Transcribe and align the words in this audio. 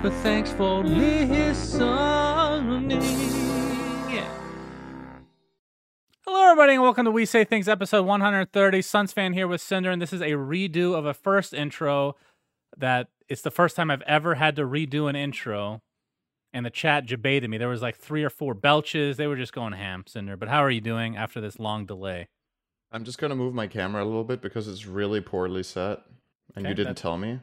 But 0.00 0.12
thanks 0.22 0.52
for 0.52 0.84
listening. 0.84 1.90
Yeah. 4.08 4.28
Hello, 6.24 6.44
everybody, 6.44 6.74
and 6.74 6.82
welcome 6.82 7.04
to 7.04 7.10
We 7.10 7.26
Say 7.26 7.42
Things 7.44 7.66
episode 7.68 8.06
130. 8.06 8.78
Sunsfan 8.80 9.34
here 9.34 9.48
with 9.48 9.60
Cinder, 9.60 9.90
and 9.90 10.00
this 10.00 10.12
is 10.12 10.20
a 10.20 10.32
redo 10.32 10.94
of 10.96 11.04
a 11.04 11.12
first 11.14 11.52
intro 11.52 12.14
that 12.76 13.08
it's 13.28 13.42
the 13.42 13.50
first 13.50 13.74
time 13.74 13.90
I've 13.90 14.02
ever 14.02 14.36
had 14.36 14.54
to 14.56 14.62
redo 14.62 15.10
an 15.10 15.16
intro. 15.16 15.82
And 16.52 16.64
the 16.64 16.70
chat 16.70 17.06
debated 17.06 17.50
me. 17.50 17.58
There 17.58 17.68
was 17.68 17.82
like 17.82 17.96
three 17.96 18.22
or 18.24 18.30
four 18.30 18.54
belches. 18.54 19.16
They 19.16 19.26
were 19.26 19.36
just 19.36 19.52
going 19.52 19.72
ham, 19.74 20.04
Cinder. 20.06 20.36
But 20.36 20.48
how 20.48 20.62
are 20.64 20.70
you 20.70 20.80
doing 20.80 21.16
after 21.16 21.40
this 21.40 21.58
long 21.58 21.84
delay? 21.86 22.28
I'm 22.92 23.04
just 23.04 23.18
gonna 23.18 23.34
move 23.36 23.52
my 23.52 23.66
camera 23.66 24.02
a 24.02 24.06
little 24.06 24.24
bit 24.24 24.40
because 24.40 24.66
it's 24.68 24.86
really 24.86 25.20
poorly 25.20 25.62
set, 25.64 26.02
and 26.54 26.64
Okay, 26.64 26.68
you 26.68 26.74
didn't 26.74 26.94
that- 26.94 27.02
tell 27.02 27.18
me. 27.18 27.40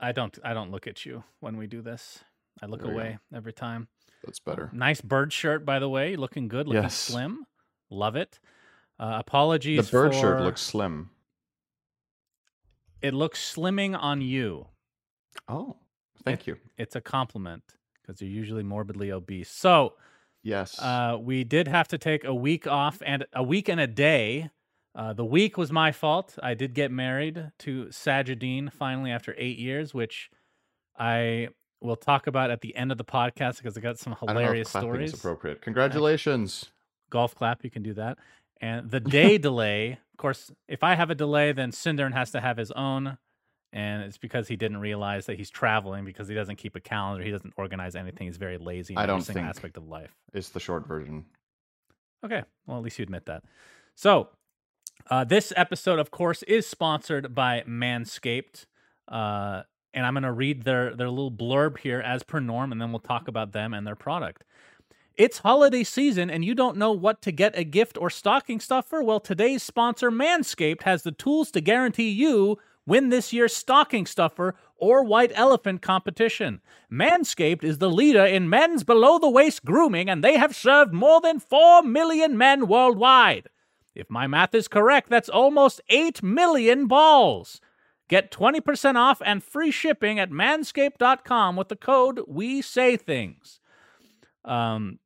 I 0.00 0.12
don't 0.12 0.36
I 0.42 0.54
don't 0.54 0.70
look 0.70 0.86
at 0.86 1.04
you 1.04 1.22
when 1.40 1.56
we 1.56 1.66
do 1.66 1.82
this. 1.82 2.24
I 2.62 2.66
look 2.66 2.82
There 2.82 2.90
away 2.92 3.18
every 3.34 3.52
time. 3.52 3.88
That's 4.24 4.38
better. 4.40 4.70
Nice 4.72 5.00
bird 5.00 5.32
shirt, 5.32 5.64
by 5.64 5.78
the 5.78 5.88
way. 5.88 6.16
Looking 6.16 6.48
good, 6.48 6.66
looking 6.66 6.82
Yes. 6.82 6.94
slim. 6.94 7.46
Love 7.90 8.16
it. 8.16 8.38
Uh, 8.98 9.16
apologies. 9.18 9.86
The 9.88 9.90
bird 9.96 10.14
shirt 10.14 10.40
looks 10.40 10.60
slim. 10.60 11.10
It 13.02 13.14
looks 13.14 13.54
slimming 13.54 13.96
on 13.98 14.20
you. 14.20 14.66
Oh, 15.48 15.76
thank 16.24 16.46
you. 16.46 16.58
It's 16.76 16.96
a 16.96 17.00
compliment 17.00 17.62
because 18.00 18.20
you're 18.20 18.30
usually 18.30 18.62
morbidly 18.62 19.10
obese. 19.10 19.50
So 19.50 19.94
Yes. 20.42 20.78
uh, 20.80 21.16
we 21.20 21.44
did 21.44 21.66
have 21.68 21.88
to 21.88 21.98
take 21.98 22.24
a 22.24 22.34
week 22.34 22.66
off 22.66 23.02
and 23.04 23.24
a 23.32 23.42
week 23.42 23.68
and 23.68 23.80
a 23.80 23.86
day. 23.86 24.50
Uh, 24.94 25.12
the 25.12 25.24
week 25.24 25.56
was 25.56 25.70
my 25.70 25.92
fault. 25.92 26.36
I 26.42 26.54
did 26.54 26.74
get 26.74 26.90
married 26.90 27.52
to 27.60 27.86
Sajidine 27.86 28.72
finally 28.72 29.10
after 29.12 29.34
eight 29.38 29.58
years, 29.58 29.94
which 29.94 30.30
I 30.98 31.48
will 31.80 31.96
talk 31.96 32.26
about 32.26 32.50
at 32.50 32.60
the 32.60 32.74
end 32.76 32.90
of 32.92 32.98
the 32.98 33.04
podcast 33.04 33.58
because 33.58 33.76
I 33.76 33.80
got 33.80 33.98
some 33.98 34.12
I 34.14 34.26
don't 34.26 34.34
know 34.34 34.40
if 34.40 34.44
hilarious 34.46 34.70
clapping 34.70 34.88
stories. 34.90 35.12
is 35.14 35.18
appropriate. 35.20 35.62
Congratulations. 35.62 36.70
golf 37.10 37.34
clap 37.34 37.64
you 37.64 37.70
can 37.70 37.82
do 37.82 37.94
that 37.94 38.18
and 38.60 38.90
the 38.90 39.00
day 39.00 39.36
delay 39.38 39.92
of 39.92 40.16
course 40.18 40.52
if 40.68 40.84
i 40.84 40.94
have 40.94 41.10
a 41.10 41.14
delay 41.16 41.50
then 41.50 41.72
Synderen 41.72 42.12
has 42.12 42.30
to 42.32 42.40
have 42.40 42.56
his 42.56 42.70
own 42.72 43.18
and 43.72 44.02
it's 44.04 44.16
because 44.18 44.46
he 44.46 44.54
didn't 44.56 44.76
realize 44.76 45.26
that 45.26 45.36
he's 45.36 45.50
traveling 45.50 46.04
because 46.04 46.28
he 46.28 46.34
doesn't 46.36 46.54
keep 46.56 46.76
a 46.76 46.80
calendar 46.80 47.24
he 47.24 47.32
doesn't 47.32 47.52
organize 47.56 47.96
anything 47.96 48.28
he's 48.28 48.36
very 48.36 48.58
lazy 48.58 48.94
in 48.94 48.98
I 48.98 49.02
every 49.04 49.14
don't 49.14 49.22
single 49.22 49.42
think- 49.42 49.50
aspect 49.50 49.76
of 49.76 49.88
life 49.88 50.14
It's 50.34 50.50
the 50.50 50.60
short 50.60 50.86
version. 50.86 51.24
okay 52.24 52.42
well 52.66 52.76
at 52.76 52.84
least 52.84 52.98
you 52.98 53.02
admit 53.02 53.26
that 53.26 53.42
so 53.96 54.28
uh, 55.08 55.24
this 55.24 55.52
episode 55.56 55.98
of 55.98 56.10
course 56.10 56.42
is 56.44 56.66
sponsored 56.66 57.34
by 57.34 57.62
manscaped 57.68 58.66
uh, 59.08 59.62
and 59.94 60.06
i'm 60.06 60.14
going 60.14 60.22
to 60.22 60.32
read 60.32 60.62
their 60.64 60.94
their 60.94 61.08
little 61.08 61.30
blurb 61.32 61.78
here 61.78 62.00
as 62.00 62.22
per 62.22 62.40
norm 62.40 62.72
and 62.72 62.80
then 62.80 62.92
we'll 62.92 63.00
talk 63.00 63.28
about 63.28 63.52
them 63.52 63.72
and 63.74 63.86
their 63.86 63.96
product 63.96 64.44
It's 65.16 65.38
holiday 65.38 65.84
season 65.84 66.30
and 66.30 66.44
you 66.44 66.54
don't 66.54 66.76
know 66.78 66.92
what 66.92 67.20
to 67.22 67.32
get 67.32 67.58
a 67.58 67.64
gift 67.64 67.98
or 67.98 68.08
stocking 68.10 68.60
stuffer? 68.60 69.02
Well, 69.02 69.20
today's 69.20 69.62
sponsor, 69.62 70.10
Manscaped, 70.10 70.82
has 70.84 71.02
the 71.02 71.12
tools 71.12 71.50
to 71.52 71.60
guarantee 71.60 72.10
you 72.10 72.58
win 72.86 73.10
this 73.10 73.32
year's 73.32 73.54
stocking 73.54 74.06
stuffer 74.06 74.54
or 74.76 75.04
white 75.04 75.32
elephant 75.34 75.82
competition. 75.82 76.60
Manscaped 76.90 77.62
is 77.64 77.78
the 77.78 77.90
leader 77.90 78.24
in 78.24 78.48
men's 78.48 78.84
below 78.84 79.18
the 79.18 79.28
waist 79.28 79.64
grooming 79.64 80.08
and 80.08 80.24
they 80.24 80.38
have 80.38 80.56
served 80.56 80.92
more 80.94 81.20
than 81.20 81.38
4 81.38 81.82
million 81.82 82.38
men 82.38 82.66
worldwide. 82.66 83.48
If 83.94 84.08
my 84.10 84.26
math 84.26 84.54
is 84.54 84.68
correct, 84.68 85.08
that's 85.10 85.28
almost 85.28 85.80
8 85.88 86.22
million 86.22 86.86
balls. 86.86 87.60
Get 88.08 88.30
20% 88.32 88.96
off 88.96 89.22
and 89.24 89.42
free 89.42 89.70
shipping 89.70 90.18
at 90.18 90.30
manscaped.com 90.30 91.56
with 91.56 91.68
the 91.68 91.76
code 91.76 92.20
we 92.26 92.60
say 92.62 92.96
things. 92.96 93.60
Um, 94.44 94.98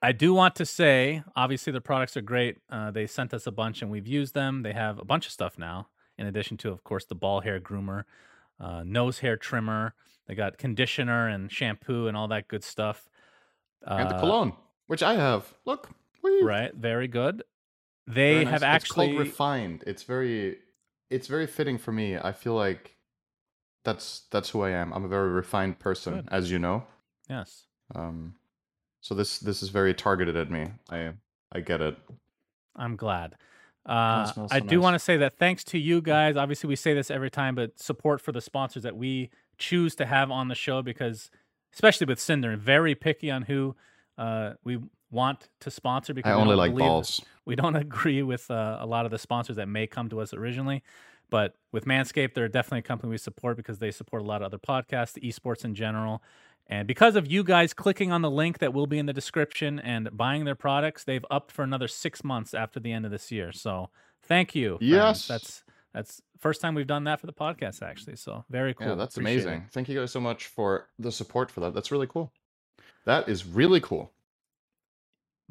I 0.00 0.12
do 0.12 0.34
want 0.34 0.56
to 0.56 0.66
say, 0.66 1.22
obviously, 1.36 1.72
the 1.72 1.80
products 1.80 2.16
are 2.16 2.22
great. 2.22 2.58
Uh, 2.70 2.90
they 2.90 3.06
sent 3.06 3.32
us 3.34 3.46
a 3.46 3.52
bunch 3.52 3.82
and 3.82 3.90
we've 3.90 4.06
used 4.06 4.34
them. 4.34 4.62
They 4.62 4.72
have 4.72 4.98
a 4.98 5.04
bunch 5.04 5.26
of 5.26 5.32
stuff 5.32 5.58
now, 5.58 5.88
in 6.18 6.26
addition 6.26 6.56
to, 6.58 6.70
of 6.70 6.82
course, 6.84 7.04
the 7.04 7.14
ball 7.14 7.40
hair 7.40 7.60
groomer, 7.60 8.04
uh, 8.58 8.82
nose 8.84 9.20
hair 9.20 9.36
trimmer. 9.36 9.94
They 10.26 10.34
got 10.34 10.58
conditioner 10.58 11.28
and 11.28 11.50
shampoo 11.52 12.06
and 12.08 12.16
all 12.16 12.28
that 12.28 12.48
good 12.48 12.64
stuff. 12.64 13.08
and 13.84 14.08
the 14.08 14.14
Uh, 14.14 14.20
cologne, 14.20 14.52
which 14.86 15.02
I 15.02 15.14
have. 15.14 15.54
Look. 15.64 15.90
Whee! 16.22 16.42
Right. 16.44 16.72
Very 16.72 17.08
good. 17.08 17.42
Very 18.06 18.38
They 18.38 18.44
nice. 18.44 18.50
have 18.52 18.62
It's 18.62 18.64
actually. 18.64 19.06
called 19.08 19.18
refined. 19.18 19.84
It's 19.86 20.02
very, 20.02 20.58
it's 21.10 21.26
very 21.28 21.46
fitting 21.46 21.78
for 21.78 21.92
me. 21.92 22.16
I 22.16 22.32
feel 22.32 22.54
like 22.54 22.96
that's 23.84 24.22
that's 24.30 24.50
who 24.50 24.62
I 24.62 24.70
am. 24.70 24.92
I'm 24.92 25.04
a 25.04 25.08
very 25.08 25.30
refined 25.30 25.78
person, 25.78 26.14
Good. 26.14 26.28
as 26.30 26.50
you 26.50 26.58
know. 26.58 26.84
yes. 27.28 27.64
Um, 27.94 28.34
so 29.00 29.14
this 29.14 29.38
this 29.40 29.62
is 29.62 29.68
very 29.70 29.92
targeted 29.94 30.36
at 30.36 30.50
me. 30.50 30.68
I 30.90 31.12
I 31.52 31.60
get 31.60 31.80
it. 31.80 31.96
I'm 32.76 32.96
glad. 32.96 33.34
Uh, 33.84 34.24
smells 34.26 34.52
I 34.52 34.60
so 34.60 34.66
do 34.66 34.76
nice. 34.76 34.82
want 34.82 34.94
to 34.94 34.98
say 35.00 35.16
that 35.16 35.36
thanks 35.38 35.64
to 35.64 35.78
you 35.78 36.00
guys. 36.00 36.36
Obviously, 36.36 36.68
we 36.68 36.76
say 36.76 36.94
this 36.94 37.10
every 37.10 37.30
time, 37.30 37.54
but 37.56 37.78
support 37.80 38.20
for 38.20 38.30
the 38.30 38.40
sponsors 38.40 38.84
that 38.84 38.96
we 38.96 39.30
choose 39.58 39.94
to 39.96 40.06
have 40.06 40.30
on 40.30 40.46
the 40.48 40.54
show 40.54 40.80
because, 40.82 41.30
especially 41.74 42.06
with 42.06 42.20
Cinder, 42.20 42.56
very 42.56 42.94
picky 42.94 43.28
on 43.30 43.42
who 43.42 43.74
uh, 44.16 44.52
we 44.62 44.78
want 45.12 45.48
to 45.60 45.70
sponsor. 45.70 46.12
Because 46.12 46.32
I 46.32 46.36
we 46.36 46.42
only 46.42 46.52
don't 46.52 46.58
like 46.58 46.76
balls. 46.76 47.20
We 47.44 47.54
don't 47.54 47.76
agree 47.86 48.22
with 48.22 48.50
uh, 48.50 48.78
a 48.80 48.86
lot 48.86 49.04
of 49.04 49.12
the 49.12 49.18
sponsors 49.18 49.56
that 49.56 49.68
may 49.68 49.86
come 49.86 50.08
to 50.08 50.20
us 50.20 50.34
originally. 50.34 50.82
But 51.30 51.54
with 51.70 51.86
Manscaped, 51.86 52.34
they're 52.34 52.48
definitely 52.48 52.80
a 52.80 52.82
company 52.82 53.10
we 53.10 53.18
support 53.18 53.56
because 53.56 53.78
they 53.78 53.90
support 53.90 54.22
a 54.22 54.24
lot 54.24 54.42
of 54.42 54.46
other 54.46 54.58
podcasts, 54.58 55.16
esports 55.22 55.64
in 55.64 55.74
general. 55.74 56.22
And 56.66 56.86
because 56.86 57.16
of 57.16 57.30
you 57.30 57.42
guys 57.42 57.72
clicking 57.72 58.12
on 58.12 58.22
the 58.22 58.30
link 58.30 58.58
that 58.58 58.72
will 58.72 58.86
be 58.86 58.98
in 58.98 59.06
the 59.06 59.12
description 59.12 59.78
and 59.78 60.14
buying 60.16 60.44
their 60.44 60.54
products, 60.54 61.04
they've 61.04 61.24
upped 61.30 61.50
for 61.50 61.62
another 61.62 61.88
six 61.88 62.22
months 62.22 62.54
after 62.54 62.80
the 62.80 62.92
end 62.92 63.04
of 63.04 63.10
this 63.10 63.32
year. 63.32 63.52
So 63.52 63.90
thank 64.22 64.54
you. 64.54 64.78
friends. 64.78 64.90
Yes. 64.90 65.26
That's 65.26 65.64
that's 65.94 66.22
first 66.38 66.60
time 66.60 66.74
we've 66.74 66.86
done 66.86 67.04
that 67.04 67.20
for 67.20 67.26
the 67.26 67.32
podcast 67.32 67.82
actually. 67.82 68.16
So 68.16 68.44
very 68.50 68.74
cool. 68.74 68.88
Yeah, 68.88 68.94
that's 68.94 69.16
Appreciate 69.16 69.38
it. 69.38 69.42
amazing. 69.42 69.68
Thank 69.72 69.88
you 69.88 69.98
guys 69.98 70.10
so 70.10 70.20
much 70.20 70.46
for 70.46 70.88
the 70.98 71.12
support 71.12 71.50
for 71.50 71.60
that. 71.60 71.74
That's 71.74 71.90
really 71.90 72.06
cool. 72.06 72.32
That 73.04 73.28
is 73.28 73.44
really 73.44 73.80
cool. 73.80 74.12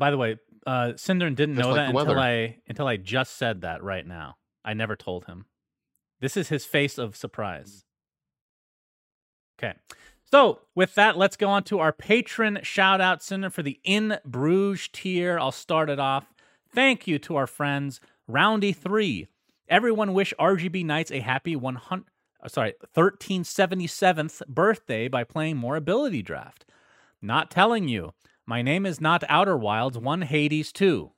By 0.01 0.09
the 0.09 0.17
way, 0.17 0.37
uh 0.65 0.93
Synderen 0.95 1.35
didn't 1.35 1.57
Just 1.57 1.69
know 1.69 1.75
like 1.75 1.93
that 1.93 1.99
until. 1.99 2.17
I 2.19 2.57
until 2.67 2.87
I 2.87 2.97
just 2.97 3.37
said 3.37 3.61
that 3.61 3.83
right 3.83 4.05
now. 4.05 4.37
I 4.65 4.73
never 4.73 4.95
told 4.95 5.25
him. 5.25 5.45
This 6.19 6.35
is 6.35 6.49
his 6.49 6.65
face 6.65 6.97
of 6.97 7.15
surprise. 7.15 7.85
Okay. 9.59 9.75
So 10.31 10.61
with 10.73 10.95
that, 10.95 11.17
let's 11.17 11.37
go 11.37 11.49
on 11.49 11.63
to 11.65 11.77
our 11.77 11.93
patron 11.93 12.61
shout 12.63 12.99
out 12.99 13.21
Cinder 13.21 13.51
for 13.51 13.61
the 13.61 13.79
In 13.83 14.17
Bruges 14.25 14.89
tier. 14.91 15.37
I'll 15.37 15.51
start 15.51 15.87
it 15.87 15.99
off. 15.99 16.33
Thank 16.73 17.05
you 17.05 17.19
to 17.19 17.35
our 17.35 17.45
friends 17.45 17.99
Roundy 18.27 18.73
Three. 18.73 19.27
Everyone 19.69 20.13
wish 20.15 20.33
RGB 20.39 20.83
Knights 20.83 21.11
a 21.11 21.19
happy 21.19 21.55
100. 21.55 22.05
uh, 22.43 22.47
Sorry, 22.47 22.73
1377th 22.95 24.47
birthday 24.47 25.07
by 25.07 25.23
playing 25.23 25.57
more 25.57 25.75
ability 25.75 26.23
draft. 26.23 26.65
Not 27.21 27.51
telling 27.51 27.87
you. 27.87 28.13
My 28.47 28.61
name 28.61 28.85
is 28.85 28.99
not 28.99 29.23
Outer 29.29 29.57
Wilds, 29.57 29.97
one 29.97 30.23
Hades 30.23 30.71
2. 30.71 31.11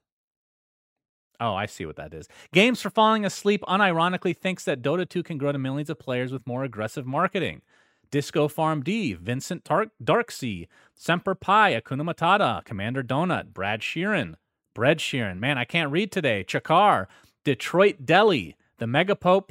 Oh, 1.39 1.53
I 1.55 1.65
see 1.65 1.85
what 1.85 1.95
that 1.95 2.13
is. 2.13 2.27
Games 2.53 2.81
for 2.81 2.89
Falling 2.89 3.25
Asleep 3.25 3.61
unironically 3.67 4.35
thinks 4.37 4.63
that 4.65 4.81
Dota 4.81 5.07
2 5.07 5.23
can 5.23 5.37
grow 5.37 5.51
to 5.51 5.57
millions 5.57 5.89
of 5.89 5.99
players 5.99 6.31
with 6.31 6.45
more 6.47 6.63
aggressive 6.63 7.05
marketing. 7.05 7.61
Disco 8.11 8.47
Farm 8.47 8.83
D, 8.83 9.13
Vincent 9.13 9.65
Tar- 9.65 9.91
Darksea, 10.01 10.67
Semper 10.93 11.33
Pi, 11.33 11.73
Akuna 11.73 12.03
Matata, 12.03 12.63
Commander 12.63 13.03
Donut, 13.03 13.47
Brad 13.53 13.81
Sheeran, 13.81 14.35
Bread 14.75 14.99
Sheeran. 14.99 15.39
Man, 15.39 15.57
I 15.57 15.65
can't 15.65 15.91
read 15.91 16.11
today. 16.11 16.45
Chakar, 16.47 17.07
Detroit 17.43 18.05
Deli, 18.05 18.55
The 18.77 18.85
Megapope. 18.85 19.49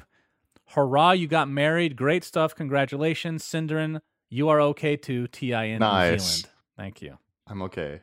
Hurrah, 0.69 1.11
you 1.11 1.27
got 1.27 1.49
married. 1.51 1.97
Great 1.97 2.23
stuff. 2.25 2.55
Congratulations. 2.55 3.45
Synderen, 3.45 4.01
you 4.31 4.49
are 4.49 4.61
okay 4.61 4.97
too. 4.97 5.27
TIN 5.27 5.53
in 5.65 5.73
New 5.73 5.79
Nice. 5.81 6.23
Zealand. 6.23 6.49
Thank 6.77 7.03
you. 7.03 7.19
I'm 7.47 7.63
okay. 7.63 8.01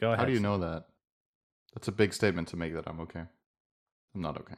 Go 0.00 0.08
ahead. 0.08 0.18
How 0.18 0.24
do 0.24 0.32
you 0.32 0.40
know 0.40 0.58
that? 0.58 0.86
That's 1.74 1.88
a 1.88 1.92
big 1.92 2.12
statement 2.12 2.48
to 2.48 2.56
make 2.56 2.74
that 2.74 2.88
I'm 2.88 3.00
okay. 3.00 3.24
I'm 4.14 4.20
not 4.20 4.38
okay. 4.38 4.56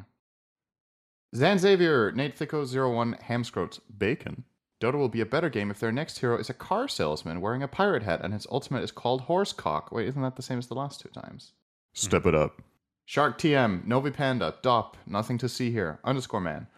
Zan 1.34 1.58
Xavier, 1.58 2.12
Nate 2.12 2.38
Thicko01, 2.38 3.22
Hamscroats, 3.24 3.80
Bacon. 3.98 4.44
Dota 4.80 4.94
will 4.94 5.08
be 5.08 5.20
a 5.20 5.26
better 5.26 5.50
game 5.50 5.70
if 5.70 5.80
their 5.80 5.90
next 5.90 6.20
hero 6.20 6.38
is 6.38 6.48
a 6.48 6.54
car 6.54 6.86
salesman 6.86 7.40
wearing 7.40 7.62
a 7.62 7.68
pirate 7.68 8.04
hat 8.04 8.20
and 8.22 8.32
his 8.32 8.46
ultimate 8.50 8.84
is 8.84 8.92
called 8.92 9.26
Horsecock. 9.26 9.90
Wait, 9.90 10.06
isn't 10.06 10.22
that 10.22 10.36
the 10.36 10.42
same 10.42 10.58
as 10.58 10.68
the 10.68 10.74
last 10.74 11.00
two 11.00 11.08
times? 11.08 11.52
Step 11.94 12.26
it 12.26 12.34
up. 12.34 12.62
Shark 13.04 13.38
TM, 13.38 13.84
Novi 13.86 14.10
Panda, 14.10 14.54
Dop, 14.62 14.96
nothing 15.06 15.38
to 15.38 15.48
see 15.48 15.72
here, 15.72 15.98
underscore 16.04 16.40
man. 16.40 16.68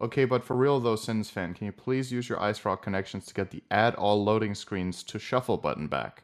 Okay, 0.00 0.24
but 0.24 0.44
for 0.44 0.54
real 0.54 0.78
though, 0.78 0.94
Sunsfan, 0.94 1.56
can 1.56 1.66
you 1.66 1.72
please 1.72 2.12
use 2.12 2.28
your 2.28 2.38
IceFrog 2.38 2.82
connections 2.82 3.26
to 3.26 3.34
get 3.34 3.50
the 3.50 3.64
add 3.70 3.96
all 3.96 4.22
loading 4.22 4.54
screens 4.54 5.02
to 5.04 5.18
shuffle 5.18 5.56
button 5.56 5.88
back? 5.88 6.22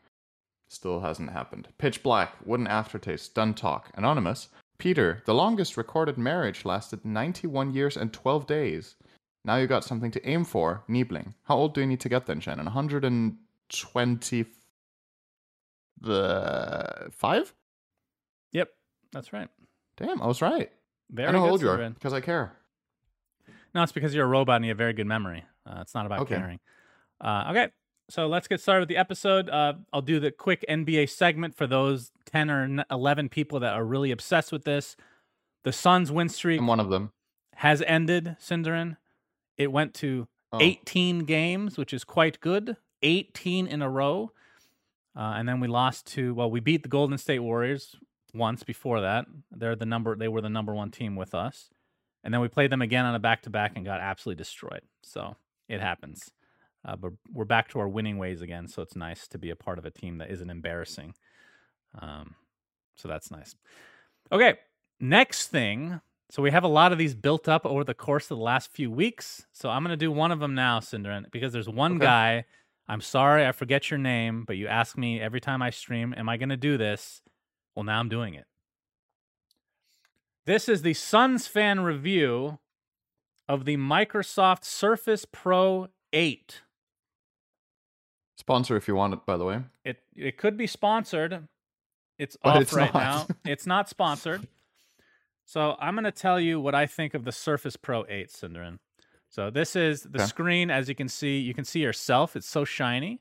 Still 0.68 1.00
hasn't 1.00 1.30
happened. 1.30 1.68
Pitch 1.78 2.02
Black, 2.02 2.34
Wooden 2.44 2.66
Aftertaste, 2.66 3.34
Done 3.34 3.54
Talk, 3.54 3.90
Anonymous. 3.94 4.48
Peter, 4.78 5.22
the 5.24 5.34
longest 5.34 5.76
recorded 5.76 6.18
marriage 6.18 6.64
lasted 6.64 7.04
91 7.04 7.72
years 7.72 7.96
and 7.96 8.12
12 8.12 8.46
days. 8.46 8.96
Now 9.44 9.56
you 9.56 9.66
got 9.66 9.84
something 9.84 10.10
to 10.10 10.26
aim 10.28 10.44
for, 10.44 10.82
Niebling. 10.88 11.34
How 11.44 11.56
old 11.56 11.74
do 11.74 11.80
you 11.80 11.86
need 11.86 12.00
to 12.00 12.08
get 12.08 12.26
then, 12.26 12.40
Shannon? 12.40 12.64
120. 12.64 14.46
The 16.00 17.08
five? 17.12 17.54
Yep, 18.52 18.68
that's 19.12 19.32
right. 19.32 19.48
Damn, 19.96 20.20
I 20.22 20.26
was 20.26 20.42
right. 20.42 20.70
Very 21.10 21.28
I 21.28 21.32
know 21.32 21.40
how 21.40 21.50
old 21.50 21.60
you 21.62 21.68
are 21.70 21.90
because 21.90 22.12
I 22.12 22.20
care. 22.20 22.52
No, 23.74 23.82
it's 23.82 23.92
because 23.92 24.14
you're 24.14 24.24
a 24.24 24.28
robot 24.28 24.56
and 24.56 24.64
you 24.64 24.70
have 24.70 24.78
very 24.78 24.92
good 24.92 25.06
memory. 25.06 25.44
Uh, 25.66 25.78
it's 25.80 25.94
not 25.94 26.06
about 26.06 26.20
Okay. 26.20 26.36
caring. 26.36 26.58
Uh, 27.20 27.46
okay, 27.50 27.68
so 28.10 28.26
let's 28.26 28.48
get 28.48 28.60
started 28.60 28.80
with 28.80 28.88
the 28.88 28.96
episode. 28.96 29.48
Uh, 29.48 29.74
I'll 29.92 30.02
do 30.02 30.20
the 30.20 30.30
quick 30.30 30.64
NBA 30.68 31.08
segment 31.10 31.54
for 31.54 31.66
those 31.66 32.10
10 32.26 32.50
or 32.50 32.84
11 32.90 33.28
people 33.28 33.60
that 33.60 33.72
are 33.74 33.84
really 33.84 34.10
obsessed 34.10 34.52
with 34.52 34.64
this. 34.64 34.96
The 35.64 35.72
Suns 35.72 36.12
win 36.12 36.28
streak 36.28 36.60
I'm 36.60 36.66
one 36.66 36.80
of 36.80 36.90
them. 36.90 37.12
has 37.56 37.82
ended, 37.86 38.36
Synderen. 38.40 38.96
It 39.56 39.72
went 39.72 39.94
to 39.94 40.28
Oh. 40.52 40.58
18 40.60 41.24
games, 41.24 41.76
which 41.76 41.92
is 41.92 42.04
quite 42.04 42.38
good. 42.40 42.76
18 43.02 43.66
in 43.66 43.82
a 43.82 43.90
row. 43.90 44.30
Uh, 45.16 45.34
and 45.36 45.48
then 45.48 45.58
we 45.58 45.66
lost 45.66 46.06
to, 46.12 46.32
well, 46.34 46.48
we 46.48 46.60
beat 46.60 46.84
the 46.84 46.88
Golden 46.88 47.18
State 47.18 47.40
Warriors 47.40 47.96
once 48.32 48.62
before 48.62 49.00
that. 49.00 49.26
They're 49.50 49.74
the 49.74 49.84
number, 49.86 50.14
they 50.14 50.28
were 50.28 50.40
the 50.40 50.48
number 50.48 50.72
one 50.72 50.92
team 50.92 51.16
with 51.16 51.34
us. 51.34 51.70
And 52.22 52.32
then 52.32 52.40
we 52.40 52.46
played 52.46 52.70
them 52.70 52.82
again 52.82 53.04
on 53.04 53.16
a 53.16 53.18
back 53.18 53.42
to 53.42 53.50
back 53.50 53.72
and 53.74 53.84
got 53.84 54.00
absolutely 54.00 54.38
destroyed. 54.38 54.82
So 55.02 55.34
it 55.68 55.80
happens. 55.80 56.30
Uh, 56.84 56.96
but 56.96 57.12
we're 57.32 57.44
back 57.44 57.68
to 57.70 57.78
our 57.80 57.88
winning 57.88 58.18
ways 58.18 58.42
again. 58.42 58.68
So 58.68 58.82
it's 58.82 58.96
nice 58.96 59.26
to 59.28 59.38
be 59.38 59.50
a 59.50 59.56
part 59.56 59.78
of 59.78 59.86
a 59.86 59.90
team 59.90 60.18
that 60.18 60.30
isn't 60.30 60.50
embarrassing. 60.50 61.14
Um, 61.98 62.34
so 62.96 63.08
that's 63.08 63.30
nice. 63.30 63.54
Okay, 64.30 64.54
next 65.00 65.48
thing. 65.48 66.00
So 66.30 66.42
we 66.42 66.50
have 66.50 66.64
a 66.64 66.68
lot 66.68 66.92
of 66.92 66.98
these 66.98 67.14
built 67.14 67.48
up 67.48 67.64
over 67.64 67.84
the 67.84 67.94
course 67.94 68.24
of 68.30 68.38
the 68.38 68.44
last 68.44 68.72
few 68.72 68.90
weeks. 68.90 69.46
So 69.52 69.70
I'm 69.70 69.82
going 69.82 69.92
to 69.92 69.96
do 69.96 70.10
one 70.10 70.32
of 70.32 70.40
them 70.40 70.54
now, 70.54 70.80
Synderen, 70.80 71.30
because 71.30 71.52
there's 71.52 71.68
one 71.68 71.96
Okay. 71.96 72.04
guy. 72.04 72.44
I'm 72.88 73.00
sorry, 73.00 73.46
I 73.46 73.52
forget 73.52 73.90
your 73.90 73.98
name, 73.98 74.44
but 74.46 74.56
you 74.56 74.66
ask 74.66 74.98
me 74.98 75.20
every 75.20 75.40
time 75.40 75.62
I 75.62 75.70
stream, 75.70 76.14
am 76.16 76.28
I 76.28 76.36
going 76.36 76.50
to 76.50 76.56
do 76.56 76.76
this? 76.76 77.22
Well, 77.74 77.84
now 77.84 77.98
I'm 77.98 78.08
doing 78.08 78.34
it. 78.34 78.44
This 80.46 80.68
is 80.68 80.82
the 80.82 80.92
Sunsfan 80.92 81.82
review 81.84 82.58
of 83.48 83.64
the 83.64 83.76
Microsoft 83.78 84.64
Surface 84.64 85.24
Pro 85.30 85.88
8. 86.12 86.60
Sponsor 88.36 88.76
if 88.76 88.88
you 88.88 88.94
want 88.94 89.14
it, 89.14 89.24
by 89.26 89.36
the 89.36 89.44
way. 89.44 89.62
It 89.84 89.98
it 90.16 90.36
could 90.36 90.56
be 90.56 90.66
sponsored. 90.66 91.46
It's 92.18 92.36
But 92.42 92.56
off 92.56 92.62
it's 92.62 92.72
right 92.72 92.92
not. 92.94 93.28
now. 93.28 93.28
It's 93.50 93.66
not 93.66 93.88
sponsored. 93.88 94.46
So 95.44 95.76
I'm 95.78 95.94
going 95.94 96.04
to 96.04 96.12
tell 96.12 96.40
you 96.40 96.58
what 96.60 96.74
I 96.74 96.86
think 96.86 97.12
of 97.14 97.24
the 97.24 97.32
Surface 97.32 97.76
Pro 97.76 98.06
8, 98.08 98.30
Synderen. 98.30 98.78
So 99.28 99.50
this 99.50 99.76
is 99.76 100.02
the 100.02 100.18
Okay. 100.18 100.26
screen. 100.26 100.70
As 100.70 100.88
you 100.88 100.94
can 100.94 101.08
see, 101.08 101.38
you 101.38 101.52
can 101.52 101.64
see 101.64 101.80
yourself. 101.80 102.34
It's 102.36 102.46
so 102.48 102.64
shiny. 102.64 103.20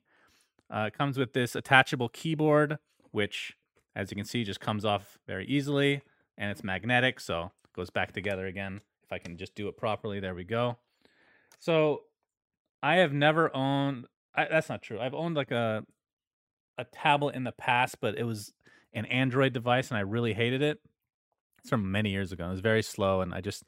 Uh, 0.73 0.85
it 0.87 0.97
comes 0.97 1.17
with 1.17 1.33
this 1.33 1.55
attachable 1.55 2.09
keyboard, 2.09 2.77
which, 3.11 3.57
as 3.95 4.09
you 4.09 4.15
can 4.15 4.25
see, 4.25 4.43
just 4.43 4.59
comes 4.61 4.85
off 4.85 5.19
very 5.27 5.45
easily, 5.45 6.01
and 6.37 6.49
it's 6.49 6.63
magnetic, 6.63 7.19
so 7.19 7.51
it 7.65 7.73
goes 7.75 7.89
back 7.89 8.13
together 8.13 8.45
again. 8.47 8.81
If 9.03 9.11
I 9.11 9.17
can 9.17 9.37
just 9.37 9.53
do 9.53 9.67
it 9.67 9.75
properly, 9.77 10.19
there 10.19 10.33
we 10.33 10.45
go. 10.45 10.77
So 11.59 12.03
I 12.81 12.95
have 12.95 13.11
never 13.13 13.55
owned. 13.55 14.05
I, 14.35 14.45
that's 14.45 14.69
not 14.69 14.81
true. 14.81 14.99
I've 14.99 15.13
owned 15.13 15.35
like 15.35 15.51
a 15.51 15.85
a 16.77 16.85
tablet 16.85 17.35
in 17.35 17.43
the 17.43 17.51
past, 17.51 17.97
but 18.01 18.17
it 18.17 18.23
was 18.23 18.51
an 18.93 19.05
Android 19.05 19.53
device, 19.53 19.89
and 19.89 19.97
I 19.97 20.01
really 20.01 20.33
hated 20.33 20.61
it. 20.61 20.79
It's 21.59 21.69
from 21.69 21.91
many 21.91 22.09
years 22.09 22.31
ago. 22.31 22.47
It 22.47 22.51
was 22.51 22.59
very 22.59 22.83
slow, 22.83 23.21
and 23.21 23.33
I 23.33 23.41
just 23.41 23.63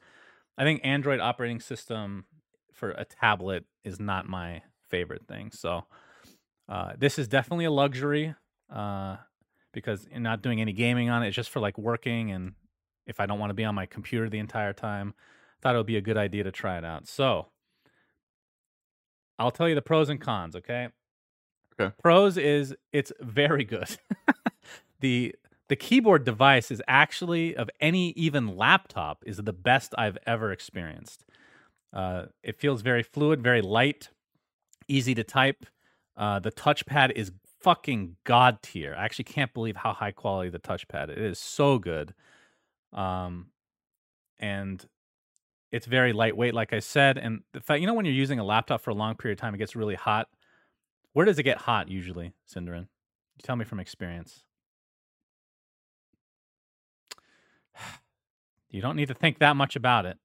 I 0.58 0.64
think 0.64 0.80
Android 0.84 1.20
operating 1.20 1.60
system 1.60 2.24
for 2.72 2.90
a 2.90 3.04
tablet 3.04 3.64
is 3.84 3.98
not 4.00 4.28
my 4.28 4.62
favorite 4.88 5.26
thing. 5.26 5.50
So 5.50 5.84
uh, 6.68 6.92
this 6.98 7.18
is 7.18 7.28
definitely 7.28 7.64
a 7.64 7.70
luxury 7.70 8.34
uh, 8.74 9.16
because 9.72 10.06
you're 10.10 10.20
not 10.20 10.42
doing 10.42 10.60
any 10.60 10.72
gaming 10.72 11.10
on 11.10 11.22
it. 11.22 11.28
It's 11.28 11.36
just 11.36 11.50
for 11.50 11.60
like 11.60 11.78
working, 11.78 12.30
and 12.32 12.52
if 13.06 13.20
I 13.20 13.26
don't 13.26 13.38
want 13.38 13.50
to 13.50 13.54
be 13.54 13.64
on 13.64 13.74
my 13.74 13.86
computer 13.86 14.28
the 14.28 14.38
entire 14.38 14.72
time, 14.72 15.14
thought 15.62 15.74
it 15.74 15.78
would 15.78 15.86
be 15.86 15.96
a 15.96 16.02
good 16.02 16.16
idea 16.16 16.44
to 16.44 16.50
try 16.50 16.76
it 16.76 16.84
out. 16.84 17.06
So 17.06 17.46
I'll 19.38 19.50
tell 19.50 19.68
you 19.68 19.74
the 19.74 19.82
pros 19.82 20.08
and 20.08 20.20
cons. 20.20 20.56
Okay. 20.56 20.88
Okay. 21.78 21.94
Pros 22.02 22.36
is 22.36 22.74
it's 22.92 23.12
very 23.20 23.64
good. 23.64 23.98
the 25.00 25.34
the 25.68 25.76
keyboard 25.76 26.24
device 26.24 26.70
is 26.70 26.82
actually 26.86 27.56
of 27.56 27.68
any 27.80 28.10
even 28.10 28.56
laptop 28.56 29.22
is 29.26 29.38
the 29.38 29.52
best 29.52 29.94
I've 29.98 30.18
ever 30.26 30.52
experienced. 30.52 31.24
Uh, 31.92 32.26
it 32.42 32.58
feels 32.58 32.82
very 32.82 33.02
fluid, 33.02 33.42
very 33.42 33.62
light, 33.62 34.10
easy 34.88 35.14
to 35.14 35.24
type. 35.24 35.66
Uh, 36.16 36.38
the 36.38 36.52
touchpad 36.52 37.12
is 37.12 37.32
fucking 37.60 38.16
god 38.24 38.62
tier. 38.62 38.94
I 38.96 39.04
actually 39.04 39.24
can't 39.24 39.52
believe 39.52 39.76
how 39.76 39.92
high 39.92 40.12
quality 40.12 40.50
the 40.50 40.58
touchpad. 40.58 41.08
It 41.08 41.18
is 41.18 41.38
so 41.38 41.78
good. 41.78 42.14
Um, 42.92 43.46
and 44.38 44.84
it's 45.72 45.86
very 45.86 46.12
lightweight, 46.12 46.54
like 46.54 46.72
I 46.72 46.78
said. 46.78 47.18
And 47.18 47.42
the 47.52 47.60
fact, 47.60 47.80
you 47.80 47.86
know, 47.86 47.94
when 47.94 48.04
you're 48.04 48.14
using 48.14 48.38
a 48.38 48.44
laptop 48.44 48.80
for 48.80 48.90
a 48.90 48.94
long 48.94 49.14
period 49.16 49.38
of 49.38 49.40
time, 49.40 49.54
it 49.54 49.58
gets 49.58 49.74
really 49.76 49.94
hot. 49.94 50.28
Where 51.12 51.26
does 51.26 51.38
it 51.38 51.42
get 51.44 51.58
hot 51.58 51.88
usually, 51.88 52.32
Synderen? 52.52 52.82
You 53.36 53.42
tell 53.42 53.56
me 53.56 53.64
from 53.64 53.80
experience. 53.80 54.44
You 58.68 58.82
don't 58.82 58.96
need 58.96 59.08
to 59.08 59.14
think 59.14 59.38
that 59.38 59.56
much 59.56 59.76
about 59.76 60.06
it. 60.06 60.18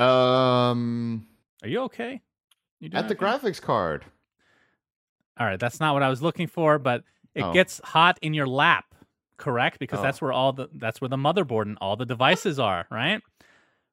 Um, 0.00 1.26
Are 1.62 1.68
you 1.68 1.80
okay? 1.84 2.20
You 2.78 2.90
at 2.92 3.08
the 3.08 3.14
okay? 3.16 3.24
graphics 3.24 3.60
card. 3.60 4.04
All 5.40 5.46
right, 5.46 5.58
that's 5.58 5.80
not 5.80 5.94
what 5.94 6.02
I 6.02 6.08
was 6.08 6.22
looking 6.22 6.46
for, 6.46 6.78
but 6.78 7.02
it 7.34 7.42
Oh. 7.42 7.52
gets 7.52 7.80
hot 7.82 8.18
in 8.22 8.34
your 8.34 8.46
lap, 8.46 8.94
correct? 9.36 9.78
Because 9.80 10.00
Oh. 10.00 10.02
that's 10.02 10.20
where 10.20 10.32
all 10.32 10.52
the 10.52 10.68
that's 10.74 11.00
where 11.00 11.08
the 11.08 11.16
motherboard 11.16 11.62
and 11.62 11.78
all 11.80 11.96
the 11.96 12.04
devices 12.06 12.60
are, 12.60 12.86
right? 12.90 13.20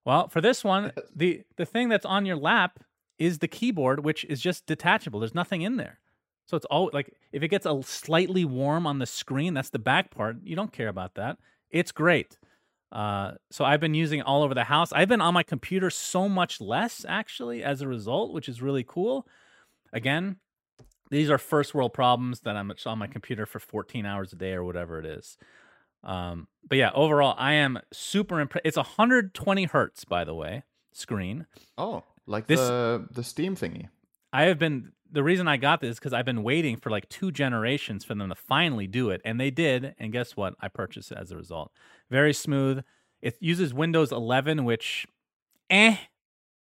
Well, 0.05 0.27
for 0.27 0.39
this 0.39 0.63
one, 0.63 0.91
the 1.15 1.43
the 1.57 1.65
thing 1.65 1.89
that's 1.89 2.05
on 2.05 2.25
your 2.25 2.37
lap 2.37 2.79
is 3.17 3.39
the 3.39 3.47
keyboard, 3.47 4.03
which 4.03 4.23
is 4.25 4.39
just 4.39 4.65
detachable. 4.65 5.19
There's 5.19 5.35
nothing 5.35 5.61
in 5.61 5.77
there. 5.77 5.99
So 6.45 6.55
it's 6.55 6.65
all 6.67 6.91
like 6.93 7.11
if 7.31 7.41
it 7.41 7.47
gets 7.47 7.65
a 7.65 7.81
slightly 7.83 8.45
warm 8.45 8.85
on 8.85 8.99
the 8.99 9.05
screen, 9.05 9.53
that's 9.53 9.71
the 9.71 9.79
back 9.79 10.11
part. 10.11 10.37
You 10.43 10.55
don't 10.55 10.71
care 10.71 10.89
about 10.89 11.15
that. 11.15 11.37
It's 11.71 11.91
great. 11.91 12.37
Uh, 12.91 13.31
so 13.51 13.65
I've 13.65 13.79
been 13.79 13.95
using 13.95 14.19
it 14.19 14.25
all 14.25 14.43
over 14.43 14.53
the 14.53 14.63
house. 14.63 14.93
I've 14.93 15.09
been 15.09 15.21
on 15.21 15.33
my 15.33 15.43
computer 15.43 15.89
so 15.89 16.29
much 16.29 16.61
less 16.61 17.03
actually 17.07 17.63
as 17.63 17.81
a 17.81 17.87
result, 17.87 18.31
which 18.31 18.47
is 18.47 18.61
really 18.61 18.83
cool. 18.83 19.27
Again, 19.91 20.37
these 21.09 21.29
are 21.29 21.37
first 21.37 21.73
world 21.73 21.93
problems 21.93 22.41
that 22.41 22.55
I'm 22.55 22.71
on 22.85 22.99
my 22.99 23.07
computer 23.07 23.45
for 23.45 23.59
14 23.59 24.05
hours 24.05 24.33
a 24.33 24.35
day 24.35 24.53
or 24.53 24.63
whatever 24.63 24.99
it 24.99 25.05
is. 25.05 25.37
Um, 26.05 26.47
but 26.67 26.77
yeah, 26.77 26.91
overall, 26.93 27.35
I 27.37 27.53
am 27.53 27.79
super 27.91 28.39
impressed. 28.39 28.65
It's 28.65 28.77
120 28.77 29.65
hertz, 29.65 30.05
by 30.05 30.23
the 30.23 30.33
way, 30.33 30.63
screen. 30.91 31.47
Oh, 31.77 32.03
like 32.25 32.47
This- 32.47 32.59
the 32.59 33.07
the 33.11 33.23
Steam 33.23 33.55
thingy. 33.55 33.89
I 34.31 34.43
have 34.43 34.59
been 34.59 34.91
the 35.11 35.23
reason 35.23 35.47
I 35.47 35.57
got 35.57 35.79
this 35.81 35.91
is 35.91 35.99
because 35.99 36.11
I've 36.13 36.25
been 36.25 36.43
waiting 36.43 36.75
for 36.77 36.89
like 36.89 37.07
two 37.09 37.31
generations 37.31 38.03
for 38.03 38.15
them 38.15 38.29
to 38.29 38.35
finally 38.35 38.87
do 38.87 39.09
it, 39.09 39.21
and 39.23 39.39
they 39.39 39.49
did. 39.51 39.95
And 39.97 40.11
guess 40.11 40.35
what? 40.35 40.55
I 40.59 40.67
purchased 40.67 41.11
it 41.11 41.17
as 41.17 41.31
a 41.31 41.37
result. 41.37 41.71
Very 42.09 42.33
smooth. 42.33 42.83
It 43.21 43.37
uses 43.39 43.73
Windows 43.73 44.11
11, 44.11 44.65
which, 44.65 45.07
eh, 45.69 45.95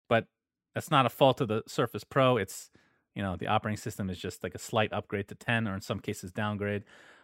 but 0.10 0.28
that's 0.74 0.90
not 0.92 1.06
a 1.06 1.10
fault 1.10 1.40
of 1.40 1.48
the 1.50 1.64
Surface 1.68 2.04
Pro. 2.04 2.38
It's 2.38 2.72
you 3.16 3.22
know 3.22 3.36
the 3.36 3.48
operating 3.48 3.78
system 3.78 4.10
is 4.10 4.18
just 4.18 4.44
like 4.44 4.56
a 4.56 4.60
slight 4.60 4.92
upgrade 4.92 5.28
to 5.28 5.36
10, 5.36 5.68
or 5.68 5.76
in 5.76 5.82
some 5.82 6.00
cases 6.00 6.32
downgrade. 6.32 6.84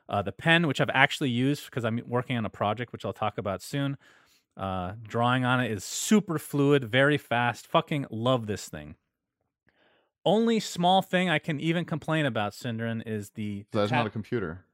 Uh, 0.09 0.21
the 0.21 0.31
pen, 0.31 0.67
which 0.67 0.79
I've 0.79 0.89
actually 0.93 1.29
used 1.29 1.65
because 1.65 1.83
I'm 1.83 2.01
working 2.07 2.37
on 2.37 2.45
a 2.45 2.49
project, 2.49 2.93
which 2.93 3.03
I'll 3.03 3.13
talk 3.13 3.37
about 3.37 3.61
soon. 3.61 3.97
Uh, 4.55 4.93
drawing 5.07 5.45
on 5.45 5.59
it 5.59 5.69
is 5.69 5.83
super 5.83 6.39
fluid, 6.39 6.85
very 6.85 7.17
fast. 7.17 7.67
Fucking 7.67 8.07
love 8.09 8.47
this 8.47 8.69
thing. 8.69 8.95
Only 10.25 10.59
small 10.59 11.01
thing 11.01 11.29
I 11.29 11.39
can 11.39 11.59
even 11.59 11.85
complain 11.85 12.25
about, 12.25 12.53
Synderen, 12.53 13.03
is 13.05 13.31
the 13.31 13.65
So 13.71 13.79
that's 13.79 13.91
not 13.91 14.07
a 14.07 14.09
computer. 14.09 14.65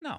no. 0.00 0.18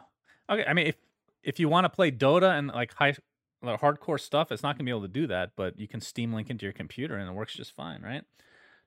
Okay, 0.50 0.66
I 0.68 0.74
mean 0.74 0.88
if 0.88 0.96
if 1.44 1.60
you 1.60 1.70
want 1.70 1.86
to 1.86 1.90
play 1.90 2.12
Dota 2.12 2.58
and 2.58 2.68
like 2.68 2.94
high 2.94 3.14
the 3.62 3.78
hardcore 3.78 4.20
stuff, 4.20 4.52
it's 4.52 4.62
not 4.62 4.76
going 4.76 4.80
to 4.80 4.84
be 4.86 4.92
able 4.92 5.02
to 5.04 5.08
do 5.08 5.26
that, 5.28 5.52
but 5.56 5.80
you 5.80 5.88
can 5.88 6.02
Steam 6.02 6.34
Link 6.34 6.50
into 6.50 6.66
your 6.66 6.74
computer 6.74 7.16
and 7.16 7.30
it 7.30 7.34
works 7.34 7.54
just 7.54 7.72
fine, 7.72 8.02
right? 8.02 8.24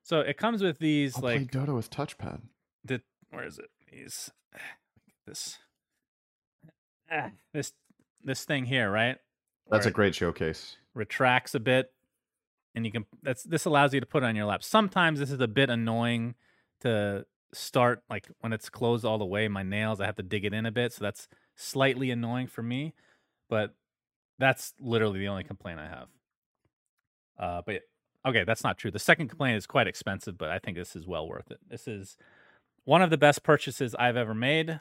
So 0.02 0.20
it 0.20 0.36
comes 0.36 0.62
with 0.62 0.78
these 0.78 1.16
I'll 1.16 1.22
like 1.22 1.50
Dota 1.50 1.74
with 1.74 1.90
touchpad. 1.90 2.42
the 2.84 3.00
where 3.30 3.46
is 3.46 3.58
it? 3.58 3.70
These 3.90 4.30
this 5.26 5.58
ah, 7.10 7.30
this 7.52 7.72
this 8.24 8.44
thing 8.44 8.64
here, 8.64 8.90
right? 8.90 9.16
That's 9.70 9.84
Where 9.84 9.90
a 9.90 9.94
great 9.94 10.14
showcase. 10.14 10.76
retracts 10.94 11.54
a 11.54 11.60
bit, 11.60 11.92
and 12.74 12.86
you 12.86 12.92
can. 12.92 13.04
That's 13.22 13.42
this 13.42 13.64
allows 13.64 13.94
you 13.94 14.00
to 14.00 14.06
put 14.06 14.22
it 14.22 14.26
on 14.26 14.36
your 14.36 14.46
lap. 14.46 14.62
Sometimes 14.62 15.18
this 15.18 15.30
is 15.30 15.40
a 15.40 15.48
bit 15.48 15.70
annoying 15.70 16.34
to 16.80 17.26
start 17.52 18.02
like 18.10 18.28
when 18.40 18.52
it's 18.52 18.68
closed 18.68 19.04
all 19.04 19.18
the 19.18 19.24
way. 19.24 19.48
My 19.48 19.62
nails, 19.62 20.00
I 20.00 20.06
have 20.06 20.16
to 20.16 20.22
dig 20.22 20.44
it 20.44 20.52
in 20.52 20.66
a 20.66 20.72
bit, 20.72 20.92
so 20.92 21.04
that's 21.04 21.28
slightly 21.56 22.10
annoying 22.10 22.46
for 22.46 22.62
me. 22.62 22.94
But 23.48 23.74
that's 24.38 24.74
literally 24.80 25.20
the 25.20 25.28
only 25.28 25.44
complaint 25.44 25.80
I 25.80 25.88
have. 25.88 26.08
Uh, 27.38 27.62
but 27.64 27.82
okay, 28.26 28.44
that's 28.44 28.64
not 28.64 28.78
true. 28.78 28.90
The 28.90 28.98
second 28.98 29.28
complaint 29.28 29.56
is 29.56 29.66
quite 29.66 29.86
expensive, 29.86 30.36
but 30.38 30.50
I 30.50 30.58
think 30.58 30.76
this 30.76 30.96
is 30.96 31.06
well 31.06 31.28
worth 31.28 31.50
it. 31.50 31.58
This 31.68 31.86
is 31.86 32.16
one 32.84 33.02
of 33.02 33.10
the 33.10 33.18
best 33.18 33.42
purchases 33.42 33.94
I've 33.98 34.16
ever 34.16 34.34
made. 34.34 34.80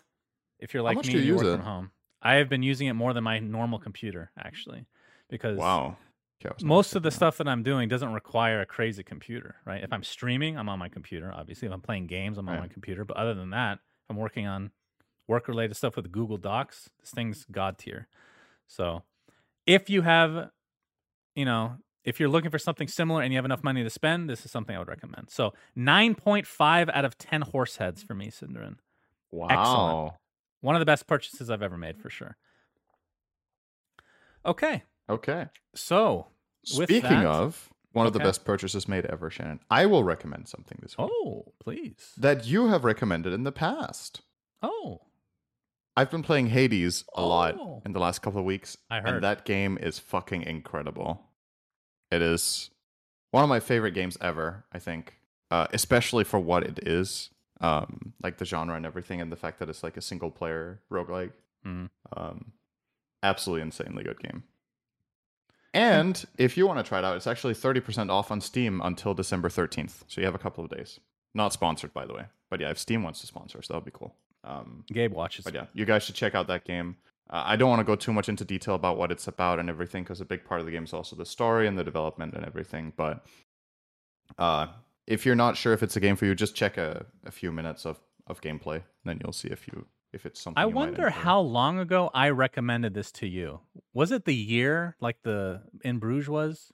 If 0.59 0.73
you're 0.73 0.83
like 0.83 1.03
me, 1.03 1.15
you 1.17 1.19
you 1.19 1.35
work 1.35 1.49
it? 1.49 1.49
from 1.49 1.61
home. 1.61 1.91
I 2.21 2.35
have 2.35 2.49
been 2.49 2.63
using 2.63 2.87
it 2.87 2.93
more 2.93 3.13
than 3.13 3.23
my 3.23 3.39
normal 3.39 3.79
computer 3.79 4.31
actually, 4.37 4.85
because 5.29 5.81
Wow. 5.81 5.97
Okay, 6.41 6.49
I 6.49 6.53
was 6.53 6.65
not 6.67 6.83
most 6.83 6.95
of 6.95 7.03
the 7.03 7.11
that. 7.11 7.11
stuff 7.11 7.37
that 7.37 7.47
I'm 7.47 7.63
doing 7.63 7.89
doesn't 7.89 8.13
require 8.13 8.61
a 8.61 8.65
crazy 8.65 9.03
computer, 9.03 9.57
right? 9.65 9.83
If 9.83 9.93
I'm 9.93 10.03
streaming, 10.03 10.57
I'm 10.57 10.69
on 10.69 10.79
my 10.79 10.89
computer. 10.89 11.31
Obviously, 11.33 11.67
if 11.67 11.73
I'm 11.73 11.81
playing 11.81 12.07
games, 12.07 12.37
I'm 12.37 12.49
on 12.49 12.57
Right. 12.57 12.59
my 12.59 12.69
computer. 12.69 13.05
But 13.05 13.17
other 13.17 13.33
than 13.35 13.51
that, 13.51 13.75
if 13.79 14.09
I'm 14.09 14.17
working 14.17 14.47
on 14.47 14.71
work 15.27 15.47
related 15.47 15.75
stuff 15.75 15.95
with 15.97 16.11
Google 16.11 16.37
Docs, 16.37 16.89
this 17.01 17.11
thing's 17.11 17.45
god 17.45 17.77
tier. 17.79 18.07
So, 18.67 19.03
if 19.67 19.89
you 19.89 20.03
have, 20.03 20.51
you 21.35 21.45
know, 21.45 21.77
if 22.03 22.19
you're 22.19 22.29
looking 22.29 22.51
for 22.51 22.59
something 22.59 22.87
similar 22.87 23.21
and 23.21 23.33
you 23.33 23.37
have 23.37 23.45
enough 23.45 23.63
money 23.63 23.83
to 23.83 23.89
spend, 23.89 24.29
this 24.29 24.45
is 24.45 24.51
something 24.51 24.75
I 24.75 24.79
would 24.79 24.87
recommend. 24.87 25.29
So, 25.31 25.53
9.5 25.75 26.89
out 26.89 27.05
of 27.05 27.17
10 27.17 27.41
horse 27.41 27.77
heads 27.77 28.03
for 28.03 28.15
me, 28.15 28.29
Synderen. 28.29 28.77
Wow. 29.29 30.17
One 30.65 30.75
of 30.75 30.79
the 30.79 30.85
best 30.85 31.05
purchases 31.05 31.51
I've 31.51 31.61
ever 31.61 31.77
made 31.77 31.99
for 31.99 32.09
sure. 32.09 32.37
Okay. 34.43 34.81
Okay. 35.07 35.45
So, 35.75 36.25
Speaking 36.63 37.01
that- 37.03 37.25
of 37.27 37.69
one 37.91 38.07
of 38.07 38.13
the 38.13 38.19
best 38.19 38.43
purchases 38.43 38.87
made 38.87 39.05
ever, 39.05 39.29
Shannon, 39.29 39.59
I 39.69 39.85
will 39.85 40.03
recommend 40.03 40.47
something 40.47 40.79
this 40.81 40.97
week 40.97 41.07
oh, 41.11 41.53
please. 41.59 42.13
that 42.17 42.47
you 42.47 42.67
have 42.69 42.83
recommended 42.83 43.31
in 43.31 43.43
the 43.43 43.51
past. 43.51 44.21
Oh, 44.63 45.01
I've 45.95 46.09
been 46.09 46.23
playing 46.23 46.47
Hades 46.47 47.03
a 47.15 47.19
Oh. 47.21 47.27
lot 47.27 47.81
in 47.85 47.93
the 47.93 47.99
last 47.99 48.23
couple 48.23 48.39
of 48.39 48.45
weeks. 48.45 48.75
I 48.89 49.01
heard. 49.01 49.07
And 49.15 49.23
that 49.23 49.45
game 49.45 49.77
is 49.77 49.99
fucking 49.99 50.41
incredible. 50.41 51.29
It 52.09 52.23
is 52.23 52.71
one 53.29 53.43
of 53.43 53.49
my 53.49 53.59
favorite 53.59 53.91
games 53.91 54.17
ever, 54.19 54.65
I 54.73 54.79
think. 54.79 55.19
Uh, 55.51 55.67
especially 55.73 56.23
for 56.23 56.39
what 56.39 56.63
it 56.63 56.79
is. 56.87 57.29
Um, 57.61 58.13
like 58.21 58.37
the 58.37 58.45
genre 58.45 58.75
and 58.75 58.85
everything, 58.85 59.21
and 59.21 59.31
the 59.31 59.35
fact 59.37 59.59
that 59.59 59.69
it's 59.69 59.81
like 59.83 59.95
a 59.97 60.01
single 60.01 60.29
player 60.31 60.81
roguelike. 60.91 61.31
Mhm. 61.65 61.89
Um, 62.15 62.51
absolutely 63.23 63.61
insanely 63.61 64.03
good 64.03 64.19
game. 64.19 64.43
And 65.73 66.23
if 66.37 66.55
you 66.57 66.67
want 66.67 66.79
to 66.79 66.83
try 66.83 66.99
it 66.99 67.05
out, 67.05 67.17
it's 67.17 67.27
actually 67.27 67.53
30% 67.53 68.09
off 68.09 68.31
on 68.31 68.39
Steam 68.39 68.81
until 68.81 69.13
December 69.13 69.49
13th. 69.49 70.03
So 70.07 70.21
you 70.21 70.25
have 70.25 70.35
a 70.35 70.39
couple 70.39 70.63
of 70.63 70.69
days. 70.71 70.99
Not 71.33 71.51
sponsored, 71.53 71.93
by 71.93 72.05
the 72.05 72.13
way. 72.13 72.25
But 72.49 72.61
yeah, 72.61 72.69
if 72.69 72.77
Steam 72.79 73.03
wants 73.03 73.19
to 73.21 73.27
sponsor 73.27 73.57
us, 73.57 73.67
that 73.67 73.73
would 73.75 73.83
be 73.85 73.91
cool. 73.91 74.15
Um, 74.45 74.85
Gabe 74.87 75.11
watches. 75.13 75.43
but 75.43 75.53
yeah, 75.53 75.65
you 75.73 75.85
guys 75.85 76.03
should 76.03 76.15
check 76.15 76.35
out 76.35 76.47
that 76.47 76.63
game. 76.65 76.97
Uh, 77.29 77.41
I 77.45 77.55
don't 77.55 77.69
want 77.69 77.79
to 77.79 77.83
go 77.83 77.95
too 77.95 78.13
much 78.13 78.29
into 78.29 78.45
detail 78.45 78.75
about 78.75 78.97
what 78.97 79.11
it's 79.11 79.27
about 79.27 79.59
and 79.59 79.67
everything 79.69 80.03
because 80.03 80.21
a 80.21 80.25
big 80.25 80.45
part 80.45 80.59
of 80.59 80.65
the 80.67 80.71
game 80.71 80.83
is 80.83 80.93
also 80.93 81.15
the 81.15 81.25
story 81.25 81.67
and 81.67 81.77
the 81.77 81.83
development 81.83 82.35
and 82.35 82.45
everything. 82.45 82.93
But 82.95 83.25
uh, 84.37 84.67
if 85.07 85.25
you're 85.25 85.35
not 85.35 85.55
sure 85.57 85.73
if 85.73 85.83
it's 85.83 85.95
a 85.95 85.99
game 85.99 86.15
for 86.15 86.25
you, 86.25 86.35
just 86.35 86.55
check 86.55 86.77
a, 86.77 87.05
a 87.25 87.31
few 87.31 87.51
minutes 87.51 87.85
of, 87.85 87.99
of 88.27 88.41
gameplay, 88.41 88.81
then 89.03 89.19
you'll 89.23 89.33
see 89.33 89.47
if 89.49 89.67
you 89.67 89.85
if 90.13 90.25
it's 90.25 90.39
something. 90.41 90.61
I 90.61 90.65
wonder 90.65 91.09
how 91.09 91.39
long 91.41 91.77
ago 91.79 92.09
I 92.13 92.29
recommended 92.29 92.93
this 92.93 93.11
to 93.13 93.27
you. 93.27 93.59
Was 93.93 94.11
it 94.11 94.25
the 94.25 94.33
year 94.35 94.95
like 95.01 95.17
the 95.23 95.61
in 95.83 95.99
Bruges 95.99 96.29
was? 96.29 96.71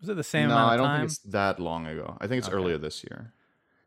Was 0.00 0.08
it 0.08 0.14
the 0.16 0.22
same 0.24 0.48
no, 0.48 0.54
amount 0.54 0.66
of 0.68 0.72
I 0.72 0.76
don't 0.76 0.86
time? 0.86 1.00
think 1.00 1.10
it's 1.10 1.18
that 1.32 1.60
long 1.60 1.86
ago. 1.86 2.16
I 2.20 2.26
think 2.26 2.38
it's 2.38 2.48
Okay. 2.48 2.56
earlier 2.56 2.78
this 2.78 3.04
year. 3.04 3.32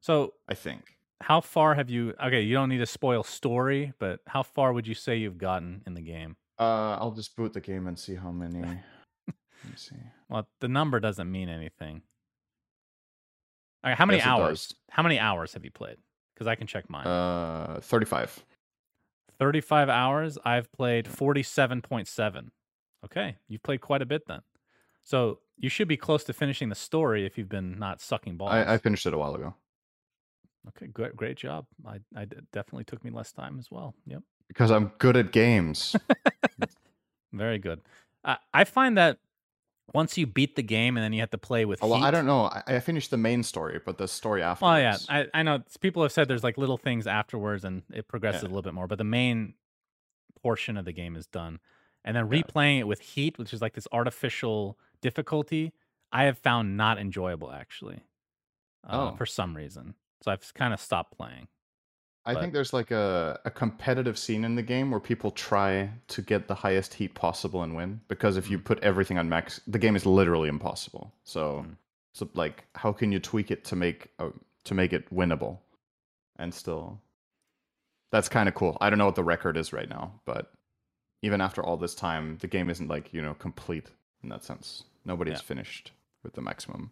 So, 0.01 0.33
I 0.47 0.53
think. 0.53 0.97
how 1.21 1.41
far 1.41 1.75
have 1.75 1.89
you? 1.89 2.13
Okay, 2.23 2.41
you 2.41 2.53
don't 2.53 2.69
need 2.69 2.77
to 2.79 2.85
spoil 2.85 3.23
story, 3.23 3.93
but 3.99 4.19
how 4.27 4.43
far 4.43 4.71
would 4.73 4.85
you 4.87 4.93
say 4.93 5.15
you've 5.17 5.37
gotten 5.37 5.81
in 5.87 5.93
the 5.93 6.01
game? 6.01 6.35
Uh, 6.59 6.95
I'll 6.99 7.11
just 7.11 7.35
boot 7.35 7.53
the 7.53 7.59
game 7.61 7.87
and 7.87 7.97
see 7.97 8.15
how 8.15 8.31
many. 8.31 8.59
Let 9.27 9.71
me 9.71 9.75
see. 9.75 9.95
Well, 10.29 10.47
the 10.61 10.67
number 10.67 10.99
doesn't 10.99 11.29
mean 11.31 11.49
anything. 11.49 12.03
Okay, 13.85 13.95
how 13.95 14.05
many 14.05 14.17
Yes, 14.17 14.27
hours? 14.27 14.75
How 14.89 15.03
many 15.03 15.19
hours 15.19 15.53
have 15.53 15.63
you 15.63 15.71
played? 15.71 15.97
Because 16.33 16.47
I 16.47 16.55
can 16.55 16.67
check 16.67 16.89
mine. 16.89 17.05
Uh, 17.07 17.79
thirty-five. 17.81 18.43
35 19.37 19.89
hours. 19.89 20.37
I've 20.45 20.71
played 20.71 21.07
47.7. 21.07 22.51
Okay, 23.03 23.35
you've 23.49 23.63
played 23.63 23.81
quite 23.81 24.01
a 24.01 24.05
bit 24.05 24.21
then. 24.27 24.39
So 25.03 25.39
you 25.57 25.67
should 25.67 25.89
be 25.89 25.97
close 25.97 26.23
to 26.23 26.31
finishing 26.33 26.69
the 26.69 26.75
story 26.75 27.25
if 27.25 27.37
you've 27.37 27.49
been 27.49 27.77
not 27.77 27.99
sucking 27.99 28.37
balls. 28.37 28.53
I, 28.53 28.75
I 28.75 28.77
finished 28.77 29.05
it 29.05 29.13
a 29.13 29.17
while 29.17 29.35
ago 29.35 29.53
okay, 30.69 30.87
great, 30.87 31.15
great 31.15 31.37
job. 31.37 31.65
I, 31.85 31.99
I 32.15 32.25
definitely 32.51 32.85
took 32.85 33.03
me 33.03 33.11
less 33.11 33.31
time 33.31 33.57
as 33.59 33.69
well. 33.71 33.95
Yep, 34.05 34.21
because 34.47 34.71
I'm 34.71 34.91
good 34.97 35.17
at 35.17 35.31
games. 35.31 35.95
very 37.33 37.57
good. 37.57 37.81
I, 38.23 38.37
I 38.53 38.63
find 38.63 38.97
that 38.97 39.19
once 39.93 40.17
you 40.17 40.25
beat 40.25 40.55
the 40.55 40.63
game 40.63 40.97
and 40.97 41.03
then 41.03 41.13
you 41.13 41.19
have 41.21 41.29
to 41.31 41.37
play 41.37 41.63
with 41.65 41.83
Oh, 41.83 41.87
well, 41.87 42.03
I 42.03 42.11
don't 42.11 42.25
know. 42.25 42.45
I, 42.45 42.63
I 42.67 42.79
finished 42.79 43.11
the 43.11 43.17
main 43.17 43.43
story, 43.43 43.79
but 43.85 43.97
the 43.97 44.07
story 44.07 44.41
after. 44.41 44.65
Oh 44.65 44.75
yeah, 44.75 44.97
I, 45.09 45.27
I 45.33 45.43
know 45.43 45.63
people 45.79 46.01
have 46.03 46.11
said 46.11 46.27
there's 46.27 46.43
like 46.43 46.57
little 46.57 46.77
things 46.77 47.05
afterwards 47.07 47.63
and 47.63 47.83
it 47.93 48.07
progresses 48.07 48.41
Yeah. 48.43 48.47
a 48.47 48.49
little 48.49 48.61
bit 48.63 48.73
more, 48.73 48.87
but 48.87 48.97
the 48.97 49.03
main 49.03 49.53
portion 50.41 50.77
of 50.77 50.85
the 50.85 50.91
game 50.91 51.15
is 51.15 51.27
done. 51.27 51.59
And 52.03 52.15
then 52.15 52.29
Yeah. 52.31 52.41
replaying 52.41 52.79
it 52.79 52.87
with 52.87 52.99
heat, 53.01 53.37
which 53.37 53.53
is 53.53 53.61
like 53.61 53.73
this 53.73 53.87
artificial 53.91 54.77
difficulty, 55.01 55.71
I 56.11 56.23
have 56.23 56.37
found 56.37 56.77
not 56.77 56.97
enjoyable 56.97 57.51
actually, 57.51 58.01
uh, 58.87 59.11
Oh. 59.11 59.15
for 59.15 59.25
some 59.25 59.55
reason. 59.55 59.95
So 60.21 60.31
I've 60.31 60.53
kind 60.53 60.73
of 60.73 60.79
stopped 60.79 61.15
playing. 61.17 61.47
I 62.27 62.33
but- 62.33 62.41
think 62.41 62.53
there's 62.53 62.73
like 62.73 62.89
a, 62.91 63.39
a 63.45 63.51
competitive 63.51 64.17
scene 64.17 64.43
in 64.45 64.55
the 64.55 64.63
game 64.63 64.89
where 64.91 64.99
people 64.99 65.29
try 65.31 65.91
to 66.07 66.21
get 66.21 66.47
the 66.47 66.55
highest 66.55 66.93
heat 66.95 67.13
possible 67.13 67.61
and 67.61 67.75
win. 67.75 68.01
Because 68.07 68.35
if 68.35 68.49
you 68.49 68.57
put 68.57 68.79
everything 68.79 69.17
on 69.19 69.29
max, 69.29 69.61
the 69.67 69.77
game 69.79 69.95
is 69.95 70.05
literally 70.05 70.49
impossible. 70.49 71.13
So, 71.23 71.65
Mm. 71.67 71.75
so 72.13 72.29
like, 72.33 72.63
how 72.75 72.91
can 72.91 73.11
you 73.11 73.19
tweak 73.19 73.51
it 73.51 73.63
to 73.65 73.75
make 73.75 74.09
uh, 74.19 74.29
to 74.63 74.73
make 74.73 74.91
it 74.93 75.07
winnable, 75.13 75.59
and 76.37 76.51
still? 76.53 76.99
That's 78.11 78.29
kind 78.29 78.47
of 78.49 78.55
cool. 78.55 78.77
I 78.81 78.89
don't 78.89 78.97
know 78.99 79.05
what 79.05 79.15
the 79.15 79.23
record 79.23 79.57
is 79.57 79.71
right 79.73 79.89
now, 79.89 80.19
but 80.25 80.51
even 81.21 81.41
after 81.41 81.61
all 81.63 81.77
this 81.77 81.93
time, 81.95 82.37
the 82.39 82.47
game 82.47 82.69
isn't 82.71 82.87
like 82.87 83.13
you 83.13 83.21
know 83.21 83.35
complete 83.35 83.91
in 84.23 84.29
that 84.29 84.43
sense. 84.43 84.83
Nobody's 85.05 85.33
Yeah. 85.39 85.41
finished 85.41 85.91
with 86.23 86.33
the 86.33 86.41
maximum. 86.41 86.91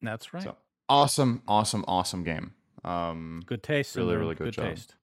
That's 0.00 0.32
right. 0.34 0.42
So 0.42 0.56
awesome, 0.88 1.42
awesome, 1.48 1.84
awesome 1.88 2.24
game. 2.24 2.54
Um, 2.84 3.42
good 3.46 3.62
taste. 3.62 3.96
really, 3.96 4.16
really 4.16 4.34
good 4.34 4.52
job. 4.52 4.66
taste. 4.66 4.94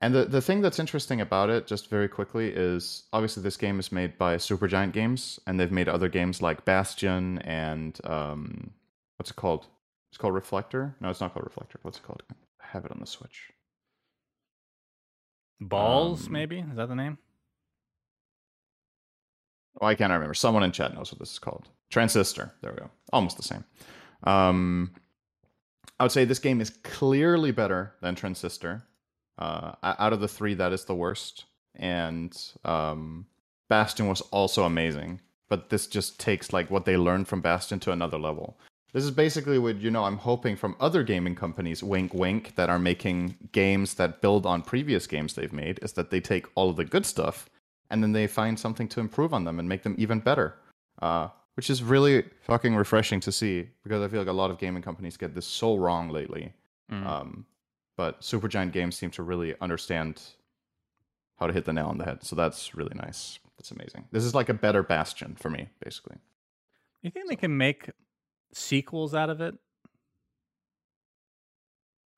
and 0.00 0.14
the, 0.14 0.24
the 0.26 0.42
thing 0.42 0.60
that's 0.60 0.78
interesting 0.78 1.20
about 1.20 1.48
it, 1.50 1.66
just 1.66 1.88
very 1.88 2.08
quickly, 2.08 2.48
is 2.54 3.04
obviously 3.12 3.42
this 3.42 3.56
game 3.56 3.78
is 3.80 3.90
made 3.90 4.18
by 4.18 4.36
Supergiant 4.36 4.92
Games, 4.92 5.40
and 5.46 5.58
they've 5.58 5.72
made 5.72 5.88
other 5.88 6.08
games 6.08 6.42
like 6.42 6.64
Bastion 6.64 7.38
and 7.38 7.98
um, 8.04 8.72
what's 9.16 9.30
it 9.30 9.36
called? 9.36 9.66
It's 10.10 10.18
called 10.18 10.34
Reflector. 10.34 10.94
No, 11.00 11.08
it's 11.10 11.20
not 11.20 11.32
called 11.32 11.44
Reflector. 11.44 11.78
What's 11.82 11.98
it 11.98 12.02
called? 12.04 12.22
I 12.30 12.66
have 12.68 12.84
it 12.84 12.92
on 12.92 13.00
the 13.00 13.06
Switch. 13.06 13.50
Balls, 15.60 16.26
Um, 16.26 16.32
maybe 16.32 16.58
is 16.58 16.76
that 16.76 16.88
the 16.88 16.94
name? 16.94 17.18
Oh, 19.80 19.86
I 19.86 19.94
can't 19.94 20.12
remember. 20.12 20.34
Someone 20.34 20.62
in 20.62 20.72
chat 20.72 20.94
knows 20.94 21.10
what 21.10 21.18
this 21.18 21.32
is 21.32 21.38
called. 21.38 21.68
Transistor. 21.90 22.52
There 22.60 22.72
we 22.72 22.78
go. 22.78 22.90
Almost 23.12 23.36
the 23.36 23.42
same. 23.42 23.64
Um, 24.24 24.92
I 25.98 26.04
would 26.04 26.12
say 26.12 26.24
this 26.24 26.38
game 26.38 26.60
is 26.60 26.70
clearly 26.82 27.50
better 27.50 27.94
than 28.00 28.14
Transistor. 28.14 28.84
Uh, 29.38 29.72
out 29.82 30.12
of 30.12 30.20
the 30.20 30.28
three, 30.28 30.54
that 30.54 30.72
is 30.72 30.84
the 30.84 30.94
worst. 30.94 31.44
And 31.76 32.36
um, 32.64 33.26
Bastion 33.68 34.08
was 34.08 34.20
also 34.20 34.64
amazing, 34.64 35.20
but 35.48 35.70
this 35.70 35.86
just 35.86 36.20
takes 36.20 36.52
like 36.52 36.70
what 36.70 36.84
they 36.84 36.96
learned 36.96 37.28
from 37.28 37.40
Bastion 37.40 37.80
to 37.80 37.92
another 37.92 38.18
level. 38.18 38.58
This 38.92 39.04
is 39.04 39.10
basically 39.10 39.58
what 39.58 39.80
you 39.80 39.90
know. 39.90 40.04
I'm 40.04 40.18
hoping 40.18 40.54
from 40.54 40.76
other 40.78 41.02
gaming 41.02 41.34
companies, 41.34 41.82
wink, 41.82 42.14
wink, 42.14 42.54
that 42.54 42.70
are 42.70 42.78
making 42.78 43.36
games 43.50 43.94
that 43.94 44.20
build 44.20 44.46
on 44.46 44.62
previous 44.62 45.08
games 45.08 45.34
they've 45.34 45.52
made, 45.52 45.80
is 45.82 45.94
that 45.94 46.10
they 46.10 46.20
take 46.20 46.46
all 46.54 46.70
of 46.70 46.76
the 46.76 46.84
good 46.84 47.04
stuff 47.04 47.50
and 47.90 48.02
then 48.02 48.12
they 48.12 48.26
find 48.28 48.58
something 48.58 48.88
to 48.88 49.00
improve 49.00 49.34
on 49.34 49.44
them 49.44 49.58
and 49.58 49.68
make 49.68 49.82
them 49.82 49.96
even 49.98 50.20
better. 50.20 50.54
Uh, 51.02 51.28
which 51.54 51.70
is 51.70 51.82
really 51.82 52.24
fucking 52.42 52.74
refreshing 52.74 53.20
to 53.20 53.32
see 53.32 53.68
because 53.82 54.02
I 54.02 54.08
feel 54.08 54.20
like 54.20 54.28
a 54.28 54.32
lot 54.32 54.50
of 54.50 54.58
gaming 54.58 54.82
companies 54.82 55.16
get 55.16 55.34
this 55.34 55.46
so 55.46 55.76
wrong 55.76 56.10
lately. 56.10 56.52
Mm. 56.90 57.06
Um, 57.06 57.46
but 57.96 58.20
Supergiant 58.20 58.72
Games 58.72 58.96
seem 58.96 59.10
to 59.12 59.22
really 59.22 59.54
understand 59.60 60.20
how 61.36 61.46
to 61.46 61.52
hit 61.52 61.64
the 61.64 61.72
nail 61.72 61.86
on 61.86 61.98
the 61.98 62.04
head. 62.04 62.24
So 62.24 62.36
that's 62.36 62.74
really 62.74 62.94
nice. 62.94 63.38
That's 63.56 63.70
amazing. 63.70 64.06
This 64.10 64.24
is 64.24 64.34
like 64.34 64.48
a 64.48 64.54
better 64.54 64.82
Bastion 64.82 65.36
for 65.38 65.50
me, 65.50 65.68
basically. 65.82 66.16
You 67.02 67.10
think 67.10 67.28
they 67.28 67.36
can 67.36 67.56
make 67.56 67.90
sequels 68.52 69.14
out 69.14 69.30
of 69.30 69.40
it? 69.40 69.54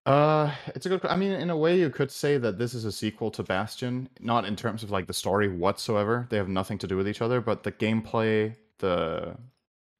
Uh, 0.06 0.52
it's 0.68 0.86
a 0.86 0.88
good. 0.88 1.04
I 1.04 1.16
mean, 1.16 1.32
in 1.32 1.50
a 1.50 1.56
way, 1.56 1.78
you 1.78 1.90
could 1.90 2.12
say 2.12 2.38
that 2.38 2.58
this 2.58 2.74
is 2.74 2.84
a 2.84 2.92
sequel 2.92 3.30
to 3.32 3.42
Bastion, 3.42 4.08
not 4.20 4.44
in 4.44 4.54
terms 4.54 4.84
of 4.84 4.90
like 4.92 5.08
the 5.08 5.12
story 5.12 5.48
whatsoever. 5.48 6.28
They 6.30 6.36
have 6.36 6.48
nothing 6.48 6.78
to 6.78 6.86
do 6.86 6.96
with 6.96 7.08
each 7.08 7.20
other, 7.20 7.40
but 7.40 7.64
the 7.64 7.72
gameplay, 7.72 8.54
the 8.78 9.36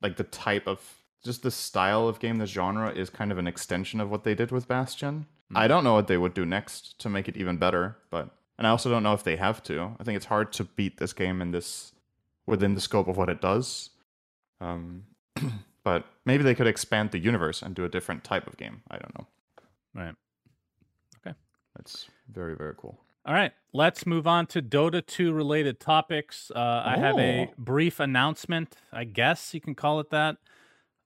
like 0.03 0.17
the 0.17 0.25
type 0.25 0.67
of 0.67 0.81
just 1.25 1.43
the 1.43 1.51
style 1.51 2.09
of 2.09 2.21
game, 2.21 2.37
the 2.37 2.47
genre 2.47 2.91
is 2.91 3.11
kind 3.11 3.33
of 3.33 3.39
an 3.39 3.47
extension 3.47 4.01
of 4.01 4.11
what 4.11 4.25
they 4.25 4.35
did 4.35 4.51
with 4.51 4.69
Bastion. 4.69 5.27
Mm. 5.53 5.59
I 5.59 5.69
don't 5.69 5.85
know 5.85 5.95
what 5.95 6.07
they 6.07 6.17
would 6.17 6.35
do 6.35 6.47
next 6.47 6.99
to 7.01 7.09
make 7.09 7.29
it 7.29 7.37
even 7.37 7.57
better, 7.57 7.97
but 8.11 8.31
and 8.59 8.67
I 8.67 8.71
also 8.71 8.89
don't 8.89 9.03
know 9.03 9.13
if 9.13 9.25
they 9.25 9.37
have 9.37 9.63
to. 9.65 9.97
I 10.01 10.05
think 10.05 10.17
it's 10.17 10.27
hard 10.27 10.53
to 10.55 10.65
beat 10.65 10.99
this 10.99 11.13
game 11.13 11.43
in 11.43 11.51
this 11.51 11.93
within 12.47 12.75
the 12.75 12.81
scope 12.81 13.09
of 13.09 13.17
what 13.17 13.29
it 13.29 13.41
does. 13.41 13.91
Um, 14.61 15.05
but 15.85 16.07
maybe 16.25 16.43
they 16.43 16.55
could 16.55 16.67
expand 16.67 17.11
the 17.11 17.19
universe 17.19 17.61
and 17.61 17.75
do 17.75 17.85
a 17.85 17.89
different 17.89 18.25
type 18.25 18.47
of 18.47 18.57
game. 18.57 18.83
I 18.91 18.99
don't 18.99 19.19
know. 19.19 19.27
Right. 19.95 20.15
Okay. 21.21 21.37
That's 21.77 22.07
very 22.33 22.55
very 22.55 22.75
cool. 22.77 22.99
All 23.27 23.35
right, 23.35 23.51
let's 23.73 24.07
move 24.07 24.29
on 24.29 24.47
to 24.47 24.63
Dota 24.63 25.05
2 25.05 25.33
related 25.33 25.81
topics. 25.81 26.53
Uh, 26.55 26.59
oh. 26.59 26.91
I 26.91 26.97
have 26.97 27.19
a 27.19 27.49
oh. 27.49 27.55
brief 27.59 27.99
announcement, 27.99 28.77
I 28.93 29.03
guess 29.03 29.53
you 29.53 29.61
can 29.61 29.75
call 29.75 29.99
it 29.99 30.11
that. 30.11 30.37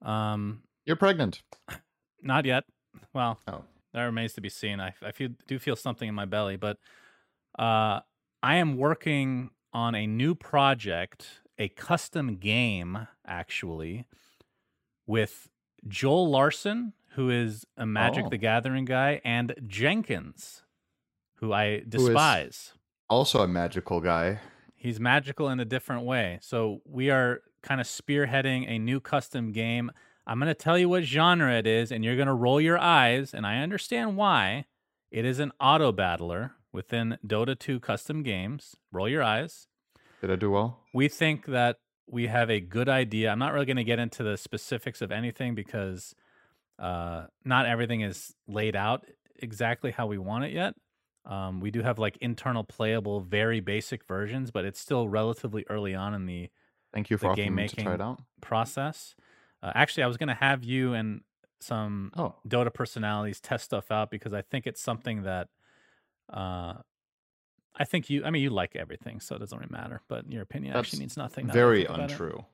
Um, 0.03 0.61
You're 0.85 0.97
pregnant. 0.97 1.41
Not 2.21 2.45
yet. 2.45 2.65
Well, 3.11 3.39
oh. 3.47 3.63
that 3.95 4.03
remains 4.03 4.33
to 4.33 4.41
be 4.41 4.49
seen. 4.49 4.79
I, 4.79 4.93
I 5.01 5.11
feel 5.11 5.29
do 5.47 5.57
feel 5.57 5.75
something 5.75 6.07
in 6.07 6.13
my 6.13 6.25
belly, 6.25 6.57
but 6.57 6.77
uh, 7.57 8.01
I 8.43 8.57
am 8.57 8.77
working 8.77 9.49
on 9.73 9.95
a 9.95 10.05
new 10.05 10.35
project, 10.35 11.41
a 11.57 11.69
custom 11.69 12.35
game, 12.35 13.07
actually, 13.25 14.05
with 15.07 15.49
Joel 15.87 16.29
Larsson, 16.29 16.93
who 17.15 17.31
is 17.31 17.65
a 17.77 17.87
Magic 17.87 18.25
oh. 18.27 18.29
the 18.29 18.37
Gathering 18.37 18.85
guy, 18.85 19.21
and 19.25 19.55
Jenkins, 19.65 20.61
who 21.41 21.51
I 21.51 21.83
despise. 21.87 22.71
Who 23.09 23.15
also 23.15 23.41
a 23.41 23.47
magical 23.47 23.99
guy. 23.99 24.39
He's 24.75 24.99
magical 24.99 25.49
in 25.49 25.59
a 25.59 25.65
different 25.65 26.05
way. 26.05 26.39
So 26.41 26.81
we 26.85 27.09
are 27.09 27.41
kind 27.61 27.81
of 27.81 27.87
spearheading 27.87 28.69
a 28.69 28.79
new 28.79 28.99
custom 28.99 29.51
game. 29.51 29.91
I'm 30.25 30.39
going 30.39 30.47
to 30.47 30.53
tell 30.53 30.77
you 30.77 30.87
what 30.87 31.03
genre 31.03 31.53
it 31.53 31.67
is, 31.67 31.91
and 31.91 32.05
you're 32.05 32.15
going 32.15 32.27
to 32.27 32.33
roll 32.33 32.61
your 32.61 32.79
eyes, 32.79 33.33
and 33.33 33.45
I 33.45 33.57
understand 33.57 34.15
why. 34.15 34.65
It 35.11 35.25
is 35.25 35.39
an 35.39 35.51
auto 35.59 35.91
battler 35.91 36.53
within 36.71 37.17
Dota 37.27 37.57
2 37.59 37.81
custom 37.81 38.23
games. 38.23 38.77
Roll 38.91 39.09
your 39.09 39.21
eyes. 39.21 39.67
Did 40.21 40.31
I 40.31 40.35
do 40.37 40.49
well? 40.51 40.79
We 40.93 41.09
think 41.09 41.47
that 41.47 41.79
we 42.07 42.27
have 42.27 42.49
a 42.49 42.61
good 42.61 42.87
idea. 42.87 43.29
I'm 43.29 43.39
not 43.39 43.51
really 43.51 43.65
going 43.65 43.77
to 43.77 43.83
get 43.83 43.99
into 43.99 44.23
the 44.23 44.37
specifics 44.37 45.01
of 45.01 45.11
anything 45.11 45.53
because 45.53 46.15
uh, 46.79 47.25
not 47.43 47.65
everything 47.65 48.01
is 48.01 48.33
laid 48.47 48.75
out 48.75 49.05
exactly 49.37 49.91
how 49.91 50.07
we 50.07 50.17
want 50.17 50.45
it 50.45 50.51
yet. 50.51 50.75
Um, 51.25 51.59
we 51.59 51.71
do 51.71 51.81
have 51.81 51.99
like 51.99 52.17
internal 52.17 52.63
playable, 52.63 53.21
very 53.21 53.59
basic 53.59 54.05
versions, 54.05 54.51
but 54.51 54.65
it's 54.65 54.79
still 54.79 55.07
relatively 55.07 55.65
early 55.69 55.93
on 55.93 56.13
in 56.13 56.25
the 56.25 56.49
thank 56.93 57.09
you 57.09 57.17
for 57.17 57.29
the 57.29 57.35
game 57.35 57.55
making 57.55 57.87
process. 58.41 59.15
Uh, 59.61 59.71
actually, 59.75 60.03
I 60.03 60.07
was 60.07 60.17
going 60.17 60.29
to 60.29 60.33
have 60.33 60.63
you 60.63 60.93
and 60.93 61.21
some 61.59 62.11
oh. 62.17 62.35
Dota 62.47 62.73
personalities 62.73 63.39
test 63.39 63.65
stuff 63.65 63.91
out 63.91 64.09
because 64.09 64.33
I 64.33 64.41
think 64.41 64.65
it's 64.65 64.81
something 64.81 65.23
that 65.23 65.49
uh, 66.31 66.73
I 67.75 67.85
think 67.85 68.09
you. 68.09 68.23
I 68.25 68.31
mean, 68.31 68.41
you 68.41 68.49
like 68.49 68.75
everything, 68.75 69.19
so 69.19 69.35
it 69.35 69.39
doesn't 69.39 69.57
really 69.57 69.71
matter. 69.71 70.01
But 70.07 70.31
your 70.31 70.41
opinion 70.41 70.73
That's 70.73 70.87
actually 70.87 70.99
means 70.99 71.17
nothing. 71.17 71.47
Very 71.47 71.85
untrue. 71.85 72.45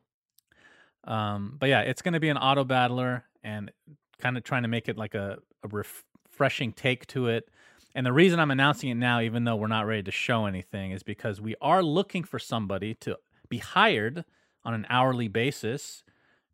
Um, 1.06 1.56
but 1.58 1.70
yeah, 1.70 1.82
it's 1.82 2.02
going 2.02 2.14
to 2.14 2.20
be 2.20 2.30
an 2.30 2.38
auto 2.38 2.64
battler 2.64 3.24
and 3.44 3.72
kind 4.20 4.38
of 4.38 4.44
trying 4.44 4.64
to 4.64 4.68
make 4.68 4.90
it 4.90 4.98
like 4.98 5.16
a, 5.16 5.38
a 5.64 5.68
refreshing 5.70 6.74
take 6.74 7.08
to 7.08 7.28
it. 7.28 7.50
And 7.98 8.06
the 8.06 8.14
reason 8.14 8.40
I'm 8.40 8.52
announcing 8.52 8.92
it 8.92 8.96
now, 8.96 9.22
even 9.22 9.44
though 9.44 9.56
we're 9.56 9.66
not 9.66 9.88
ready 9.88 10.04
to 10.04 10.12
show 10.12 10.46
anything, 10.46 10.92
is 10.92 11.02
because 11.02 11.42
we 11.42 11.56
are 11.60 11.82
looking 11.82 12.24
for 12.24 12.38
somebody 12.38 12.94
to 12.94 13.18
be 13.50 13.58
hired 13.58 14.24
on 14.64 14.76
an 14.76 14.86
hourly 14.88 15.28
basis 15.28 16.04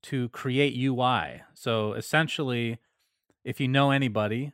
to 0.04 0.30
create 0.30 0.74
UI. 0.74 1.42
So 1.54 1.96
essentially, 1.96 2.80
if 3.44 3.60
you 3.60 3.68
know 3.68 3.92
anybody 3.92 4.54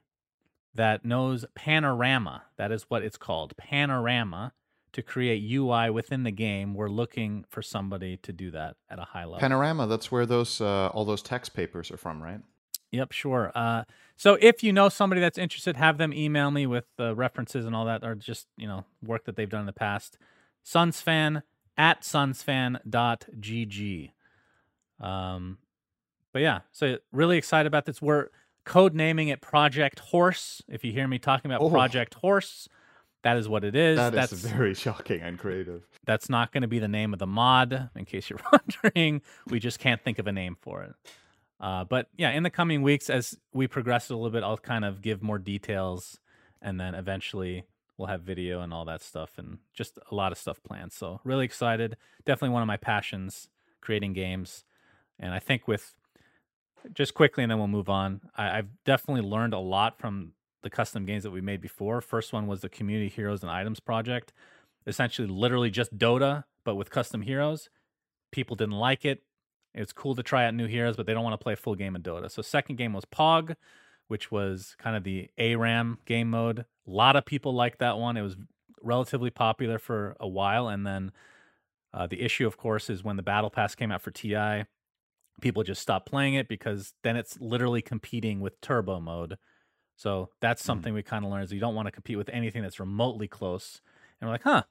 that 0.73 1.06
knows 1.06 1.45
Panorama, 1.54 2.45
that 2.58 2.71
is 2.71 2.86
what 2.89 3.04
it's 3.04 3.17
called, 3.17 3.56
Panorama, 3.56 4.54
to 4.93 5.04
create 5.04 5.43
UI 5.47 5.91
within 5.91 6.23
the 6.23 6.32
game, 6.32 6.73
we're 6.73 6.89
looking 6.89 7.45
for 7.47 7.62
somebody 7.62 8.17
to 8.17 8.34
do 8.34 8.49
that 8.49 8.78
at 8.89 8.97
a 8.97 9.04
high 9.04 9.25
level. 9.25 9.38
Panorama, 9.38 9.86
that's 9.86 10.12
where 10.12 10.25
those 10.25 10.60
uh, 10.60 10.88
all 10.88 11.06
those 11.06 11.21
text 11.21 11.54
papers 11.54 11.91
are 11.91 11.97
from, 11.97 12.23
right? 12.23 12.41
Yep, 12.91 13.12
sure. 13.12 13.52
Uh, 13.54 13.84
so 14.15 14.38
if 14.41 14.63
you 14.63 14.73
know 14.73 14.89
somebody 14.89 15.21
that's 15.21 15.38
interested, 15.38 15.78
have 15.78 15.97
them 15.97 16.13
email 16.13 16.52
me 16.52 16.65
with 16.65 16.86
the 16.97 17.15
references 17.15 17.65
and 17.65 17.75
all 17.75 17.86
that, 17.86 18.04
or 18.04 18.15
just 18.15 18.47
you 18.58 18.67
know 18.67 18.86
work 19.04 19.25
that 19.25 19.36
they've 19.36 19.49
done 19.49 19.62
in 19.62 19.67
the 19.67 19.73
past. 19.73 20.17
Sunsfan 20.65 21.43
at 21.78 22.02
sunsfan.gg. 22.02 22.82
Um, 24.99 25.58
but 26.34 26.41
yeah, 26.41 26.60
so 26.71 26.97
really 27.12 27.38
excited 27.38 27.67
about 27.67 27.86
this. 27.86 28.02
We're 28.02 28.30
code 28.65 28.93
naming 28.93 29.30
it 29.30 29.41
Project 29.41 29.99
Horse. 29.99 30.62
If 30.67 30.84
you 30.84 30.91
hear 30.91 31.08
me 31.08 31.19
talking 31.19 31.49
about 31.49 31.62
oh. 31.62 31.69
Project 31.69 32.15
Horse, 32.15 32.67
that 33.23 33.38
is 33.38 33.47
what 33.47 33.63
it 33.63 33.75
is. 33.75 33.97
That 33.97 34.13
that's 34.13 34.32
is 34.32 34.41
very 34.41 34.73
shocking 34.73 35.21
and 35.21 35.39
creative. 35.39 35.88
That's 36.06 36.30
not 36.30 36.52
going 36.52 36.62
to 36.62 36.67
be 36.67 36.80
the 36.80 36.88
name 36.88 37.13
of 37.13 37.19
the 37.19 37.28
mod, 37.28 37.89
in 37.95 38.06
case 38.06 38.30
you're 38.30 38.39
wondering. 38.52 39.21
We 39.47 39.60
just 39.60 39.80
can't 39.80 40.02
think 40.02 40.19
of 40.19 40.28
a 40.28 40.32
name 40.32 40.58
for 40.62 40.84
it. 40.84 40.93
Uh, 41.60 41.84
but 41.84 42.08
yeah, 42.17 42.32
in 42.32 42.43
the 42.43 42.50
coming 42.50 42.82
weeks, 42.82 43.10
as 43.10 43.38
we 43.54 43.67
progress 43.67 44.10
a 44.10 44.15
little 44.15 44.30
bit, 44.30 44.43
I'll 44.43 44.58
kind 44.58 44.86
of 44.86 45.02
give 45.02 45.22
more 45.22 45.38
details, 45.38 46.19
and 46.62 46.80
then 46.80 46.95
eventually 46.95 47.65
we'll 47.98 48.08
have 48.08 48.22
video 48.22 48.62
and 48.62 48.74
all 48.74 48.86
that 48.86 49.02
stuff, 49.02 49.32
and 49.38 49.58
just 49.74 50.00
a 50.10 50.15
lot 50.15 50.32
of 50.32 50.38
stuff 50.38 50.63
planned. 50.63 50.93
So 50.93 51.19
really 51.24 51.45
excited. 51.45 51.98
Definitely 52.26 52.54
one 52.54 52.62
of 52.62 52.67
my 52.67 52.78
passions, 52.78 53.50
creating 53.82 54.13
games, 54.13 54.63
and 55.19 55.34
I 55.34 55.39
think 55.39 55.67
with 55.67 55.95
just 56.93 57.13
quickly, 57.13 57.43
and 57.43 57.52
then 57.52 57.58
we'll 57.58 57.67
move 57.67 57.89
on. 57.89 58.22
I, 58.38 58.60
I've 58.60 58.69
definitely 58.86 59.28
learned 59.30 59.54
a 59.54 59.60
lot 59.60 60.00
from 60.00 60.32
the 60.62 60.69
custom 60.69 61.06
games 61.06 61.24
that 61.24 61.32
we 61.32 61.41
made 61.41 61.60
before. 61.60 62.00
First 62.00 62.32
one 62.32 62.48
was 62.48 62.62
the 62.62 62.69
Community 62.69 63.10
Heroes 63.10 63.41
and 63.41 63.52
Items 63.52 63.82
project, 63.82 64.32
essentially, 64.88 65.28
literally 65.28 65.69
just 65.69 65.98
Dota, 65.98 66.45
but 66.63 66.76
with 66.76 66.89
custom 66.89 67.22
heroes. 67.22 67.69
People 68.32 68.56
didn't 68.56 68.76
like 68.76 69.04
it 69.04 69.24
it's 69.73 69.93
cool 69.93 70.15
to 70.15 70.23
try 70.23 70.45
out 70.45 70.53
new 70.53 70.67
heroes, 70.67 70.95
but 70.95 71.05
they 71.05 71.13
don't 71.13 71.23
want 71.23 71.39
to 71.39 71.43
play 71.43 71.53
a 71.53 71.58
full 71.58 71.75
game 71.75 71.95
of 71.95 72.01
Dota. 72.01 72.29
So 72.29 72.41
second 72.41 72.77
game 72.77 72.93
was 72.93 73.05
Pog, 73.05 73.55
which 74.08 74.32
was 74.32 74.75
kind 74.77 74.95
of 74.95 75.03
the 75.03 75.29
ARAM 75.38 75.99
game 76.05 76.29
mode. 76.29 76.60
A 76.60 76.65
lot 76.86 77.15
of 77.15 77.25
people 77.25 77.53
liked 77.53 77.79
that 77.79 77.97
one. 77.97 78.17
It 78.17 78.21
was 78.21 78.36
relatively 78.82 79.29
popular 79.29 79.77
for 79.77 80.15
a 80.19 80.27
while, 80.27 80.67
and 80.67 80.86
then 80.86 81.12
uh, 81.93 82.08
the 82.08 82.21
issue, 82.21 82.47
of 82.47 82.58
course, 82.58 82.89
is 82.89 83.03
when 83.03 83.15
the 83.15 83.23
Battle 83.23 83.49
Pass 83.49 83.75
came 83.75 83.91
out 83.91 84.01
for 84.01 84.12
TI, 84.12 84.65
people 85.41 85.63
just 85.63 85.82
stopped 85.82 86.10
playing 86.10 86.34
it 86.36 86.47
because 86.47 86.93
then 87.03 87.15
it's 87.15 87.39
literally 87.39 87.82
competing 87.82 88.39
with 88.39 88.60
Turbo 88.62 88.99
mode. 88.99 89.38
So 89.95 90.29
that's 90.39 90.62
hmm. 90.62 90.67
something 90.67 90.93
mm. 90.93 90.97
we 90.97 91.03
kind 91.03 91.25
of 91.25 91.32
learned 91.32 91.45
is 91.45 91.51
you 91.51 91.60
don't 91.60 91.75
want 91.75 91.88
to 91.88 91.91
compete 91.91 92.17
with 92.17 92.29
anything 92.29 92.62
that's 92.62 92.79
remotely 92.79 93.27
close. 93.27 93.82
And 94.19 94.27
we're 94.27 94.34
like, 94.34 94.43
huh, 94.43 94.63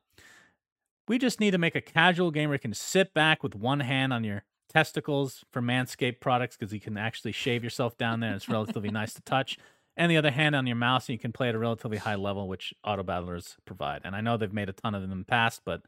we 1.06 1.18
just 1.18 1.40
need 1.40 1.52
to 1.52 1.58
make 1.58 1.74
a 1.74 1.80
casual 1.80 2.30
game 2.30 2.48
where 2.48 2.54
you 2.54 2.60
can 2.60 2.74
sit 2.74 3.14
back 3.14 3.42
with 3.42 3.54
one 3.54 3.80
hand 3.80 4.12
on 4.12 4.24
your 4.24 4.44
testicles 4.68 5.44
for 5.50 5.62
Manscaped 5.62 6.20
products 6.20 6.56
because 6.56 6.72
you 6.72 6.80
can 6.80 6.96
actually 6.96 7.32
shave 7.32 7.64
yourself 7.64 7.96
down 7.96 8.20
there 8.20 8.30
and 8.30 8.36
it's 8.36 8.48
relatively 8.48 8.90
nice 8.90 9.14
to 9.14 9.22
touch. 9.22 9.58
And 9.96 10.10
the 10.10 10.16
other 10.16 10.30
hand 10.30 10.54
on 10.54 10.66
your 10.66 10.76
mouse, 10.76 11.08
and 11.08 11.14
you 11.14 11.18
can 11.18 11.32
play 11.32 11.48
at 11.48 11.56
a 11.56 11.58
relatively 11.58 11.98
high 11.98 12.14
level, 12.14 12.46
which 12.46 12.72
auto 12.84 13.02
battlers 13.02 13.56
provide. 13.64 14.02
And 14.04 14.14
I 14.14 14.20
know 14.20 14.36
they've 14.36 14.52
made 14.52 14.68
a 14.68 14.72
ton 14.72 14.94
of 14.94 15.02
them 15.02 15.10
in 15.10 15.18
the 15.18 15.24
past, 15.24 15.62
but 15.64 15.82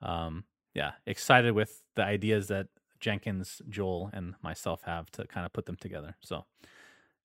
um, 0.00 0.44
yeah, 0.74 0.92
excited 1.06 1.52
with 1.52 1.82
the 1.96 2.04
ideas 2.04 2.48
that 2.48 2.68
Jenkins, 3.00 3.60
Joel, 3.68 4.10
and 4.12 4.34
myself 4.42 4.82
have 4.84 5.10
to 5.12 5.26
kind 5.26 5.44
of 5.44 5.52
put 5.52 5.66
them 5.66 5.76
together. 5.76 6.16
So, 6.20 6.44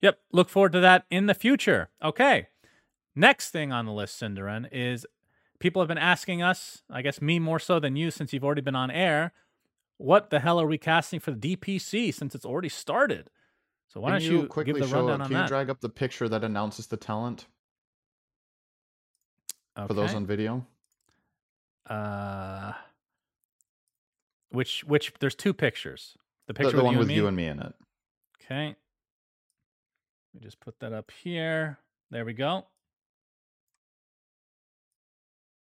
yep, 0.02 0.19
look 0.32 0.50
forward 0.50 0.71
to 0.73 0.80
that 0.80 1.06
in 1.12 1.28
the 1.28 1.36
future. 1.36 1.89
Okay, 2.04 2.47
next 3.15 3.52
thing 3.52 3.71
on 3.71 3.86
the 3.86 3.91
list, 3.91 4.19
Synderen, 4.19 4.67
is 4.71 5.06
people 5.60 5.82
have 5.82 5.88
been 5.88 5.97
asking 5.97 6.41
us, 6.41 6.82
I 6.89 7.02
guess 7.04 7.21
me 7.21 7.39
more 7.39 7.60
so 7.60 7.80
than 7.80 7.95
you 7.95 8.12
since 8.12 8.34
you've 8.34 8.43
already 8.43 8.62
been 8.62 8.76
on 8.76 8.89
air, 8.89 9.34
what 9.97 10.29
the 10.29 10.39
hell 10.39 10.60
are 10.62 10.67
we 10.67 10.77
casting 10.77 11.19
for 11.19 11.31
the 11.31 11.55
DPC 11.55 12.13
since 12.13 12.36
it's 12.36 12.45
already 12.45 12.69
started? 12.69 13.29
So 13.88 14.01
why 14.01 14.12
can 14.12 14.19
don't 14.19 14.31
you, 14.31 14.41
you 14.41 14.47
quickly 14.47 14.73
give 14.73 14.83
the 14.83 14.88
show, 14.88 14.97
rundown 14.97 15.21
on 15.21 15.29
that? 15.31 15.36
Can 15.36 15.43
you 15.43 15.47
drag 15.47 15.69
up 15.69 15.81
the 15.81 15.89
picture 15.89 16.29
that 16.29 16.43
announces 16.43 16.88
the 16.88 16.97
talent 16.97 17.45
okay. 19.77 19.88
for 19.88 19.93
those 19.93 20.13
on 20.13 20.25
video? 20.25 20.65
Uh, 21.89 22.73
which 24.49 24.83
which 24.83 25.13
there's 25.19 25.36
two 25.36 25.53
pictures. 25.53 26.17
The 26.47 26.53
picture 26.53 26.71
the, 26.71 26.77
the 26.77 26.83
with 26.83 26.86
one 26.86 26.93
you 26.93 26.99
with 26.99 27.07
and 27.07 27.15
you 27.15 27.27
and 27.27 27.38
me 27.38 27.47
in 27.47 27.60
it. 27.60 27.73
Okay. 28.43 28.75
Let 30.33 30.41
me 30.41 30.41
just 30.41 30.60
put 30.60 30.79
that 30.79 30.93
up 30.93 31.12
here. 31.23 31.79
There 32.12 32.25
we 32.25 32.33
go. 32.33 32.65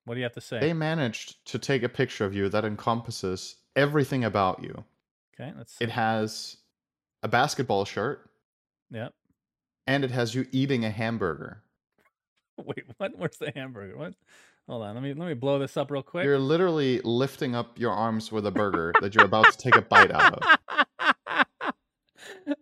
What 0.06 0.14
do 0.14 0.20
you 0.20 0.24
have 0.24 0.34
to 0.34 0.42
say? 0.42 0.60
They 0.60 0.74
managed 0.74 1.46
to 1.48 1.60
take 1.60 1.84
a 1.84 1.90
picture 1.90 2.24
of 2.24 2.34
you 2.34 2.48
that 2.50 2.64
encompasses 2.64 3.58
everything 3.78 4.26
about 4.26 4.62
you. 4.64 4.84
okay, 5.40 5.54
let's. 5.58 5.78
It 5.80 5.90
has 5.90 6.58
a 7.24 7.28
basketball 7.30 7.86
shirt 7.86 8.30
Yep. 8.92 9.14
and 9.88 10.04
it 10.04 10.12
has 10.12 10.36
you 10.36 10.46
eating 10.52 10.84
a 10.84 10.90
hamburger. 10.90 11.64
Wait, 12.58 12.84
what? 12.98 13.18
Where's 13.18 13.38
the 13.38 13.52
hamburger? 13.56 13.98
What? 13.98 14.14
Hold 14.68 14.84
on. 14.84 14.96
Let 14.96 15.04
me 15.04 15.14
let 15.14 15.28
me 15.28 15.34
blow 15.34 15.60
this 15.60 15.78
up 15.78 15.90
real 15.92 16.04
quick. 16.04 16.26
You're 16.26 16.38
literally 16.40 17.00
lifting 17.04 17.56
up 17.56 17.80
your 17.80 17.92
arms 17.94 18.32
with 18.34 18.46
a 18.46 18.52
burger 18.52 18.92
that 19.02 19.16
you're 19.16 19.24
about 19.26 19.50
to 19.52 19.58
take 19.58 19.76
a 19.78 19.82
bite 19.82 20.12
out 20.12 20.34
of. 20.34 20.58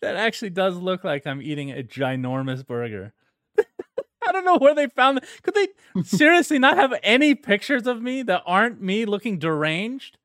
that 0.00 0.16
actually 0.16 0.50
does 0.50 0.76
look 0.76 1.04
like 1.04 1.26
I'm 1.26 1.42
eating 1.42 1.70
a 1.70 1.82
ginormous 1.82 2.66
burger. 2.66 3.12
I 4.38 4.42
don't 4.42 4.44
know 4.60 4.64
where 4.64 4.74
they 4.74 4.86
found. 4.86 5.20
Could 5.42 5.54
they 5.54 5.68
seriously 6.04 6.58
not 6.58 6.76
have 6.76 6.94
any 7.02 7.34
pictures 7.34 7.86
of 7.86 8.00
me 8.00 8.22
that 8.22 8.42
aren't 8.46 8.80
me 8.80 9.04
looking 9.04 9.38
deranged? 9.38 10.16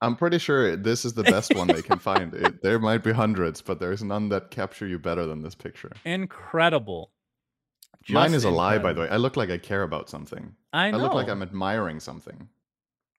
I'm 0.00 0.14
pretty 0.14 0.38
sure 0.38 0.76
this 0.76 1.04
is 1.04 1.14
the 1.14 1.22
best 1.24 1.54
one 1.54 1.68
they 1.68 1.82
can 1.82 1.98
find. 1.98 2.32
It, 2.34 2.62
there 2.62 2.78
might 2.78 3.02
be 3.02 3.12
hundreds, 3.12 3.60
but 3.62 3.80
there's 3.80 4.02
none 4.02 4.28
that 4.28 4.50
capture 4.50 4.86
you 4.86 4.98
better 4.98 5.26
than 5.26 5.42
this 5.42 5.54
picture. 5.54 5.90
Incredible. 6.04 7.10
Mine 8.08 8.26
Just 8.26 8.36
is 8.36 8.44
a 8.44 8.50
lie, 8.50 8.78
by 8.78 8.92
the 8.92 9.00
way. 9.00 9.08
I 9.08 9.16
look 9.16 9.36
like 9.36 9.50
I 9.50 9.58
care 9.58 9.82
about 9.82 10.08
something. 10.08 10.54
I 10.72 10.88
I, 10.88 10.90
look 10.92 11.14
like 11.14 11.28
I'm 11.28 11.42
admiring 11.42 11.98
something. 11.98 12.48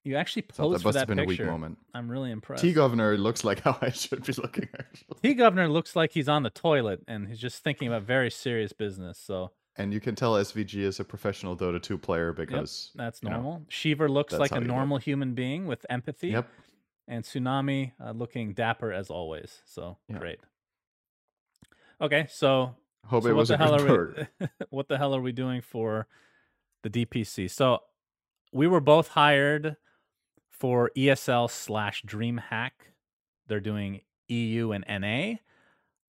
You 0.05 0.15
actually 0.15 0.45
So 0.53 0.63
posed 0.63 0.75
that 0.75 0.81
for 0.83 0.87
must 0.87 0.97
have 0.99 1.07
that 1.07 1.15
been 1.15 1.27
picture. 1.27 1.43
a 1.43 1.45
weak 1.47 1.51
moment. 1.51 1.77
I'm 1.93 2.09
really 2.09 2.31
impressed. 2.31 2.61
T 2.61 2.71
Governor 2.71 3.17
looks 3.17 3.43
like 3.43 3.59
how 3.63 3.77
I 3.81 3.89
should 3.89 4.23
be 4.25 4.31
looking, 4.33 4.69
actually. 4.79 5.17
T 5.21 5.33
Governor 5.33 5.67
looks 5.67 5.93
like 5.95 6.13
he's 6.13 6.29
on 6.29 6.43
the 6.43 6.49
toilet 6.49 7.01
and 7.07 7.27
he's 7.27 7.39
just 7.39 7.61
thinking 7.63 7.89
about 7.89 8.03
very 8.03 8.31
serious 8.31 8.71
business. 8.71 9.17
So 9.19 9.51
And 9.77 9.93
you 9.93 9.99
can 9.99 10.15
tell 10.15 10.33
SVG 10.33 10.75
is 10.81 10.99
a 10.99 11.03
professional 11.03 11.55
Dota 11.55 11.81
2 11.81 11.97
player 11.97 12.33
because. 12.33 12.91
that's 12.95 13.21
you 13.21 13.29
know, 13.29 13.35
normal. 13.35 13.61
Shiver 13.69 14.09
looks 14.09 14.33
like 14.33 14.51
a 14.51 14.59
normal 14.59 14.97
human 14.97 15.33
being 15.33 15.67
with 15.67 15.85
empathy. 15.89 16.29
Yep. 16.29 16.47
And 17.07 17.23
Tsunami 17.23 17.93
uh, 18.03 18.11
looking 18.11 18.53
dapper 18.53 18.91
as 18.91 19.09
always. 19.09 19.61
So 19.65 19.97
great. 20.11 20.39
Okay, 22.01 22.27
so 22.29 22.75
Hope 23.05 23.23
so 23.23 23.29
it 23.29 23.35
what 23.35 23.47
the 23.47 23.57
hell 23.57 23.75
are 23.75 24.27
we? 24.39 24.47
what 24.69 24.87
the 24.87 24.97
hell 24.97 25.15
are 25.15 25.21
we 25.21 25.31
doing 25.31 25.61
for 25.61 26.07
the 26.83 26.89
DPC? 26.89 27.49
So 27.49 27.79
we 28.51 28.67
were 28.67 28.81
both 28.81 29.09
hired 29.09 29.77
for 30.49 30.91
ESL 30.97 31.49
slash 31.49 32.03
DreamHack. 32.03 32.71
They're 33.47 33.59
doing 33.59 34.01
EU 34.27 34.71
and 34.71 34.83
NA. 34.87 35.37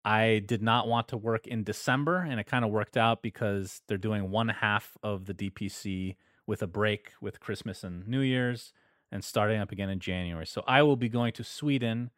I 0.05 0.43
did 0.45 0.63
not 0.63 0.87
want 0.87 1.09
to 1.09 1.17
work 1.17 1.47
in 1.47 1.65
December, 1.65 2.19
and 2.19 2.39
it 2.39 2.45
kind 2.47 2.65
of 2.65 2.71
worked 2.71 2.97
out 2.97 3.23
because 3.23 3.83
they're 3.89 3.97
doing 3.99 4.31
one 4.31 4.49
half 4.51 4.97
of 5.03 5.27
the 5.27 5.35
DPC 5.35 6.17
with 6.47 6.63
a 6.63 6.67
break 6.67 7.13
with 7.21 7.41
Christmas 7.41 7.83
and 7.85 8.07
New 8.07 8.21
Year's, 8.21 8.73
and 9.11 9.25
starting 9.25 9.61
up 9.61 9.73
again 9.73 9.89
in 9.89 10.01
January. 10.01 10.47
So 10.47 10.63
I 10.67 10.83
will 10.83 10.97
be 10.97 11.09
going 11.09 11.33
to 11.35 11.45
Sweden 11.45 12.11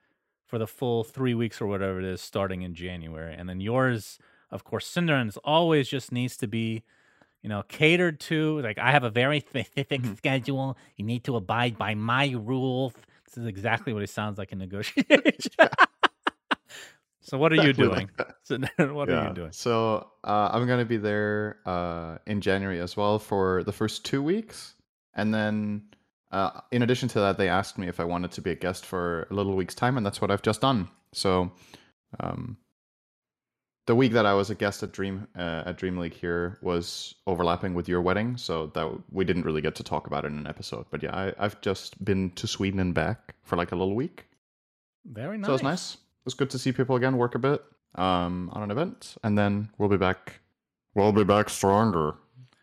for 0.45 0.59
the 0.59 0.67
full 0.67 1.05
three 1.05 1.35
weeks 1.35 1.61
or 1.61 1.67
whatever 1.67 1.99
it 2.01 2.05
is, 2.05 2.21
starting 2.21 2.63
in 2.63 2.75
January, 2.75 3.35
and 3.37 3.49
then 3.49 3.61
yours 3.61 4.19
of 4.51 4.65
course, 4.65 4.89
Synderen's 4.89 5.37
always 5.39 5.89
just 5.89 6.13
needs 6.13 6.37
to 6.39 6.47
be, 6.47 6.85
you 7.43 7.49
know, 7.49 7.63
catered 7.69 8.21
to. 8.21 8.61
Like 8.61 8.79
I 8.79 8.93
have 8.93 9.05
a 9.05 9.11
very 9.11 9.41
specific 9.41 10.03
Mm-hmm. 10.03 10.15
schedule. 10.15 10.77
You 10.97 11.05
need 11.05 11.25
to 11.25 11.37
abide 11.37 11.77
by 11.79 11.95
my 11.95 12.31
rules. 12.31 12.93
This 13.25 13.39
is 13.39 13.47
exactly 13.47 13.93
what 13.93 14.03
it 14.05 14.11
sounds 14.11 14.39
like 14.39 14.53
in 14.53 14.59
negotiation. 14.61 15.53
So 17.27 17.39
what 17.39 17.53
are 17.53 17.57
you 17.57 17.73
doing? 17.73 18.09
like. 18.19 18.33
Cinder- 18.45 18.95
what 18.95 19.11
are 19.11 19.29
you 19.29 19.35
doing? 19.35 19.53
So 19.53 20.09
uh, 20.23 20.51
I'm 20.53 20.67
gonna 20.67 20.85
be 20.85 20.97
there 20.97 21.59
uh, 21.67 22.19
in 22.27 22.41
January 22.41 22.81
as 22.81 22.97
well 22.97 23.19
for 23.19 23.65
the 23.65 23.73
first 23.73 24.05
two 24.05 24.23
weeks, 24.23 24.75
and 25.15 25.35
then 25.35 25.83
uh, 26.31 26.61
in 26.71 26.83
addition 26.83 27.09
to 27.11 27.21
that, 27.21 27.37
they 27.39 27.49
asked 27.49 27.79
me 27.79 27.89
if 27.89 27.99
I 27.99 28.05
wanted 28.05 28.31
to 28.33 28.41
be 28.41 28.51
a 28.53 28.55
guest 28.55 28.87
for 28.87 29.27
a 29.31 29.35
little 29.35 29.57
week's 29.57 29.75
time, 29.75 29.97
and 29.97 30.07
that's 30.07 30.21
what 30.21 30.31
I've 30.31 30.43
just 30.43 30.61
done. 30.61 30.89
So 31.13 31.51
um, 32.21 32.57
the 33.87 33.95
week 33.95 34.13
that 34.13 34.27
I 34.27 34.35
was 34.35 34.51
a 34.51 34.55
guest 34.55 34.83
at 34.83 34.93
Dream 34.93 35.27
uh, 35.37 35.65
at 35.67 35.79
Dream 35.79 35.97
League 35.99 36.15
here 36.15 36.59
was 36.63 37.15
overlapping 37.27 37.75
with 37.75 37.89
your 37.89 38.03
wedding, 38.03 38.37
so 38.37 38.69
that 38.75 38.89
we 39.11 39.25
didn't 39.25 39.45
really 39.45 39.61
get 39.61 39.75
to 39.77 39.83
talk 39.83 40.07
about 40.07 40.25
it 40.25 40.29
in 40.29 40.39
an 40.39 40.47
episode. 40.47 40.87
But 40.91 41.03
yeah, 41.03 41.15
I, 41.17 41.33
I've 41.39 41.61
just 41.61 42.05
been 42.05 42.31
to 42.33 42.47
Sweden 42.47 42.81
and 42.81 42.95
back 42.95 43.35
for 43.43 43.57
like 43.57 43.73
a 43.73 43.77
little 43.77 43.95
week. 43.95 44.27
Very 45.05 45.39
nice. 45.39 45.47
So 45.47 45.51
it 45.51 45.55
was 45.55 45.63
nice. 45.63 45.97
It 46.27 46.35
was 46.35 46.35
good 46.35 46.51
to 46.51 46.59
see 46.59 46.73
people 46.73 46.97
again, 46.97 47.19
work 47.19 47.37
a 47.37 47.39
bit 47.39 47.63
um, 47.95 48.51
on 48.53 48.65
an 48.65 48.73
event, 48.73 49.15
and 49.23 49.39
then 49.39 49.71
we'll 49.79 49.89
be 49.89 49.97
back. 49.97 50.41
We'll 50.97 51.13
be 51.13 51.23
back 51.23 51.49
stronger, 51.49 52.17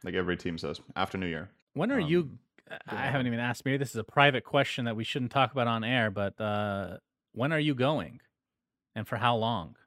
like 0.04 0.16
every 0.16 0.36
team 0.36 0.58
says, 0.58 0.82
after 0.98 1.18
New 1.18 1.28
Year. 1.28 1.50
When 1.74 1.90
are 1.90 2.00
you? 2.00 2.32
Um, 2.70 2.78
I 2.90 3.06
haven't 3.06 3.26
even 3.28 3.40
asked. 3.40 3.64
Maybe 3.64 3.78
this 3.78 3.92
is 3.92 3.96
a 3.96 4.04
private 4.04 4.44
question 4.44 4.84
that 4.84 4.98
we 4.98 5.06
shouldn't 5.06 5.32
talk 5.32 5.54
about 5.54 5.68
on 5.68 5.86
air. 5.86 6.12
But 6.12 6.42
uh, 6.42 6.98
when 7.32 7.54
are 7.54 7.60
you 7.60 7.74
going, 7.74 8.20
and 8.96 9.08
for 9.08 9.16
how 9.16 9.38
long? 9.38 9.78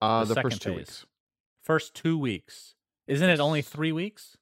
Uh, 0.00 0.24
The 0.24 0.32
the, 0.32 0.40
first 0.40 0.62
two 0.62 0.70
phase. 0.70 0.78
weeks. 0.78 1.06
First 1.64 1.94
two 1.94 2.16
weeks. 2.16 2.76
Isn't 3.06 3.28
it 3.28 3.40
only 3.40 3.60
three 3.60 3.92
weeks? 3.92 4.38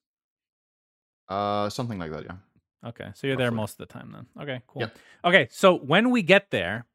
Uh, 1.27 1.67
something 1.69 1.99
like 1.99 2.11
that, 2.11 2.23
yeah. 2.23 2.87
Okay, 2.87 3.09
so 3.15 3.27
you're 3.27 3.35
there 3.35 3.51
most 3.51 3.73
of 3.73 3.77
the 3.79 3.93
time 3.93 4.13
then. 4.13 4.27
Okay, 4.41 4.61
cool. 4.65 4.83
Yep. 4.83 4.97
Okay, 5.25 5.47
so 5.51 5.75
when 5.75 6.09
we 6.09 6.21
get 6.21 6.51
there, 6.51 6.85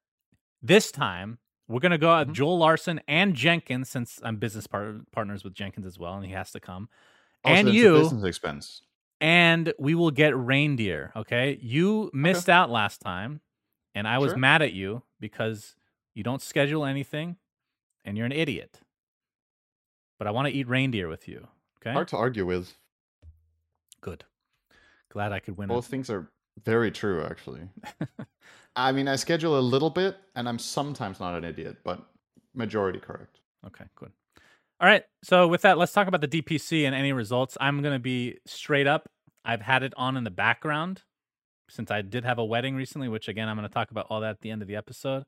this 0.62 0.90
time 0.90 1.36
we're 1.70 1.80
gonna 1.80 1.96
go 1.98 2.10
out 2.10 2.28
Mhm. 2.28 2.32
Joel 2.32 2.58
Larsson 2.58 3.00
and 3.08 3.34
Jenkins, 3.34 3.88
since 3.88 4.20
I'm 4.22 4.36
business 4.36 4.66
par- 4.66 5.00
partners 5.12 5.44
with 5.44 5.54
Jenkins 5.54 5.86
as 5.86 5.98
well, 5.98 6.14
and 6.14 6.24
he 6.26 6.32
has 6.32 6.50
to 6.52 6.60
come. 6.60 6.88
Also, 7.44 7.56
and 7.56 7.68
you, 7.70 7.92
business 7.94 8.24
expense. 8.24 8.82
and 9.20 9.72
we 9.78 9.94
will 9.94 10.10
get 10.10 10.36
reindeer. 10.36 11.12
Okay, 11.16 11.58
you 11.62 12.10
missed 12.12 12.48
out 12.50 12.68
last 12.70 13.00
time, 13.00 13.40
and 13.94 14.06
I 14.08 14.18
was 14.18 14.32
Sure. 14.32 14.38
mad 14.38 14.62
at 14.62 14.72
you 14.72 15.02
because 15.20 15.76
you 16.14 16.22
don't 16.22 16.42
schedule 16.42 16.84
anything, 16.84 17.36
and 18.04 18.16
you're 18.16 18.26
an 18.26 18.32
idiot. 18.32 18.80
But 20.18 20.26
I 20.26 20.32
want 20.32 20.48
to 20.48 20.52
eat 20.54 20.68
reindeer 20.68 21.08
with 21.08 21.26
you. 21.28 21.48
Okay, 21.78 21.92
Hard 21.92 22.08
to 22.08 22.16
argue 22.16 22.44
with. 22.44 22.76
good. 24.02 24.24
Glad 25.08 25.32
I 25.32 25.40
could 25.40 25.56
win. 25.56 25.68
Both 25.68 25.86
things 25.86 26.10
are 26.10 26.30
very 26.64 26.90
true, 26.90 27.22
actually. 27.24 27.68
I 28.76 28.92
mean, 28.92 29.08
I 29.08 29.16
schedule 29.16 29.58
a 29.58 29.60
little 29.60 29.90
bit, 29.90 30.16
and 30.36 30.48
I'm 30.48 30.58
sometimes 30.58 31.20
not 31.20 31.36
an 31.36 31.44
idiot, 31.44 31.78
but 31.84 32.04
majority 32.54 32.98
correct. 32.98 33.40
Okay, 33.66 33.84
good. 33.94 34.12
All 34.80 34.88
right. 34.88 35.04
So 35.22 35.46
with 35.46 35.62
that, 35.62 35.76
let's 35.76 35.92
talk 35.92 36.08
about 36.08 36.22
the 36.22 36.28
DPC 36.28 36.86
and 36.86 36.94
any 36.94 37.12
results. 37.12 37.58
I'm 37.60 37.82
going 37.82 37.94
to 37.94 38.00
be 38.00 38.38
straight 38.46 38.86
up. 38.86 39.10
I've 39.44 39.60
had 39.60 39.82
it 39.82 39.92
on 39.96 40.16
in 40.16 40.24
the 40.24 40.30
background 40.30 41.02
since 41.68 41.90
I 41.90 42.02
did 42.02 42.24
have 42.24 42.38
a 42.38 42.44
wedding 42.44 42.74
recently, 42.74 43.08
which 43.08 43.28
again, 43.28 43.48
I'm 43.48 43.56
going 43.56 43.68
to 43.68 43.72
talk 43.72 43.90
about 43.90 44.06
all 44.10 44.20
that 44.20 44.30
at 44.30 44.40
the 44.40 44.50
end 44.50 44.62
of 44.62 44.68
the 44.68 44.76
episode. 44.76 45.24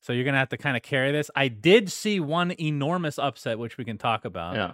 So 0.00 0.12
you're 0.12 0.24
going 0.24 0.34
to 0.34 0.38
have 0.38 0.48
to 0.50 0.56
kind 0.56 0.76
of 0.76 0.82
carry 0.82 1.12
this. 1.12 1.30
I 1.36 1.48
did 1.48 1.90
see 1.90 2.20
one 2.20 2.54
enormous 2.58 3.18
upset, 3.18 3.58
which 3.58 3.76
we 3.76 3.84
can 3.84 3.98
talk 3.98 4.24
about, 4.24 4.56
yeah. 4.56 4.72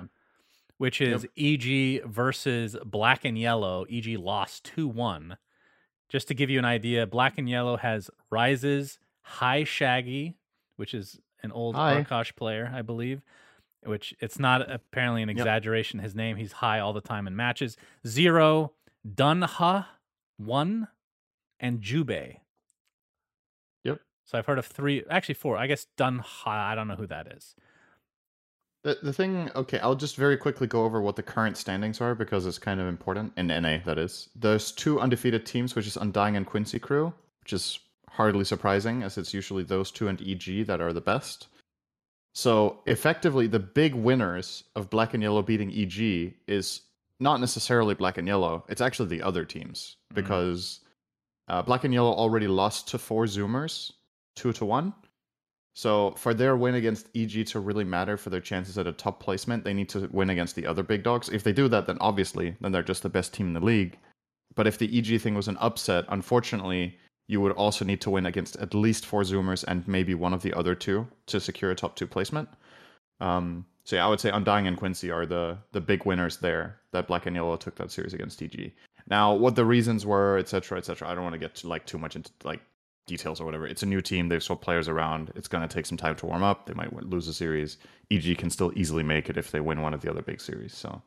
which 0.78 1.00
is 1.00 1.26
EG 1.36 2.04
versus 2.04 2.76
Black 2.84 3.24
and 3.24 3.36
Yellow. 3.36 3.86
EG 3.90 4.18
lost 4.18 4.64
2 4.64 4.86
1. 4.86 5.36
Just 6.08 6.28
to 6.28 6.34
give 6.34 6.50
you 6.50 6.58
an 6.58 6.64
idea, 6.64 7.06
Black 7.06 7.36
and 7.38 7.48
Yellow 7.48 7.76
has 7.76 8.10
Rises, 8.30 8.98
High 9.22 9.64
Shaggy, 9.64 10.36
which 10.76 10.94
is 10.94 11.20
an 11.42 11.50
old 11.52 11.74
Hi. 11.76 12.02
Arkosh 12.02 12.36
player, 12.36 12.70
I 12.72 12.82
believe. 12.82 13.22
Which 13.84 14.14
it's 14.20 14.38
not 14.38 14.68
apparently 14.70 15.22
an 15.22 15.28
Yep. 15.28 15.36
exaggeration. 15.38 16.00
His 16.00 16.14
name, 16.14 16.36
he's 16.36 16.52
high 16.52 16.80
all 16.80 16.92
the 16.92 17.00
time 17.00 17.26
in 17.26 17.36
matches. 17.36 17.76
Zero, 18.06 18.72
Dunha, 19.06 19.86
one, 20.38 20.88
and 21.60 21.80
Jubei. 21.80 22.40
Yep. 23.84 24.00
So 24.24 24.38
I've 24.38 24.46
heard 24.46 24.58
of 24.58 24.66
three, 24.66 25.04
actually 25.08 25.34
four. 25.36 25.56
I 25.56 25.66
guess 25.68 25.86
Dunha, 25.96 26.46
I 26.46 26.74
don't 26.74 26.88
know 26.88 26.96
who 26.96 27.06
that 27.06 27.28
is. 27.28 27.54
The, 28.86 28.96
the 29.02 29.12
thing, 29.12 29.50
okay, 29.56 29.80
I'll 29.80 29.96
just 29.96 30.14
very 30.14 30.36
quickly 30.36 30.68
go 30.68 30.84
over 30.84 31.00
what 31.00 31.16
the 31.16 31.22
current 31.24 31.56
standings 31.56 32.00
are 32.00 32.14
because 32.14 32.46
it's 32.46 32.56
kind 32.56 32.80
of 32.80 32.86
important. 32.86 33.32
In 33.36 33.48
NA, 33.48 33.78
that 33.84 33.98
is. 33.98 34.28
There's 34.36 34.70
two 34.70 35.00
undefeated 35.00 35.44
teams, 35.44 35.74
which 35.74 35.88
is 35.88 35.96
Undying 35.96 36.36
and 36.36 36.46
Quincy 36.46 36.78
Crew, 36.78 37.12
which 37.42 37.52
is 37.52 37.80
hardly 38.10 38.44
surprising 38.44 39.02
as 39.02 39.18
it's 39.18 39.34
usually 39.34 39.64
those 39.64 39.90
two 39.90 40.06
and 40.06 40.20
EG 40.22 40.68
that 40.68 40.80
are 40.80 40.92
the 40.92 41.00
best. 41.00 41.48
So 42.32 42.78
effectively, 42.86 43.48
the 43.48 43.58
big 43.58 43.92
winners 43.92 44.62
of 44.76 44.88
Black 44.88 45.14
and 45.14 45.22
Yellow 45.22 45.42
beating 45.42 45.72
EG 45.72 46.34
is 46.46 46.82
not 47.18 47.40
necessarily 47.40 47.94
Black 47.94 48.18
and 48.18 48.28
Yellow, 48.28 48.64
it's 48.68 48.80
actually 48.80 49.08
the 49.08 49.22
other 49.22 49.44
teams 49.44 49.96
Mm. 50.12 50.14
because 50.14 50.78
uh, 51.48 51.60
Black 51.60 51.82
and 51.82 51.92
Yellow 51.92 52.12
already 52.12 52.46
lost 52.46 52.86
to 52.90 52.98
four 52.98 53.24
Zoomers, 53.24 53.90
two 54.36 54.52
to 54.52 54.64
one. 54.64 54.94
So 55.76 56.12
for 56.12 56.32
their 56.32 56.56
win 56.56 56.74
against 56.74 57.10
EG 57.14 57.46
to 57.48 57.60
really 57.60 57.84
matter 57.84 58.16
for 58.16 58.30
their 58.30 58.40
chances 58.40 58.78
at 58.78 58.86
a 58.86 58.92
top 58.92 59.20
placement, 59.20 59.62
they 59.62 59.74
need 59.74 59.90
to 59.90 60.08
win 60.10 60.30
against 60.30 60.56
the 60.56 60.66
other 60.66 60.82
big 60.82 61.02
dogs. 61.02 61.28
If 61.28 61.44
they 61.44 61.52
do 61.52 61.68
that, 61.68 61.86
then 61.86 61.98
obviously 62.00 62.56
then 62.62 62.72
they're 62.72 62.82
just 62.82 63.02
the 63.02 63.10
best 63.10 63.34
team 63.34 63.48
in 63.48 63.52
the 63.52 63.60
league. 63.60 63.98
But 64.54 64.66
if 64.66 64.78
the 64.78 64.98
EG 64.98 65.20
thing 65.20 65.34
was 65.34 65.48
an 65.48 65.58
upset, 65.60 66.06
unfortunately, 66.08 66.96
you 67.28 67.42
would 67.42 67.52
also 67.52 67.84
need 67.84 68.00
to 68.00 68.10
win 68.10 68.24
against 68.24 68.56
at 68.56 68.72
least 68.72 69.04
four 69.04 69.20
Zoomers 69.20 69.64
and 69.68 69.86
maybe 69.86 70.14
one 70.14 70.32
of 70.32 70.40
the 70.40 70.54
other 70.54 70.74
two 70.74 71.06
to 71.26 71.38
secure 71.38 71.70
a 71.70 71.74
top 71.74 71.94
two 71.94 72.06
placement. 72.06 72.48
Um, 73.20 73.66
so 73.84 73.96
yeah, 73.96 74.06
I 74.06 74.08
would 74.08 74.20
say 74.20 74.30
Undying 74.30 74.66
and 74.66 74.78
Quincy 74.78 75.10
are 75.10 75.26
the 75.26 75.58
the 75.72 75.80
big 75.82 76.06
winners 76.06 76.38
there. 76.38 76.80
That 76.92 77.06
Black 77.06 77.26
and 77.26 77.36
Yellow 77.36 77.56
took 77.56 77.76
that 77.76 77.90
series 77.90 78.14
against 78.14 78.40
EG. 78.40 78.72
Now, 79.08 79.34
what 79.34 79.56
the 79.56 79.64
reasons 79.66 80.06
were, 80.06 80.38
etc., 80.38 80.78
etc. 80.78 81.06
I 81.06 81.14
don't 81.14 81.22
want 81.22 81.34
to 81.34 81.38
get 81.38 81.54
to, 81.56 81.68
like 81.68 81.84
too 81.84 81.98
much 81.98 82.16
into 82.16 82.30
like 82.44 82.62
details 83.06 83.40
or 83.40 83.44
whatever. 83.44 83.66
It's 83.66 83.82
a 83.82 83.86
new 83.86 84.00
team. 84.00 84.28
They've 84.28 84.42
swapped 84.42 84.62
players 84.62 84.88
around. 84.88 85.32
It's 85.34 85.48
going 85.48 85.66
to 85.66 85.72
take 85.72 85.86
some 85.86 85.96
time 85.96 86.16
to 86.16 86.26
warm 86.26 86.42
up. 86.42 86.66
They 86.66 86.74
might 86.74 86.92
lose 86.92 87.28
a 87.28 87.34
series. 87.34 87.78
EG 88.10 88.36
can 88.38 88.50
still 88.50 88.72
easily 88.76 89.02
make 89.02 89.28
it 89.30 89.36
if 89.36 89.50
they 89.50 89.60
win 89.60 89.80
one 89.80 89.94
of 89.94 90.00
the 90.00 90.10
other 90.10 90.22
big 90.22 90.40
series. 90.40 90.74
So, 90.74 91.00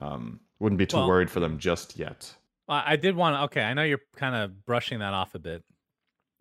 um, 0.00 0.40
wouldn't 0.60 0.78
be 0.78 0.86
too 0.86 0.96
Well- 0.98 1.08
worried 1.08 1.30
for 1.30 1.40
them 1.40 1.58
just 1.58 1.98
yet. 1.98 2.34
I 2.70 2.96
did 2.96 3.16
want 3.16 3.34
to. 3.34 3.40
Okay, 3.44 3.62
I 3.64 3.72
know 3.72 3.82
you're 3.82 4.02
kind 4.16 4.34
of 4.34 4.66
brushing 4.66 4.98
that 4.98 5.14
off 5.14 5.34
a 5.34 5.38
bit, 5.38 5.64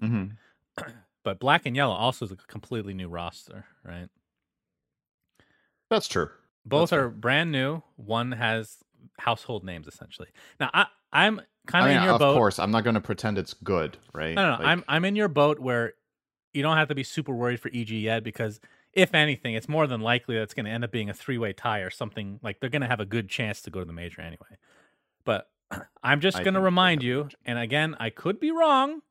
hmm 0.02 0.26
but 1.24 1.40
Black 1.40 1.66
and 1.66 1.74
Yellow 1.74 1.94
also 1.96 2.26
is 2.26 2.34
a 2.34 2.36
completely 2.36 2.94
new 2.94 3.08
roster, 3.08 3.64
right? 3.86 4.10
That's 5.90 6.10
true. 6.10 6.30
Both 6.66 6.90
That's 6.90 7.00
are 7.02 7.10
brand 7.10 7.54
new. 7.54 7.82
One 7.96 8.34
has 8.34 8.76
household 9.20 9.64
names 9.64 9.88
essentially. 9.88 10.28
Now 10.60 10.70
I 10.74 10.88
I'm 11.14 11.40
kind 11.68 11.86
I 11.86 11.90
of 11.90 11.92
mean, 11.94 11.98
in 12.00 12.04
your 12.06 12.14
of 12.14 12.20
boat. 12.20 12.34
course, 12.34 12.60
I'm 12.60 12.72
not 12.72 12.84
going 12.84 12.96
to 12.96 13.02
pretend 13.02 13.38
it's 13.38 13.54
good, 13.54 13.98
right? 14.14 14.34
No, 14.36 14.44
no, 14.44 14.50
no. 14.52 14.58
Like, 14.58 14.66
I'm 14.68 14.84
I'm 14.88 15.06
in 15.06 15.16
your 15.16 15.28
boat 15.28 15.60
where 15.60 15.94
you 16.54 16.64
don't 16.64 16.78
have 16.78 16.88
to 16.88 16.96
be 16.96 17.04
super 17.04 17.34
worried 17.34 17.60
for 17.60 17.70
EG 17.70 17.90
yet 17.92 18.24
because 18.24 18.60
if 18.94 19.14
anything, 19.14 19.54
it's 19.54 19.70
more 19.70 19.86
than 19.86 20.02
likely 20.02 20.36
that 20.36 20.42
it's 20.44 20.54
going 20.56 20.66
to 20.66 20.72
end 20.72 20.84
up 20.84 20.92
being 20.92 21.10
a 21.10 21.14
three 21.14 21.38
way 21.38 21.54
tie 21.54 21.80
or 21.80 21.90
something. 21.92 22.40
Like 22.42 22.60
they're 22.60 22.70
going 22.70 22.82
to 22.82 22.88
have 22.88 23.00
a 23.00 23.06
good 23.06 23.30
chance 23.30 23.62
to 23.64 23.70
go 23.70 23.80
to 23.80 23.86
the 23.86 23.94
major 23.94 24.22
anyway. 24.22 24.58
But 25.24 25.50
I'm 26.04 26.20
just 26.22 26.42
going 26.44 26.54
to 26.56 26.62
remind 26.62 27.04
you, 27.04 27.30
and 27.46 27.60
again, 27.60 27.96
I 28.00 28.10
could 28.10 28.40
be 28.40 28.52
wrong. 28.52 29.02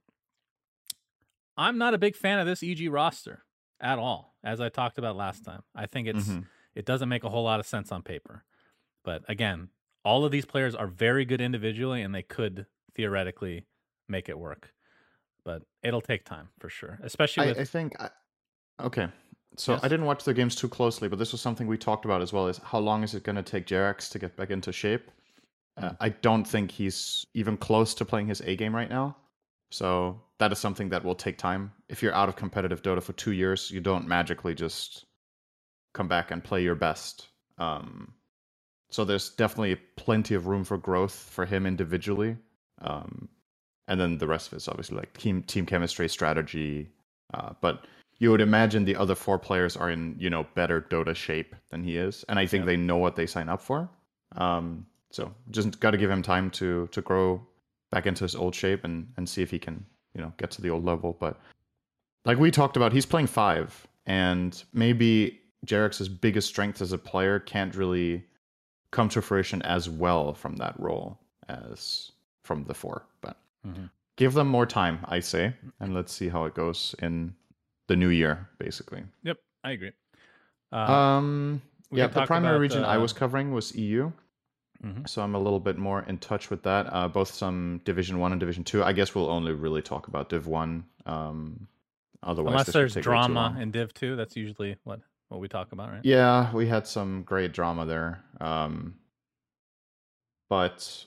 I'm 1.57 1.79
not 1.79 1.95
a 1.95 1.99
big 1.99 2.16
fan 2.16 2.38
of 2.38 2.47
this 2.47 2.62
EG 2.62 2.90
roster 2.90 3.45
at 3.81 3.99
all, 3.99 4.35
as 4.45 4.61
I 4.61 4.69
talked 4.69 4.99
about 4.99 5.16
last 5.16 5.45
time. 5.45 5.62
I 5.75 5.87
think 5.87 6.09
it's 6.09 6.29
Mhm. 6.29 6.47
it 6.75 6.85
doesn't 6.85 7.09
make 7.09 7.25
a 7.25 7.31
whole 7.31 7.45
lot 7.45 7.59
of 7.61 7.66
sense 7.66 7.90
on 7.90 8.03
paper. 8.03 8.45
But 9.03 9.25
again, 9.29 9.71
all 10.07 10.25
of 10.25 10.31
these 10.31 10.45
players 10.45 10.77
are 10.77 10.87
very 10.87 11.25
good 11.25 11.40
individually 11.40 12.01
and 12.01 12.14
they 12.14 12.23
could 12.23 12.64
theoretically 12.95 13.66
make 14.09 14.29
it 14.29 14.38
work. 14.38 14.73
But 15.45 15.62
it'll 15.83 16.01
take 16.01 16.25
time 16.25 16.49
for 16.61 16.69
sure, 16.69 16.99
especially 17.03 17.47
I, 17.47 17.49
with 17.49 17.59
I 17.59 17.64
think. 17.64 18.01
I, 18.01 18.11
okay, 18.81 19.09
so 19.57 19.73
Yes? 19.73 19.81
I 19.83 19.88
didn't 19.88 20.07
watch 20.07 20.23
their 20.25 20.33
games 20.33 20.55
too 20.55 20.69
closely, 20.69 21.09
but 21.09 21.19
this 21.19 21.33
was 21.33 21.40
something 21.40 21.66
we 21.66 21.77
talked 21.77 22.05
about 22.05 22.23
as 22.23 22.33
well. 22.33 22.47
Is 22.47 22.59
how 22.59 22.79
long 22.79 23.03
is 23.03 23.14
it 23.14 23.25
going 23.25 23.37
to 23.37 23.42
take 23.42 23.66
Jerax 23.66 24.09
to 24.11 24.19
get 24.21 24.37
back 24.37 24.51
into 24.51 24.73
shape? 24.73 25.11
Uh, 25.77 25.90
Mm. 25.90 25.97
I 26.01 26.09
don't 26.09 26.47
think 26.47 26.71
he's 26.71 27.27
even 27.35 27.57
close 27.57 27.92
to 27.95 28.05
playing 28.05 28.29
his 28.29 28.40
A 28.42 28.57
game 28.57 28.75
right 28.75 28.88
now. 28.88 29.16
So 29.71 30.23
that 30.38 30.53
is 30.53 30.59
something 30.59 30.88
that 30.90 31.05
will 31.05 31.16
take 31.16 31.37
time. 31.37 31.73
If 31.88 32.03
you're 32.03 32.14
out 32.14 32.29
of 32.29 32.37
competitive 32.37 32.81
Dota 32.81 33.03
for 33.03 33.12
two 33.12 33.33
years, 33.33 33.71
you 33.71 33.81
don't 33.81 34.07
magically 34.07 34.55
just 34.55 35.05
come 35.92 36.09
back 36.09 36.31
and 36.31 36.42
play 36.42 36.62
your 36.62 36.77
best. 36.77 37.29
Um, 37.59 38.14
so 38.90 39.05
there's 39.05 39.31
definitely 39.31 39.77
plenty 39.96 40.35
of 40.35 40.46
room 40.46 40.64
for 40.64 40.79
growth 40.79 41.12
for 41.14 41.44
him 41.44 41.66
individually. 41.66 42.37
Um, 42.81 43.29
and 43.88 44.01
then 44.01 44.18
the 44.18 44.27
rest 44.27 44.49
of 44.49 44.55
it's 44.55 44.68
obviously 44.68 44.96
like 44.96 45.16
team 45.16 45.42
team 45.42 45.66
chemistry, 45.66 46.09
strategy. 46.09 46.88
Uh, 47.35 47.53
but 47.61 47.85
you 48.18 48.31
would 48.31 48.40
imagine 48.40 48.85
the 48.85 48.96
other 48.96 49.14
four 49.14 49.38
players 49.38 49.77
are 49.77 49.90
in 49.90 50.16
you 50.18 50.31
know 50.31 50.46
better 50.55 50.81
Dota 50.81 51.14
shape 51.14 51.55
than 51.70 51.85
he 51.85 51.96
is, 51.96 52.25
and 52.29 52.38
I 52.38 52.46
think 52.46 52.62
Yep. 52.62 52.66
they 52.66 52.77
know 52.77 52.96
what 52.96 53.16
they 53.16 53.27
sign 53.27 53.49
up 53.49 53.61
for. 53.61 53.88
Um, 54.37 54.87
so 55.11 55.33
just 55.51 55.79
got 55.81 55.92
to 55.92 55.99
give 55.99 56.11
him 56.11 56.22
time 56.22 56.51
to 56.53 56.88
to 56.88 57.01
grow 57.03 57.46
back 57.90 58.07
into 58.07 58.25
his 58.25 58.35
old 58.35 58.55
shape 58.55 58.85
and 58.85 59.09
and 59.16 59.29
see 59.29 59.42
if 59.42 59.51
he 59.51 59.59
can 59.59 59.85
you 60.14 60.20
know 60.20 60.33
get 60.37 60.51
to 60.53 60.62
the 60.62 60.70
old 60.70 60.85
level. 60.85 61.16
But 61.18 61.38
like 62.25 62.38
we 62.38 62.51
talked 62.51 62.77
about, 62.77 62.92
he's 62.92 63.07
playing 63.07 63.29
five, 63.29 63.87
and 64.07 64.62
maybe 64.72 65.40
Jerax's 65.64 66.09
biggest 66.09 66.49
strength 66.49 66.81
as 66.81 66.92
a 66.92 66.99
player 66.99 67.38
can't 67.38 67.75
really 67.75 68.25
come 68.90 69.09
to 69.11 69.20
fruition 69.22 69.62
as 69.62 69.88
well 69.88 70.33
from 70.35 70.57
that 70.57 70.79
role 70.79 71.18
as 71.49 72.12
from 72.42 72.64
the 72.64 72.75
four. 72.75 73.05
But 73.20 73.37
Mhm. 73.66 73.90
give 74.16 74.35
them 74.35 74.49
more 74.49 74.66
time, 74.66 75.01
I 75.05 75.20
say, 75.20 75.55
and 75.81 75.94
let's 75.94 76.12
see 76.12 76.29
how 76.29 76.44
it 76.44 76.55
goes 76.55 76.94
in 77.01 77.35
the 77.88 77.96
new 77.96 78.09
year, 78.09 78.49
basically. 78.59 79.05
Yep, 79.22 79.38
I 79.64 79.70
agree. 79.72 79.92
Uh, 80.72 80.77
um, 80.77 81.62
yeah, 81.90 82.07
the 82.09 82.27
primary 82.27 82.55
about, 82.57 82.61
region 82.61 82.85
I 82.85 82.96
uh, 82.96 83.01
was 83.01 83.12
covering 83.12 83.53
was 83.53 83.75
EU, 83.77 84.12
Mhm. 84.83 85.09
so 85.09 85.22
I'm 85.22 85.35
a 85.35 85.38
little 85.38 85.61
bit 85.61 85.79
more 85.79 86.03
in 86.03 86.18
touch 86.18 86.51
with 86.51 86.62
that. 86.64 86.87
Uh, 86.92 87.09
both 87.09 87.29
some 87.29 87.81
Division 87.85 88.18
One 88.18 88.33
and 88.33 88.40
Division 88.40 88.64
Two. 88.64 88.83
I 88.83 88.92
guess 88.92 89.14
we'll 89.14 89.31
only 89.31 89.53
really 89.53 89.83
talk 89.83 90.09
about 90.09 90.29
Div 90.29 90.46
One. 90.46 90.85
Um, 91.07 91.68
otherwise, 92.22 92.53
unless 92.53 92.72
there's 92.72 92.94
take 92.94 93.01
way 93.01 93.03
too 93.03 93.05
drama 93.33 93.57
in 93.61 93.70
Div 93.70 93.94
2, 93.94 94.16
that's 94.16 94.37
usually 94.37 94.77
what 94.85 95.01
what 95.29 95.41
we 95.41 95.49
talk 95.49 95.73
about, 95.73 95.91
right? 95.91 96.05
Yeah, 96.05 96.53
we 96.55 96.67
had 96.67 96.87
some 96.87 97.23
great 97.23 97.53
drama 97.53 97.87
there. 97.87 98.23
Um, 98.41 98.95
but 100.49 101.05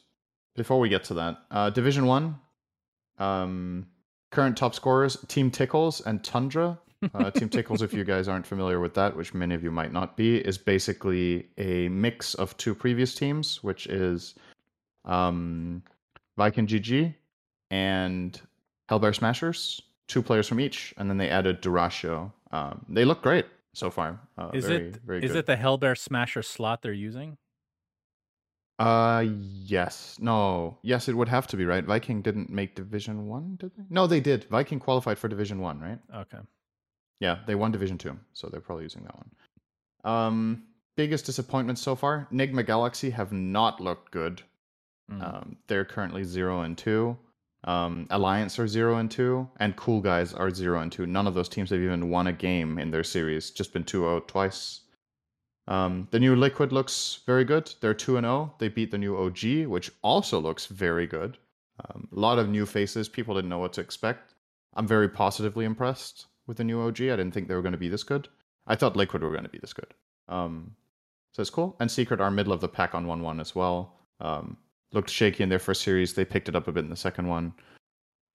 before 0.56 0.80
we 0.80 0.90
get 0.90 1.06
to 1.06 1.14
that, 1.16 1.38
uh, 1.52 1.70
Division 1.70 2.06
One, 2.06 2.38
um, 3.18 3.88
current 4.32 4.58
top 4.58 4.76
scorers: 4.76 5.18
Team 5.28 5.52
Tickles 5.52 6.02
and 6.02 6.24
Tundra. 6.24 6.80
Uh, 7.14 7.32
Team 7.32 7.48
Tickles, 7.48 7.82
if 7.82 7.94
you 7.94 8.04
guys 8.14 8.28
aren't 8.28 8.46
familiar 8.46 8.82
with 8.82 8.94
that, 8.96 9.16
which 9.16 9.34
many 9.34 9.56
of 9.56 9.64
you 9.64 9.72
might 9.72 9.94
not 9.94 10.18
be, 10.18 10.38
is 10.38 10.58
basically 10.58 11.48
a 11.58 11.88
mix 11.88 12.34
of 12.34 12.58
two 12.58 12.76
previous 12.76 13.16
teams, 13.16 13.64
which 13.64 13.88
is 13.88 14.36
um, 15.06 15.82
Viking 16.38 16.68
GG 16.68 17.16
and 17.72 18.42
Hellbear 18.90 19.16
Smashers. 19.16 19.82
Two 20.10 20.22
players 20.24 20.48
from 20.48 20.60
each, 20.60 20.94
and 20.98 21.10
then 21.10 21.18
they 21.18 21.30
added 21.30 21.62
Durasho. 21.62 22.34
Um, 22.52 22.84
they 22.90 23.06
look 23.06 23.22
great 23.22 23.46
so 23.74 23.90
far. 23.90 24.20
Uh, 24.38 24.52
Is 24.54 24.66
very, 24.66 24.88
it 24.88 25.00
very 25.06 25.24
is 25.24 25.36
it 25.36 25.46
the 25.46 25.56
Hellbear 25.56 25.98
Smasher 25.98 26.42
slot 26.42 26.82
they're 26.82 26.94
using? 26.94 27.38
Uh, 28.80 29.26
yes. 29.28 30.18
No. 30.20 30.78
Yes, 30.84 31.10
it 31.10 31.16
would 31.16 31.28
have 31.28 31.48
to 31.48 31.58
be 31.58 31.66
right. 31.66 31.84
Viking 31.84 32.22
didn't 32.22 32.50
make 32.50 32.76
Division 32.76 33.28
One, 33.28 33.58
did 33.60 33.72
they? 33.78 33.84
No, 33.90 34.08
they 34.08 34.22
did. 34.22 34.46
Viking 34.46 34.80
qualified 34.80 35.20
for 35.20 35.28
Division 35.28 35.60
One, 35.60 35.80
right? 35.82 36.00
Okay. 36.16 36.40
Yeah, 37.20 37.40
they 37.46 37.56
won 37.56 37.74
Division 37.74 37.98
Two, 37.98 38.18
so 38.34 38.48
they're 38.48 38.62
probably 38.62 38.84
using 38.84 39.04
that 39.04 39.16
one. 39.18 39.32
Um, 40.06 40.64
biggest 40.96 41.26
disappointment 41.26 41.78
so 41.78 41.96
far: 41.96 42.30
Nigma 42.32 42.66
Galaxy 42.66 43.10
have 43.10 43.34
not 43.34 43.82
looked 43.82 44.12
good. 44.12 44.42
Mm. 45.12 45.24
Um, 45.24 45.58
they're 45.68 45.84
currently 45.84 46.24
zero 46.24 46.62
and 46.62 46.78
two. 46.78 47.18
Um, 47.66 48.08
Alliance 48.10 48.58
are 48.58 48.68
zero 48.68 48.98
and 48.98 49.12
two, 49.12 49.50
and 49.58 49.76
Cool 49.76 50.02
Guys 50.02 50.34
are 50.34 50.50
zero 50.50 50.80
and 50.80 50.92
two. 50.92 51.06
None 51.06 51.28
of 51.28 51.34
those 51.34 51.50
teams 51.50 51.70
have 51.72 51.80
even 51.80 52.10
won 52.10 52.28
a 52.28 52.34
game 52.34 52.80
in 52.80 52.92
their 52.92 53.04
series. 53.04 53.52
Just 53.52 53.74
been 53.74 53.84
2-0 53.84 54.28
twice. 54.28 54.82
Um, 55.68 56.08
the 56.12 56.20
new 56.20 56.36
Liquid 56.36 56.72
looks 56.72 57.20
very 57.26 57.44
good. 57.44 57.74
They're 57.82 57.94
two 57.94 58.18
and 58.18 58.26
zero. 58.26 58.54
They 58.60 58.70
beat 58.70 58.92
the 58.92 58.98
new 58.98 59.18
OG, 59.18 59.68
which 59.68 59.92
also 60.02 60.40
looks 60.40 60.66
very 60.66 61.06
good. 61.06 61.38
Um, 61.86 62.08
a 62.16 62.20
lot 62.20 62.40
of 62.40 62.50
new 62.50 62.66
faces. 62.66 63.08
People 63.08 63.36
didn't 63.36 63.50
know 63.50 63.60
what 63.60 63.74
to 63.74 63.82
expect. 63.82 64.34
I'm 64.74 64.88
very 64.88 65.10
positively 65.10 65.66
impressed 65.66 66.26
with 66.48 66.58
the 66.58 66.64
new 66.64 66.82
OG. 66.82 67.02
I 67.02 67.16
didn't 67.18 67.32
think 67.32 67.48
they 67.48 67.56
were 67.56 67.62
going 67.62 67.74
to 67.74 67.78
be 67.78 67.90
this 67.90 68.04
good. 68.04 68.28
I 68.68 68.76
thought 68.76 68.96
Liquid 68.96 69.22
were 69.22 69.32
going 69.32 69.44
to 69.44 69.50
be 69.50 69.60
this 69.60 69.74
good. 69.74 69.94
Um, 70.28 70.76
so 71.32 71.42
it's 71.42 71.50
cool. 71.50 71.76
And 71.80 71.90
Secret 71.90 72.20
are 72.20 72.32
middle 72.32 72.54
of 72.54 72.62
the 72.62 72.68
pack 72.68 72.96
on 72.96 73.06
1 73.06 73.22
1 73.22 73.40
as 73.40 73.54
well. 73.56 73.96
Um, 74.20 74.58
looked 74.92 75.10
shaky 75.10 75.44
in 75.44 75.50
their 75.50 75.60
first 75.60 75.82
series. 75.82 76.14
They 76.14 76.26
picked 76.26 76.50
it 76.50 76.56
up 76.56 76.68
a 76.68 76.72
bit 76.72 76.84
in 76.84 76.90
the 76.90 76.96
second 76.96 77.28
one. 77.28 77.54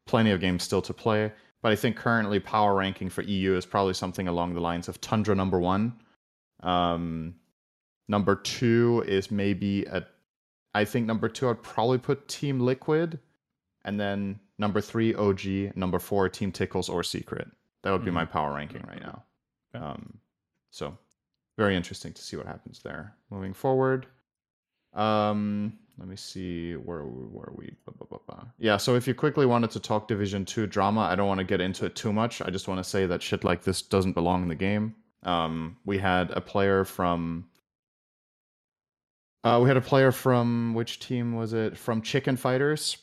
Plenty 0.06 0.30
of 0.30 0.40
games 0.40 0.62
still 0.62 0.82
to 0.82 0.92
play. 0.92 1.32
But 1.62 1.72
I 1.72 1.76
think 1.76 1.96
currently 1.96 2.40
power 2.40 2.74
ranking 2.74 3.08
for 3.08 3.22
EU 3.22 3.56
is 3.56 3.64
probably 3.64 3.94
something 3.94 4.28
along 4.28 4.52
the 4.54 4.60
lines 4.60 4.86
of 4.86 5.00
Tundra 5.00 5.34
number 5.34 5.58
one. 5.58 5.94
Um, 6.62 7.36
number 8.06 8.36
two 8.36 9.02
is 9.06 9.30
maybe 9.30 9.84
a. 9.86 10.04
I 10.74 10.84
think 10.84 11.06
number 11.06 11.28
two 11.28 11.48
I'd 11.48 11.62
probably 11.62 11.98
put 11.98 12.28
Team 12.28 12.60
Liquid, 12.60 13.18
and 13.84 13.98
then 13.98 14.38
number 14.58 14.80
three 14.80 15.14
OG, 15.14 15.74
number 15.74 15.98
four 15.98 16.28
Team 16.28 16.52
Tickles 16.52 16.90
or 16.90 17.02
Secret. 17.02 17.48
That 17.82 17.92
would 17.92 18.04
be 18.04 18.10
my 18.10 18.24
power 18.24 18.52
ranking 18.52 18.82
right 18.86 19.00
now. 19.00 19.22
Okay. 19.74 19.84
Um, 19.84 20.18
so 20.70 20.98
very 21.56 21.76
interesting 21.76 22.12
to 22.12 22.22
see 22.22 22.36
what 22.36 22.46
happens 22.46 22.80
there. 22.82 23.14
Moving 23.30 23.54
forward, 23.54 24.06
um, 24.92 25.78
let 25.98 26.08
me 26.08 26.16
see 26.16 26.74
where 26.74 27.02
where 27.02 27.52
we. 27.54 27.74
Yeah, 28.58 28.76
so 28.76 28.94
if 28.96 29.06
you 29.06 29.14
quickly 29.14 29.46
wanted 29.46 29.70
to 29.72 29.80
talk 29.80 30.08
Division 30.08 30.44
Two 30.44 30.66
drama, 30.66 31.02
I 31.02 31.14
don't 31.14 31.28
want 31.28 31.38
to 31.38 31.44
get 31.44 31.60
into 31.60 31.84
it 31.86 31.94
too 31.94 32.12
much. 32.12 32.40
I 32.42 32.50
just 32.50 32.66
want 32.68 32.78
to 32.78 32.84
say 32.84 33.06
that 33.06 33.22
shit 33.22 33.44
like 33.44 33.62
this 33.62 33.82
doesn't 33.82 34.12
belong 34.12 34.42
in 34.42 34.48
the 34.48 34.54
game. 34.54 34.94
Um, 35.22 35.76
we 35.84 35.98
had 35.98 36.30
a 36.32 36.40
player 36.40 36.84
from. 36.84 37.46
Uh, 39.44 39.60
we 39.62 39.68
had 39.68 39.76
a 39.76 39.80
player 39.82 40.10
from 40.10 40.74
which 40.74 41.00
team 41.00 41.34
was 41.34 41.52
it? 41.52 41.76
From 41.76 42.00
Chicken 42.00 42.36
Fighters, 42.36 42.96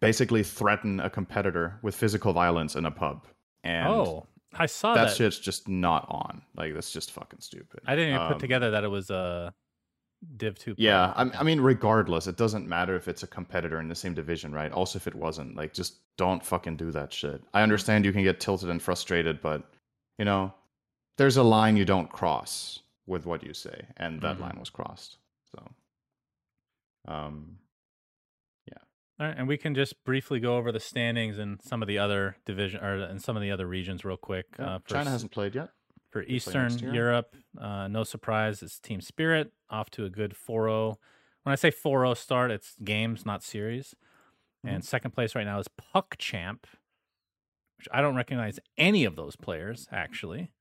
basically 0.00 0.42
threaten 0.42 1.00
a 1.00 1.10
competitor 1.10 1.78
with 1.82 1.94
physical 1.94 2.32
violence 2.32 2.74
in 2.76 2.86
a 2.86 2.90
pub, 2.90 3.26
and 3.62 3.88
oh, 3.88 4.26
I 4.54 4.66
saw 4.66 4.94
that 4.94 5.08
that. 5.08 5.16
shit's 5.16 5.38
just 5.38 5.68
not 5.68 6.06
on. 6.08 6.42
Like 6.56 6.74
that's 6.74 6.90
just 6.92 7.12
fucking 7.12 7.40
stupid. 7.40 7.80
I 7.86 7.94
didn't 7.94 8.14
even 8.14 8.22
Um, 8.22 8.32
put 8.32 8.40
together 8.40 8.70
that 8.72 8.84
it 8.84 8.88
was 8.88 9.10
a 9.10 9.52
Div 10.36 10.58
2. 10.58 10.74
player. 10.74 10.88
Yeah, 10.88 11.12
I. 11.16 11.22
I 11.40 11.42
mean, 11.42 11.60
regardless, 11.60 12.26
it 12.26 12.36
doesn't 12.36 12.68
matter 12.68 12.94
if 12.96 13.08
it's 13.08 13.22
a 13.22 13.26
competitor 13.26 13.80
in 13.80 13.88
the 13.88 13.94
same 13.94 14.14
division, 14.14 14.52
right? 14.52 14.70
Also, 14.72 14.96
if 14.98 15.06
it 15.06 15.14
wasn't, 15.14 15.56
like, 15.56 15.72
just 15.74 15.98
don't 16.16 16.44
fucking 16.44 16.76
do 16.76 16.90
that 16.92 17.12
shit. 17.12 17.42
I 17.52 17.62
understand 17.62 18.04
you 18.04 18.12
can 18.12 18.22
get 18.22 18.40
tilted 18.40 18.68
and 18.70 18.80
frustrated, 18.82 19.40
but 19.40 19.62
you 20.18 20.24
know, 20.24 20.54
there's 21.18 21.36
a 21.36 21.42
line 21.42 21.76
you 21.76 21.84
don't 21.84 22.10
cross. 22.10 22.80
with 23.06 23.26
what 23.26 23.42
you 23.44 23.52
say, 23.52 23.86
and 23.98 24.22
that 24.22 24.38
Mhm. 24.38 24.40
line 24.40 24.56
was 24.58 24.70
crossed. 24.70 25.18
So, 25.52 25.74
um, 27.06 27.58
yeah. 28.66 28.78
All 29.20 29.26
right, 29.26 29.36
and 29.36 29.46
we 29.46 29.58
can 29.58 29.74
just 29.74 30.02
briefly 30.04 30.40
go 30.40 30.56
over 30.56 30.72
the 30.72 30.80
standings 30.80 31.38
and 31.38 31.60
some 31.62 31.82
of 31.82 31.88
the 31.88 31.98
other 31.98 32.36
division 32.46 32.82
or 32.82 32.96
in 33.06 33.18
some 33.18 33.36
of 33.36 33.42
the 33.42 33.50
other 33.50 33.66
regions 33.66 34.04
real 34.06 34.16
quick. 34.16 34.46
yeah, 34.58 34.76
Uh, 34.76 34.78
China 34.86 35.10
hasn't 35.10 35.32
played 35.32 35.54
yet. 35.54 35.70
For 36.14 36.22
Eastern 36.22 36.78
year. 36.78 36.94
Europe, 36.94 37.34
uh, 37.60 37.88
no 37.88 38.04
surprise, 38.04 38.62
it's 38.62 38.78
Team 38.78 39.00
Spirit 39.00 39.50
off 39.68 39.90
to 39.90 40.04
a 40.04 40.08
good 40.08 40.32
4-0. 40.32 40.94
When 41.42 41.52
I 41.52 41.56
say 41.56 41.72
4-0 41.72 42.16
start, 42.16 42.52
it's 42.52 42.76
games, 42.84 43.26
not 43.26 43.42
series. 43.42 43.96
Mm-hmm. 44.64 44.76
And 44.76 44.84
second 44.84 45.10
place 45.10 45.34
right 45.34 45.44
now 45.44 45.58
is 45.58 45.66
PuckChamp, 45.92 46.66
which 47.78 47.88
I 47.92 48.00
don't 48.00 48.14
recognize 48.14 48.60
any 48.78 49.04
of 49.04 49.16
those 49.16 49.34
players 49.34 49.88
actually. 49.90 50.52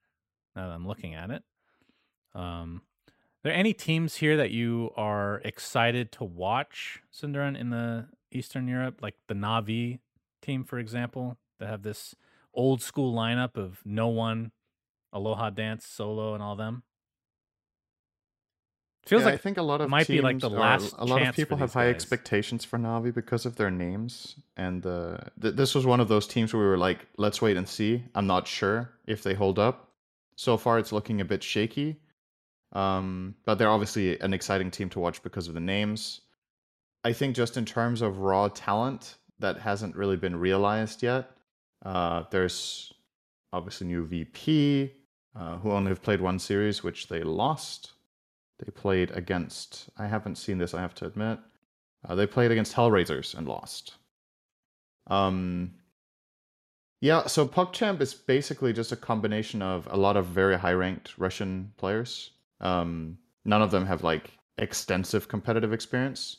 Now 0.56 0.70
that 0.70 0.74
I'm 0.74 0.88
looking 0.88 1.14
at 1.14 1.30
it, 1.30 1.44
um, 2.34 2.82
are 3.08 3.12
there 3.44 3.54
any 3.54 3.74
teams 3.74 4.16
here 4.16 4.36
that 4.36 4.50
you 4.50 4.90
are 4.98 5.40
excited 5.46 6.12
to 6.14 6.24
watch, 6.24 7.04
Synderen, 7.14 7.56
in 7.56 7.70
the 7.70 8.08
Eastern 8.32 8.68
Europe, 8.68 9.04
like 9.04 9.18
the 9.28 9.36
Navi 9.36 10.00
team, 10.42 10.64
for 10.64 10.80
example, 10.80 11.38
that 11.60 11.70
have 11.70 11.84
this 11.84 12.16
old 12.56 12.82
school 12.82 13.14
lineup 13.14 13.56
of 13.56 13.82
no 13.86 14.08
one, 14.08 14.52
Alohadance, 15.14 15.84
Solo, 15.84 16.34
and 16.34 16.44
all 16.44 16.56
them? 16.56 16.84
Feels 19.06 19.24
yeah, 19.24 19.30
I 19.30 19.38
think 19.38 19.58
a 19.58 19.62
lot 19.62 19.82
of 19.82 19.90
might 19.90 20.08
be 20.08 20.22
like 20.22 20.40
the 20.40 20.50
last 20.50 20.96
a 20.98 21.04
lot 21.04 21.22
of 21.22 21.36
people 21.36 21.58
have 21.58 21.74
high 21.74 21.88
guys. 21.88 21.96
expectations 21.96 22.64
for 22.64 22.80
Navi 22.80 23.14
because 23.14 23.46
of 23.46 23.58
their 23.58 23.70
names, 23.70 24.38
and 24.56 24.86
uh, 24.86 25.18
th- 25.42 25.56
this 25.56 25.76
was 25.76 25.86
one 25.86 26.00
of 26.00 26.08
those 26.08 26.26
teams 26.26 26.54
where 26.54 26.64
we 26.64 26.70
were 26.70 26.78
like, 26.78 27.06
let's 27.18 27.42
wait 27.42 27.58
and 27.58 27.68
see. 27.68 28.04
I'm 28.16 28.28
not 28.28 28.48
sure 28.48 28.92
if 29.06 29.22
they 29.22 29.34
hold 29.34 29.60
up. 29.60 29.90
So 30.38 30.56
far, 30.56 30.80
it's 30.80 30.94
looking 30.94 31.20
a 31.20 31.26
bit 31.26 31.44
shaky, 31.44 31.98
um, 32.72 33.36
but 33.46 33.56
they're 33.56 33.70
obviously 33.70 34.18
an 34.22 34.34
exciting 34.34 34.72
team 34.72 34.90
to 34.92 35.00
watch 35.00 35.22
because 35.22 35.50
of 35.50 35.54
the 35.54 35.60
names. 35.60 36.22
I 37.04 37.12
think 37.12 37.36
just 37.36 37.58
in 37.58 37.66
terms 37.66 38.02
of 38.02 38.20
raw 38.20 38.48
talent 38.48 39.18
that 39.40 39.60
hasn't 39.60 39.96
really 39.96 40.16
been 40.16 40.36
realized 40.36 41.04
yet. 41.04 41.30
Uh, 41.86 42.24
there's 42.32 42.94
obviously 43.52 43.88
new 43.88 44.06
VP 44.06 44.92
uh, 45.36 45.58
who 45.58 45.72
only 45.72 45.90
have 45.90 46.02
played 46.02 46.22
one 46.22 46.40
series, 46.40 46.84
which 46.84 47.08
they 47.08 47.24
lost. 47.24 47.94
They 48.60 48.72
played 48.72 49.12
against. 49.12 49.90
I 49.98 50.08
haven't 50.08 50.38
seen 50.38 50.58
this. 50.58 50.74
I 50.74 50.82
have 50.82 50.96
to 50.96 51.06
admit. 51.06 51.40
Uh, 52.08 52.16
they 52.16 52.28
played 52.28 52.52
against 52.52 52.76
Hellraisers 52.76 53.36
and 53.36 53.48
lost. 53.48 53.96
Um. 55.08 55.76
Yeah, 57.02 57.28
so 57.28 57.46
PuckChamp 57.46 58.00
is 58.00 58.14
basically 58.14 58.72
just 58.72 58.94
a 58.94 58.96
combination 58.96 59.62
of 59.62 59.90
a 59.92 59.98
lot 59.98 60.16
of 60.16 60.28
very 60.28 60.58
high-ranked 60.58 61.18
Russian 61.18 61.74
players. 61.76 62.32
Um, 62.62 63.18
none 63.44 63.62
of 63.62 63.72
them 63.72 63.86
have 63.86 64.04
like 64.04 64.32
extensive 64.58 65.28
competitive 65.28 65.74
experience. 65.74 66.38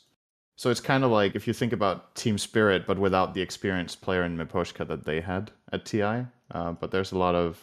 So 0.55 0.71
it's 0.71 0.79
kind 0.79 1.03
of 1.03 1.11
like 1.11 1.35
if 1.35 1.47
you 1.47 1.53
think 1.53 1.73
about 1.73 2.15
Team 2.15 2.37
Spirit, 2.37 2.87
but 2.87 2.97
without 2.97 3.33
the 3.33 3.41
experienced 3.41 4.01
player 4.01 4.23
in 4.23 4.37
Miposhka 4.37 4.87
that 4.87 5.05
they 5.05 5.21
had 5.21 5.51
at 5.71 5.85
TI. 5.85 6.25
Uh, 6.51 6.71
but 6.71 6.91
there's 6.91 7.11
a 7.11 7.17
lot 7.17 7.35
of 7.35 7.59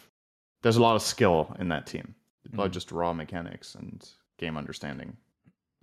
there's 0.63 0.77
a 0.77 0.81
lot 0.81 0.95
of 0.95 1.01
skill 1.03 1.55
in 1.59 1.67
that 1.69 1.85
team, 1.85 2.15
not 2.51 2.69
Mhm. 2.69 2.73
just 2.73 2.91
raw 2.91 3.13
mechanics 3.13 3.75
and 3.75 4.09
game 4.37 4.57
understanding. 4.57 5.15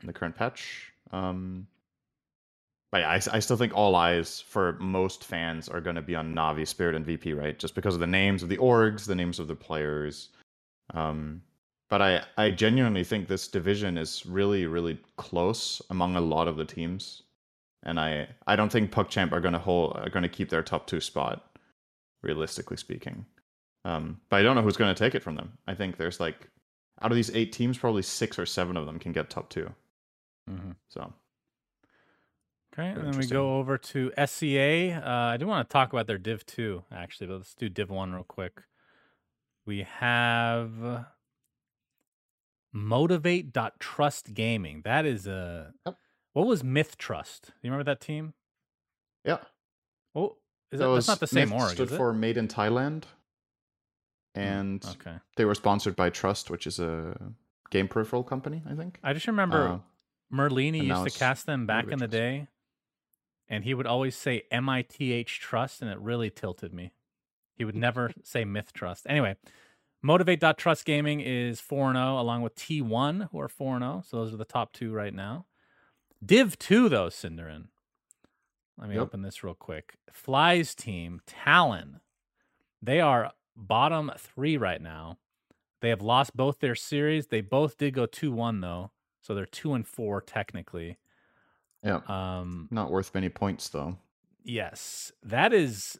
In 0.00 0.06
the 0.06 0.12
current 0.14 0.34
patch, 0.34 0.90
um, 1.12 1.66
but 2.90 3.02
yeah, 3.02 3.10
I, 3.10 3.36
I 3.36 3.38
still 3.38 3.58
think 3.58 3.74
all 3.74 3.94
eyes 3.94 4.40
for 4.40 4.72
most 4.80 5.24
fans 5.24 5.68
are 5.68 5.80
going 5.82 5.96
to 5.96 6.02
be 6.02 6.16
on 6.16 6.34
Navi, 6.34 6.66
Spirit, 6.66 6.96
and 6.96 7.04
VP, 7.04 7.34
right? 7.34 7.58
Just 7.58 7.74
because 7.74 7.94
of 7.94 8.00
the 8.00 8.06
names 8.06 8.42
of 8.42 8.48
the 8.48 8.56
orgs, 8.56 9.04
the 9.06 9.14
names 9.14 9.38
of 9.38 9.46
the 9.46 9.54
players. 9.54 10.30
Um, 10.94 11.42
but 11.90 12.00
I, 12.00 12.24
I 12.38 12.50
genuinely 12.50 13.04
think 13.04 13.28
this 13.28 13.46
division 13.46 13.98
is 13.98 14.24
really, 14.24 14.66
really 14.66 14.98
close 15.16 15.82
among 15.90 16.16
a 16.16 16.20
lot 16.20 16.48
of 16.48 16.56
the 16.56 16.64
teams, 16.64 17.22
and 17.82 18.00
I, 18.00 18.28
I 18.46 18.56
don't 18.56 18.72
think 18.72 18.90
PuckChamp 18.90 19.32
are 19.32 19.40
going 19.40 19.52
to 19.52 19.58
hold, 19.60 19.96
are 19.96 20.08
going 20.08 20.22
to 20.22 20.28
keep 20.30 20.48
their 20.48 20.62
top 20.62 20.86
two 20.86 21.00
spot, 21.00 21.58
realistically 22.22 22.78
speaking. 22.78 23.26
Um, 23.84 24.20
but 24.28 24.36
I 24.36 24.42
don't 24.42 24.56
know 24.56 24.62
who's 24.62 24.76
going 24.76 24.94
to 24.94 24.98
take 24.98 25.14
it 25.14 25.22
from 25.22 25.36
them. 25.36 25.58
I 25.66 25.74
think 25.74 25.96
there's 25.96 26.20
like, 26.20 26.48
out 27.00 27.10
of 27.10 27.16
these 27.16 27.34
eight 27.34 27.52
teams, 27.52 27.78
probably 27.78 28.02
six 28.02 28.38
or 28.38 28.44
seven 28.46 28.76
of 28.76 28.86
them 28.86 28.98
can 28.98 29.12
get 29.12 29.30
top 29.30 29.48
two. 29.48 29.72
Mhm. 30.48 30.76
So 30.88 31.12
Okay, 32.72 32.88
and 32.90 33.04
then 33.12 33.18
we 33.18 33.26
go 33.26 33.56
over 33.58 33.76
to 33.78 34.12
SCA. 34.16 34.92
Uh, 34.92 35.10
I 35.10 35.36
do 35.38 35.46
want 35.46 35.68
to 35.68 35.72
talk 35.72 35.92
about 35.92 36.06
their 36.06 36.18
Div 36.18 36.46
2, 36.46 36.84
actually, 36.92 37.26
but 37.26 37.38
let's 37.38 37.54
do 37.54 37.68
Div 37.68 37.90
1 37.90 38.12
real 38.12 38.22
quick. 38.22 38.62
We 39.66 39.82
have 39.82 41.06
Motivate.trust 42.72 44.34
Gaming. 44.34 44.82
That 44.84 45.04
is 45.04 45.26
a. 45.26 45.72
Yep. 45.86 45.96
What 46.32 46.46
was 46.46 46.62
Myth 46.62 46.96
Trust? 46.96 47.46
Do 47.46 47.52
you 47.62 47.70
remember 47.72 47.90
that 47.90 48.00
team? 48.00 48.34
yeah, 49.24 49.38
Oh, 50.14 50.36
is 50.72 50.78
that 50.78 50.86
that, 50.86 50.94
that's 50.94 51.08
not 51.08 51.20
the 51.20 51.26
same 51.26 51.50
Myth 51.50 51.60
org, 51.60 51.70
stood 51.72 51.90
for 51.90 52.12
Made 52.12 52.36
in 52.36 52.46
Thailand, 52.48 53.04
Hmm, 54.34 54.40
and 54.40 54.86
okay. 55.00 55.16
they 55.36 55.44
were 55.44 55.54
sponsored 55.54 55.96
by 55.96 56.10
Trust, 56.10 56.50
which 56.50 56.66
is 56.66 56.78
a 56.78 57.32
game 57.70 57.88
peripheral 57.88 58.22
company, 58.22 58.62
I 58.68 58.74
think. 58.74 58.98
I 59.02 59.12
just 59.12 59.26
remember 59.26 59.66
Uh, 59.66 59.78
Merlini 60.32 60.84
used 60.84 61.04
to 61.04 61.10
cast 61.18 61.46
them 61.46 61.66
back 61.66 61.84
in 61.84 61.98
the 61.98 62.06
Trust. 62.06 62.12
day, 62.12 62.48
and 63.48 63.64
he 63.64 63.74
would 63.74 63.86
always 63.86 64.14
say 64.16 64.42
MITH 64.52 65.26
Trust, 65.26 65.82
and 65.82 65.90
it 65.90 65.98
really 65.98 66.30
tilted 66.30 66.72
me. 66.72 66.92
He 67.56 67.64
would 67.64 67.76
never 67.76 68.12
say 68.22 68.44
Myth 68.44 68.72
Trust. 68.72 69.06
Anyway, 69.08 69.36
Motivate.trust 70.02 70.84
Gaming 70.86 71.20
is 71.20 71.60
4 71.60 71.92
0, 71.92 72.18
along 72.20 72.42
with 72.42 72.54
T1, 72.54 73.28
who 73.32 73.40
are 73.40 73.48
4 73.48 73.78
0. 73.78 74.02
So 74.06 74.16
those 74.18 74.32
are 74.32 74.38
the 74.38 74.44
top 74.46 74.72
two 74.72 74.92
right 74.92 75.12
now. 75.12 75.46
Div 76.24 76.58
2, 76.58 76.88
though, 76.88 77.08
Synderen. 77.08 77.66
Let 78.78 78.88
me 78.88 78.94
Yep. 78.94 79.02
open 79.02 79.22
this 79.22 79.44
real 79.44 79.54
quick. 79.54 79.96
Fly's 80.10 80.74
team, 80.74 81.20
Talon. 81.26 82.00
They 82.80 83.00
are 83.00 83.32
bottom 83.60 84.10
three 84.18 84.56
right 84.56 84.80
now. 84.80 85.18
They 85.80 85.88
have 85.90 86.02
lost 86.02 86.36
both 86.36 86.60
their 86.60 86.74
series. 86.74 87.28
They 87.28 87.40
both 87.40 87.78
did 87.78 87.94
go 87.94 88.06
2 88.06 88.32
1, 88.32 88.60
though. 88.60 88.90
So 89.22 89.34
they're 89.34 89.46
2 89.46 89.74
and 89.74 89.86
4, 89.86 90.20
technically. 90.22 90.98
yeah, 91.82 92.00
Um, 92.06 92.68
not 92.70 92.90
worth 92.90 93.14
many 93.14 93.28
points 93.30 93.68
though. 93.70 93.96
yes, 94.44 95.12
that 95.22 95.52
is 95.52 95.98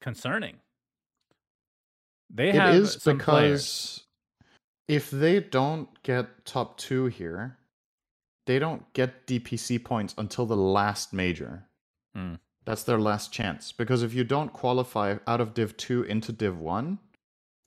concerning. 0.00 0.56
They 2.30 2.50
It 2.50 2.54
have 2.56 2.74
is 2.74 2.94
some 3.02 3.18
players. 3.18 3.60
because 3.62 4.06
if 4.88 5.10
they 5.10 5.40
don't 5.40 5.88
get 6.02 6.44
top 6.44 6.76
two 6.78 7.06
here, 7.06 7.58
they 8.46 8.58
don't 8.58 8.90
get 8.92 9.26
DPC 9.26 9.78
points 9.82 10.14
until 10.18 10.46
the 10.46 10.56
last 10.56 11.12
major. 11.12 11.68
Hmm. 12.14 12.34
That's 12.68 12.82
their 12.82 12.98
last 12.98 13.32
chance. 13.32 13.72
Because 13.72 14.02
if 14.02 14.12
you 14.12 14.24
don't 14.24 14.52
qualify 14.52 15.16
out 15.26 15.40
of 15.40 15.54
Div 15.54 15.74
2 15.78 16.02
into 16.02 16.32
Div 16.32 16.60
1, 16.60 16.98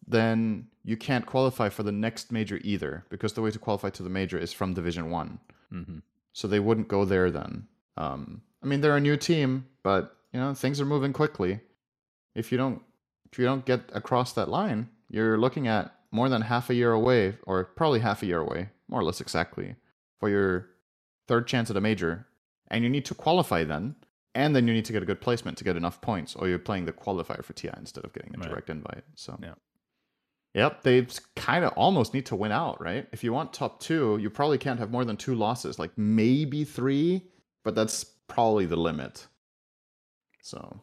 then 0.05 0.67
you 0.83 0.95
can't 0.95 1.25
qualify 1.25 1.69
for 1.69 1.81
the 1.81 1.91
next 1.91 2.31
major 2.31 2.59
either. 2.63 3.03
Because 3.09 3.33
the 3.33 3.41
way 3.41 3.49
to 3.49 3.57
qualify 3.57 3.89
to 3.89 4.03
the 4.03 4.11
major 4.11 4.37
is 4.37 4.53
from 4.53 4.75
Division 4.75 5.09
1. 5.09 5.39
hmm 5.71 5.97
So 6.33 6.47
they 6.47 6.59
wouldn't 6.59 6.87
go 6.87 7.03
there 7.03 7.31
then. 7.31 7.65
Um, 7.97 8.43
I 8.61 8.67
mean, 8.67 8.81
they're 8.81 8.95
a 8.95 9.01
new 9.01 9.17
team, 9.17 9.65
but 9.81 10.15
you 10.33 10.39
know 10.39 10.53
things 10.53 10.79
are 10.79 10.85
moving 10.85 11.13
quickly. 11.13 11.61
If 12.35 12.51
you 12.51 12.59
don't, 12.59 12.83
if 13.31 13.39
you 13.39 13.45
don't 13.45 13.65
get 13.65 13.81
across 13.93 14.33
that 14.33 14.49
line, 14.49 14.87
you're 15.09 15.39
looking 15.39 15.67
at 15.67 15.95
more 16.11 16.29
than 16.29 16.43
half 16.43 16.69
a 16.69 16.75
year 16.75 16.91
away, 16.91 17.37
or 17.47 17.63
probably 17.63 18.01
half 18.01 18.21
a 18.21 18.27
year 18.27 18.39
away, 18.39 18.69
more 18.87 18.99
or 18.99 19.03
less 19.03 19.19
exactly, 19.19 19.77
for 20.19 20.29
your 20.29 20.67
third 21.27 21.47
chance 21.47 21.71
at 21.71 21.75
a 21.75 21.81
major, 21.81 22.27
and 22.67 22.83
you 22.83 22.89
need 22.89 23.05
to 23.05 23.15
qualify 23.15 23.63
then, 23.63 23.95
and 24.35 24.55
then 24.55 24.67
you 24.67 24.73
need 24.73 24.85
to 24.85 24.93
get 24.93 25.03
a 25.03 25.05
good 25.05 25.21
placement 25.21 25.57
to 25.59 25.63
get 25.63 25.75
enough 25.75 26.01
points, 26.01 26.35
or 26.35 26.47
you're 26.47 26.59
playing 26.59 26.85
the 26.85 26.93
qualifier 26.93 27.43
for 27.43 27.53
TI 27.53 27.71
instead 27.77 28.05
of 28.05 28.13
getting 28.13 28.33
a 28.35 28.37
Right. 28.37 28.49
direct 28.49 28.69
invite. 28.69 29.03
So 29.15 29.37
Yeah. 29.41 29.55
Yep, 30.53 30.81
they 30.83 31.07
kind 31.37 31.63
of 31.63 31.71
almost 31.77 32.13
need 32.13 32.25
to 32.25 32.35
win 32.35 32.51
out, 32.51 32.81
right? 32.81 33.07
If 33.13 33.23
you 33.23 33.31
want 33.31 33.53
top 33.53 33.79
two, 33.79 34.17
you 34.17 34.29
probably 34.29 34.57
can't 34.57 34.79
have 34.79 34.91
more 34.91 35.05
than 35.05 35.15
two 35.15 35.33
losses, 35.33 35.79
like 35.79 35.97
maybe 35.97 36.65
three, 36.65 37.31
but 37.63 37.73
that's 37.73 38.03
probably 38.03 38.65
the 38.65 38.75
limit. 38.75 39.27
So, 40.41 40.81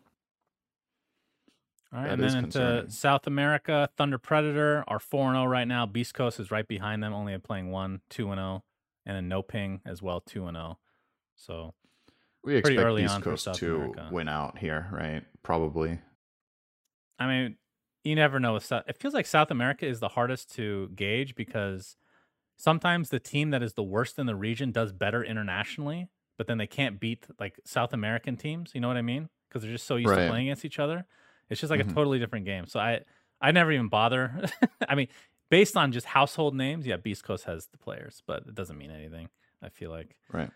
All 1.92 2.00
right, 2.00 2.10
and 2.10 2.22
then 2.22 2.44
into. 2.44 2.86
South 2.90 3.26
America, 3.26 3.88
Thunder 3.96 4.18
Predator 4.18 4.84
are 4.88 4.98
4 4.98 5.32
0 5.32 5.44
right 5.46 5.66
now. 5.66 5.84
Beast 5.86 6.14
Coast 6.14 6.38
is 6.40 6.50
right 6.50 6.66
behind 6.66 7.02
them, 7.02 7.12
only 7.12 7.36
playing 7.38 7.70
1, 7.70 8.00
2 8.08 8.24
0, 8.24 8.64
and 9.06 9.16
then 9.16 9.28
No 9.28 9.42
Ping 9.42 9.80
as 9.84 10.00
well, 10.02 10.20
2 10.20 10.42
0. 10.50 10.78
So, 11.36 11.74
we 12.48 12.60
Pretty 12.60 12.76
expect 12.76 12.86
early 12.86 13.04
East 13.04 13.14
on 13.14 13.22
Coast 13.22 13.48
to 13.54 13.76
America. 13.76 14.08
win 14.10 14.28
out 14.28 14.58
here, 14.58 14.88
right? 14.92 15.22
Probably. 15.42 15.98
I 17.18 17.26
mean, 17.26 17.56
you 18.04 18.14
never 18.14 18.38
know. 18.40 18.54
with 18.54 18.64
South, 18.64 18.84
it 18.86 18.96
feels 18.98 19.14
like 19.14 19.26
South 19.26 19.50
America 19.50 19.86
is 19.86 20.00
the 20.00 20.08
hardest 20.08 20.54
to 20.54 20.88
gauge 20.94 21.34
because 21.34 21.96
sometimes 22.56 23.10
the 23.10 23.20
team 23.20 23.50
that 23.50 23.62
is 23.62 23.74
the 23.74 23.82
worst 23.82 24.18
in 24.18 24.26
the 24.26 24.36
region 24.36 24.70
does 24.72 24.92
better 24.92 25.22
internationally, 25.24 26.08
but 26.36 26.46
then 26.46 26.58
they 26.58 26.66
can't 26.66 27.00
beat 27.00 27.26
like 27.40 27.58
South 27.64 27.92
American 27.92 28.36
teams. 28.36 28.72
You 28.74 28.80
know 28.80 28.88
what 28.88 28.96
I 28.96 29.02
mean? 29.02 29.28
Because 29.48 29.62
they're 29.62 29.72
just 29.72 29.86
so 29.86 29.96
used 29.96 30.08
to 30.14 30.28
playing 30.28 30.48
against 30.48 30.64
each 30.64 30.78
other. 30.78 31.06
It's 31.50 31.60
just 31.60 31.70
like 31.70 31.80
a 31.80 31.84
Mhm. 31.84 31.94
totally 31.94 32.18
different 32.18 32.44
game. 32.44 32.66
So 32.66 32.78
I, 32.78 33.00
I 33.40 33.50
never 33.52 33.72
even 33.72 33.88
bother. 33.88 34.44
I 34.88 34.94
mean, 34.94 35.08
based 35.50 35.76
on 35.76 35.92
just 35.92 36.06
household 36.06 36.54
names, 36.54 36.86
yeah, 36.86 36.96
Beast 36.96 37.24
Coast 37.24 37.44
has 37.44 37.66
the 37.66 37.78
players, 37.78 38.22
but 38.26 38.44
it 38.46 38.54
doesn't 38.54 38.76
mean 38.78 38.90
anything. 38.90 39.28
I 39.62 39.70
feel 39.70 39.90
like 39.90 40.16
Right. 40.32 40.50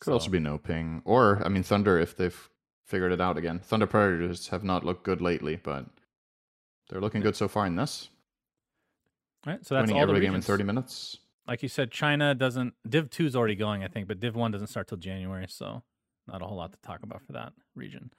Could 0.00 0.06
So- 0.10 0.12
also 0.14 0.30
be 0.30 0.38
no 0.40 0.58
ping, 0.58 1.02
or 1.04 1.42
I 1.44 1.48
mean 1.48 1.62
Thunder 1.62 1.98
if 1.98 2.16
they've 2.16 2.48
figured 2.84 3.12
it 3.12 3.20
out 3.20 3.36
again. 3.36 3.58
Thunder 3.60 3.86
Predators 3.86 4.48
have 4.48 4.62
not 4.62 4.84
looked 4.84 5.02
good 5.04 5.20
lately, 5.20 5.56
but 5.56 5.86
they're 6.88 7.00
looking 7.00 7.20
good 7.22 7.34
so 7.36 7.48
far 7.48 7.66
in 7.66 7.76
this. 7.76 8.10
right. 9.46 9.64
So 9.64 9.74
that's 9.74 9.84
Winning 9.88 9.96
all 9.96 10.02
every 10.02 10.20
the 10.20 10.26
game 10.26 10.34
in 10.34 10.42
thirty 10.42 10.64
minutes. 10.64 11.18
Like 11.46 11.62
you 11.62 11.68
said, 11.68 11.90
China 11.92 12.34
doesn't. 12.34 12.74
Div 12.88 13.08
two 13.10 13.26
is 13.26 13.36
already 13.36 13.54
going, 13.54 13.84
I 13.84 13.88
think, 13.88 14.08
but 14.08 14.18
Div 14.20 14.34
one 14.34 14.50
doesn't 14.50 14.66
start 14.68 14.88
till 14.88 14.98
January, 14.98 15.46
so 15.48 15.82
not 16.26 16.42
a 16.42 16.46
whole 16.46 16.56
lot 16.56 16.72
to 16.72 16.80
talk 16.80 17.02
about 17.02 17.22
for 17.24 17.32
that 17.32 17.52
region. 17.76 18.10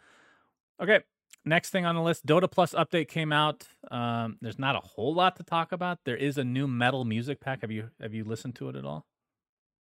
Okay, 0.81 1.01
next 1.43 1.71
thing 1.71 1.85
on 1.85 1.95
the 1.95 2.01
list, 2.01 2.25
Dota 2.25 2.49
Plus 2.49 2.73
update 2.73 3.09
came 3.09 3.33
out. 3.33 3.67
Um, 3.91 4.37
there's 4.41 4.57
not 4.59 4.75
a 4.75 4.79
whole 4.79 5.13
lot 5.13 5.35
to 5.37 5.43
talk 5.43 5.71
about. 5.73 5.99
There 6.05 6.15
is 6.15 6.37
a 6.37 6.43
new 6.45 6.67
metal 6.67 7.03
music 7.03 7.41
pack. 7.41 7.61
Have 7.61 7.71
you 7.71 7.89
have 8.01 8.13
you 8.13 8.23
listened 8.23 8.55
to 8.55 8.69
it 8.69 8.75
at 8.77 8.85
all? 8.85 9.05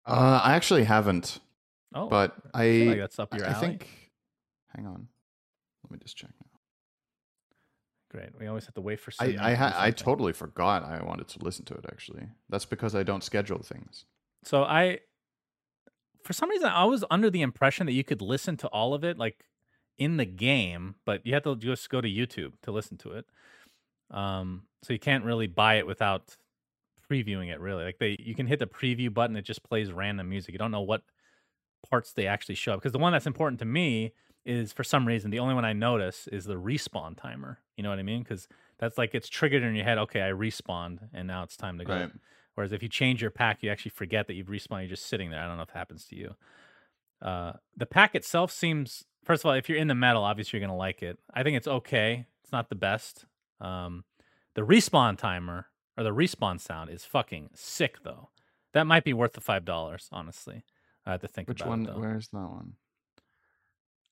Uh, 0.06 0.40
I 0.44 0.54
actually 0.56 0.86
haven't, 0.86 1.40
Oh, 1.94 2.08
but 2.08 2.36
I 2.54 2.64
I 2.64 2.84
like 2.86 3.00
that's 3.00 3.20
up 3.20 3.34
your 3.34 3.46
I 3.46 3.52
alley. 3.52 3.68
think. 3.68 3.90
Hang 4.76 4.86
on, 4.86 5.08
let 5.84 5.92
me 5.92 5.98
just 6.02 6.18
check 6.18 6.32
now. 6.40 6.60
Great. 8.10 8.30
We 8.40 8.48
always 8.48 8.66
have 8.66 8.74
to 8.76 8.82
wait 8.82 9.00
for. 9.00 9.12
I 9.20 9.36
I, 9.40 9.54
ha- 9.54 9.76
I 9.76 9.92
totally 9.92 10.34
forgot 10.34 10.84
I 10.84 11.04
wanted 11.04 11.28
to 11.30 11.44
listen 11.44 11.66
to 11.66 11.74
it. 11.74 11.86
Actually, 11.92 12.28
that's 12.50 12.66
because 12.66 12.96
I 12.96 13.04
don't 13.04 13.24
schedule 13.24 13.60
things. 13.62 14.06
So 14.44 14.64
I, 14.64 15.00
for 16.24 16.34
some 16.34 16.50
reason, 16.50 16.70
I 16.70 16.86
was 16.86 17.04
under 17.12 17.30
the 17.30 17.42
impression 17.42 17.86
that 17.86 17.94
you 17.94 18.04
could 18.04 18.22
listen 18.22 18.56
to 18.58 18.68
all 18.68 18.94
of 18.94 19.04
it 19.04 19.18
like 19.18 19.46
in 19.98 20.18
the 20.18 20.26
game, 20.26 20.96
but 21.06 21.26
you 21.26 21.34
have 21.34 21.44
to 21.44 21.56
just 21.56 21.90
go 21.90 22.00
to 22.00 22.08
YouTube 22.08 22.54
to 22.62 22.72
listen 22.72 22.98
to 23.00 23.12
it. 23.12 23.26
Um, 24.12 24.64
so 24.84 24.94
you 24.94 25.00
can't 25.00 25.26
really 25.26 25.48
buy 25.48 25.76
it 25.76 25.88
without 25.88 26.38
previewing 27.12 27.52
it. 27.52 27.60
Really, 27.60 27.84
like 27.84 27.98
they, 28.00 28.16
you 28.20 28.36
can 28.36 28.48
hit 28.48 28.60
the 28.60 28.68
preview 28.68 29.14
button; 29.14 29.36
it 29.36 29.42
just 29.42 29.64
plays 29.64 29.92
random 29.92 30.30
music. 30.30 30.54
You 30.54 30.60
don't 30.60 30.72
know 30.72 30.82
what 30.82 31.02
parts 31.90 32.14
they 32.14 32.28
actually 32.28 32.56
show 32.56 32.74
up 32.74 32.80
because 32.80 32.92
the 32.94 33.00
one 33.00 33.14
that's 33.14 33.28
important 33.28 33.60
to 33.60 33.66
me 33.66 34.14
is 34.46 34.72
for 34.72 34.84
some 34.84 35.06
reason 35.06 35.30
the 35.30 35.40
only 35.40 35.54
one 35.54 35.66
I 35.66 35.74
notice 35.74 36.28
is 36.28 36.46
the 36.46 36.56
respawn 36.56 37.18
timer. 37.18 37.60
You 37.76 37.84
know 37.84 37.90
what 37.90 38.00
I 38.00 38.04
mean? 38.04 38.24
Because 38.24 38.48
that's 38.80 38.98
like 38.98 39.14
it's 39.14 39.30
triggered 39.30 39.64
in 39.64 39.76
your 39.76 39.84
head. 39.84 39.98
Okay, 39.98 40.22
I 40.22 40.32
respawned, 40.32 41.00
and 41.14 41.28
now 41.28 41.44
it's 41.44 41.58
time 41.58 41.78
to 41.80 41.86
go. 41.86 41.94
Right. 41.94 42.12
Whereas 42.56 42.72
if 42.72 42.82
you 42.82 42.90
change 42.90 43.22
your 43.22 43.32
pack, 43.32 43.62
you 43.62 43.70
actually 43.70 43.92
forget 43.92 44.28
that 44.28 44.34
you've 44.34 44.48
respawned. 44.48 44.80
You're 44.82 44.90
just 44.90 45.06
sitting 45.06 45.30
there. 45.30 45.42
I 45.42 45.48
don't 45.48 45.58
know 45.58 45.64
if 45.64 45.70
it 45.70 45.78
happens 45.78 46.06
to 46.06 46.16
you. 46.16 46.36
Uh, 47.22 47.54
the 47.76 47.86
pack 47.86 48.16
itself 48.16 48.52
seems, 48.52 49.06
first 49.24 49.44
of 49.44 49.48
all, 49.48 49.54
if 49.54 49.70
you're 49.70 49.78
in 49.78 49.88
the 49.88 49.96
metal, 49.96 50.24
obviously 50.24 50.58
you're 50.60 50.68
gonna 50.68 50.78
like 50.78 51.04
it. 51.04 51.20
I 51.34 51.44
think 51.44 51.58
it's 51.58 51.68
okay. 51.68 52.26
It's 52.44 52.52
not 52.52 52.70
the 52.70 52.76
best. 52.76 53.26
Um, 53.60 54.06
the 54.56 54.62
respawn 54.62 55.18
timer 55.18 55.68
or 55.98 56.04
the 56.04 56.14
respawn 56.14 56.60
sound 56.60 56.90
is 56.90 57.06
fucking 57.06 57.50
sick 57.54 58.04
though. 58.04 58.30
That 58.74 58.88
might 58.88 59.04
be 59.04 59.14
worth 59.14 59.34
the 59.34 59.42
five 59.42 59.66
dollars. 59.66 60.08
Honestly, 60.12 60.64
I 61.08 61.12
have 61.12 61.22
to 61.22 61.28
think 61.28 61.48
Which 61.48 61.62
about 61.62 61.70
one? 61.70 61.88
it. 61.88 61.98
Where's 61.98 62.28
that 62.30 62.38
one? 62.38 62.74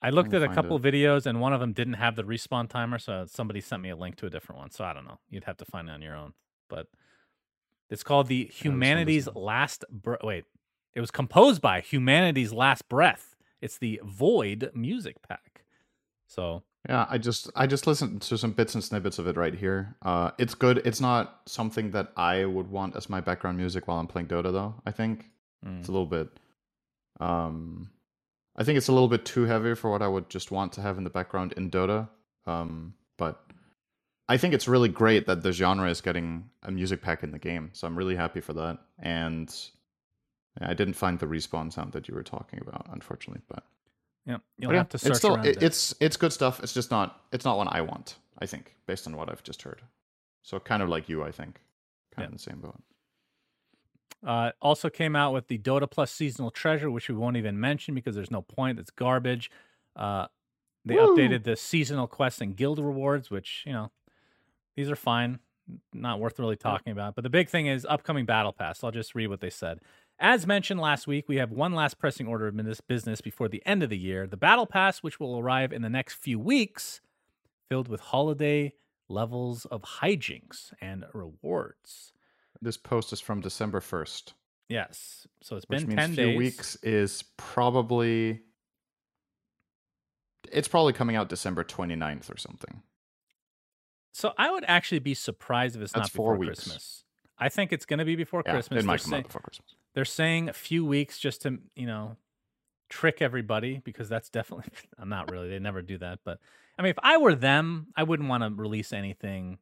I 0.02 0.12
looked 0.12 0.34
at 0.34 0.44
a 0.44 0.50
couple 0.50 0.78
it. 0.78 0.82
videos 0.84 1.26
and 1.26 1.42
one 1.42 1.52
of 1.52 1.60
them 1.60 1.74
didn't 1.74 1.96
have 1.96 2.16
the 2.16 2.24
respawn 2.24 2.70
timer, 2.70 3.00
so 3.00 3.26
somebody 3.28 3.60
sent 3.60 3.82
me 3.82 3.90
a 3.90 3.96
link 3.96 4.16
to 4.18 4.28
a 4.28 4.30
different 4.30 4.60
one. 4.60 4.72
So 4.72 4.84
I 4.84 4.94
don't 4.94 5.06
know. 5.06 5.20
You'd 5.30 5.46
have 5.46 5.58
to 5.58 5.66
find 5.66 5.90
it 5.90 5.92
on 5.92 6.02
your 6.02 6.16
own. 6.16 6.34
But 6.70 6.88
it's 7.90 8.04
called 8.04 8.28
the 8.28 8.46
Humanity's 8.46 9.28
Last 9.36 9.84
Breath. 9.92 10.22
Wait, 10.24 10.46
it 10.94 11.02
was 11.02 11.12
composed 11.12 11.62
by 11.62 11.82
Humanity's 11.82 12.54
Last 12.54 12.88
Breath. 12.88 13.36
It's 13.62 13.78
the 13.78 14.00
Void 14.04 14.72
music 14.74 15.22
pack. 15.28 15.66
So 16.28 16.64
Yeah, 16.88 17.08
I 17.10 17.18
just 17.18 17.50
I 17.56 17.68
just 17.68 17.88
listened 17.88 18.22
to 18.24 18.38
some 18.38 18.52
bits 18.52 18.76
and 18.76 18.84
snippets 18.84 19.18
of 19.20 19.28
it 19.28 19.38
right 19.38 19.56
here. 19.56 19.96
Uh, 20.02 20.32
it's 20.38 20.54
good. 20.56 20.82
It's 20.86 21.02
not 21.02 21.42
something 21.46 21.92
that 21.92 22.12
I 22.16 22.46
would 22.46 22.70
want 22.70 22.96
as 22.96 23.10
my 23.10 23.22
background 23.22 23.58
music 23.58 23.88
while 23.88 24.00
I'm 24.00 24.08
playing 24.08 24.28
Dota, 24.28 24.52
though. 24.52 24.76
I 24.86 24.92
think 24.92 25.26
mm, 25.66 25.80
it's 25.80 25.88
a 25.88 25.92
little 25.92 26.06
bit. 26.08 26.30
Um, 27.20 27.90
I 28.56 28.64
think 28.64 28.78
it's 28.78 28.88
a 28.88 28.94
little 28.94 29.08
bit 29.08 29.26
too 29.26 29.44
heavy 29.46 29.76
for 29.76 29.92
what 29.92 30.02
I 30.02 30.08
would 30.08 30.30
just 30.30 30.52
want 30.52 30.74
to 30.74 30.82
have 30.82 30.98
in 30.98 31.04
the 31.04 31.10
background 31.10 31.54
in 31.58 31.70
Dota. 31.70 32.08
Um, 32.46 32.94
but 33.18 33.44
I 34.30 34.38
think 34.38 34.54
it's 34.54 34.68
really 34.68 34.90
great 34.90 35.26
that 35.28 35.44
the 35.44 35.52
genre 35.52 35.90
is 35.90 36.02
getting 36.02 36.50
a 36.64 36.72
music 36.72 37.02
pack 37.02 37.24
in 37.24 37.32
the 37.32 37.40
game. 37.40 37.70
So 37.74 37.86
I'm 37.88 37.98
really 37.98 38.16
happy 38.16 38.42
for 38.42 38.54
that. 38.54 38.80
And 39.00 39.54
I 40.62 40.74
didn't 40.74 40.94
find 40.94 41.20
the 41.20 41.26
respawn 41.26 41.72
sound 41.72 41.92
that 41.94 42.08
you 42.08 42.16
were 42.16 42.24
talking 42.24 42.60
about, 42.62 42.88
unfortunately. 42.92 43.42
But 43.50 43.64
yeah, 44.26 44.38
you'll 44.58 44.70
but 44.70 44.74
yeah, 44.74 44.80
have 44.80 44.90
to 44.90 44.98
search 44.98 45.10
it's 45.12 45.18
still 45.20 45.36
it. 45.36 45.62
it's 45.62 45.94
it's 46.00 46.18
good 46.18 46.32
stuff. 46.34 46.62
It's 46.64 46.74
just 46.74 46.92
not 46.92 47.24
it's 47.32 47.46
not 47.46 47.58
one 47.58 47.68
I 47.70 47.82
want. 47.82 48.16
I 48.40 48.46
think 48.46 48.76
based 48.86 49.06
on 49.08 49.16
what 49.16 49.30
I've 49.30 49.44
just 49.44 49.62
heard. 49.62 49.82
So 50.44 50.60
kind 50.60 50.82
of 50.82 50.90
like 50.90 51.10
you, 51.10 51.24
I 51.24 51.32
think, 51.32 51.60
kind 52.16 52.24
Yeah. 52.24 52.26
of 52.28 52.32
the 52.34 52.40
same 52.40 52.60
boat. 52.62 52.82
Uh, 54.26 54.52
also 54.60 54.90
came 54.90 55.16
out 55.16 55.34
with 55.34 55.48
the 55.48 55.58
Dota 55.60 55.90
Plus 55.90 56.12
seasonal 56.12 56.50
treasure, 56.50 56.90
which 56.90 57.08
we 57.08 57.16
won't 57.16 57.38
even 57.38 57.60
mention 57.60 57.94
because 57.94 58.16
there's 58.16 58.32
no 58.32 58.42
point. 58.42 58.80
It's 58.80 58.90
garbage. 58.90 59.52
Uh, 59.96 60.26
they 60.84 60.96
Woo! 60.96 61.16
updated 61.16 61.44
the 61.44 61.56
seasonal 61.56 62.08
quests 62.08 62.42
and 62.42 62.56
guild 62.56 62.80
rewards, 62.80 63.30
which 63.30 63.64
you 63.68 63.74
know 63.74 63.92
these 64.76 64.90
are 64.90 64.96
fine, 64.96 65.40
not 65.94 66.20
worth 66.20 66.40
really 66.40 66.56
talking 66.56 66.92
about. 66.92 67.14
But 67.14 67.24
the 67.24 67.30
big 67.30 67.50
thing 67.50 67.68
is 67.68 67.86
upcoming 67.88 68.26
battle 68.26 68.52
pass. 68.52 68.84
I'll 68.84 68.92
just 68.92 69.14
read 69.14 69.28
what 69.28 69.42
they 69.42 69.50
said. 69.52 69.80
As 70.18 70.48
mentioned 70.48 70.80
last 70.80 71.08
week, 71.08 71.26
we 71.28 71.36
have 71.36 71.52
one 71.52 71.74
last 71.74 72.00
pressing 72.00 72.28
order 72.28 72.48
of 72.48 72.56
this 72.66 72.82
business 72.82 73.22
before 73.22 73.48
the 73.48 73.62
end 73.66 73.84
of 73.84 73.90
the 73.90 73.98
year: 73.98 74.26
the 74.26 74.38
battle 74.38 74.66
pass, 74.66 75.04
which 75.04 75.20
will 75.20 75.38
arrive 75.38 75.72
in 75.72 75.84
the 75.84 75.90
next 75.90 76.16
few 76.16 76.40
weeks, 76.40 77.00
filled 77.70 77.88
with 77.88 78.00
holiday 78.02 78.74
levels 79.08 79.66
of 79.66 79.84
hijinks 79.84 80.74
and 80.82 81.06
rewards. 81.14 82.15
This 82.62 82.78
post 82.78 83.14
is 83.14 83.20
from 83.22 83.42
December 83.42 83.82
first, 83.82 84.34
Yes, 84.70 85.28
so 85.42 85.56
it's 85.58 85.66
been 85.66 85.84
means 85.88 85.96
ten 85.96 86.14
few 86.14 86.26
days. 86.26 86.38
weeks 86.38 86.76
is 86.78 87.24
probably 87.38 88.42
it's 90.52 90.68
probably 90.68 90.94
coming 90.94 91.16
out 91.16 91.30
December 91.30 91.64
29th 91.64 92.34
or 92.34 92.38
something. 92.38 92.82
So 94.14 94.34
I 94.38 94.50
would 94.52 94.64
actually 94.68 95.00
be 95.00 95.14
surprised 95.14 95.76
if 95.76 95.82
it's 95.82 95.92
That's 95.92 96.06
not 96.08 96.12
before. 96.14 96.38
Christmas. 96.38 97.04
I 97.38 97.50
think 97.50 97.74
it's 97.74 97.86
going 97.86 98.00
to 98.00 98.06
be 98.06 98.16
before 98.16 98.44
Yeah, 98.46 98.54
Christmas. 98.54 98.84
it 98.84 98.86
might 98.88 99.00
they're, 99.02 99.06
come 99.06 99.14
out 99.16 99.24
before 99.28 99.42
Christmas. 99.42 99.76
they're 99.94 100.06
saying 100.06 100.48
a 100.50 100.54
few 100.54 100.86
weeks 100.86 101.20
just 101.20 101.42
to 101.44 101.60
you 101.76 101.86
know 101.86 102.16
trick 102.90 103.22
everybody 103.22 103.82
because 103.84 104.08
that's 104.08 104.30
definitely 104.30 104.72
I'm 105.00 105.10
not 105.10 105.32
really. 105.32 105.50
They 105.50 105.60
never 105.60 105.82
do 105.82 105.98
that, 105.98 106.20
but 106.24 106.40
I 106.78 106.82
mean, 106.82 106.92
if 106.92 107.00
I 107.04 107.18
were 107.18 107.36
them, 107.36 107.88
I 107.96 108.04
wouldn't 108.04 108.30
want 108.30 108.44
to 108.44 108.50
release 108.62 108.94
anything 108.94 109.58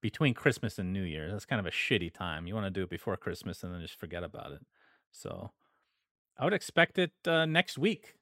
between 0.00 0.34
Christmas 0.34 0.78
and 0.78 0.92
New 0.92 1.02
Year. 1.02 1.30
That's 1.30 1.44
kind 1.46 1.60
of 1.60 1.66
a 1.66 1.70
shitty 1.70 2.12
time. 2.12 2.46
You 2.46 2.54
want 2.54 2.66
to 2.66 2.70
do 2.70 2.82
it 2.82 2.90
before 2.90 3.16
Christmas 3.16 3.62
and 3.62 3.72
then 3.74 3.80
just 3.80 3.98
forget 3.98 4.22
about 4.22 4.52
it. 4.52 4.60
So 5.12 5.52
I 6.38 6.44
would 6.44 6.54
expect 6.54 6.98
it 6.98 7.12
uh, 7.26 7.44
next 7.46 7.78
week. 7.78 8.14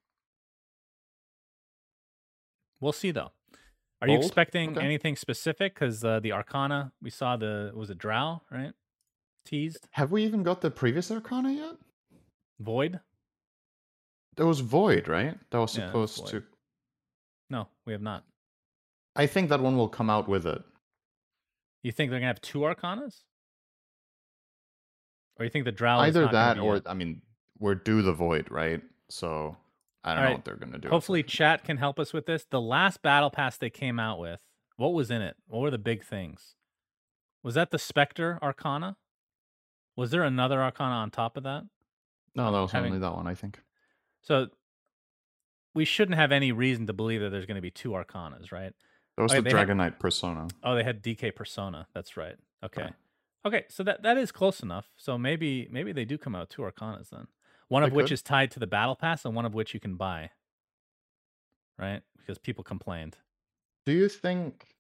We'll 2.81 2.93
see 2.93 3.11
though. 3.11 3.33
Are 4.01 4.09
you 4.09 4.17
expecting 4.17 4.77
Okay. 4.77 4.85
anything 4.85 5.17
specific? 5.17 5.75
Because 5.75 6.05
uh, 6.05 6.21
the 6.21 6.33
Arcana 6.33 6.93
we 7.03 7.11
saw 7.11 7.37
the 7.37 7.73
was 7.75 7.91
it 7.91 7.99
Drow 7.99 8.43
right 8.51 8.73
teased 9.45 9.89
Have 9.93 10.13
we 10.13 10.25
even 10.25 10.43
got 10.43 10.61
the 10.61 10.71
previous 10.71 11.11
Arcana 11.11 11.51
yet? 11.53 11.77
Void. 12.61 13.01
There 14.37 14.47
was 14.47 14.61
Void, 14.61 15.09
right? 15.09 15.37
That 15.51 15.59
was 15.59 15.77
Yeah, 15.77 15.87
that 15.87 15.95
was 15.95 16.13
supposed 16.13 16.31
to. 16.33 16.45
No, 17.51 17.69
we 17.87 17.93
have 17.93 18.03
not. 18.03 18.25
I 19.17 19.27
think 19.27 19.49
that 19.49 19.61
one 19.61 19.77
will 19.77 19.89
come 19.89 20.11
out 20.11 20.29
with 20.29 20.47
it. 20.47 20.63
You 21.83 21.93
think 21.93 22.11
they're 22.11 22.19
gonna 22.21 22.29
have 22.29 22.41
two 22.41 22.61
Arcanas? 22.61 23.23
Or 25.37 25.45
you 25.45 25.51
think 25.51 25.65
the 25.65 25.73
Drow 25.73 26.01
is 26.03 26.09
Either 26.17 26.29
that 26.33 26.55
be 26.57 26.61
or? 26.61 26.83
I 26.87 26.95
mean, 26.95 27.23
we're 27.59 27.77
due 27.77 28.03
the 28.03 28.13
Void, 28.13 28.51
right? 28.51 28.83
So 29.09 29.57
I 30.05 30.11
don't 30.11 30.19
All 30.19 30.23
know 30.25 30.29
right. 30.31 30.37
what 30.39 30.45
they're 30.45 30.57
gonna 30.57 30.79
do. 30.79 30.89
Hopefully, 30.89 31.23
chat 31.23 31.65
can 31.65 31.77
help 31.77 31.99
us 31.99 32.13
with 32.13 32.27
this. 32.27 32.45
The 32.51 32.61
last 32.61 33.03
battle 33.03 33.31
pass 33.31 33.57
they 33.57 33.71
came 33.71 34.01
out 34.01 34.19
with, 34.19 34.41
what 34.77 34.93
was 34.93 35.11
in 35.11 35.23
it? 35.23 35.37
What 35.47 35.61
were 35.61 35.71
the 35.71 35.79
big 35.79 36.05
things? 36.05 36.55
Was 37.43 37.55
that 37.55 37.71
the 37.71 37.79
Spectre 37.79 38.39
Arcana? 38.43 38.97
Was 39.97 40.11
there 40.11 40.23
another 40.25 40.63
Arcana 40.63 40.95
on 40.95 41.11
top 41.11 41.37
of 41.37 41.45
that? 41.45 41.65
No, 42.35 42.53
that 42.53 42.61
was 42.61 42.73
having- 42.73 42.93
only 42.93 43.01
that 43.01 43.15
one, 43.15 43.27
I 43.27 43.35
think. 43.35 43.61
So 44.23 44.49
we 45.75 45.85
shouldn't 45.85 46.17
have 46.17 46.31
any 46.33 46.53
reason 46.53 46.87
to 46.89 46.93
believe 46.93 47.21
that 47.21 47.31
there's 47.31 47.47
going 47.47 47.57
to 47.57 47.61
be 47.63 47.71
two 47.71 47.91
Arcanas, 47.91 48.53
right? 48.53 48.73
That 49.19 49.25
was 49.25 49.33
oh, 49.33 49.39
Okay, 49.39 49.43
the 49.43 49.51
Dragon 49.51 49.79
Knight 49.79 49.95
had- 49.95 49.99
persona. 49.99 50.47
Oh, 50.63 50.77
they 50.77 50.85
had 50.85 51.03
DK 51.03 51.35
Persona. 51.35 51.89
That's 51.93 52.17
right. 52.17 52.37
Okay. 52.65 52.83
Right. 52.83 52.95
Okay, 53.45 53.65
so 53.69 53.83
that 53.83 54.03
that 54.05 54.17
is 54.17 54.31
close 54.31 54.61
enough. 54.61 54.93
So 54.97 55.19
maybe 55.19 55.67
maybe 55.73 55.91
they 55.91 56.05
do 56.05 56.17
come 56.17 56.37
out 56.37 56.43
with 56.43 56.49
two 56.51 56.63
Arcanas 56.63 57.11
then. 57.11 57.27
One 57.67 57.83
of 57.83 57.91
They 57.91 57.97
which 57.97 58.07
could. 58.07 58.13
is 58.13 58.23
tied 58.23 58.53
to 58.53 58.61
the 58.61 58.69
battle 58.69 58.95
pass 58.95 59.25
and 59.25 59.35
one 59.35 59.45
of 59.45 59.55
which 59.55 59.75
you 59.75 59.81
can 59.81 59.97
buy. 59.97 60.31
Right? 61.77 62.03
Because 62.17 62.39
people 62.39 62.63
complained. 62.63 63.17
Do 63.87 63.93
you 63.93 64.09
think, 64.09 64.77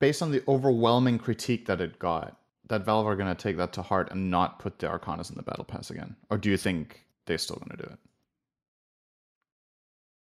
based 0.00 0.20
on 0.20 0.32
the 0.32 0.42
overwhelming 0.48 1.18
critique 1.20 1.66
that 1.66 1.80
it 1.80 1.98
got, 2.00 2.36
that 2.68 2.84
Valve 2.84 3.06
are 3.06 3.16
going 3.16 3.34
to 3.34 3.40
take 3.40 3.56
that 3.58 3.72
to 3.74 3.82
heart 3.82 4.10
and 4.10 4.28
not 4.28 4.58
put 4.58 4.80
the 4.80 4.88
Arcanas 4.88 5.30
in 5.30 5.36
the 5.36 5.42
Battle 5.42 5.64
Pass 5.64 5.90
again? 5.90 6.16
Or 6.30 6.38
do 6.38 6.50
you 6.50 6.56
think 6.56 7.04
they're 7.26 7.38
still 7.38 7.56
going 7.56 7.76
to 7.76 7.84
do 7.86 7.90
it? 7.92 7.98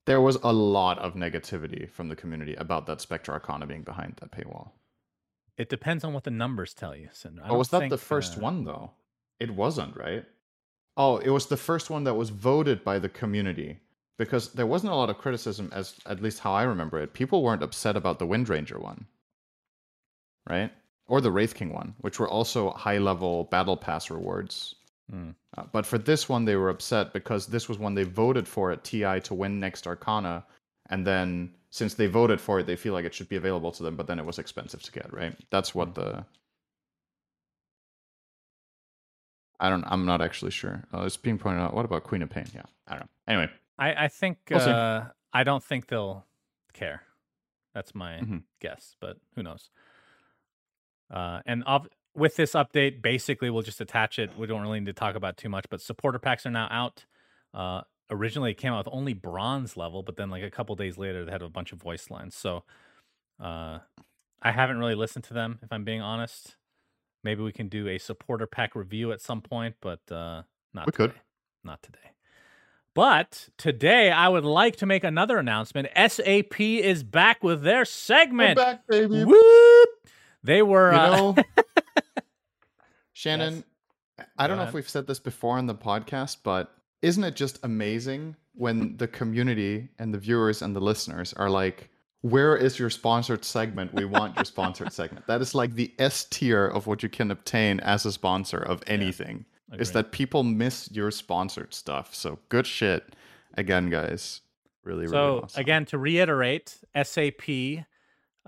There 0.06 0.22
was 0.22 0.38
a 0.44 0.52
lot 0.52 0.98
of 1.00 1.14
negativity 1.14 1.90
from 1.90 2.08
the 2.08 2.16
community 2.16 2.56
about 2.56 2.86
that 2.88 3.02
Spectre 3.02 3.32
Arcana 3.32 3.68
being 3.68 3.84
behind 3.84 4.16
that 4.20 4.32
paywall. 4.32 4.72
It 5.58 5.70
depends 5.70 6.04
on 6.04 6.14
what 6.14 6.24
the 6.24 6.32
numbers 6.32 6.74
tell 6.74 6.96
you. 6.96 7.10
I 7.44 7.50
Oh, 7.50 7.58
was 7.58 7.70
that 7.70 7.90
the 7.90 7.98
first 7.98 8.38
uh, 8.38 8.42
one 8.42 8.64
though? 8.64 8.92
It 9.40 9.52
wasn't, 9.52 9.96
right? 9.96 10.26
Oh, 10.98 11.18
it 11.18 11.30
was 11.30 11.48
the 11.48 11.58
first 11.58 11.90
one 11.90 12.04
that 12.06 12.16
was 12.16 12.30
voted 12.30 12.84
by 12.84 13.00
the 13.00 13.10
community 13.10 13.80
because 14.18 14.54
there 14.54 14.68
wasn't 14.68 14.94
a 14.94 14.96
lot 14.96 15.10
of 15.10 15.18
criticism, 15.18 15.70
as 15.74 15.96
at 16.06 16.22
least 16.22 16.40
how 16.40 16.54
I 16.54 16.64
remember 16.64 17.00
it. 17.00 17.14
People 17.14 17.44
weren't 17.44 17.64
upset 17.64 17.96
about 17.96 18.20
the 18.20 18.28
Windranger 18.28 18.80
one, 18.80 19.06
right? 20.50 20.72
Or 21.08 21.22
the 21.22 21.32
Wraith 21.32 21.56
King 21.56 21.74
one, 21.74 21.96
which 22.00 22.20
were 22.20 22.30
also 22.30 22.72
high-level 22.72 23.46
battle 23.46 23.78
pass 23.78 24.10
rewards. 24.10 24.76
Hmm. 25.12 25.32
Uh, 25.58 25.64
but 25.72 25.86
for 25.86 25.98
this 25.98 26.30
one, 26.30 26.46
they 26.46 26.56
were 26.56 26.70
upset 26.70 27.12
because 27.14 27.46
this 27.48 27.68
was 27.68 27.78
one 27.78 27.94
they 27.96 28.04
voted 28.04 28.48
for 28.48 28.72
at 28.72 28.84
TI 28.84 29.20
to 29.22 29.34
win 29.34 29.60
next 29.60 29.86
Arcana, 29.86 30.46
and 30.90 31.06
then 31.06 31.54
since 31.70 31.94
they 31.94 32.08
voted 32.08 32.40
for 32.40 32.60
it, 32.60 32.66
they 32.66 32.76
feel 32.78 32.94
like 32.94 33.06
it 33.06 33.14
should 33.14 33.30
be 33.30 33.36
available 33.36 33.72
to 33.74 33.84
them. 33.84 33.96
But 33.96 34.08
then 34.08 34.20
it 34.20 34.26
was 34.26 34.40
expensive 34.40 34.82
to 34.84 34.92
get, 34.92 35.12
right? 35.14 35.36
That's 35.50 35.76
what 35.76 35.96
the 35.96 36.26
I 39.60 39.70
don't. 39.70 39.84
I'm 39.86 40.06
not 40.06 40.22
actually 40.22 40.52
sure. 40.52 40.84
Uh, 40.94 41.04
it's 41.04 41.18
being 41.18 41.38
pointed 41.38 41.62
out. 41.62 41.74
What 41.76 41.86
about 41.86 42.04
Queen 42.04 42.24
of 42.24 42.30
Pain? 42.30 42.46
Yeah, 42.54 42.64
I 42.88 42.92
don't 42.92 43.02
know. 43.02 43.10
Anyway, 43.28 43.50
I, 43.78 44.06
I 44.06 44.08
think 44.08 44.38
We'll 44.50 44.60
uh, 44.60 45.06
I 45.34 45.44
don't 45.44 45.64
think 45.64 45.88
they'll 45.88 46.26
care. 46.74 47.04
That's 47.76 47.94
my 47.94 48.14
Mhm. 48.20 48.44
guess, 48.60 48.96
but 49.00 49.18
who 49.36 49.44
knows? 49.44 49.70
Uh, 51.12 51.42
and 51.46 51.64
of, 51.66 51.88
with 52.16 52.36
this 52.36 52.54
update, 52.54 53.02
basically 53.02 53.50
we'll 53.50 53.62
just 53.62 53.82
attach 53.82 54.20
it. 54.20 54.38
We 54.38 54.48
don't 54.48 54.62
really 54.62 54.80
need 54.80 54.88
to 54.88 54.94
talk 54.94 55.16
about 55.16 55.38
too 55.38 55.50
much, 55.50 55.66
but 55.70 55.82
supporter 55.82 56.20
packs 56.20 56.46
are 56.46 56.52
now 56.52 56.68
out. 56.70 57.06
Uh, 57.54 57.82
originally, 58.10 58.52
it 58.52 58.58
came 58.58 58.74
out 58.74 58.86
with 58.86 58.94
only 58.94 59.14
bronze 59.14 59.78
level, 59.78 60.04
but 60.04 60.18
then 60.18 60.30
like 60.30 60.44
a 60.44 60.52
couple 60.52 60.76
days 60.76 60.98
later, 60.98 61.26
they 61.26 61.32
had 61.32 61.42
a 61.42 61.50
bunch 61.50 61.72
of 61.72 61.80
voice 61.82 62.10
lines. 62.10 62.36
So 62.36 62.64
uh, 63.42 63.80
I 64.42 64.52
haven't 64.52 64.78
really 64.78 64.96
listened 64.96 65.24
to 65.26 65.34
them, 65.34 65.60
if 65.62 65.72
I'm 65.72 65.84
being 65.84 66.02
honest. 66.02 66.56
Maybe 67.24 67.44
we 67.44 67.52
can 67.52 67.68
do 67.70 67.88
a 67.88 67.98
supporter 67.98 68.48
pack 68.48 68.76
review 68.76 69.12
at 69.12 69.22
some 69.22 69.42
point, 69.42 69.76
but 69.80 70.00
uh, 70.12 70.44
not 70.74 70.88
We 70.88 70.92
could. 70.92 71.12
today. 71.12 71.22
Not 71.64 71.82
today. 71.84 71.98
But 72.94 73.50
today, 73.58 74.12
I 74.12 74.28
would 74.28 74.44
like 74.44 74.76
to 74.78 74.86
make 74.86 75.04
another 75.06 75.38
announcement. 75.38 75.88
SAP 75.96 76.60
is 76.60 77.04
back 77.04 77.42
with 77.42 77.62
their 77.62 77.86
segment. 77.86 78.58
back, 78.58 78.86
baby. 78.88 79.24
Whoop! 79.24 79.90
They 80.44 80.62
were. 80.62 80.92
You 80.92 80.98
uh, 80.98 81.34
Shannon, 83.22 83.64
I 84.36 84.48
don't 84.48 84.58
know 84.58 84.64
ahead. 84.64 84.70
if 84.70 84.74
we've 84.74 84.90
said 84.90 85.06
this 85.06 85.20
before 85.20 85.60
on 85.60 85.68
the 85.68 85.76
podcast, 85.76 86.38
but 86.44 86.74
isn't 87.04 87.24
it 87.24 87.36
just 87.36 87.60
amazing 87.62 88.36
when 88.56 88.98
the 88.98 89.08
community 89.08 89.90
and 90.00 90.12
the 90.12 90.18
viewers 90.18 90.64
and 90.64 90.76
the 90.76 90.80
listeners 90.80 91.32
are 91.34 91.48
like, 91.48 91.92
where 92.22 92.58
is 92.58 92.80
your 92.80 92.90
sponsored 92.90 93.46
segment? 93.46 93.94
We 93.94 94.06
want 94.06 94.38
your 94.38 94.46
sponsored 94.46 94.92
segment. 95.00 95.28
That 95.28 95.40
is 95.40 95.54
like 95.54 95.76
the 95.76 95.94
S 96.00 96.24
tier 96.32 96.66
of 96.66 96.88
what 96.88 97.04
you 97.04 97.10
can 97.10 97.30
obtain 97.30 97.80
as 97.82 98.08
a 98.08 98.12
sponsor 98.12 98.58
of 98.58 98.82
anything. 98.88 99.46
Is 99.74 99.92
Agreed. 99.92 99.94
that 99.94 100.12
people 100.12 100.42
miss 100.42 100.90
your 100.92 101.12
sponsored 101.12 101.76
stuff. 101.76 102.16
So 102.16 102.40
good 102.50 102.66
shit. 102.66 103.16
Again, 103.54 103.92
guys. 103.92 104.42
Really, 104.84 105.02
really 105.02 105.12
so 105.12 105.42
awesome. 105.44 105.62
again, 105.62 105.86
to 105.86 106.00
reiterate, 106.00 106.76
SAP, 107.00 107.86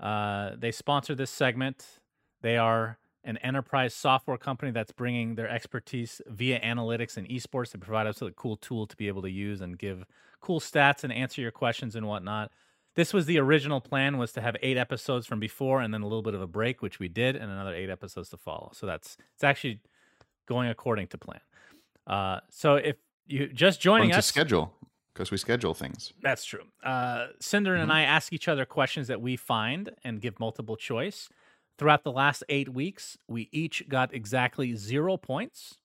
uh, 0.00 0.50
they 0.58 0.72
sponsor 0.72 1.14
this 1.14 1.30
segment. 1.30 1.86
They 2.42 2.58
are 2.58 2.98
an 3.24 3.38
enterprise 3.38 3.94
software 3.94 4.36
company 4.36 4.70
that's 4.70 4.92
bringing 4.92 5.34
their 5.34 5.48
expertise 5.48 6.20
via 6.26 6.60
analytics 6.60 7.16
and 7.16 7.28
esports 7.28 7.70
to 7.72 7.78
provide 7.78 8.06
us 8.06 8.20
with 8.20 8.32
a 8.32 8.36
cool 8.36 8.56
tool 8.56 8.86
to 8.86 8.96
be 8.96 9.08
able 9.08 9.22
to 9.22 9.30
use 9.30 9.60
and 9.60 9.78
give 9.78 10.04
cool 10.40 10.60
stats 10.60 11.04
and 11.04 11.12
answer 11.12 11.40
your 11.40 11.50
questions 11.50 11.96
and 11.96 12.06
whatnot. 12.06 12.52
This 12.96 13.12
was 13.12 13.26
the 13.26 13.38
original 13.38 13.80
plan 13.80 14.18
was 14.18 14.32
to 14.32 14.40
have 14.40 14.56
eight 14.62 14.76
episodes 14.76 15.26
from 15.26 15.40
before 15.40 15.80
and 15.80 15.92
then 15.92 16.02
a 16.02 16.06
little 16.06 16.22
bit 16.22 16.34
of 16.34 16.42
a 16.42 16.46
break, 16.46 16.80
which 16.80 17.00
we 17.00 17.08
did, 17.08 17.34
and 17.34 17.50
another 17.50 17.74
eight 17.74 17.90
episodes 17.90 18.28
to 18.28 18.36
follow. 18.36 18.70
So 18.72 18.86
that's 18.86 19.16
it's 19.34 19.42
actually 19.42 19.80
going 20.46 20.68
according 20.68 21.08
to 21.08 21.18
plan. 21.18 21.40
Uh, 22.06 22.40
so 22.50 22.76
if 22.76 22.96
you 23.26 23.48
just 23.48 23.80
joining 23.80 24.12
us, 24.12 24.26
schedule 24.26 24.72
because 25.12 25.30
we 25.30 25.36
schedule 25.38 25.74
things. 25.74 26.12
that's 26.22 26.44
true. 26.44 26.64
Uh, 26.82 27.28
Cinder 27.40 27.74
and 27.74 27.92
I 27.92 28.02
ask 28.02 28.32
each 28.32 28.48
other 28.48 28.64
questions 28.64 29.08
that 29.08 29.20
we 29.20 29.36
find 29.36 29.90
and 30.04 30.20
give 30.20 30.38
multiple 30.38 30.76
choice. 30.76 31.28
Throughout 31.78 32.04
the 32.04 32.12
last 32.12 32.44
eight 32.48 32.68
weeks, 32.72 33.18
we 33.28 33.48
each 33.50 33.88
got 33.88 34.14
exactly 34.14 34.74
zero 34.76 35.16
points, 35.16 35.78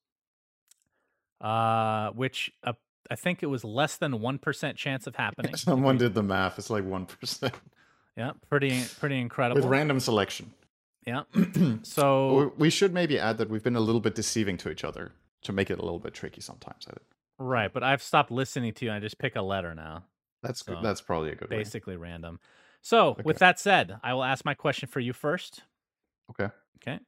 uh, 1.42 2.12
which 2.12 2.52
uh, 2.64 2.74
I 3.10 3.16
think 3.16 3.42
it 3.42 3.48
was 3.48 3.64
less 3.64 3.98
than 3.98 4.20
one 4.22 4.38
percent 4.38 4.78
chance 4.78 5.08
of 5.08 5.16
happening. 5.16 5.56
Someone 5.58 5.98
did 5.98 6.14
the 6.14 6.24
math. 6.24 6.60
It's 6.60 6.70
like 6.70 6.84
one 6.86 7.06
percent 7.06 7.54
Yeah, 8.16 8.32
pretty 8.50 8.84
pretty 9.00 9.20
incredible. 9.20 9.62
with 9.62 9.70
random 9.70 10.00
selection. 10.00 10.52
yeah. 11.06 11.24
So 11.84 12.54
We- 12.58 12.70
should 12.70 12.94
maybe 12.94 13.18
add 13.18 13.38
that 13.40 13.50
we've 13.50 13.64
been 13.64 13.76
a 13.76 13.80
little 13.82 14.02
bit 14.02 14.16
deceiving 14.16 14.58
to 14.58 14.70
each 14.70 14.84
other 14.84 15.12
to 15.44 15.54
make 15.54 15.72
it 15.72 15.80
a 15.80 15.82
little 15.82 16.00
bit 16.00 16.14
tricky 16.14 16.42
sometimes. 16.42 16.86
I 16.88 16.92
think 16.92 17.06
right, 17.40 17.72
but 17.74 17.82
I've 17.84 18.04
stopped 18.04 18.30
listening 18.32 18.74
to 18.76 18.86
you. 18.86 18.92
and 18.92 18.98
I 18.98 19.00
just 19.00 19.18
pick 19.18 19.36
a 19.36 19.42
letter 19.42 19.74
now. 19.74 20.04
that's 20.44 20.62
good. 20.62 20.78
That's 20.84 21.02
probably 21.02 21.32
a 21.32 21.36
good 21.36 21.50
way. 21.50 21.58
basically 21.58 21.96
random. 21.96 22.40
So, 22.82 23.18
with 23.26 23.40
that 23.40 23.60
said, 23.60 23.98
I 24.04 24.14
will 24.14 24.24
ask 24.24 24.46
my 24.46 24.54
question 24.54 24.88
for 24.88 25.02
you 25.02 25.12
first. 25.12 25.64
Okay. 26.32 26.50
Okay. 26.82 27.00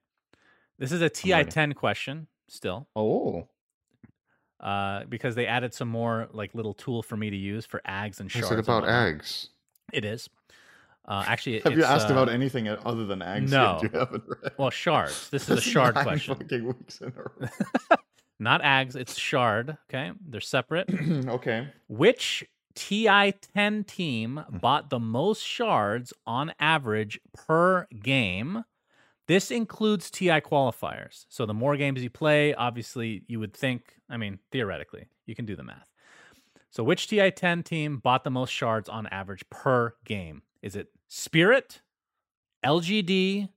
This 0.79 0.91
is 0.91 1.01
a 1.01 1.09
TI-10 1.09 1.75
question 1.75 2.27
still, 2.47 2.87
Oh, 2.95 3.47
uh, 4.59 5.03
because 5.09 5.35
they 5.35 5.47
added 5.47 5.73
some 5.73 5.87
more 5.87 6.27
like 6.33 6.53
little 6.53 6.73
tool 6.73 7.01
for 7.03 7.17
me 7.17 7.29
to 7.29 7.35
use 7.37 7.65
for 7.65 7.81
aghs 7.87 8.19
and 8.19 8.31
shards. 8.31 8.47
is 8.47 8.51
it 8.51 8.59
about 8.59 8.87
eggs? 8.87 9.49
It 9.93 10.05
is. 10.05 10.29
Uh, 11.07 11.23
actually, 11.25 11.59
Have 11.61 11.73
you 11.77 11.83
asked 11.83 12.09
uh, 12.09 12.13
about 12.13 12.29
anything 12.29 12.67
other 12.67 13.05
than 13.05 13.21
eggs? 13.21 13.51
no. 13.51 13.79
You 13.81 13.89
haven't 13.93 14.23
read. 14.27 14.51
Well, 14.57 14.69
shards. 14.69 15.29
This 15.29 15.49
is 15.49 15.57
a 15.57 15.61
shard 15.61 15.95
question. 15.95 16.35
Fucking 16.35 16.65
weeks 16.65 17.01
in 17.01 17.07
a 17.17 17.21
row. 17.21 17.49
Not 18.39 18.61
aghs. 18.61 18.95
It's 18.95 19.17
shard. 19.17 19.77
Okay, 19.89 20.11
they're 20.27 20.41
separate. 20.41 20.89
okay. 21.27 21.67
Which 21.87 22.43
TI-10 22.75 23.85
team 23.87 24.37
Hmm. 24.49 24.57
bought 24.57 24.89
the 24.89 24.99
most 24.99 25.43
shards 25.43 26.13
on 26.25 26.53
average 26.59 27.19
per 27.33 27.87
game? 28.01 28.63
This 29.31 29.49
includes 29.49 30.11
TI 30.11 30.41
qualifiers. 30.41 31.25
So 31.29 31.45
the 31.45 31.53
more 31.53 31.77
games 31.77 32.03
you 32.03 32.09
play, 32.09 32.53
obviously 32.53 33.23
you 33.27 33.39
would 33.39 33.53
think, 33.53 33.95
I 34.09 34.17
mean, 34.17 34.39
theoretically, 34.51 35.07
you 35.25 35.35
can 35.35 35.45
do 35.45 35.55
the 35.55 35.63
math. 35.63 35.87
So 36.69 36.83
which 36.83 37.07
TI-10 37.07 37.63
team 37.63 37.99
bought 37.99 38.25
the 38.25 38.29
most 38.29 38.49
shards 38.49 38.89
on 38.89 39.07
average 39.07 39.49
per 39.49 39.93
game? 40.03 40.41
Is 40.61 40.75
it 40.75 40.89
Spirit, 41.07 41.79
LGD, 42.65 43.47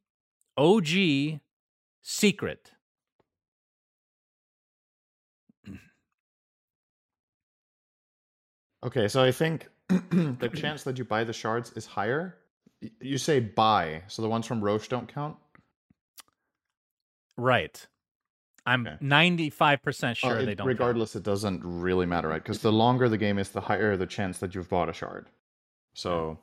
OG, 0.56 1.40
Secret? 2.02 2.70
Okay, 8.84 9.08
so 9.08 9.24
I 9.24 9.32
think 9.32 9.66
the 9.88 10.52
chance 10.54 10.84
that 10.84 10.98
you 10.98 11.04
buy 11.04 11.24
the 11.24 11.32
shards 11.32 11.72
is 11.72 11.84
higher. 11.84 12.36
You 13.00 13.18
say 13.18 13.40
buy, 13.40 14.02
so 14.06 14.22
the 14.22 14.28
ones 14.28 14.46
from 14.46 14.62
Roche 14.62 14.86
don't 14.86 15.12
count. 15.12 15.36
Right. 17.36 17.86
I'm 18.66 18.86
Okay. 18.86 18.96
95% 19.04 20.12
Uh, 20.12 20.14
sure 20.14 20.38
it- 20.38 20.46
they 20.46 20.54
don't. 20.54 20.66
count. 20.66 20.68
Regardless, 20.68 21.14
it 21.16 21.22
doesn't 21.22 21.60
really 21.64 22.06
matter, 22.06 22.28
right? 22.28 22.42
Because 22.42 22.62
the 22.62 22.72
longer 22.72 23.08
the 23.08 23.18
game 23.18 23.38
is, 23.38 23.50
the 23.50 23.62
higher 23.62 23.96
the 23.96 24.06
chance 24.06 24.38
that 24.38 24.54
you've 24.54 24.68
bought 24.70 24.88
a 24.88 24.92
shard. 24.92 25.28
So, 25.92 26.38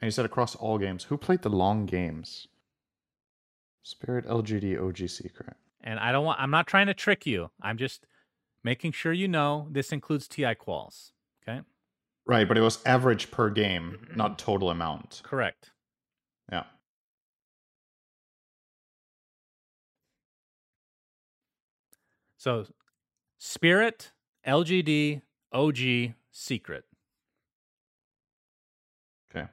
and 0.00 0.06
you 0.06 0.10
said 0.12 0.24
across 0.24 0.54
all 0.54 0.78
games. 0.78 1.04
Who 1.04 1.16
played 1.16 1.42
the 1.42 1.48
long 1.50 1.86
games? 1.86 2.46
Spirit, 3.82 4.26
LGD, 4.26 4.76
OG 4.76 5.08
Secret. 5.08 5.56
And 5.80 5.98
I 6.00 6.10
don't 6.12 6.24
want 6.24 6.40
I'm 6.40 6.50
not 6.50 6.66
trying 6.66 6.86
to 6.88 6.94
trick 6.94 7.26
you. 7.26 7.50
I'm 7.60 7.78
just 7.78 8.06
making 8.64 8.92
sure 8.92 9.12
you 9.12 9.28
know 9.28 9.68
this 9.70 9.92
includes 9.92 10.26
TI 10.28 10.54
quals. 10.54 11.12
Okay? 11.42 11.62
Right, 12.26 12.46
but 12.48 12.58
it 12.58 12.62
was 12.62 12.84
average 12.84 13.30
per 13.30 13.50
game, 13.50 14.08
not 14.14 14.38
total 14.38 14.70
amount. 14.70 15.20
Correct. 15.24 15.70
Yeah. 16.50 16.64
So 22.46 22.64
Spirit, 23.38 24.12
LGD, 24.46 25.20
OG, 25.52 26.14
Secret. 26.30 26.84
Okay. 29.34 29.48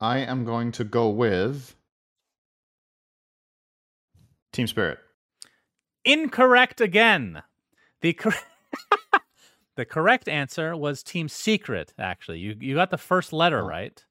I 0.00 0.18
am 0.18 0.44
going 0.44 0.72
to 0.72 0.82
go 0.82 1.08
with 1.08 1.76
Team 4.52 4.66
Spirit. 4.66 4.98
Incorrect 6.04 6.80
again. 6.80 7.44
The 8.00 8.14
cor- 8.14 8.32
The 9.76 9.84
correct 9.84 10.28
answer 10.28 10.76
was 10.76 11.04
Team 11.04 11.28
Secret 11.28 11.94
actually. 11.96 12.40
You 12.40 12.56
you 12.58 12.74
got 12.74 12.90
the 12.90 12.98
first 12.98 13.32
letter 13.32 13.60
Oh. 13.62 13.66
right. 13.68 14.04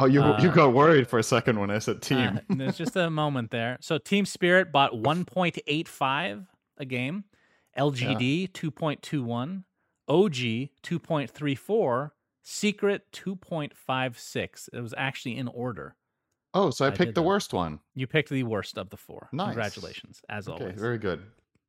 Oh, 0.00 0.04
you 0.06 0.20
you 0.20 0.48
Uh, 0.50 0.54
got 0.54 0.72
worried 0.72 1.08
for 1.08 1.18
a 1.18 1.22
second 1.24 1.58
when 1.58 1.70
I 1.70 1.78
said 1.80 2.00
team. 2.00 2.38
Uh, 2.38 2.54
there's 2.54 2.78
just 2.78 2.94
a 2.96 3.10
moment 3.10 3.50
there. 3.50 3.78
So 3.80 3.98
Team 3.98 4.24
Spirit 4.24 4.70
bought 4.70 4.92
1.85 4.92 6.46
a 6.78 6.84
game, 6.84 7.24
LGD 7.76 8.52
2.21, 8.52 9.64
OG 10.08 10.32
2.34, 10.82 12.10
Secret 12.42 13.02
2.56. 13.12 14.68
It 14.72 14.80
was 14.80 14.94
actually 14.96 15.36
in 15.36 15.48
order. 15.48 15.96
Oh, 16.54 16.70
so 16.70 16.84
I 16.84 16.88
I 16.88 16.90
picked 16.92 17.14
the 17.14 17.20
that. 17.20 17.26
worst 17.26 17.52
one. 17.52 17.80
You 17.94 18.06
picked 18.06 18.30
the 18.30 18.44
worst 18.44 18.78
of 18.78 18.90
the 18.90 18.96
four. 18.96 19.28
Nice. 19.32 19.46
Congratulations, 19.48 20.22
as 20.28 20.48
Okay, 20.48 20.64
always. 20.64 20.80
very 20.80 20.98
good. 20.98 21.22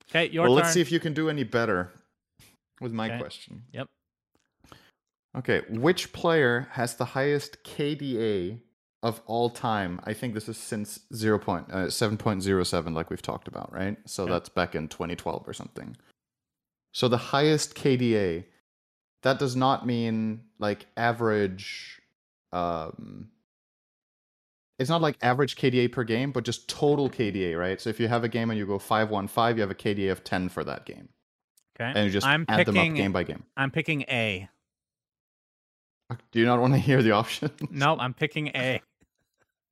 Okay, 0.10 0.30
your 0.30 0.44
well, 0.44 0.52
turn. 0.56 0.64
let's 0.64 0.74
see 0.74 0.82
if 0.82 0.92
you 0.92 1.00
can 1.00 1.14
do 1.14 1.30
any 1.30 1.44
better 1.44 1.92
with 2.80 2.94
my 2.94 3.08
Okay. 3.08 3.18
question. 3.20 3.64
Yep. 3.74 3.90
Okay, 5.38 5.62
which 5.70 6.12
player 6.12 6.68
has 6.72 6.96
the 6.96 7.06
highest 7.06 7.64
KDA 7.64 8.60
of 9.04 9.22
all 9.26 9.50
time? 9.50 10.02
I 10.04 10.14
think 10.14 10.34
this 10.34 10.50
is 10.50 10.58
since 10.58 11.02
0. 11.14 11.40
Point, 11.40 11.68
uh, 11.72 11.88
7.07, 11.90 12.94
like 12.94 13.10
we've 13.10 13.22
talked 13.22 13.48
about, 13.48 13.72
right? 13.72 13.98
So 14.06 14.24
Okay. 14.24 14.32
that's 14.32 14.50
back 14.50 14.76
in 14.76 14.88
2012 14.88 15.48
or 15.48 15.54
something. 15.54 15.96
So 16.94 17.08
the 17.08 17.18
highest 17.18 17.76
KDA, 17.76 18.46
that 19.22 19.38
does 19.38 19.56
not 19.56 19.86
mean 19.86 20.46
like 20.58 20.88
average. 20.98 22.02
Um, 22.52 23.30
it's 24.80 24.90
not 24.90 25.02
like 25.02 25.18
average 25.22 25.56
KDA 25.58 25.92
per 25.92 26.04
game, 26.04 26.32
but 26.32 26.44
just 26.44 26.68
total 26.68 27.10
KDA, 27.10 27.56
right? 27.58 27.80
So 27.80 27.90
if 27.92 28.00
you 28.00 28.08
have 28.08 28.24
a 28.24 28.30
game 28.30 28.50
and 28.50 28.58
you 28.58 28.66
go 28.66 28.80
5 28.80 29.10
1 29.12 29.28
5, 29.28 29.58
you 29.58 29.62
have 29.62 29.70
a 29.72 29.76
KDA 29.76 30.12
of 30.12 30.24
10 30.24 30.50
for 30.50 30.64
that 30.64 30.86
game. 30.86 31.10
Okay. 31.80 31.92
And 31.96 32.06
you 32.06 32.12
just 32.12 32.26
I'm 32.26 32.46
add 32.50 32.66
them 32.66 32.78
up 32.78 32.96
game 32.96 33.12
by 33.12 33.24
game. 33.24 33.44
I'm 33.56 33.72
picking 33.72 34.02
A. 34.10 34.50
Do 36.32 36.40
you 36.40 36.46
not 36.46 36.60
want 36.60 36.74
to 36.74 36.80
hear 36.90 37.02
the 37.04 37.12
options? 37.12 37.52
No, 37.70 37.98
I'm 37.98 38.14
picking 38.14 38.48
A. 38.50 38.82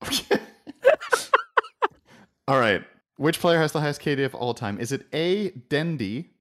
Okay. 0.06 0.38
all 2.48 2.60
right. 2.60 2.84
Which 3.18 3.40
player 3.40 3.58
has 3.60 3.72
the 3.72 3.82
highest 3.82 4.02
KD 4.02 4.26
of 4.26 4.36
all 4.36 4.54
time? 4.54 4.80
Is 4.80 4.92
it 4.92 5.08
A. 5.14 5.50
Dendy, 5.50 6.32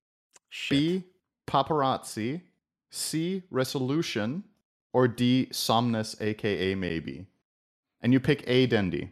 Shit. 0.50 0.76
B. 0.78 1.04
Paparazzi, 1.46 2.42
C. 2.90 3.42
Resolution, 3.50 4.44
or 4.92 5.08
D. 5.08 5.48
Somnus, 5.52 6.20
aka 6.20 6.74
maybe? 6.74 7.26
And 8.02 8.12
you 8.12 8.20
pick 8.20 8.44
A. 8.46 8.66
Dendy. 8.66 9.10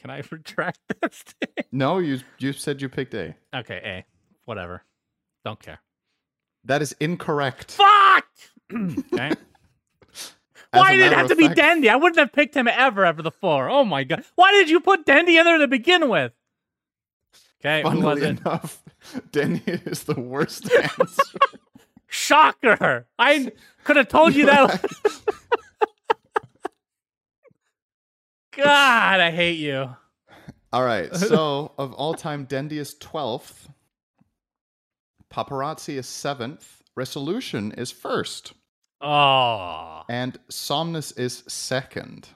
Can 0.00 0.10
I 0.10 0.22
retract 0.30 0.78
this? 1.00 1.24
No, 1.72 1.98
you 1.98 2.20
you 2.38 2.52
said 2.54 2.80
you 2.80 2.88
picked 2.88 3.12
A. 3.14 3.34
okay, 3.54 3.80
A. 3.84 4.04
Whatever. 4.46 4.82
Don't 5.44 5.60
care. 5.60 5.80
That 6.64 6.80
is 6.80 6.94
incorrect. 7.00 7.72
Fuck. 7.72 8.26
okay. 9.12 9.32
Why 10.72 10.94
did 10.96 11.12
it 11.12 11.16
have 11.16 11.28
to 11.28 11.36
be 11.36 11.46
fact- 11.46 11.56
Dendy? 11.56 11.88
I 11.88 11.96
wouldn't 11.96 12.18
have 12.18 12.32
picked 12.32 12.54
him 12.54 12.68
ever 12.68 13.04
after 13.04 13.22
the 13.22 13.30
four. 13.30 13.68
Oh 13.70 13.84
my 13.84 14.04
god. 14.04 14.24
Why 14.34 14.52
did 14.52 14.68
you 14.70 14.80
put 14.80 15.06
Dendy 15.06 15.36
in 15.38 15.44
there 15.44 15.58
to 15.58 15.68
begin 15.68 16.08
with? 16.08 16.32
Okay, 17.60 17.82
who 17.82 17.88
was 17.88 17.98
Funnily 17.98 18.22
it? 18.22 18.40
enough, 18.40 18.82
Dendy 19.32 19.62
is 19.66 20.04
the 20.04 20.20
worst 20.20 20.70
answer. 20.98 21.38
Shocker. 22.06 23.06
I 23.18 23.50
could 23.84 23.96
have 23.96 24.08
told 24.08 24.34
you 24.34 24.46
that. 24.46 24.84
God, 28.56 29.20
I 29.20 29.30
hate 29.30 29.58
you. 29.58 29.94
All 30.72 30.84
right. 30.84 31.14
So 31.14 31.72
of 31.78 31.92
all 31.94 32.14
time, 32.14 32.44
Dendy 32.44 32.78
is 32.78 32.94
twelfth. 32.94 33.68
Paparazzi 35.32 35.94
is 35.96 36.06
seventh. 36.06 36.82
Resolution 36.96 37.72
is 37.72 37.90
first, 37.92 38.54
Oh. 39.00 40.02
and 40.08 40.38
Somnus 40.48 41.12
is 41.12 41.44
second. 41.46 42.28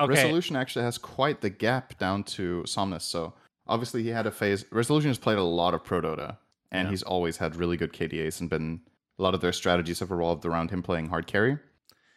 Okay. 0.00 0.12
Resolution 0.14 0.56
actually 0.56 0.84
has 0.84 0.98
quite 0.98 1.40
the 1.40 1.50
gap 1.50 1.96
down 1.98 2.24
to 2.24 2.62
Somnus. 2.66 3.04
So 3.04 3.32
obviously 3.66 4.02
he 4.02 4.08
had 4.10 4.26
a 4.26 4.30
phase. 4.30 4.64
Resolution 4.70 5.08
has 5.10 5.18
played 5.18 5.38
a 5.38 5.42
lot 5.42 5.72
of 5.74 5.84
Pro 5.84 6.00
Dota, 6.00 6.36
and 6.72 6.86
Yeah. 6.86 6.90
he's 6.90 7.02
always 7.02 7.36
had 7.36 7.56
really 7.56 7.76
good 7.76 7.92
KDAs 7.92 8.40
and 8.40 8.50
been 8.50 8.80
a 9.18 9.22
lot 9.22 9.34
of 9.34 9.40
their 9.40 9.52
strategies 9.52 10.00
have 10.00 10.10
revolved 10.10 10.44
around 10.44 10.70
him 10.70 10.82
playing 10.82 11.08
hard 11.08 11.26
carry. 11.28 11.58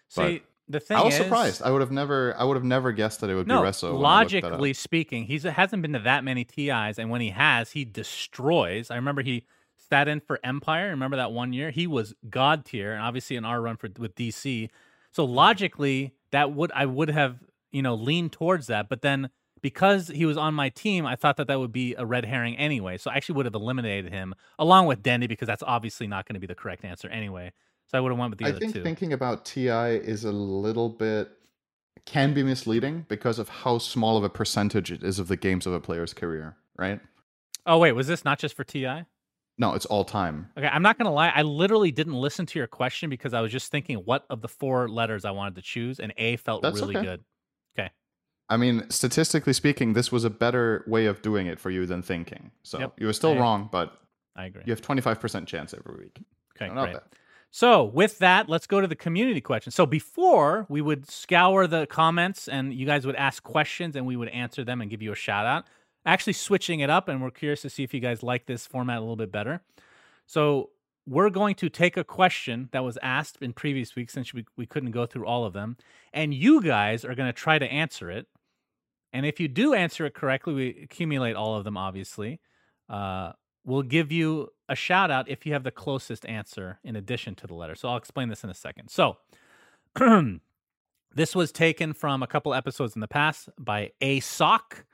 See, 0.10 0.42
the 0.68 0.80
thing 0.80 0.98
I 0.98 1.04
was 1.04 1.14
is, 1.14 1.22
surprised. 1.22 1.62
I 1.62 1.70
would 1.70 1.82
have 1.82 1.92
never. 1.92 2.36
I 2.38 2.44
would 2.44 2.56
have 2.58 2.64
never 2.64 2.92
guessed 2.92 3.22
that 3.22 3.30
it 3.30 3.36
would 3.36 3.48
No, 3.48 3.62
be 3.62 3.68
Reso. 3.68 3.94
when 3.96 4.06
I 4.06 4.20
looked 4.22 4.32
that 4.32 4.38
up. 4.38 4.44
logically 4.52 4.74
speaking, 4.74 5.26
he 5.26 5.38
hasn't 5.38 5.82
been 5.82 5.94
to 5.94 6.00
that 6.00 6.24
many 6.24 6.44
TIs, 6.44 6.98
and 6.98 7.10
when 7.12 7.22
he 7.22 7.30
has, 7.30 7.72
he 7.72 7.86
destroys. 7.86 8.90
I 8.90 8.96
remember 8.96 9.22
he 9.22 9.46
sat 9.90 10.08
in 10.08 10.20
for 10.20 10.40
Empire. 10.44 10.90
Remember 10.90 11.18
that 11.18 11.32
one 11.32 11.54
year? 11.54 11.72
He 11.72 11.88
was 11.88 12.14
god 12.30 12.66
tier, 12.66 12.94
and 12.94 13.02
obviously 13.02 13.36
in 13.36 13.46
our 13.46 13.62
run 13.62 13.78
for 13.78 13.90
with 13.98 14.16
DC. 14.16 14.70
So 15.12 15.26
logically, 15.26 16.14
that 16.32 16.52
would 16.54 16.72
I 16.74 16.86
would 16.86 17.10
have 17.10 17.38
you 17.72 17.82
know 17.82 17.96
leaned 17.96 18.32
towards 18.32 18.68
that, 18.68 18.90
but 18.90 19.02
then 19.02 19.30
because 19.62 20.10
he 20.10 20.26
was 20.26 20.38
on 20.38 20.54
my 20.54 20.70
team, 20.70 21.06
I 21.06 21.16
thought 21.16 21.38
that 21.38 21.48
that 21.48 21.60
would 21.60 21.72
be 21.72 21.96
a 21.96 22.06
red 22.06 22.26
herring 22.26 22.56
anyway. 22.58 22.98
So 22.98 23.10
I 23.10 23.16
actually 23.16 23.36
would 23.36 23.46
have 23.46 23.56
eliminated 23.56 24.12
him 24.12 24.36
along 24.60 24.86
with 24.86 25.02
Dendy 25.02 25.28
because 25.28 25.48
that's 25.48 25.64
obviously 25.64 26.08
not 26.08 26.28
going 26.28 26.36
to 26.36 26.40
be 26.40 26.48
the 26.48 26.56
correct 26.56 26.86
answer 26.86 27.10
anyway. 27.10 27.52
So 27.88 27.98
I 27.98 28.02
would 28.02 28.12
have 28.12 28.20
went 28.20 28.32
with 28.32 28.40
the 28.40 28.46
I 28.46 28.50
other 28.50 28.60
think 28.60 28.74
two. 28.74 28.84
thinking 28.84 29.14
about 29.14 29.46
TI 29.46 29.70
is 29.70 30.26
a 30.26 30.32
little 30.32 30.90
bit 30.90 31.32
can 32.06 32.34
be 32.34 32.44
misleading 32.44 33.06
because 33.10 33.40
of 33.40 33.50
how 33.50 33.78
small 33.80 34.16
of 34.18 34.24
a 34.24 34.30
percentage 34.30 34.92
it 34.92 35.04
is 35.04 35.20
of 35.20 35.28
the 35.28 35.36
games 35.36 35.66
of 35.66 35.74
a 35.74 35.80
player's 35.80 36.14
career, 36.14 36.56
right? 36.78 37.00
oh 37.66 37.78
wait, 37.78 37.92
was 37.92 38.08
this 38.08 38.24
not 38.24 38.40
just 38.40 38.56
for 38.56 38.64
Ti? 38.64 39.04
No, 39.58 39.74
it's 39.74 39.86
all 39.88 40.04
time. 40.06 40.50
Okay, 40.58 40.68
I'm 40.68 40.84
not 40.84 40.98
gonna 40.98 41.12
lie. 41.14 41.30
I 41.30 41.42
literally 41.42 41.92
didn't 41.92 42.14
listen 42.14 42.46
to 42.48 42.60
your 42.60 42.68
question 42.68 43.10
because 43.10 43.34
I 43.34 43.42
was 43.42 43.52
just 43.52 43.72
thinking 43.72 43.98
what 43.98 44.26
of 44.30 44.42
the 44.42 44.48
four 44.48 44.88
letters 44.88 45.26
I 45.26 45.32
wanted 45.32 45.56
to 45.56 45.62
choose, 45.62 46.00
and 46.00 46.14
A 46.18 46.36
felt 46.38 46.62
That's 46.62 46.80
really 46.80 46.96
okay. 46.98 47.06
good. 47.06 47.24
Okay, 47.78 47.90
I 48.50 48.58
mean, 48.58 48.88
statistically 48.90 49.54
speaking, 49.54 49.94
this 49.94 50.12
was 50.12 50.24
a 50.24 50.30
better 50.30 50.84
way 50.88 51.08
of 51.08 51.22
doing 51.22 51.48
it 51.48 51.60
for 51.60 51.70
you 51.72 51.86
than 51.86 52.02
thinking. 52.04 52.52
So 52.64 52.80
Yep, 52.80 52.94
you 53.00 53.08
were 53.08 53.14
still 53.14 53.34
I- 53.34 53.40
wrong, 53.40 53.70
but 53.72 54.00
I 54.36 54.46
agree. 54.46 54.62
you 54.66 54.72
have 54.72 54.82
25% 54.82 55.48
chance 55.48 55.74
every 55.74 55.96
week. 56.04 56.20
Okay, 56.56 56.72
great. 56.72 56.94
bad. 56.94 57.02
So 57.50 57.86
with 57.86 58.20
that, 58.20 58.50
let's 58.50 58.68
go 58.68 58.82
to 58.82 58.88
the 58.88 58.96
community 58.96 59.42
question. 59.42 59.72
So 59.72 59.86
before 59.86 60.66
we 60.70 60.82
would 60.82 61.10
scour 61.10 61.66
the 61.66 61.88
comments 61.88 62.48
and 62.48 62.74
you 62.74 62.86
guys 62.86 63.06
would 63.08 63.16
ask 63.16 63.42
questions 63.42 63.96
and 63.96 64.06
we 64.06 64.16
would 64.18 64.28
answer 64.30 64.64
them 64.64 64.82
and 64.82 64.90
give 64.92 65.02
you 65.02 65.12
a 65.12 65.16
shout 65.16 65.46
out. 65.46 65.66
Actually 66.08 66.34
switching 66.34 66.80
it 66.80 66.90
up 66.90 67.08
and 67.08 67.22
we're 67.22 67.30
curious 67.30 67.62
to 67.62 67.70
see 67.70 67.84
if 67.84 67.94
you 67.94 68.00
guys 68.00 68.24
like 68.24 68.48
this 68.48 68.66
format 68.66 68.98
a 68.98 69.02
little 69.02 69.16
bit 69.16 69.32
better. 69.32 69.62
So 70.26 70.72
we're 71.06 71.30
going 71.30 71.56
to 71.56 71.70
take 71.70 71.98
a 71.98 72.04
question 72.04 72.70
that 72.72 72.84
was 72.84 72.98
asked 73.04 73.38
in 73.42 73.54
previous 73.54 73.96
weeks 73.96 74.14
since 74.14 74.34
we, 74.34 74.46
we 74.58 74.66
couldn't 74.66 74.92
go 74.92 75.06
through 75.06 75.26
all 75.26 75.46
of 75.46 75.54
them. 75.54 75.78
And 76.14 76.34
you 76.34 76.62
guys 76.62 77.06
are 77.06 77.14
going 77.14 77.28
to 77.28 77.34
try 77.34 77.60
to 77.60 77.66
answer 77.66 78.10
it. 78.10 78.28
And 79.14 79.26
if 79.26 79.40
you 79.40 79.48
do 79.48 79.74
answer 79.74 80.06
it 80.06 80.14
correctly, 80.14 80.54
we 80.54 80.80
accumulate 80.84 81.36
all 81.36 81.56
of 81.56 81.64
them, 81.64 81.78
obviously. 81.78 82.40
Uh, 82.90 83.34
we'll 83.66 83.84
give 83.84 84.12
you 84.12 84.50
a 84.70 84.76
shout 84.76 85.12
out 85.12 85.30
if 85.30 85.46
you 85.46 85.54
have 85.54 85.64
the 85.64 85.72
closest 85.72 86.26
answer 86.26 86.80
in 86.84 86.96
addition 86.96 87.36
to 87.36 87.48
the 87.48 87.54
letter. 87.54 87.76
So 87.76 87.90
I'll 87.90 87.98
explain 87.98 88.30
this 88.30 88.44
in 88.44 88.50
a 88.50 88.54
second. 88.54 88.90
So 88.90 89.18
this 91.16 91.36
was 91.36 91.52
taken 91.52 91.94
from 91.94 92.24
a 92.24 92.28
couple 92.28 92.54
episodes 92.54 92.96
in 92.96 93.02
the 93.02 93.08
past 93.08 93.50
by 93.58 93.92
A 94.02 94.20
Sock, 94.22 94.86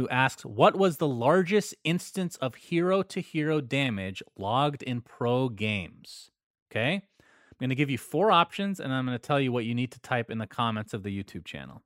who 0.00 0.08
asks, 0.08 0.44
What 0.44 0.76
was 0.76 0.96
the 0.96 1.06
largest 1.06 1.74
instance 1.84 2.36
of 2.36 2.54
hero 2.54 3.02
to 3.02 3.20
hero 3.20 3.60
damage 3.60 4.22
logged 4.38 4.82
in 4.82 5.02
pro 5.02 5.48
games? 5.50 6.30
Okay. 6.70 6.94
I'm 6.94 7.58
going 7.58 7.68
to 7.68 7.74
give 7.74 7.90
you 7.90 7.98
four 7.98 8.32
options 8.32 8.80
and 8.80 8.92
I'm 8.92 9.04
going 9.04 9.18
to 9.18 9.22
tell 9.22 9.38
you 9.38 9.52
what 9.52 9.66
you 9.66 9.74
need 9.74 9.92
to 9.92 10.00
type 10.00 10.30
in 10.30 10.38
the 10.38 10.46
comments 10.46 10.94
of 10.94 11.02
the 11.02 11.22
YouTube 11.22 11.44
channel. 11.44 11.82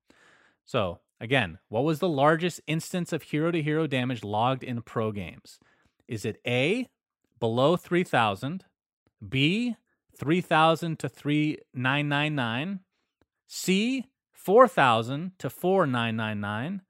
So, 0.64 1.00
again, 1.20 1.58
what 1.68 1.82
was 1.82 1.98
the 1.98 2.08
largest 2.08 2.60
instance 2.68 3.12
of 3.12 3.22
hero 3.22 3.50
to 3.50 3.60
hero 3.60 3.88
damage 3.88 4.22
logged 4.22 4.62
in 4.62 4.82
pro 4.82 5.10
games? 5.10 5.58
Is 6.06 6.24
it 6.24 6.40
A, 6.46 6.88
below 7.40 7.76
3,000, 7.76 8.64
B, 9.28 9.74
3,000 10.16 10.98
to 11.00 11.08
3,999, 11.08 12.80
C, 13.48 14.04
4,000 14.32 15.32
to 15.38 15.50
4,999, 15.50 16.82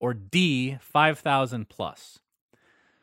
or 0.00 0.14
D, 0.14 0.78
5,000 0.80 1.68
plus? 1.68 2.18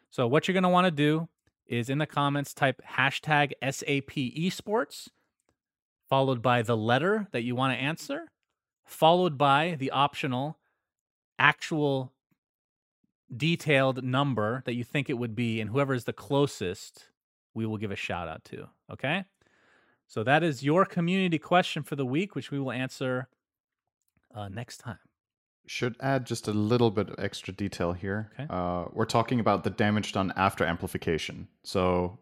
So, 0.09 0.27
what 0.27 0.47
you're 0.47 0.53
going 0.53 0.63
to 0.63 0.69
want 0.69 0.85
to 0.85 0.91
do 0.91 1.29
is 1.67 1.89
in 1.89 1.97
the 1.97 2.05
comments 2.05 2.53
type 2.53 2.81
hashtag 2.97 3.51
SAP 3.61 4.11
esports, 4.35 5.09
followed 6.09 6.41
by 6.41 6.61
the 6.61 6.77
letter 6.77 7.27
that 7.31 7.43
you 7.43 7.55
want 7.55 7.77
to 7.77 7.81
answer, 7.81 8.31
followed 8.85 9.37
by 9.37 9.75
the 9.77 9.91
optional 9.91 10.57
actual 11.37 12.13
detailed 13.35 14.03
number 14.03 14.63
that 14.65 14.73
you 14.73 14.83
think 14.83 15.09
it 15.09 15.17
would 15.17 15.35
be, 15.35 15.59
and 15.59 15.69
whoever 15.69 15.93
is 15.93 16.05
the 16.05 16.13
closest, 16.13 17.09
we 17.53 17.65
will 17.65 17.77
give 17.77 17.91
a 17.91 17.95
shout 17.95 18.27
out 18.27 18.43
to. 18.45 18.67
Okay. 18.91 19.25
So 20.07 20.23
that 20.23 20.41
is 20.41 20.63
your 20.63 20.85
community 20.85 21.37
question 21.37 21.83
for 21.83 21.97
the 21.97 22.05
week, 22.05 22.33
which 22.33 22.49
we 22.49 22.59
will 22.59 22.71
answer 22.71 23.27
uh, 24.33 24.47
next 24.47 24.77
time. 24.77 24.99
Should 25.67 25.95
add 25.99 26.25
just 26.25 26.47
a 26.47 26.53
little 26.53 26.91
bit 26.91 27.09
of 27.09 27.15
extra 27.19 27.53
detail 27.53 27.93
here. 27.93 28.31
Okay. 28.33 28.47
Uh, 28.49 28.85
we're 28.93 29.05
talking 29.05 29.39
about 29.39 29.63
the 29.63 29.69
damage 29.69 30.13
done 30.13 30.33
after 30.35 30.65
amplification. 30.65 31.47
So 31.63 32.17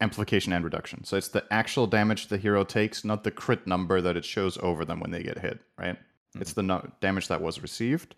amplification 0.00 0.52
and 0.52 0.64
reduction. 0.64 1.04
So 1.04 1.16
it's 1.16 1.28
the 1.28 1.44
actual 1.50 1.86
damage 1.86 2.28
the 2.28 2.38
hero 2.38 2.64
takes, 2.64 3.04
not 3.04 3.24
the 3.24 3.30
crit 3.30 3.66
number 3.66 4.00
that 4.00 4.16
it 4.16 4.24
shows 4.24 4.58
over 4.62 4.84
them 4.84 5.00
when 5.00 5.10
they 5.10 5.22
get 5.22 5.38
hit, 5.38 5.60
right? 5.78 5.96
It's 6.38 6.52
the 6.52 6.62
no- 6.62 6.90
damage 7.00 7.28
that 7.28 7.42
was 7.42 7.62
received. 7.62 8.14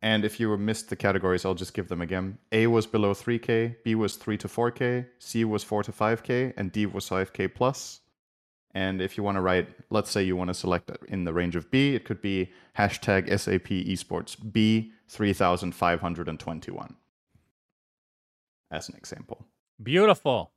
And 0.00 0.24
if 0.24 0.38
you 0.38 0.56
missed 0.56 0.90
the 0.90 0.96
categories, 0.96 1.44
I'll 1.44 1.54
just 1.54 1.74
give 1.74 1.88
them 1.88 2.00
again. 2.00 2.38
A 2.52 2.66
was 2.68 2.86
below 2.86 3.14
3k, 3.14 3.76
B 3.82 3.94
was 3.94 4.16
3 4.16 4.36
to 4.38 4.48
4k, 4.48 5.06
C 5.18 5.44
was 5.44 5.64
4 5.64 5.82
to 5.84 5.92
5k, 5.92 6.52
and 6.56 6.70
D 6.70 6.86
was 6.86 7.08
5k 7.08 7.52
plus. 7.52 8.00
And 8.74 9.00
if 9.00 9.16
you 9.16 9.22
want 9.22 9.36
to 9.36 9.40
write, 9.40 9.68
let's 9.90 10.10
say 10.10 10.22
you 10.22 10.36
want 10.36 10.48
to 10.48 10.54
select 10.54 10.90
in 11.08 11.24
the 11.24 11.32
range 11.32 11.56
of 11.56 11.70
B, 11.70 11.94
it 11.94 12.04
could 12.04 12.20
be 12.20 12.50
hashtag 12.76 13.28
SAP 13.38 13.68
esports 13.86 14.36
B 14.52 14.92
3521 15.08 16.96
as 18.70 18.88
an 18.88 18.96
example. 18.96 19.46
Beautiful. 19.82 20.52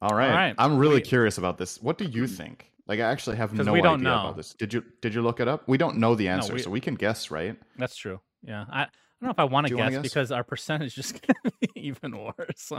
All 0.00 0.16
right. 0.16 0.30
All 0.30 0.36
right. 0.36 0.54
I'm 0.58 0.78
really 0.78 0.96
We- 0.96 1.02
curious 1.02 1.38
about 1.38 1.58
this. 1.58 1.80
What 1.82 1.98
do 1.98 2.04
you 2.04 2.26
think? 2.26 2.70
Like, 2.88 2.98
I 2.98 3.04
actually 3.10 3.36
have 3.36 3.52
no 3.52 3.74
idea 3.74 3.96
know. 3.96 4.12
about 4.20 4.36
this. 4.36 4.54
Did 4.54 4.74
you 4.74 4.84
Did 5.00 5.14
you 5.14 5.22
look 5.22 5.38
it 5.38 5.46
up? 5.46 5.68
We 5.68 5.78
don't 5.78 5.98
know 5.98 6.14
the 6.14 6.28
answer, 6.28 6.54
we- 6.54 6.62
so 6.62 6.70
we 6.70 6.80
can 6.80 6.94
guess, 6.94 7.30
right? 7.30 7.56
That's 7.76 7.94
true. 7.96 8.20
Yeah. 8.42 8.64
I, 8.70 8.82
I 8.82 8.86
don't 9.20 9.28
know 9.28 9.30
if 9.30 9.38
I 9.38 9.44
want 9.44 9.68
to 9.68 9.76
guess, 9.76 9.90
guess? 9.92 10.02
because 10.02 10.32
our 10.32 10.42
percentage 10.42 10.88
is 10.88 10.94
just 11.12 11.22
to 11.22 11.34
be 11.60 11.68
even 11.76 12.16
worse. 12.18 12.72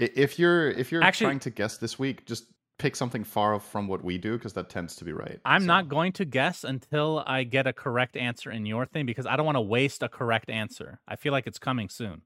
If 0.00 0.38
you're 0.38 0.70
if 0.70 0.90
you're 0.90 1.02
Actually- 1.02 1.26
trying 1.26 1.40
to 1.40 1.50
guess 1.50 1.76
this 1.76 1.98
week, 1.98 2.26
just 2.26 2.46
pick 2.78 2.96
something 2.96 3.22
far 3.24 3.58
from 3.60 3.86
what 3.88 4.02
we 4.04 4.18
do 4.18 4.36
because 4.36 4.52
that 4.54 4.68
tends 4.68 4.96
to 4.96 5.04
be 5.04 5.12
right. 5.12 5.40
I'm 5.44 5.62
So- 5.62 5.66
not 5.66 5.88
going 5.88 6.12
to 6.14 6.24
guess 6.24 6.64
until 6.64 7.22
I 7.26 7.44
get 7.44 7.66
a 7.66 7.72
correct 7.72 8.16
answer 8.16 8.50
in 8.50 8.66
your 8.66 8.84
thing 8.86 9.06
because 9.06 9.26
I 9.26 9.36
don't 9.36 9.46
want 9.46 9.56
to 9.56 9.60
waste 9.62 10.02
a 10.02 10.08
correct 10.08 10.50
answer. 10.50 11.00
I 11.06 11.16
feel 11.16 11.32
like 11.32 11.46
it's 11.46 11.58
coming 11.58 11.88
soon. 11.88 12.22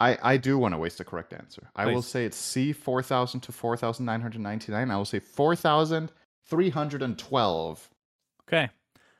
I 0.00 0.18
I 0.22 0.36
do 0.38 0.58
want 0.58 0.74
to 0.74 0.78
waste 0.78 0.98
a 1.00 1.04
correct 1.04 1.32
answer. 1.32 1.70
I 1.76 1.86
will 1.86 2.02
say 2.02 2.24
it's 2.24 2.36
C 2.36 2.72
four 2.72 3.00
thousand 3.02 3.40
to 3.42 3.52
four 3.52 3.76
thousand 3.76 4.04
nine 4.06 4.20
hundred 4.20 4.40
ninety 4.40 4.72
nine. 4.72 4.90
I 4.90 4.96
will 4.96 5.04
say 5.04 5.20
four 5.20 5.54
thousand 5.54 6.10
three 6.46 6.70
hundred 6.70 7.00
and 7.02 7.16
twelve. 7.18 7.88
Okay. 8.48 8.68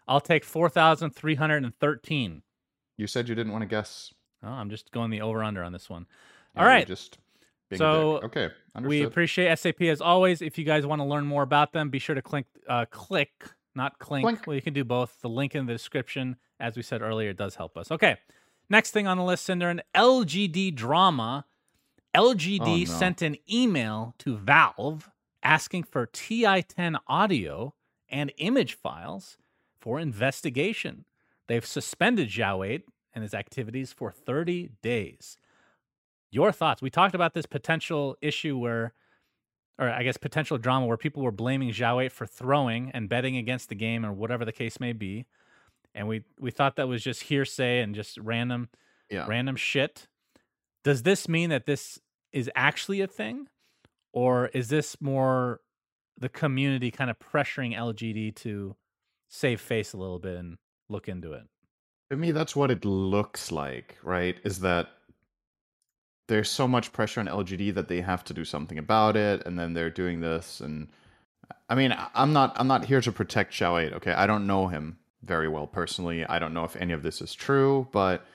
I'll 0.07 0.21
take 0.21 0.45
4,313. 0.45 2.43
You 2.97 3.07
said 3.07 3.29
you 3.29 3.35
didn't 3.35 3.53
want 3.53 3.63
to 3.63 3.67
guess. 3.67 4.13
Oh, 4.43 4.49
I'm 4.49 4.69
just 4.71 4.91
going 4.93 5.11
the 5.11 5.23
over 5.23 5.43
under 5.43 5.63
on 5.65 5.73
this 5.73 5.89
one. 5.89 6.07
Yeah, 6.55 6.79
All. 6.79 6.85
Just 6.85 7.17
being 7.71 7.79
So, 7.79 8.15
dick. 8.17 8.25
okay. 8.25 8.55
Understood. 8.75 8.89
We 8.89 9.03
appreciate 9.03 9.59
SAP 9.59 9.83
as 9.83 10.01
always. 10.01 10.43
If 10.43 10.59
you 10.59 10.65
guys 10.65 10.85
want 10.87 11.01
to 11.01 11.05
learn 11.05 11.25
more 11.27 11.43
about 11.43 11.73
them, 11.73 11.91
be 11.91 11.99
sure 11.99 12.15
to 12.15 12.23
click, 12.23 12.47
uh, 12.69 12.87
click, 12.91 13.31
not 13.75 13.99
clink. 13.99 14.25
Clink. 14.25 14.47
Well, 14.47 14.57
you 14.57 14.63
can 14.63 14.75
do 14.75 14.85
both. 14.85 15.21
The 15.21 15.29
link 15.29 15.55
in 15.55 15.67
the 15.67 15.73
description, 15.73 16.37
as 16.61 16.77
we 16.77 16.83
said 16.83 17.03
earlier, 17.03 17.33
does 17.33 17.55
help 17.57 17.77
us. 17.77 17.91
Okay. 17.91 18.17
Next 18.71 18.91
thing 18.93 19.07
on 19.07 19.17
the 19.19 19.25
list, 19.25 19.45
Cinder, 19.45 19.69
an 19.69 19.83
LGD 19.95 20.75
drama. 20.75 21.45
LGD 22.15 22.61
Oh, 22.61 22.77
no. 22.77 22.85
sent 22.85 23.23
an 23.23 23.37
email 23.53 24.15
to 24.19 24.37
Valve 24.37 25.11
asking 25.43 25.83
for 25.85 26.07
TI-10 26.07 26.97
audio 27.09 27.75
and 28.09 28.33
image 28.39 28.75
files 28.75 29.37
for 29.81 29.99
investigation. 30.01 31.05
They've 31.49 31.67
suspended 31.67 32.29
Xiao 32.31 32.67
8 32.67 32.85
and 33.15 33.23
his 33.23 33.35
activities 33.35 33.93
for 33.93 34.11
30 34.11 34.71
days. 34.83 35.37
Your 36.35 36.51
thoughts? 36.51 36.83
We 36.83 36.91
talked 36.91 37.15
about 37.15 37.33
this 37.33 37.47
potential 37.47 38.17
issue 38.21 38.59
where, 38.59 38.93
or 39.79 39.89
I 39.89 40.03
guess 40.03 40.17
potential 40.17 40.59
drama 40.59 40.87
where 40.87 40.97
people 40.97 41.23
were 41.23 41.31
blaming 41.31 41.71
Xiao 41.71 42.11
for 42.11 42.27
throwing 42.27 42.91
and 42.91 43.09
betting 43.09 43.37
against 43.37 43.69
the 43.69 43.77
game 43.77 44.05
or 44.05 44.13
whatever 44.13 44.45
the 44.45 44.53
case 44.53 44.81
may 44.81 44.93
be. 44.93 45.27
And 45.95 46.09
we, 46.09 46.25
we 46.41 46.51
thought 46.51 46.75
that 46.77 46.89
was 46.89 47.05
just 47.05 47.23
hearsay 47.23 47.81
and 47.81 47.95
just 47.95 48.19
random 48.19 48.69
yeah. 49.11 49.27
random 49.29 49.57
shit. 49.57 50.09
Does 50.83 51.03
this 51.03 51.29
mean 51.29 51.51
that 51.51 51.67
this 51.67 52.01
is 52.33 52.51
actually 52.55 53.01
a 53.01 53.07
thing? 53.07 53.47
Or 54.13 54.49
is 54.49 54.69
this 54.69 55.01
more 55.01 55.61
the 56.19 56.29
community 56.29 56.91
kind 56.91 57.11
of 57.11 57.19
pressuring 57.19 57.77
LGD 57.77 58.35
to 58.37 58.77
save 59.29 59.61
face 59.61 59.93
a 59.93 59.97
little 59.97 60.19
bit 60.19 60.37
and 60.37 60.59
look 60.89 61.09
into 61.09 61.33
it? 61.33 61.45
To 62.11 62.17
me, 62.17 62.33
that's 62.33 62.55
what 62.55 62.71
it 62.71 62.85
looks 62.85 63.51
like, 63.51 63.97
right? 64.03 64.37
Is 64.45 64.61
that 64.61 64.89
there's 66.27 66.51
so 66.51 66.67
much 66.67 66.93
pressure 66.93 67.21
on 67.21 67.27
LGD 67.27 67.75
that 67.75 67.89
they 67.89 68.01
have 68.01 68.25
to 68.25 68.35
do 68.35 68.45
something 68.45 68.79
about 68.79 69.17
it, 69.17 69.43
and 69.47 69.59
then 69.59 69.75
they're 69.75 69.91
doing 69.91 70.21
this. 70.21 70.61
And 70.61 70.89
I 71.69 71.75
mean, 71.75 71.95
I'm 72.15 72.33
not 72.33 72.59
I'm 72.59 72.69
not 72.69 72.85
here 72.85 73.01
to 73.01 73.13
protect 73.13 73.53
Xiao 73.53 73.83
Eight. 73.83 73.93
Okay, 73.95 74.13
I 74.13 74.27
don't 74.27 74.47
know 74.47 74.67
him 74.69 74.99
very 75.23 75.49
well 75.49 75.67
personally. 75.67 76.25
I 76.25 76.39
don't 76.39 76.55
know 76.55 76.65
if 76.65 76.77
any 76.77 76.93
of 76.93 77.03
this 77.03 77.21
is 77.21 77.35
true, 77.35 77.89
but 77.93 78.27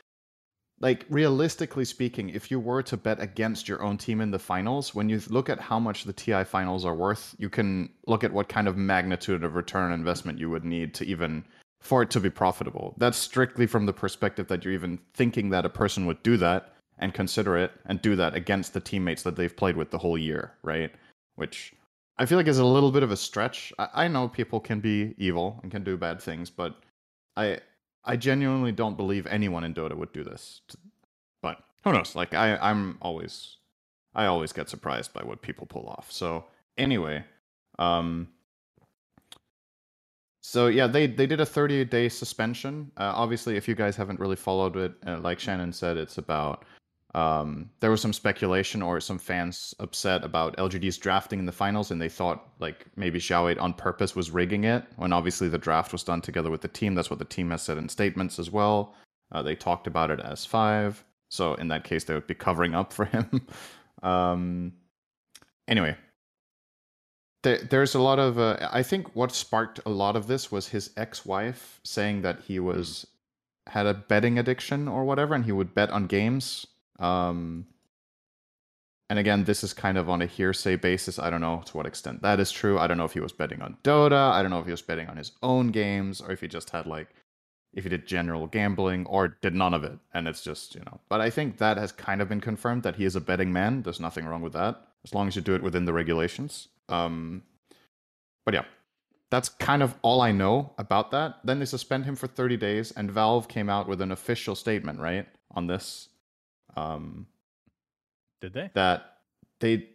like 0.82 1.06
realistically 1.10 1.86
speaking, 1.86 2.30
if 2.30 2.50
you 2.50 2.60
were 2.60 2.82
to 2.84 2.96
bet 2.96 3.22
against 3.22 3.68
your 3.68 3.84
own 3.84 3.98
team 3.98 4.22
in 4.22 4.32
the 4.32 4.40
finals, 4.40 4.96
when 4.96 5.10
you 5.10 5.22
look 5.28 5.50
at 5.50 5.60
how 5.60 5.78
much 5.78 6.06
the 6.06 6.14
TI 6.14 6.44
finals 6.44 6.86
are 6.86 6.96
worth, 6.96 7.36
you 7.38 7.50
can 7.50 7.90
look 8.08 8.24
at 8.24 8.32
what 8.32 8.48
kind 8.48 8.68
of 8.68 8.78
magnitude 8.78 9.44
of 9.44 9.56
return 9.56 9.92
investment 9.92 10.40
you 10.40 10.50
would 10.50 10.64
need 10.64 10.94
to 10.96 11.06
even 11.06 11.44
for 11.82 12.02
it 12.02 12.10
to 12.12 12.20
be 12.20 12.30
profitable. 12.30 12.94
That's 12.98 13.18
strictly 13.18 13.66
from 13.66 13.86
the 13.86 13.94
perspective 13.94 14.48
that 14.48 14.64
you're 14.64 14.74
even 14.74 15.00
thinking 15.14 15.50
that 15.50 15.66
a 15.66 15.70
person 15.70 16.06
would 16.06 16.22
do 16.24 16.38
that 16.38 16.74
and 17.00 17.14
consider 17.14 17.58
it 17.58 17.72
and 17.86 18.02
do 18.02 18.16
that 18.16 18.36
against 18.36 18.74
the 18.74 18.80
teammates 18.80 19.24
that 19.24 19.36
they've 19.36 19.56
played 19.56 19.76
with 19.76 19.92
the 19.92 19.98
whole 19.98 20.18
year, 20.18 20.54
right? 20.64 20.92
Which 21.36 21.74
I 22.18 22.26
feel 22.26 22.38
like 22.38 22.48
is 22.48 22.60
a 22.60 22.66
little 22.66 22.92
bit 22.92 23.04
of 23.04 23.12
a 23.12 23.18
stretch. 23.18 23.74
I, 23.80 23.88
I 23.94 24.08
know 24.08 24.28
people 24.28 24.60
can 24.60 24.80
be 24.80 25.16
evil 25.18 25.60
and 25.64 25.72
can 25.72 25.84
do 25.84 25.98
bad 25.98 26.22
things, 26.22 26.50
but 26.50 26.76
I 27.36 27.60
I 28.04 28.16
genuinely 28.16 28.72
don't 28.72 28.98
believe 28.98 29.28
anyone 29.28 29.64
in 29.64 29.74
Dota 29.74 29.96
would 29.96 30.12
do 30.14 30.24
this. 30.24 30.62
But 31.42 31.64
who 31.84 31.94
knows? 31.94 32.16
Like 32.16 32.34
I 32.34 32.58
I'm 32.58 32.98
always 33.02 33.58
I 34.14 34.26
always 34.26 34.52
get 34.52 34.70
surprised 34.70 35.14
by 35.14 35.24
what 35.24 35.42
people 35.42 35.66
pull 35.66 35.88
off. 35.88 36.12
So 36.12 36.46
anyway, 36.78 37.24
um 37.78 38.28
so 40.42 40.68
yeah, 40.68 40.88
they 40.88 41.06
they 41.08 41.28
did 41.28 41.42
a 41.42 41.46
30 41.46 41.86
day 41.86 42.10
suspension. 42.10 42.92
Uh, 42.98 43.12
obviously, 43.14 43.56
if 43.56 43.68
you 43.68 43.76
guys 43.76 43.96
haven't 43.96 44.20
really 44.20 44.36
followed 44.36 44.76
it, 44.78 44.94
uh, 45.06 45.20
like 45.20 45.40
Shannon 45.40 45.72
said, 45.72 45.96
it's 45.98 46.18
about 46.18 46.66
um, 47.16 47.72
there 47.80 47.90
was 47.90 48.02
some 48.02 48.14
speculation 48.14 48.82
or 48.82 49.00
some 49.00 49.18
fans 49.18 49.74
upset 49.80 50.24
about 50.24 50.58
LGD's 50.58 50.98
drafting 50.98 51.40
in 51.40 51.46
the 51.46 51.52
finals, 51.52 51.90
and 51.90 52.00
they 52.02 52.10
thought 52.10 52.50
like 52.60 52.86
maybe 52.96 53.20
Xiao 53.20 53.52
8 53.52 53.58
on 53.58 53.74
purpose 53.74 54.16
was 54.16 54.30
rigging 54.30 54.64
it. 54.64 54.84
When 54.98 55.12
obviously 55.12 55.50
the 55.50 55.58
draft 55.58 55.92
was 55.92 56.04
done 56.04 56.22
together 56.22 56.52
with 56.52 56.62
the 56.62 56.68
team. 56.68 56.94
That's 56.94 57.10
what 57.10 57.20
the 57.20 57.26
team 57.26 57.50
has 57.50 57.64
said 57.64 57.78
in 57.78 57.90
statements 57.90 58.38
as 58.38 58.52
well. 58.52 58.94
Uh, 59.32 59.42
they 59.42 59.56
talked 59.56 59.88
about 59.88 60.12
it 60.12 60.20
as 60.20 60.46
five, 60.46 61.04
so 61.30 61.56
in 61.56 61.68
that 61.70 61.84
case 61.84 62.04
they 62.04 62.14
would 62.14 62.28
be 62.28 62.36
covering 62.36 62.76
up 62.76 62.94
for 62.94 63.06
him. 63.06 63.48
um, 64.04 64.74
anyway, 65.68 65.96
there, 67.44 67.58
there's 67.58 67.96
a 67.96 68.02
lot 68.02 68.20
of 68.20 68.38
uh, 68.38 68.70
i 68.72 68.84
think 68.84 69.16
what 69.16 69.32
sparked 69.32 69.80
a 69.86 69.90
lot 69.90 70.16
of 70.16 70.28
this 70.28 70.52
was 70.52 70.68
his 70.68 70.92
ex-wife 70.98 71.80
saying 71.84 72.22
that 72.22 72.42
he 72.42 72.60
was 72.60 73.08
had 73.68 73.86
a 73.86 73.94
betting 73.94 74.38
addiction 74.38 74.88
or 74.88 75.06
whatever 75.06 75.34
and 75.36 75.46
he 75.46 75.52
would 75.52 75.74
bet 75.74 75.90
on 75.92 76.08
games 76.08 76.66
um 77.00 77.66
and 79.10 79.18
again 79.18 79.44
this 79.44 79.64
is 79.64 79.74
kind 79.74 79.98
of 79.98 80.10
on 80.10 80.22
a 80.22 80.26
hearsay 80.26 80.76
basis. 80.76 81.20
I 81.20 81.30
don't 81.30 81.42
know 81.42 81.64
to 81.66 81.78
what 81.78 81.86
extent 81.86 82.22
that 82.22 82.40
is 82.40 82.52
true. 82.52 82.78
I 82.80 82.88
don't 82.88 82.98
know 82.98 83.06
if 83.06 83.14
he 83.14 83.20
was 83.20 83.32
betting 83.32 83.62
on 83.62 83.78
dota. 83.84 84.32
I 84.32 84.42
don't 84.42 84.52
know 84.52 84.60
if 84.60 84.66
he 84.66 84.72
was 84.72 84.82
betting 84.82 85.08
on 85.08 85.18
his 85.18 85.32
own 85.42 85.70
games 85.70 86.22
or 86.22 86.32
if 86.32 86.42
he 86.42 86.48
just 86.48 86.70
had 86.72 86.86
like 86.86 87.10
if 87.74 87.84
he 87.84 87.90
did 87.90 88.08
general 88.08 88.48
gambling 88.48 89.06
or 89.06 89.28
did 89.28 89.54
none 89.54 89.74
of 89.74 89.84
it. 89.84 89.98
And 90.14 90.28
it's 90.28 90.44
just 90.44 90.76
you 90.76 90.82
know 90.82 91.00
but 91.10 91.22
i 91.22 91.30
think 91.30 91.58
that 91.58 91.78
has 91.78 91.92
kind 91.92 92.22
of 92.22 92.30
been 92.30 92.42
confirmed 92.42 92.84
that 92.84 92.96
he 92.96 93.06
is 93.06 93.16
a 93.16 93.22
betting 93.22 93.54
man. 93.54 93.84
There's 93.84 94.00
nothing 94.00 94.26
wrong 94.26 94.42
with 94.42 94.54
that 94.54 94.82
as 95.04 95.14
long 95.14 95.28
as 95.28 95.36
you 95.36 95.42
do 95.42 95.56
it 95.56 95.64
within 95.64 95.86
the 95.86 95.94
regulations. 95.94 96.68
Um, 96.90 97.44
but 98.46 98.54
yeah, 98.54 98.66
that's 99.30 99.50
kind 99.50 99.84
of 99.84 99.96
all 100.02 100.22
I 100.22 100.32
know 100.32 100.74
about 100.78 101.12
that. 101.12 101.40
Then 101.44 101.60
they 101.60 101.66
suspend 101.66 102.06
him 102.06 102.16
for 102.16 102.28
30 102.28 102.58
days, 102.58 102.92
and 102.92 103.12
Valve 103.12 103.48
came 103.48 103.70
out 103.70 103.88
with 103.88 104.02
an 104.02 104.12
official 104.12 104.56
statement, 104.56 105.00
right, 105.00 105.28
on 105.52 105.68
this. 105.68 106.09
Um, 106.76 107.28
Did 108.42 108.54
they? 108.54 108.70
that 108.74 109.18
they, 109.60 109.90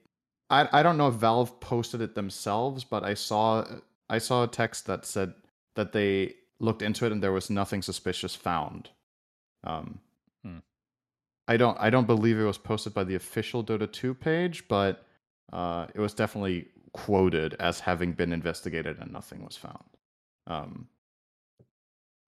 I, 0.50 0.68
I 0.72 0.82
don't 0.82 0.96
know 0.98 1.08
if 1.08 1.14
Valve 1.14 1.60
posted 1.60 2.00
it 2.00 2.14
themselves, 2.14 2.84
but 2.84 3.04
I 3.04 3.14
saw 3.14 3.64
I 4.10 4.18
saw 4.18 4.44
a 4.44 4.48
text 4.48 4.86
that 4.86 5.06
said 5.06 5.34
that 5.76 5.92
they 5.92 6.34
looked 6.60 6.82
into 6.82 7.06
it 7.06 7.12
and 7.12 7.22
there 7.22 7.32
was 7.32 7.50
nothing 7.50 7.82
suspicious 7.82 8.34
found. 8.34 8.90
Um, 9.64 10.00
Hmm. 10.44 10.58
I 11.48 11.56
don't 11.56 11.78
I 11.80 11.90
don't 11.90 12.06
believe 12.06 12.38
it 12.38 12.44
was 12.44 12.58
posted 12.58 12.94
by 12.94 13.04
the 13.04 13.14
official 13.14 13.64
Dota 13.64 13.90
2 13.90 14.14
page, 14.14 14.68
but 14.68 15.06
uh, 15.52 15.86
it 15.94 16.00
was 16.00 16.14
definitely 16.14 16.68
quoted 16.92 17.54
as 17.60 17.80
having 17.80 18.12
been 18.12 18.32
investigated 18.32 18.98
and 19.00 19.12
nothing 19.12 19.44
was 19.44 19.56
found. 19.56 19.84
Um, 20.46 20.88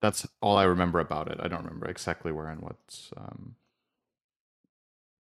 that's 0.03 0.27
all 0.41 0.57
I 0.57 0.65
remember 0.65 1.01
about 1.01 1.29
it. 1.31 1.39
I 1.41 1.49
don't 1.49 1.65
remember 1.65 1.89
exactly 1.89 2.33
where 2.33 2.49
and 2.49 2.61
what's 2.63 3.13
um, 3.17 3.57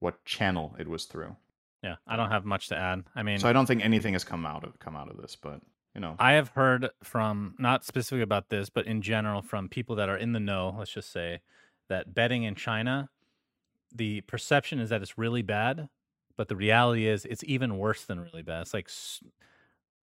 what 0.04 0.22
channel 0.26 0.76
it 0.78 0.86
was 0.86 1.06
through. 1.06 1.34
Yeah, 1.82 1.96
I 2.06 2.16
don't 2.16 2.30
have 2.30 2.44
much 2.44 2.68
to 2.68 2.76
add. 2.76 3.04
I 3.16 3.22
mean, 3.22 3.38
So 3.38 3.48
I 3.48 3.54
don't 3.54 3.64
think 3.64 3.82
anything 3.82 4.12
has 4.12 4.22
come 4.22 4.44
out 4.44 4.62
of 4.62 4.78
come 4.78 4.94
out 4.94 5.10
of 5.10 5.16
this, 5.16 5.34
but 5.34 5.62
you 5.94 6.00
know, 6.00 6.14
I 6.18 6.32
have 6.32 6.48
heard 6.48 6.90
from 7.02 7.54
not 7.58 7.84
specifically 7.84 8.22
about 8.22 8.50
this, 8.50 8.68
but 8.68 8.86
in 8.86 9.00
general 9.00 9.40
from 9.40 9.68
people 9.68 9.96
that 9.96 10.10
are 10.10 10.16
in 10.16 10.32
the 10.32 10.40
know, 10.40 10.74
let's 10.78 10.90
just 10.90 11.10
say, 11.10 11.40
that 11.88 12.14
betting 12.14 12.42
in 12.42 12.54
China, 12.54 13.08
the 13.94 14.20
perception 14.22 14.78
is 14.78 14.90
that 14.90 15.00
it's 15.00 15.16
really 15.16 15.42
bad, 15.42 15.88
but 16.36 16.48
the 16.48 16.56
reality 16.56 17.06
is 17.06 17.24
it's 17.24 17.44
even 17.44 17.78
worse 17.78 18.04
than 18.04 18.20
really 18.20 18.42
bad. 18.42 18.62
It's 18.62 18.74
like, 18.74 18.90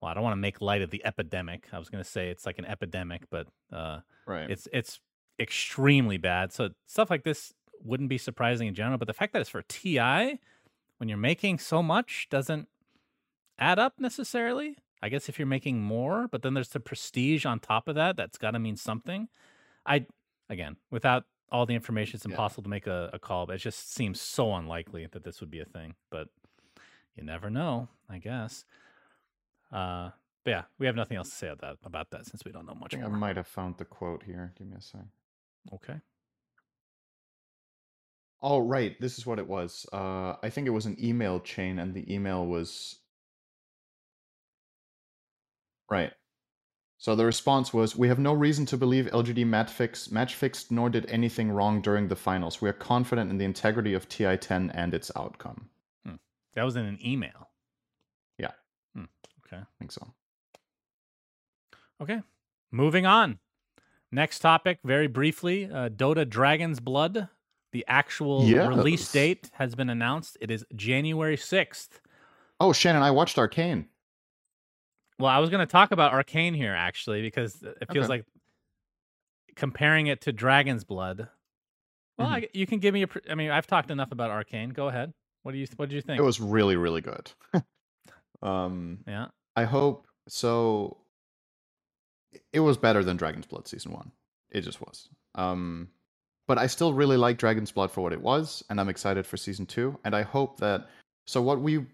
well, 0.02 0.10
I 0.10 0.14
don't 0.16 0.24
want 0.24 0.34
to 0.34 0.42
make 0.42 0.62
light 0.62 0.82
of 0.82 0.90
the 0.90 1.06
epidemic. 1.06 1.68
I 1.72 1.78
was 1.78 1.90
going 1.90 2.04
to 2.04 2.10
say 2.10 2.30
it's 2.30 2.46
like 2.46 2.58
an 2.58 2.66
epidemic, 2.66 3.30
but 3.30 3.48
uh, 3.72 4.00
right? 4.26 4.50
it's 4.50 4.68
it's 4.74 5.00
extremely 5.40 6.18
bad. 6.18 6.54
So 6.54 6.70
stuff 6.88 7.10
like 7.10 7.24
this 7.24 7.54
wouldn't 7.84 8.10
be 8.10 8.18
surprising 8.18 8.68
in 8.68 8.74
general, 8.76 8.98
but 8.98 9.08
the 9.08 9.14
fact 9.14 9.34
that 9.34 9.40
it's 9.42 9.50
for 9.50 9.62
TI 9.64 10.40
when 10.98 11.10
you're 11.10 11.18
making 11.18 11.60
so 11.60 11.82
much 11.82 12.28
doesn't 12.30 12.68
add 13.58 13.80
up 13.80 14.00
necessarily. 14.00 14.78
I 15.02 15.10
guess 15.10 15.28
if 15.30 15.40
you're 15.40 15.48
making 15.48 15.82
more, 15.82 16.28
but 16.28 16.44
then 16.44 16.54
there's 16.54 16.70
the 16.70 16.80
prestige 16.80 17.46
on 17.46 17.60
top 17.60 17.88
of 17.88 17.96
that, 17.96 18.16
that's 18.16 18.38
got 18.38 18.52
to 18.52 18.60
mean 18.60 18.76
something. 18.78 19.30
I 19.86 20.06
again, 20.50 20.76
without 20.92 21.26
all 21.52 21.66
the 21.66 21.74
information, 21.76 22.18
it's 22.18 22.26
Yeah. 22.26 22.32
impossible 22.32 22.64
to 22.64 22.70
make 22.70 22.86
a, 22.88 23.10
a 23.14 23.20
call. 23.20 23.46
But 23.48 23.56
it 23.56 23.60
just 23.60 23.92
seems 23.94 24.22
so 24.22 24.54
unlikely 24.54 25.08
that 25.12 25.24
this 25.24 25.40
would 25.42 25.50
be 25.50 25.60
a 25.60 25.66
thing. 25.66 25.96
But 26.12 26.28
you 27.16 27.24
never 27.24 27.50
know, 27.50 27.90
I 28.08 28.20
guess. 28.20 28.64
Uh, 29.72 30.12
but 30.44 30.52
yeah, 30.52 30.64
we 30.78 30.86
have 30.86 30.96
nothing 30.96 31.18
else 31.18 31.30
to 31.30 31.36
say 31.36 31.48
about 31.48 31.82
that 31.82 31.88
about 31.88 32.12
that 32.12 32.26
since 32.26 32.44
we 32.46 32.52
don't 32.52 32.66
know 32.66 32.74
I 32.76 32.80
much 32.80 32.92
think 32.92 33.04
I 33.04 33.08
might 33.08 33.38
have 33.38 33.48
found 33.48 33.78
the 33.78 33.86
quote 33.86 34.24
here. 34.24 34.54
Give 34.58 34.68
me 34.68 34.76
a 34.78 34.82
sec. 34.82 35.02
Okay. 35.74 35.96
Oh, 38.42 38.60
right. 38.60 39.00
This 39.00 39.18
is 39.18 39.26
what 39.26 39.40
it 39.40 39.48
was. 39.48 39.86
Uh, 39.94 40.36
I 40.42 40.50
think 40.50 40.68
it 40.68 40.72
was 40.72 40.86
an 40.86 40.98
email 41.04 41.40
chain, 41.40 41.80
and 41.80 41.94
the 41.94 42.12
email 42.14 42.46
was. 42.46 42.98
Right. 45.90 46.12
So 46.98 47.16
the 47.16 47.26
response 47.26 47.74
was 47.74 47.96
We 47.96 48.08
have 48.08 48.20
no 48.20 48.32
reason 48.34 48.66
to 48.68 48.78
believe 48.78 49.08
LGD 49.08 49.46
match, 49.46 49.72
fix, 49.72 50.12
match 50.12 50.36
fixed 50.36 50.72
nor 50.72 50.90
did 50.90 51.06
anything 51.08 51.52
wrong 51.52 51.82
during 51.82 52.08
the 52.08 52.16
finals. 52.16 52.62
We 52.62 52.70
are 52.70 52.74
confident 52.74 53.32
in 53.32 53.38
the 53.38 53.46
integrity 53.46 53.94
of 53.94 54.08
TI 54.08 54.38
10 54.38 54.70
and 54.70 54.94
its 54.94 55.12
outcome. 55.16 55.70
That 56.54 56.64
was 56.64 56.76
in 56.76 56.86
an 56.86 57.00
email. 57.04 57.50
Yeah. 58.38 58.52
Hmm. 58.96 59.06
Okay. 59.46 59.62
I 59.62 59.66
think 59.80 59.92
so. 59.92 60.14
Okay. 62.02 62.22
Moving 62.72 63.06
on. 63.06 63.40
Next 64.12 64.40
topic, 64.40 64.80
very 64.84 65.08
briefly 65.08 65.66
uh, 65.66 65.90
Dota 65.90 66.28
Dragon's 66.28 66.80
Blood. 66.80 67.30
The 67.72 67.86
actual 67.88 68.46
release 68.46 69.10
date 69.12 69.50
has 69.54 69.76
been 69.76 69.90
announced. 69.90 70.38
It 70.42 70.52
is 70.52 70.66
January 70.76 71.38
6th. 71.38 71.90
Oh, 72.60 72.74
Shannon, 72.74 73.02
I 73.02 73.12
watched 73.12 73.38
Arcane. 73.38 73.88
Well, 75.20 75.30
I 75.32 75.40
was 75.40 75.50
going 75.50 75.66
to 75.66 75.72
talk 75.72 75.92
about 75.92 76.14
Arcane 76.14 76.54
here, 76.54 76.74
actually, 76.74 77.22
because 77.22 77.62
it 77.64 77.92
feels 77.92 78.06
Okay. 78.06 78.10
like 78.10 78.26
comparing 79.56 80.08
it 80.08 80.22
to 80.22 80.32
Dragon's 80.34 80.84
Blood. 80.84 81.28
Well, 82.18 82.28
Mm-hmm. 82.28 82.36
I, 82.36 82.48
you 82.54 82.68
can 82.68 82.80
give 82.80 82.94
me 82.94 83.04
a. 83.04 83.08
I 83.30 83.36
mean, 83.36 83.52
I've 83.52 83.68
talked 83.68 83.90
enough 83.90 84.12
about 84.12 84.32
Arcane. 84.32 84.70
Go 84.72 84.90
ahead. 84.90 85.14
What 85.44 85.54
do 85.54 85.58
you 85.58 85.68
What 85.78 85.90
did 85.90 85.96
you 85.96 86.02
think? 86.02 86.20
It 86.20 86.24
was 86.24 86.40
really, 86.42 86.76
really 86.76 87.02
good. 87.02 87.32
um, 88.42 89.00
yeah. 89.08 89.28
I 89.56 89.64
hope 89.64 90.08
so. 90.28 90.98
It 92.54 92.60
was 92.60 92.78
better 92.78 93.04
than 93.04 93.18
Dragon's 93.18 93.46
Blood 93.48 93.68
season 93.68 93.92
one. 93.94 94.12
It 94.52 94.62
just 94.62 94.82
was. 94.82 95.10
Um, 95.36 95.90
but 96.48 96.58
I 96.58 96.68
still 96.68 96.94
really 96.94 97.18
like 97.18 97.38
Dragon's 97.38 97.72
Blood 97.72 97.92
for 97.92 98.02
what 98.02 98.14
it 98.14 98.22
was, 98.22 98.64
and 98.70 98.80
I'm 98.80 98.90
excited 98.90 99.26
for 99.26 99.38
season 99.38 99.66
two. 99.66 99.98
And 100.04 100.16
I 100.16 100.24
hope 100.24 100.60
that. 100.60 100.88
So 101.26 101.42
what 101.42 101.62
we 101.62 101.86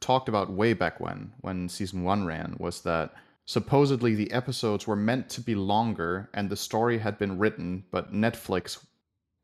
talked 0.00 0.28
about 0.28 0.50
way 0.50 0.74
back 0.74 1.00
when, 1.00 1.32
when 1.40 1.68
season 1.68 2.04
one 2.04 2.26
ran, 2.26 2.56
was 2.58 2.82
that 2.82 3.14
supposedly 3.46 4.14
the 4.14 4.30
episodes 4.32 4.86
were 4.86 4.96
meant 4.96 5.28
to 5.30 5.40
be 5.40 5.54
longer, 5.54 6.28
and 6.34 6.50
the 6.50 6.56
story 6.56 6.98
had 6.98 7.18
been 7.18 7.38
written, 7.38 7.84
but 7.90 8.12
Netflix 8.12 8.84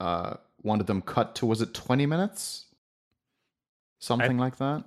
uh, 0.01 0.35
wanted 0.63 0.87
them 0.87 1.01
cut 1.01 1.35
to 1.37 1.47
was 1.47 1.63
it 1.63 1.73
20 1.73 2.07
minutes, 2.07 2.67
something 3.99 4.39
like 4.39 4.57
that. 4.59 4.85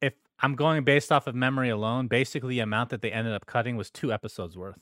If 0.00 0.14
I'm 0.40 0.54
going 0.54 0.84
based 0.84 1.10
off 1.10 1.26
of 1.26 1.34
memory 1.34 1.70
alone, 1.70 2.06
basically 2.06 2.56
the 2.56 2.60
amount 2.60 2.90
that 2.90 3.02
they 3.02 3.10
ended 3.10 3.32
up 3.32 3.46
cutting 3.46 3.76
was 3.76 3.90
two 3.90 4.12
episodes 4.12 4.56
worth. 4.56 4.78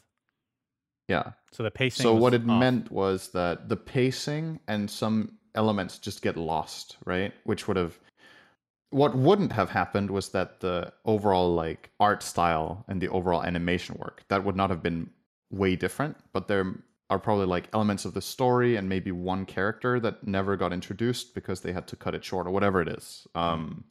Yeah. 1.11 1.33
So 1.51 1.65
the 1.65 1.71
pacing. 1.73 2.05
So 2.05 2.15
what 2.15 2.35
it 2.35 2.43
off. 2.43 2.61
meant 2.61 2.91
was 2.93 3.29
that 3.31 3.69
the 3.69 3.77
pacing 3.77 4.61
and 4.69 4.89
some 4.89 5.39
elements 5.57 5.99
just 5.99 6.23
get 6.23 6.37
lost, 6.37 6.97
right? 7.05 7.35
Which 7.45 7.67
would 7.67 7.77
have 7.77 7.99
what 8.91 9.17
wouldn't 9.17 9.53
have 9.53 9.71
happened 9.71 10.11
was 10.11 10.31
that 10.31 10.61
the 10.61 10.93
overall 11.05 11.53
like 11.55 11.91
art 12.01 12.23
style 12.23 12.85
and 12.89 13.01
the 13.01 13.09
overall 13.09 13.43
animation 13.43 13.97
work 13.99 14.23
that 14.29 14.45
would 14.45 14.57
not 14.57 14.71
have 14.71 14.83
been 14.83 15.11
way 15.51 15.77
different, 15.77 16.17
but 16.33 16.47
there 16.49 16.65
are 17.09 17.19
probably 17.19 17.47
like 17.47 17.69
elements 17.73 18.05
of 18.05 18.15
the 18.15 18.23
story 18.23 18.77
and 18.77 18.89
maybe 18.89 19.11
one 19.11 19.45
character 19.45 19.99
that 19.99 20.25
never 20.27 20.57
got 20.57 20.73
introduced 20.73 21.35
because 21.35 21.61
they 21.61 21.73
had 21.73 21.89
to 21.89 21.97
cut 21.97 22.15
it 22.15 22.25
short 22.25 22.47
or 22.47 22.51
whatever 22.51 22.81
it 22.81 22.89
is. 22.89 23.27
Um 23.35 23.85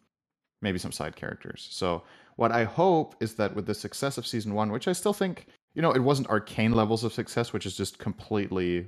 maybe 0.61 0.79
some 0.79 0.91
side 0.91 1.15
characters. 1.15 1.67
So 1.71 2.03
what 2.35 2.51
I 2.51 2.63
hope 2.63 3.15
is 3.19 3.35
that 3.35 3.55
with 3.55 3.65
the 3.65 3.73
success 3.73 4.17
of 4.17 4.27
season 4.27 4.53
1, 4.53 4.71
which 4.71 4.87
I 4.87 4.93
still 4.93 5.13
think 5.13 5.47
you 5.73 5.81
know, 5.81 5.91
it 5.91 5.99
wasn't 5.99 6.29
arcane 6.29 6.71
levels 6.71 7.03
of 7.03 7.13
success, 7.13 7.53
which 7.53 7.65
is 7.65 7.75
just 7.75 7.99
completely 7.99 8.87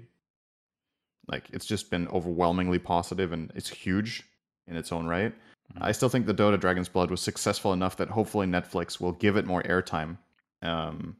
like 1.28 1.50
it's 1.52 1.66
just 1.66 1.90
been 1.90 2.08
overwhelmingly 2.10 2.80
positive 2.80 3.32
and 3.32 3.52
it's 3.56 3.70
huge 3.70 4.24
in 4.68 4.76
its 4.76 4.92
own 4.92 5.06
right. 5.06 5.34
Mhm. 5.74 5.82
I 5.82 5.92
still 5.92 6.10
think 6.10 6.26
the 6.26 6.34
Dota 6.34 6.60
Dragon's 6.60 6.90
Blood 6.90 7.12
was 7.12 7.22
successful 7.22 7.74
enough 7.74 7.98
that 7.98 8.10
hopefully 8.10 8.48
Netflix 8.48 9.00
will 9.00 9.14
give 9.14 9.38
it 9.38 9.46
more 9.46 9.64
airtime. 9.64 10.18
Um, 10.62 11.16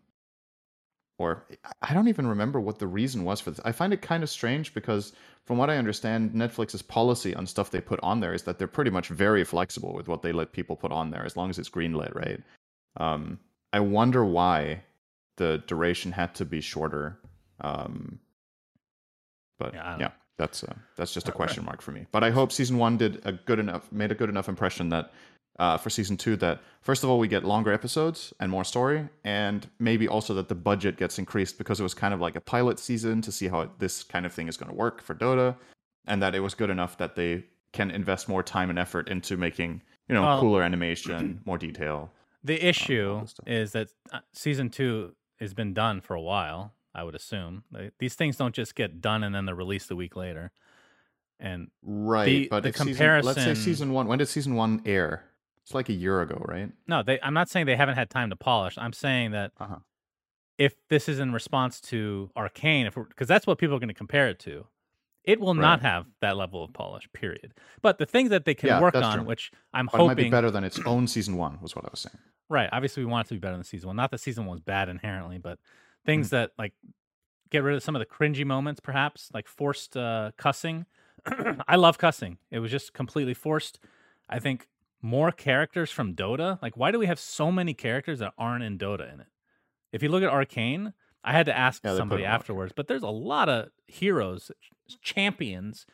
or 1.18 1.46
I 1.82 1.94
don't 1.94 2.08
even 2.08 2.26
remember 2.26 2.60
what 2.60 2.80
the 2.80 2.88
reason 2.88 3.24
was 3.24 3.40
for 3.40 3.52
this. 3.52 3.60
I 3.64 3.72
find 3.72 3.94
it 3.94 4.02
kind 4.02 4.24
of 4.24 4.30
strange 4.30 4.74
because, 4.74 5.14
from 5.46 5.58
what 5.58 5.70
I 5.70 5.78
understand, 5.78 6.32
Netflix's 6.32 6.82
policy 6.82 7.36
on 7.36 7.46
stuff 7.46 7.70
they 7.70 7.80
put 7.80 8.00
on 8.02 8.20
there 8.20 8.34
is 8.34 8.44
that 8.44 8.58
they're 8.58 8.68
pretty 8.68 8.90
much 8.90 9.10
very 9.10 9.44
flexible 9.44 9.94
with 9.94 10.08
what 10.08 10.24
they 10.24 10.32
let 10.32 10.52
people 10.52 10.76
put 10.76 10.92
on 10.92 11.12
there 11.12 11.24
as 11.24 11.38
long 11.38 11.50
as 11.52 11.60
it's 11.60 11.70
greenlit, 11.70 12.16
right? 12.16 12.42
Um, 12.98 13.40
I 13.72 13.80
wonder 13.82 14.26
why 14.26 14.82
the 15.38 15.64
duration 15.68 16.12
had 16.12 16.36
to 16.36 16.46
be 16.46 16.62
shorter. 16.62 17.20
Um, 17.62 18.20
but 19.60 19.74
Yeah, 19.74 19.98
yeah, 20.00 20.12
that's 20.38 20.64
uh, 20.64 20.74
that's 20.96 21.14
just 21.14 21.28
a 21.28 21.32
Right, 21.32 21.36
question 21.38 21.66
mark 21.66 21.82
for 21.82 21.92
me. 21.92 22.06
But 22.12 22.24
I 22.24 22.32
hope 22.32 22.52
season 22.52 22.78
one 22.78 22.98
did 22.98 23.22
a 23.26 23.32
good 23.34 23.60
enough, 23.60 23.92
made 23.92 24.12
a 24.12 24.16
good 24.16 24.30
enough 24.30 24.50
impression 24.50 24.90
that 24.90 25.12
uh, 25.60 25.78
for 25.78 25.90
season 25.90 26.18
two 26.18 26.36
that 26.38 26.62
first 26.82 27.04
of 27.04 27.10
all 27.10 27.20
we 27.20 27.28
get 27.28 27.44
longer 27.44 27.72
episodes 27.72 28.34
and 28.40 28.50
more 28.52 28.64
story, 28.64 29.08
and 29.24 29.70
maybe 29.80 30.08
also 30.08 30.34
that 30.34 30.48
the 30.50 30.56
budget 30.56 30.98
gets 30.98 31.20
increased 31.20 31.58
because 31.58 31.80
it 31.80 31.84
was 31.84 31.94
kind 31.94 32.14
of 32.14 32.20
like 32.22 32.36
a 32.36 32.42
pilot 32.42 32.80
season 32.80 33.22
to 33.22 33.32
see 33.32 33.48
how 33.48 33.62
it, 33.62 33.70
this 33.80 34.04
kind 34.04 34.26
of 34.26 34.34
thing 34.34 34.48
is 34.48 34.58
going 34.58 34.70
to 34.70 34.76
work 34.76 35.02
for 35.02 35.14
Dota, 35.14 35.56
and 36.08 36.22
that 36.24 36.34
it 36.34 36.40
was 36.40 36.54
good 36.56 36.70
enough 36.70 36.98
that 36.98 37.16
they 37.16 37.44
can 37.74 37.92
invest 37.92 38.28
more 38.28 38.42
time 38.44 38.70
and 38.70 38.80
effort 38.80 39.08
into 39.10 39.38
making 39.38 39.82
you 40.08 40.16
know 40.16 40.24
Well- 40.24 40.40
cooler 40.40 40.64
animation, 40.64 41.42
more 41.46 41.58
detail. 41.58 42.12
The 42.44 42.66
issue 42.66 43.20
this 43.22 43.32
stuff. 43.32 43.48
is 43.48 43.72
that 43.74 43.90
uh, 44.12 44.22
season 44.34 44.72
two 44.72 45.14
has 45.42 45.54
been 45.54 45.74
done 45.74 46.00
for 46.02 46.14
a 46.16 46.22
while. 46.22 46.74
I 46.94 47.04
would 47.04 47.16
assume 47.16 47.64
Like, 47.72 47.94
these 48.00 48.16
things 48.16 48.36
don't 48.38 48.54
just 48.56 48.76
get 48.76 49.02
done 49.02 49.24
and 49.24 49.34
then 49.34 49.46
they're 49.46 49.56
released 49.56 49.90
a 49.92 49.96
week 49.96 50.16
later. 50.16 50.52
And 51.40 51.72
Right, 51.82 52.26
The- 52.26 52.48
but 52.50 52.64
the 52.64 52.72
comparison. 52.72 52.96
season, 52.96 53.26
let's 53.26 53.44
say 53.44 53.56
season 53.56 53.94
one. 53.94 54.08
When 54.08 54.20
did 54.20 54.28
season 54.28 54.56
one 54.56 54.82
air? 54.86 55.26
It's 55.64 55.74
like 55.74 55.90
a 55.90 55.94
year 55.94 56.22
ago, 56.22 56.44
right? 56.48 56.72
no, 56.88 57.02
they, 57.04 57.20
I'm 57.22 57.34
not 57.34 57.50
saying 57.50 57.66
they 57.66 57.76
haven't 57.76 57.96
had 57.96 58.10
time 58.10 58.30
to 58.30 58.36
polish. 58.36 58.78
I'm 58.78 58.94
saying 58.94 59.32
that 59.32 59.52
Uh 59.60 59.68
huh. 59.68 59.80
if 60.58 60.74
this 60.90 61.08
is 61.08 61.20
in 61.20 61.32
response 61.34 61.80
to 61.82 62.30
Arcane, 62.36 62.86
if 62.88 62.96
because 62.96 63.28
that's 63.28 63.48
what 63.48 63.58
people 63.58 63.76
are 63.76 63.80
going 63.80 63.88
to 63.88 63.94
compare 63.94 64.28
it 64.28 64.40
to, 64.40 64.66
it 65.24 65.40
will 65.40 65.54
not 65.54 65.82
have 65.82 66.08
that 66.20 66.36
level 66.36 66.64
of 66.64 66.74
polish. 66.74 67.08
Period. 67.14 67.54
But 67.82 68.00
the 68.00 68.06
things 68.06 68.30
that 68.32 68.46
they 68.46 68.54
can 68.56 68.68
Yeah, 68.68 68.82
work 68.82 68.96
on, 68.96 69.20
true. 69.20 69.28
which 69.28 69.52
I'm 69.74 69.88
But 69.92 70.02
it 70.02 70.06
might 70.08 70.14
be 70.18 70.30
better 70.30 70.52
than 70.52 70.64
its 70.64 70.80
own 70.86 71.08
season 71.08 71.38
one. 71.38 71.60
Was 71.62 71.76
what 71.76 71.86
I 71.86 71.90
was 71.92 72.02
saying. 72.02 72.18
Right? 72.52 72.70
Obviously, 72.72 73.04
we 73.04 73.12
want 73.12 73.28
it 73.28 73.30
to 73.30 73.34
be 73.36 73.40
better 73.40 73.56
than 73.56 73.64
season 73.64 73.88
one. 73.88 73.96
Not 73.96 74.12
that 74.12 74.20
season 74.20 74.46
one 74.46 74.56
was 74.56 74.62
bad 74.62 74.90
inherently, 74.90 75.38
but 75.40 75.60
things 76.06 76.30
Mm-hmm. 76.30 76.36
that 76.36 76.52
like 76.58 76.74
get 77.50 77.64
rid 77.64 77.76
of 77.76 77.84
some 77.84 77.96
of 77.96 78.00
the 78.00 78.06
cringy 78.06 78.46
moments, 78.46 78.80
perhaps 78.80 79.30
like 79.34 79.48
forced 79.48 79.98
uh, 79.98 80.32
cussing. 80.38 80.86
I 81.68 81.76
love 81.76 81.98
cussing. 81.98 82.38
It 82.50 82.60
was 82.60 82.72
just 82.72 82.94
completely 82.94 83.34
forced. 83.34 83.80
I 84.30 84.40
think 84.40 84.68
more 85.02 85.32
characters 85.32 85.92
from 85.92 86.16
Dota. 86.16 86.62
Like, 86.62 86.78
why 86.78 86.92
do 86.92 87.00
we 87.00 87.08
have 87.08 87.20
so 87.20 87.52
many 87.52 87.74
characters 87.74 88.20
that 88.20 88.34
aren't 88.38 88.64
in 88.64 88.78
Dota 88.78 89.12
in 89.14 89.20
it? 89.20 89.28
If 89.92 90.04
you 90.04 90.10
look 90.10 90.24
at 90.24 90.30
Arcane, 90.30 90.94
I 91.24 91.34
had 91.34 91.46
to 91.48 91.58
ask 91.58 91.84
Yeah, 91.84 91.96
somebody 91.98 92.24
a 92.24 92.28
lot 92.28 92.36
of 92.42 92.42
afterwards, 92.42 92.74
but 92.76 92.88
there's 92.88 93.04
a 93.04 93.10
lot 93.10 93.50
of 93.50 93.70
heroes, 93.88 94.52
champions 95.02 95.86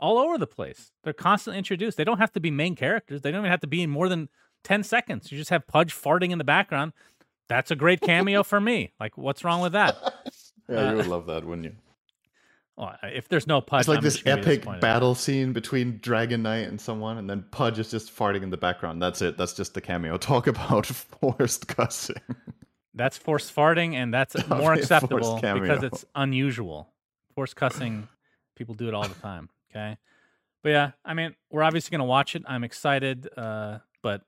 all 0.00 0.18
over 0.18 0.36
the 0.38 0.46
place. 0.46 0.92
They're 1.04 1.12
constantly 1.12 1.58
introduced. 1.58 1.96
They 1.96 2.04
don't 2.04 2.18
have 2.18 2.32
to 2.32 2.40
be 2.40 2.50
main 2.50 2.74
characters. 2.74 3.22
They 3.22 3.30
don't 3.30 3.40
even 3.42 3.50
have 3.50 3.60
to 3.60 3.66
be 3.66 3.82
in 3.82 3.90
more 3.90 4.08
than 4.08 4.28
10 4.64 4.82
seconds. 4.82 5.30
You 5.32 5.38
just 5.38 5.50
have 5.50 5.66
Pudge 5.66 5.94
farting 5.94 6.30
in 6.30 6.38
the 6.38 6.44
background. 6.44 6.92
That's 7.48 7.70
a 7.70 7.76
great 7.76 8.00
cameo 8.00 8.42
for 8.42 8.60
me. 8.60 8.92
Like, 9.00 9.18
what's 9.18 9.44
wrong 9.44 9.60
with 9.60 9.72
that? 9.72 9.96
Yeah, 10.68 10.76
Uh, 10.76 10.90
you 10.90 10.96
would 10.98 11.06
love 11.06 11.26
that, 11.26 11.44
wouldn't 11.44 11.64
you? 11.64 11.72
Well, 12.76 12.96
if 13.02 13.28
there's 13.28 13.46
no 13.46 13.60
Pudge, 13.60 13.80
It's 13.80 13.88
like 13.88 13.98
I'm 13.98 14.04
this 14.04 14.14
just 14.14 14.24
gonna 14.24 14.42
be 14.42 14.52
epic 14.52 14.80
battle 14.80 15.14
scene 15.14 15.52
between 15.52 15.98
Dragon 15.98 16.42
Knight 16.42 16.68
and 16.68 16.80
someone, 16.80 17.18
and 17.18 17.28
then 17.28 17.44
Pudge 17.50 17.78
is 17.78 17.90
just 17.90 18.16
farting 18.16 18.42
in 18.42 18.50
the 18.50 18.56
background. 18.56 19.02
That's 19.02 19.20
it. 19.20 19.36
That's 19.36 19.52
just 19.52 19.74
the 19.74 19.80
cameo. 19.82 20.16
Talk 20.18 20.46
about 20.46 20.86
forced 21.20 21.68
cussing. 21.68 22.16
That's 22.94 23.18
forced 23.18 23.54
farting, 23.54 23.94
and 23.94 24.12
that's 24.14 24.34
Of 24.34 24.48
more 24.48 24.72
acceptable 24.72 25.38
because 25.40 25.82
it's 25.82 26.04
unusual. 26.14 26.88
Forced 27.34 27.56
cussing, 27.56 28.08
people 28.56 28.74
do 28.74 28.88
it 28.88 28.94
all 28.94 29.06
the 29.06 29.20
time. 29.20 29.50
Okay, 29.70 29.98
but 30.62 30.70
yeah, 30.70 30.90
I 31.04 31.12
mean, 31.14 31.34
we're 31.50 31.62
obviously 31.62 31.90
gonna 31.90 32.08
watch 32.08 32.34
it. 32.36 32.42
I'm 32.46 32.64
excited, 32.64 33.28
uh, 33.36 33.78
but 34.02 34.22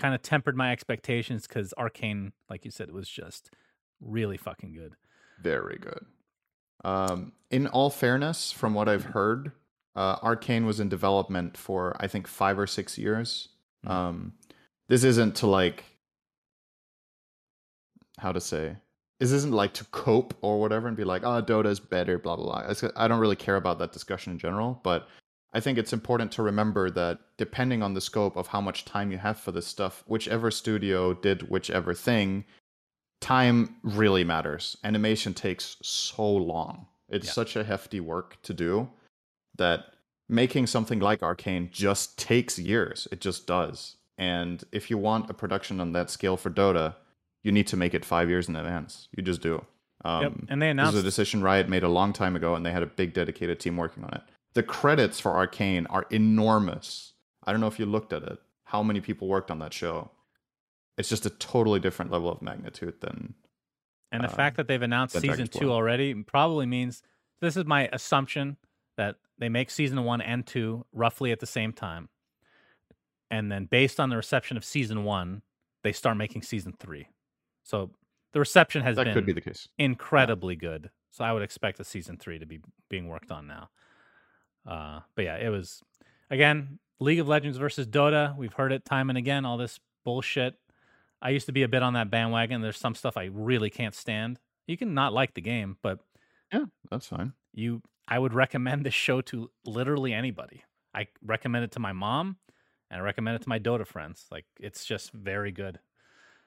kind 0.00 0.14
of 0.14 0.22
tempered 0.22 0.56
my 0.56 0.72
expectations 0.72 1.46
because 1.46 1.74
Arcane, 1.76 2.32
like 2.48 2.64
you 2.64 2.70
said, 2.70 2.90
was 2.90 3.08
just 3.08 3.50
really 4.00 4.36
fucking 4.36 4.72
good. 4.72 4.94
Very 5.42 5.78
good. 5.78 6.06
Um, 6.84 7.32
in 7.50 7.66
all 7.66 7.90
fairness, 7.90 8.50
from 8.50 8.74
what 8.74 8.88
I've 8.88 9.04
heard, 9.04 9.52
uh, 9.94 10.16
Arcane 10.22 10.64
was 10.64 10.80
in 10.80 10.88
development 10.88 11.56
for 11.56 11.96
I 12.00 12.06
think 12.06 12.26
five 12.26 12.58
or 12.58 12.66
six 12.66 12.96
years. 12.96 13.48
Mhm. 13.84 13.90
Um, 13.90 14.32
this 14.88 15.04
isn't 15.04 15.36
to 15.36 15.46
like 15.46 15.84
how 18.18 18.32
to 18.32 18.40
say 18.40 18.76
this 19.20 19.32
isn't 19.32 19.52
like 19.52 19.74
to 19.74 19.84
cope 19.84 20.34
or 20.40 20.58
whatever 20.58 20.88
and 20.88 20.96
be 20.96 21.04
like, 21.04 21.22
oh, 21.24 21.42
Dota 21.42 21.66
is 21.66 21.78
better, 21.78 22.18
blah 22.18 22.36
blah 22.36 22.64
blah. 22.64 22.90
I 22.96 23.06
don't 23.06 23.20
really 23.20 23.36
care 23.36 23.56
about 23.56 23.78
that 23.78 23.92
discussion 23.92 24.32
in 24.32 24.38
general, 24.38 24.80
but 24.82 25.08
I 25.52 25.60
think 25.60 25.78
it's 25.78 25.92
important 25.92 26.30
to 26.32 26.42
remember 26.42 26.90
that 26.90 27.18
depending 27.36 27.82
on 27.82 27.94
the 27.94 28.00
scope 28.00 28.36
of 28.36 28.48
how 28.48 28.60
much 28.60 28.84
time 28.84 29.10
you 29.10 29.18
have 29.18 29.38
for 29.38 29.50
this 29.50 29.66
stuff, 29.66 30.04
whichever 30.06 30.50
studio 30.50 31.12
did 31.12 31.50
whichever 31.50 31.92
thing, 31.92 32.44
time 33.20 33.76
really 33.82 34.22
matters. 34.24 34.76
Animation 34.84 35.34
takes 35.34 35.76
so 35.82 36.28
long. 36.28 36.86
It's 37.08 37.26
yeah. 37.26 37.32
such 37.32 37.56
a 37.56 37.64
hefty 37.64 37.98
work 37.98 38.40
to 38.42 38.54
do 38.54 38.88
that 39.56 39.86
making 40.28 40.68
something 40.68 41.00
like 41.00 41.22
Arcane 41.22 41.68
just 41.72 42.16
takes 42.16 42.58
years. 42.58 43.08
It 43.10 43.20
just 43.20 43.46
does. 43.46 43.96
And 44.16 44.62
if 44.70 44.90
you 44.90 44.98
want 44.98 45.30
a 45.30 45.34
production 45.34 45.80
on 45.80 45.92
that 45.92 46.10
scale 46.10 46.36
for 46.36 46.50
Dota, 46.50 46.94
you 47.42 47.50
need 47.50 47.66
to 47.68 47.76
make 47.76 47.94
it 47.94 48.04
five 48.04 48.28
years 48.28 48.48
in 48.48 48.54
advance. 48.54 49.08
You 49.16 49.22
just 49.22 49.40
do. 49.40 49.64
Um, 50.04 50.22
yep. 50.22 50.32
And 50.48 50.62
they 50.62 50.70
announced 50.70 50.92
this 50.92 51.00
is 51.00 51.04
a 51.04 51.08
decision 51.08 51.42
Riot 51.42 51.68
made 51.68 51.82
a 51.82 51.88
long 51.88 52.12
time 52.12 52.36
ago, 52.36 52.54
and 52.54 52.64
they 52.64 52.70
had 52.70 52.82
a 52.82 52.86
big 52.86 53.12
dedicated 53.12 53.58
team 53.58 53.76
working 53.76 54.04
on 54.04 54.14
it. 54.14 54.22
The 54.54 54.62
credits 54.62 55.20
for 55.20 55.32
Arcane 55.32 55.86
are 55.86 56.06
enormous. 56.10 57.14
I 57.44 57.52
don't 57.52 57.60
know 57.60 57.68
if 57.68 57.78
you 57.78 57.86
looked 57.86 58.12
at 58.12 58.22
it. 58.22 58.38
How 58.64 58.82
many 58.82 59.00
people 59.00 59.28
worked 59.28 59.50
on 59.50 59.58
that 59.60 59.72
show? 59.72 60.10
It's 60.98 61.08
just 61.08 61.26
a 61.26 61.30
totally 61.30 61.80
different 61.80 62.10
level 62.10 62.30
of 62.30 62.42
magnitude 62.42 63.00
than. 63.00 63.34
And 64.12 64.22
the 64.24 64.28
uh, 64.28 64.34
fact 64.34 64.56
that 64.56 64.68
they've 64.68 64.82
announced 64.82 65.18
season 65.18 65.46
two 65.46 65.72
already 65.72 66.14
probably 66.14 66.66
means 66.66 67.02
this 67.40 67.56
is 67.56 67.64
my 67.64 67.88
assumption 67.92 68.56
that 68.96 69.16
they 69.38 69.48
make 69.48 69.70
season 69.70 70.04
one 70.04 70.20
and 70.20 70.46
two 70.46 70.84
roughly 70.92 71.32
at 71.32 71.40
the 71.40 71.46
same 71.46 71.72
time. 71.72 72.08
And 73.30 73.50
then 73.50 73.66
based 73.66 74.00
on 74.00 74.10
the 74.10 74.16
reception 74.16 74.56
of 74.56 74.64
season 74.64 75.04
one, 75.04 75.42
they 75.82 75.92
start 75.92 76.16
making 76.16 76.42
season 76.42 76.74
three. 76.78 77.08
So 77.62 77.92
the 78.32 78.40
reception 78.40 78.82
has 78.82 78.96
that 78.96 79.04
been 79.04 79.14
could 79.14 79.26
be 79.26 79.32
the 79.32 79.40
case. 79.40 79.68
incredibly 79.78 80.54
yeah. 80.54 80.68
good. 80.68 80.90
So 81.10 81.24
I 81.24 81.32
would 81.32 81.42
expect 81.42 81.78
the 81.78 81.84
season 81.84 82.16
three 82.16 82.38
to 82.38 82.46
be 82.46 82.60
being 82.88 83.08
worked 83.08 83.30
on 83.30 83.46
now. 83.46 83.70
Uh, 84.66 85.00
but 85.14 85.24
yeah, 85.24 85.36
it 85.36 85.48
was 85.48 85.82
again 86.30 86.78
League 87.00 87.18
of 87.18 87.28
Legends 87.28 87.58
versus 87.58 87.86
Dota. 87.86 88.36
We've 88.36 88.52
heard 88.52 88.72
it 88.72 88.84
time 88.84 89.08
and 89.08 89.18
again. 89.18 89.44
All 89.44 89.56
this 89.56 89.80
bullshit. 90.04 90.54
I 91.22 91.30
used 91.30 91.46
to 91.46 91.52
be 91.52 91.62
a 91.62 91.68
bit 91.68 91.82
on 91.82 91.94
that 91.94 92.10
bandwagon. 92.10 92.60
There's 92.62 92.78
some 92.78 92.94
stuff 92.94 93.16
I 93.16 93.24
really 93.24 93.70
can't 93.70 93.94
stand. 93.94 94.38
You 94.66 94.76
can 94.76 94.94
not 94.94 95.12
like 95.12 95.34
the 95.34 95.40
game, 95.40 95.76
but 95.82 95.98
yeah, 96.52 96.64
that's 96.90 97.06
fine. 97.06 97.32
You, 97.52 97.82
I 98.08 98.18
would 98.18 98.32
recommend 98.32 98.86
this 98.86 98.94
show 98.94 99.20
to 99.22 99.50
literally 99.66 100.12
anybody. 100.12 100.64
I 100.94 101.08
recommend 101.24 101.64
it 101.64 101.72
to 101.72 101.80
my 101.80 101.92
mom, 101.92 102.36
and 102.90 103.00
I 103.00 103.04
recommend 103.04 103.36
it 103.36 103.42
to 103.42 103.48
my 103.48 103.58
Dota 103.58 103.86
friends. 103.86 104.26
Like 104.30 104.46
it's 104.58 104.84
just 104.84 105.12
very 105.12 105.52
good. 105.52 105.78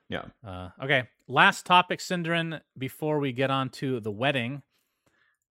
Yeah. 0.09 0.25
Uh, 0.45 0.69
okay. 0.81 1.03
Last 1.27 1.65
topic, 1.65 1.99
Synderen, 1.99 2.61
before 2.77 3.19
we 3.19 3.31
get 3.31 3.49
on 3.49 3.69
to 3.69 3.99
the 3.99 4.11
wedding. 4.11 4.61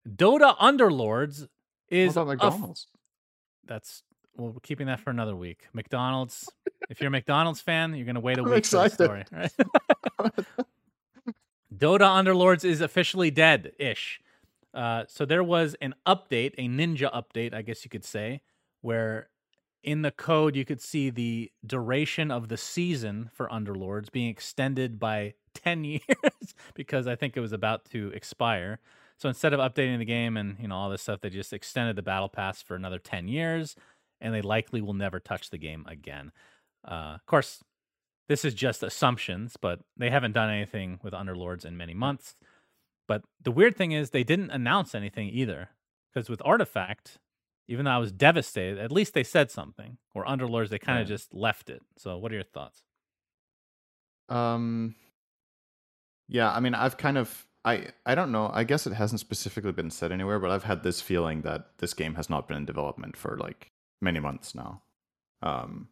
Dota 0.08 0.58
Underlords 0.58 1.46
is 1.92 2.16
what 2.16 2.22
about 2.22 2.30
McDonald's. 2.32 2.86
F- 2.92 3.00
that's 3.68 4.02
well, 4.36 4.50
we're 4.50 4.60
keeping 4.60 4.86
that 4.86 5.00
for 5.00 5.10
another 5.10 5.36
week. 5.36 5.66
McDonald's. 5.72 6.50
if 6.90 7.00
you're 7.00 7.08
a 7.08 7.10
McDonald's 7.10 7.60
fan, 7.60 7.94
you're 7.94 8.06
gonna 8.06 8.20
wait 8.20 8.38
a 8.38 8.42
I'm 8.42 8.48
week 8.48 8.58
excited. 8.58 8.96
for 8.96 9.24
the 9.30 9.48
story. 9.48 9.50
Right? 10.20 10.32
Dota 11.76 12.00
Underlords 12.00 12.64
is 12.64 12.80
officially 12.80 13.30
dead 13.30 13.72
ish. 13.78 14.20
Uh, 14.74 15.04
so 15.08 15.24
there 15.24 15.44
was 15.44 15.74
an 15.80 15.94
update, 16.06 16.54
a 16.58 16.68
ninja 16.68 17.12
update, 17.12 17.54
I 17.54 17.62
guess 17.62 17.84
you 17.84 17.90
could 17.90 18.04
say, 18.04 18.42
where 18.80 19.28
in 19.82 20.02
the 20.02 20.10
code 20.10 20.54
you 20.56 20.64
could 20.64 20.80
see 20.80 21.10
the 21.10 21.50
duration 21.66 22.30
of 22.30 22.48
the 22.48 22.56
season 22.56 23.30
for 23.34 23.48
Underlords 23.48 24.10
being 24.10 24.28
extended 24.28 24.98
by 24.98 25.34
10 25.54 25.84
years 25.84 26.54
because 26.74 27.06
I 27.06 27.16
think 27.16 27.36
it 27.36 27.40
was 27.40 27.52
about 27.52 27.84
to 27.86 28.08
expire. 28.14 28.78
So 29.22 29.28
instead 29.28 29.52
of 29.52 29.60
updating 29.60 30.00
the 30.00 30.04
game 30.04 30.36
and 30.36 30.56
you 30.58 30.66
know 30.66 30.74
all 30.74 30.90
this 30.90 31.02
stuff, 31.02 31.20
they 31.20 31.30
just 31.30 31.52
extended 31.52 31.94
the 31.94 32.02
battle 32.02 32.28
pass 32.28 32.60
for 32.60 32.74
another 32.74 32.98
ten 32.98 33.28
years, 33.28 33.76
and 34.20 34.34
they 34.34 34.42
likely 34.42 34.82
will 34.82 34.94
never 34.94 35.20
touch 35.20 35.50
the 35.50 35.58
game 35.58 35.86
again. 35.88 36.32
Uh, 36.84 37.12
of 37.14 37.24
course, 37.26 37.62
this 38.28 38.44
is 38.44 38.52
just 38.52 38.82
assumptions, 38.82 39.56
but 39.56 39.78
they 39.96 40.10
haven't 40.10 40.32
done 40.32 40.50
anything 40.50 40.98
with 41.04 41.14
Underlords 41.14 41.64
in 41.64 41.76
many 41.76 41.94
months. 41.94 42.34
But 43.06 43.22
the 43.40 43.52
weird 43.52 43.76
thing 43.76 43.92
is 43.92 44.10
they 44.10 44.24
didn't 44.24 44.50
announce 44.50 44.92
anything 44.92 45.28
either, 45.28 45.68
because 46.12 46.28
with 46.28 46.42
Artifact, 46.44 47.18
even 47.68 47.84
though 47.84 47.92
I 47.92 47.98
was 47.98 48.10
devastated, 48.10 48.80
at 48.80 48.90
least 48.90 49.14
they 49.14 49.22
said 49.22 49.52
something. 49.52 49.98
Or 50.16 50.24
Underlords, 50.24 50.70
they 50.70 50.80
kind 50.80 51.00
of 51.00 51.08
yeah. 51.08 51.14
just 51.14 51.32
left 51.32 51.70
it. 51.70 51.82
So, 51.96 52.18
what 52.18 52.32
are 52.32 52.34
your 52.34 52.42
thoughts? 52.42 52.82
Um, 54.28 54.96
yeah, 56.26 56.50
I 56.50 56.58
mean, 56.58 56.74
I've 56.74 56.96
kind 56.96 57.16
of 57.16 57.46
I 57.64 57.88
I 58.04 58.14
don't 58.14 58.32
know. 58.32 58.50
I 58.52 58.64
guess 58.64 58.86
it 58.86 58.92
hasn't 58.94 59.20
specifically 59.20 59.72
been 59.72 59.90
said 59.90 60.12
anywhere, 60.12 60.38
but 60.38 60.50
I've 60.50 60.64
had 60.64 60.82
this 60.82 61.00
feeling 61.00 61.42
that 61.42 61.78
this 61.78 61.94
game 61.94 62.14
has 62.14 62.28
not 62.28 62.48
been 62.48 62.56
in 62.56 62.64
development 62.64 63.16
for 63.16 63.36
like 63.38 63.72
many 64.00 64.20
months 64.20 64.54
now. 64.54 64.82
Um, 65.42 65.88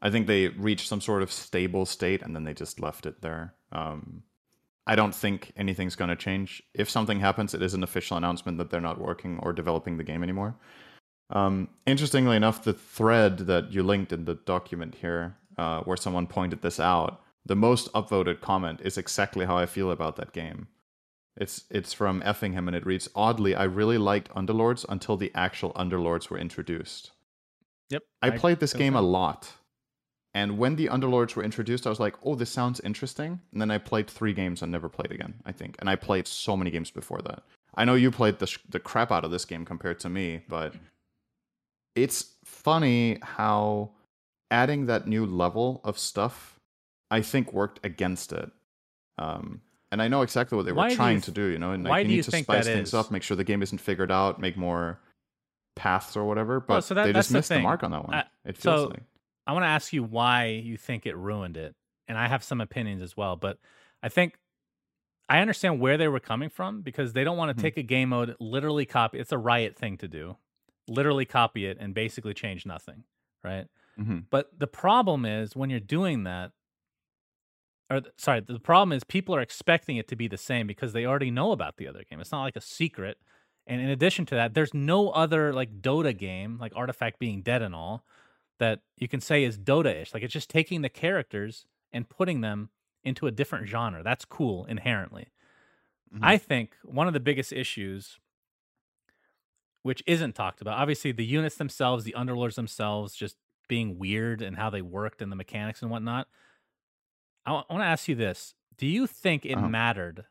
I 0.00 0.10
think 0.10 0.26
they 0.26 0.48
reached 0.48 0.88
some 0.88 1.00
sort 1.00 1.22
of 1.22 1.30
stable 1.30 1.86
state 1.86 2.22
and 2.22 2.34
then 2.34 2.44
they 2.44 2.54
just 2.54 2.80
left 2.80 3.06
it 3.06 3.22
there. 3.22 3.54
Um, 3.70 4.24
I 4.84 4.96
don't 4.96 5.14
think 5.14 5.52
anything's 5.56 5.94
going 5.94 6.10
to 6.10 6.16
change. 6.16 6.60
If 6.74 6.90
something 6.90 7.20
happens, 7.20 7.54
it 7.54 7.62
is 7.62 7.74
an 7.74 7.84
official 7.84 8.16
announcement 8.16 8.58
that 8.58 8.70
they're 8.70 8.80
not 8.80 9.00
working 9.00 9.38
or 9.40 9.52
developing 9.52 9.96
the 9.96 10.04
game 10.04 10.24
anymore. 10.24 10.56
Um, 11.30 11.68
interestingly 11.86 12.36
enough, 12.36 12.64
the 12.64 12.72
thread 12.72 13.38
that 13.38 13.72
you 13.72 13.84
linked 13.84 14.12
in 14.12 14.24
the 14.24 14.34
document 14.34 14.96
here, 14.96 15.36
uh, 15.56 15.82
where 15.82 15.96
someone 15.96 16.26
pointed 16.26 16.62
this 16.62 16.80
out, 16.80 17.22
the 17.46 17.56
most 17.56 17.92
upvoted 17.92 18.40
comment 18.40 18.80
is 18.82 18.98
exactly 18.98 19.46
how 19.46 19.56
I 19.56 19.66
feel 19.66 19.92
about 19.92 20.16
that 20.16 20.32
game. 20.32 20.66
It's 21.36 21.64
it's 21.70 21.92
from 21.92 22.22
Effingham 22.24 22.68
and 22.68 22.76
it 22.76 22.84
reads 22.84 23.08
oddly 23.14 23.54
I 23.54 23.64
really 23.64 23.98
liked 23.98 24.30
Underlords 24.34 24.84
until 24.88 25.16
the 25.16 25.32
actual 25.34 25.72
Underlords 25.72 26.28
were 26.28 26.38
introduced. 26.38 27.12
Yep. 27.90 28.02
I, 28.20 28.28
I 28.28 28.30
played 28.30 28.60
this 28.60 28.72
game 28.72 28.94
so. 28.94 29.00
a 29.00 29.02
lot. 29.02 29.52
And 30.34 30.56
when 30.56 30.76
the 30.76 30.86
Underlords 30.86 31.36
were 31.36 31.44
introduced, 31.44 31.86
I 31.86 31.90
was 31.90 32.00
like, 32.00 32.16
"Oh, 32.22 32.34
this 32.34 32.50
sounds 32.50 32.80
interesting." 32.80 33.40
And 33.52 33.60
then 33.60 33.70
I 33.70 33.78
played 33.78 34.08
3 34.08 34.32
games 34.32 34.62
and 34.62 34.72
never 34.72 34.88
played 34.88 35.12
again, 35.12 35.34
I 35.44 35.52
think. 35.52 35.76
And 35.78 35.90
I 35.90 35.96
played 35.96 36.26
so 36.26 36.56
many 36.56 36.70
games 36.70 36.90
before 36.90 37.20
that. 37.22 37.42
I 37.74 37.84
know 37.84 37.94
you 37.94 38.10
played 38.10 38.38
the 38.38 38.46
sh- 38.46 38.58
the 38.68 38.80
crap 38.80 39.10
out 39.10 39.24
of 39.24 39.30
this 39.30 39.44
game 39.44 39.64
compared 39.64 40.00
to 40.00 40.08
me, 40.08 40.42
but 40.48 40.74
it's 41.94 42.34
funny 42.44 43.18
how 43.22 43.90
adding 44.50 44.86
that 44.86 45.06
new 45.06 45.24
level 45.26 45.80
of 45.84 45.98
stuff 45.98 46.60
I 47.10 47.20
think 47.20 47.52
worked 47.52 47.80
against 47.84 48.32
it. 48.32 48.50
Um, 49.18 49.60
and 49.92 50.00
I 50.00 50.08
know 50.08 50.22
exactly 50.22 50.56
what 50.56 50.64
they 50.64 50.72
were 50.72 50.78
why 50.78 50.94
trying 50.94 51.18
th- 51.18 51.26
to 51.26 51.30
do, 51.30 51.42
you 51.44 51.58
know, 51.58 51.72
and 51.72 51.84
like, 51.84 51.90
why 51.90 51.98
you 52.00 52.08
need 52.08 52.16
you 52.16 52.22
to 52.22 52.30
spice 52.30 52.64
things 52.64 52.88
is? 52.88 52.94
up, 52.94 53.10
make 53.10 53.22
sure 53.22 53.36
the 53.36 53.44
game 53.44 53.62
isn't 53.62 53.78
figured 53.78 54.10
out, 54.10 54.40
make 54.40 54.56
more 54.56 54.98
paths 55.76 56.16
or 56.16 56.24
whatever. 56.24 56.60
But 56.60 56.68
well, 56.72 56.82
so 56.82 56.94
that, 56.94 57.04
they 57.04 57.12
just 57.12 57.30
missed 57.30 57.50
the, 57.50 57.56
the, 57.56 57.60
mark 57.60 57.84
on 57.84 57.90
that 57.90 58.04
one. 58.04 58.14
Uh, 58.14 58.24
it 58.46 58.56
feels 58.56 58.80
so 58.80 58.88
like. 58.88 59.02
I 59.46 59.52
want 59.52 59.64
to 59.64 59.68
ask 59.68 59.92
you 59.92 60.02
why 60.02 60.46
you 60.46 60.78
think 60.78 61.04
it 61.04 61.14
ruined 61.14 61.58
it, 61.58 61.74
and 62.08 62.16
I 62.16 62.26
have 62.26 62.42
some 62.42 62.62
opinions 62.62 63.02
as 63.02 63.18
well. 63.18 63.36
But 63.36 63.58
I 64.02 64.08
think 64.08 64.38
I 65.28 65.40
understand 65.40 65.78
where 65.78 65.98
they 65.98 66.08
were 66.08 66.20
coming 66.20 66.48
from 66.48 66.80
because 66.80 67.12
they 67.12 67.22
don't 67.22 67.36
want 67.36 67.50
to 67.50 67.54
mm-hmm. 67.54 67.62
take 67.62 67.76
a 67.76 67.82
game 67.82 68.08
mode, 68.08 68.34
literally 68.40 68.86
copy. 68.86 69.18
It's 69.18 69.32
a 69.32 69.38
riot 69.38 69.76
thing 69.76 69.98
to 69.98 70.08
do, 70.08 70.38
literally 70.88 71.26
copy 71.26 71.66
it 71.66 71.76
and 71.78 71.92
basically 71.92 72.32
change 72.32 72.64
nothing, 72.64 73.04
right? 73.44 73.66
Mm-hmm. 74.00 74.20
But 74.30 74.58
the 74.58 74.66
problem 74.66 75.26
is 75.26 75.54
when 75.54 75.68
you're 75.68 75.80
doing 75.80 76.24
that, 76.24 76.52
or 77.92 78.02
sorry, 78.16 78.40
the 78.40 78.58
problem 78.58 78.92
is 78.92 79.04
people 79.04 79.34
are 79.34 79.40
expecting 79.40 79.96
it 79.96 80.08
to 80.08 80.16
be 80.16 80.28
the 80.28 80.38
same 80.38 80.66
because 80.66 80.92
they 80.92 81.04
already 81.04 81.30
know 81.30 81.52
about 81.52 81.76
the 81.76 81.88
other 81.88 82.04
game. 82.08 82.20
It's 82.20 82.32
not 82.32 82.42
like 82.42 82.56
a 82.56 82.60
secret. 82.60 83.18
And 83.66 83.80
in 83.80 83.88
addition 83.90 84.26
to 84.26 84.34
that, 84.34 84.54
there's 84.54 84.74
no 84.74 85.10
other 85.10 85.52
like 85.52 85.80
Dota 85.80 86.16
game, 86.16 86.58
like 86.60 86.72
Artifact 86.74 87.18
being 87.18 87.42
dead 87.42 87.62
and 87.62 87.74
all, 87.74 88.04
that 88.58 88.80
you 88.96 89.08
can 89.08 89.20
say 89.20 89.44
is 89.44 89.58
Dota-ish. 89.58 90.14
Like 90.14 90.22
it's 90.22 90.32
just 90.32 90.50
taking 90.50 90.82
the 90.82 90.88
characters 90.88 91.66
and 91.92 92.08
putting 92.08 92.40
them 92.40 92.70
into 93.04 93.26
a 93.26 93.30
different 93.30 93.68
genre. 93.68 94.02
That's 94.02 94.24
cool 94.24 94.64
inherently. 94.64 95.28
Mm-hmm. 96.12 96.24
I 96.24 96.38
think 96.38 96.76
one 96.84 97.06
of 97.06 97.14
the 97.14 97.20
biggest 97.20 97.52
issues 97.52 98.18
which 99.82 100.02
isn't 100.06 100.34
talked 100.34 100.60
about. 100.60 100.78
Obviously, 100.78 101.12
the 101.12 101.24
units 101.24 101.56
themselves, 101.56 102.04
the 102.04 102.14
underlords 102.16 102.54
themselves, 102.54 103.14
just 103.14 103.36
being 103.68 103.98
weird 103.98 104.40
and 104.42 104.56
how 104.56 104.70
they 104.70 104.82
worked 104.82 105.20
and 105.20 105.30
the 105.30 105.36
mechanics 105.36 105.82
and 105.82 105.90
whatnot. 105.90 106.28
I 107.46 107.52
want 107.52 107.68
to 107.70 107.84
ask 107.84 108.08
you 108.08 108.14
this: 108.14 108.54
Do 108.76 108.86
you 108.86 109.06
think 109.06 109.44
it 109.44 109.54
uh-huh. 109.54 109.68
mattered 109.68 110.24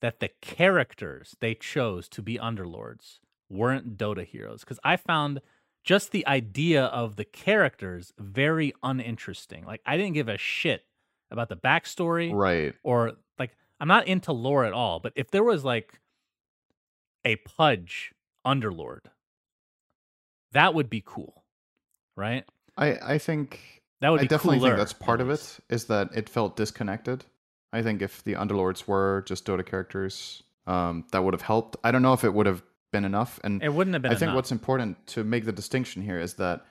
that 0.00 0.20
the 0.20 0.30
characters 0.40 1.36
they 1.40 1.54
chose 1.54 2.08
to 2.10 2.22
be 2.22 2.38
underlords 2.38 3.18
weren't 3.48 3.96
Dota 3.96 4.24
heroes? 4.26 4.60
Because 4.60 4.80
I 4.84 4.96
found 4.96 5.40
just 5.84 6.10
the 6.10 6.26
idea 6.26 6.86
of 6.86 7.16
the 7.16 7.24
characters 7.24 8.12
very 8.18 8.72
uninteresting. 8.82 9.64
Like 9.64 9.82
I 9.86 9.96
didn't 9.96 10.14
give 10.14 10.28
a 10.28 10.38
shit 10.38 10.84
about 11.30 11.48
the 11.48 11.56
backstory, 11.56 12.32
right? 12.34 12.74
Or 12.82 13.12
like 13.38 13.56
I'm 13.78 13.88
not 13.88 14.08
into 14.08 14.32
lore 14.32 14.64
at 14.64 14.72
all. 14.72 14.98
But 14.98 15.12
if 15.14 15.30
there 15.30 15.44
was 15.44 15.64
like 15.64 16.00
a 17.24 17.36
Pudge 17.36 18.12
underlord, 18.46 19.06
that 20.52 20.74
would 20.74 20.88
be 20.88 21.02
cool, 21.04 21.44
right? 22.16 22.44
I 22.76 22.96
I 23.02 23.18
think 23.18 23.82
that 24.00 24.10
would 24.10 24.20
I 24.20 24.24
definitely 24.24 24.58
cooler, 24.58 24.70
think 24.70 24.78
that's 24.78 24.92
part 24.92 25.20
of 25.20 25.30
it. 25.30 25.58
Is 25.68 25.86
that 25.86 26.10
it 26.14 26.28
felt 26.28 26.56
disconnected. 26.56 27.24
I 27.72 27.82
think 27.82 28.02
if 28.02 28.22
the 28.24 28.34
Underlords 28.34 28.86
were 28.86 29.24
just 29.26 29.44
Dota 29.46 29.64
characters, 29.66 30.42
um, 30.66 31.04
that 31.12 31.24
would 31.24 31.34
have 31.34 31.42
helped. 31.42 31.76
I 31.82 31.90
don't 31.90 32.02
know 32.02 32.12
if 32.12 32.22
it 32.24 32.32
would 32.32 32.46
have 32.46 32.62
been 32.92 33.04
enough. 33.04 33.40
And 33.42 33.62
It 33.62 33.72
wouldn't 33.72 33.94
have 33.94 34.02
been 34.02 34.12
I 34.12 34.14
think 34.14 34.22
enough. 34.28 34.36
what's 34.36 34.52
important 34.52 35.04
to 35.08 35.24
make 35.24 35.44
the 35.44 35.52
distinction 35.52 36.00
here 36.02 36.18
is 36.18 36.34
that 36.34 36.64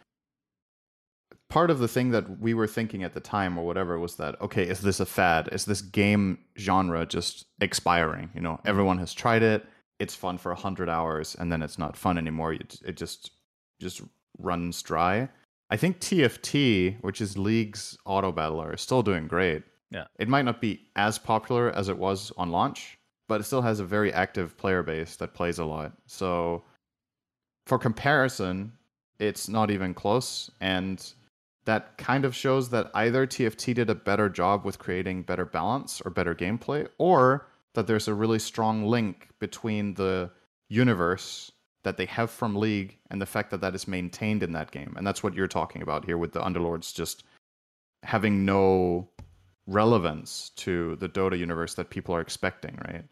part 1.50 1.70
of 1.70 1.80
the 1.80 1.88
thing 1.88 2.12
that 2.12 2.40
we 2.40 2.54
were 2.54 2.68
thinking 2.68 3.04
at 3.04 3.14
the 3.14 3.20
time 3.20 3.58
or 3.58 3.66
whatever 3.66 4.00
was 4.00 4.16
that 4.16 4.40
okay, 4.42 4.64
is 4.64 4.80
this 4.82 5.00
a 5.00 5.06
fad? 5.06 5.50
Is 5.52 5.66
this 5.66 5.82
game 5.82 6.40
genre 6.58 7.06
just 7.06 7.46
expiring? 7.60 8.30
You 8.34 8.42
know, 8.42 8.60
everyone 8.66 8.98
has 9.00 9.14
tried 9.14 9.44
it. 9.44 9.66
It's 10.00 10.16
fun 10.16 10.38
for 10.38 10.52
100 10.54 10.90
hours 10.90 11.36
and 11.36 11.52
then 11.52 11.62
it's 11.62 11.78
not 11.78 11.98
fun 11.98 12.18
anymore. 12.18 12.54
It, 12.54 12.80
it 12.86 12.98
just 12.98 13.32
just 13.82 14.02
runs 14.40 14.82
dry. 14.82 15.30
I 15.74 15.76
think 15.76 16.00
TFT, 16.00 17.02
which 17.02 17.20
is 17.20 17.36
League's 17.36 17.98
auto 18.06 18.32
battler, 18.32 18.76
is 18.76 18.82
still 18.82 19.02
doing 19.02 19.28
great. 19.28 19.64
Yeah. 19.90 20.06
It 20.20 20.30
might 20.30 20.46
not 20.46 20.62
be 20.62 20.82
as 20.96 21.18
popular 21.18 21.72
as 21.72 21.90
it 21.90 21.98
was 21.98 22.32
on 22.38 22.52
launch, 22.52 23.00
but 23.28 23.42
it 23.42 23.46
still 23.46 23.64
has 23.64 23.80
a 23.80 23.84
very 23.84 24.14
active 24.14 24.56
player 24.56 24.84
base 24.84 25.16
that 25.16 25.34
plays 25.34 25.58
a 25.58 25.66
lot. 25.66 25.94
So 26.06 26.64
for 27.66 27.80
comparison, 27.80 28.74
it's 29.18 29.50
not 29.50 29.72
even 29.72 29.96
close 29.96 30.52
and 30.62 31.04
that 31.66 31.98
kind 31.98 32.24
of 32.24 32.36
shows 32.36 32.70
that 32.70 32.92
either 32.94 33.26
TFT 33.26 33.74
did 33.74 33.90
a 33.90 33.96
better 33.96 34.30
job 34.30 34.66
with 34.66 34.78
creating 34.78 35.24
better 35.24 35.46
balance 35.46 36.04
or 36.06 36.12
better 36.12 36.36
gameplay 36.36 36.88
or 37.00 37.48
that 37.74 37.88
there's 37.88 38.08
a 38.08 38.14
really 38.14 38.38
strong 38.38 38.86
link 38.86 39.30
between 39.40 39.96
the 39.96 40.30
universe 40.70 41.52
that 41.84 41.98
they 41.98 42.06
have 42.06 42.32
from 42.32 42.56
League 42.56 42.98
and 43.12 43.22
the 43.22 43.26
fact 43.26 43.52
that 43.52 43.62
that 43.62 43.76
is 43.76 43.88
maintained 43.88 44.44
in 44.44 44.54
that 44.54 44.72
game. 44.72 44.94
And 44.98 45.06
that's 45.06 45.22
what 45.22 45.34
you're 45.34 45.48
talking 45.48 45.82
about 45.82 46.06
here 46.06 46.18
with 46.18 46.32
the 46.32 46.42
Underlords 46.42 46.94
just 46.94 47.24
having 48.04 48.46
no 48.46 49.10
relevance 49.68 50.52
to 50.58 50.96
the 50.98 51.10
Dota 51.10 51.38
universe 51.38 51.76
that 51.76 51.90
people 51.90 52.16
are 52.16 52.22
expecting, 52.22 52.78
right? 52.88 53.06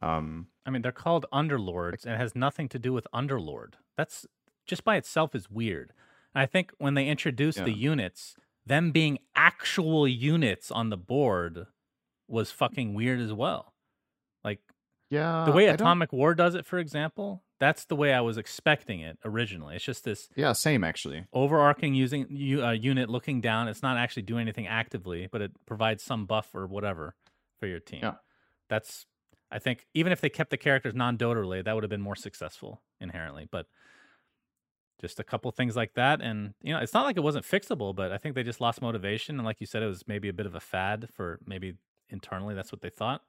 Um, 0.00 0.46
I 0.66 0.70
mean, 0.70 0.82
they're 0.82 0.92
called 0.92 1.26
Underlords, 1.32 2.04
and 2.04 2.14
it 2.14 2.18
has 2.18 2.34
nothing 2.34 2.68
to 2.70 2.78
do 2.78 2.92
with 2.92 3.06
Underlord. 3.14 3.74
That's 3.96 4.26
just 4.66 4.84
by 4.84 4.96
itself 4.96 5.34
is 5.34 5.50
weird. 5.50 5.92
And 6.34 6.42
I 6.42 6.46
think 6.46 6.72
when 6.78 6.94
they 6.94 7.08
introduced 7.08 7.64
the 7.64 7.72
units, 7.72 8.36
them 8.64 8.90
being 8.90 9.18
actual 9.34 10.06
units 10.08 10.70
on 10.70 10.90
the 10.90 10.96
board 10.96 11.66
was 12.28 12.50
fucking 12.50 12.94
weird 12.94 13.20
as 13.20 13.32
well. 13.32 13.74
Like 14.42 14.60
yeah, 15.10 15.44
the 15.44 15.52
way 15.52 15.66
Atomic 15.66 16.12
War 16.12 16.34
does 16.34 16.54
it, 16.54 16.64
for 16.64 16.78
example, 16.78 17.42
that's 17.62 17.84
the 17.84 17.94
way 17.94 18.12
I 18.12 18.20
was 18.20 18.38
expecting 18.38 18.98
it 18.98 19.18
originally. 19.24 19.76
It's 19.76 19.84
just 19.84 20.02
this 20.02 20.28
Yeah, 20.34 20.52
same 20.52 20.82
actually. 20.82 21.26
overarching 21.32 21.94
using 21.94 22.24
uh, 22.60 22.70
unit 22.72 23.08
looking 23.08 23.40
down. 23.40 23.68
It's 23.68 23.82
not 23.84 23.96
actually 23.96 24.22
doing 24.22 24.42
anything 24.42 24.66
actively, 24.66 25.28
but 25.30 25.40
it 25.42 25.52
provides 25.64 26.02
some 26.02 26.26
buff 26.26 26.52
or 26.56 26.66
whatever 26.66 27.14
for 27.60 27.68
your 27.68 27.78
team. 27.78 28.00
Yeah. 28.02 28.14
That's 28.68 29.06
I 29.48 29.60
think 29.60 29.86
even 29.94 30.10
if 30.10 30.20
they 30.20 30.28
kept 30.28 30.50
the 30.50 30.56
characters 30.56 30.92
non-Dota 30.92 31.36
related, 31.36 31.66
that 31.66 31.74
would 31.74 31.84
have 31.84 31.90
been 31.90 32.00
more 32.00 32.16
successful 32.16 32.82
inherently. 33.00 33.46
But 33.48 33.66
just 35.00 35.20
a 35.20 35.24
couple 35.24 35.48
things 35.52 35.76
like 35.76 35.94
that, 35.94 36.20
and 36.20 36.54
you 36.62 36.72
know, 36.72 36.80
it's 36.80 36.94
not 36.94 37.04
like 37.04 37.16
it 37.16 37.22
wasn't 37.22 37.44
fixable, 37.44 37.94
but 37.94 38.10
I 38.10 38.18
think 38.18 38.34
they 38.34 38.42
just 38.42 38.60
lost 38.60 38.82
motivation. 38.82 39.36
And 39.36 39.44
like 39.46 39.60
you 39.60 39.66
said, 39.66 39.84
it 39.84 39.86
was 39.86 40.08
maybe 40.08 40.28
a 40.28 40.32
bit 40.32 40.46
of 40.46 40.56
a 40.56 40.60
fad 40.60 41.08
for 41.14 41.38
maybe 41.46 41.74
internally. 42.08 42.56
That's 42.56 42.72
what 42.72 42.80
they 42.80 42.90
thought. 42.90 43.22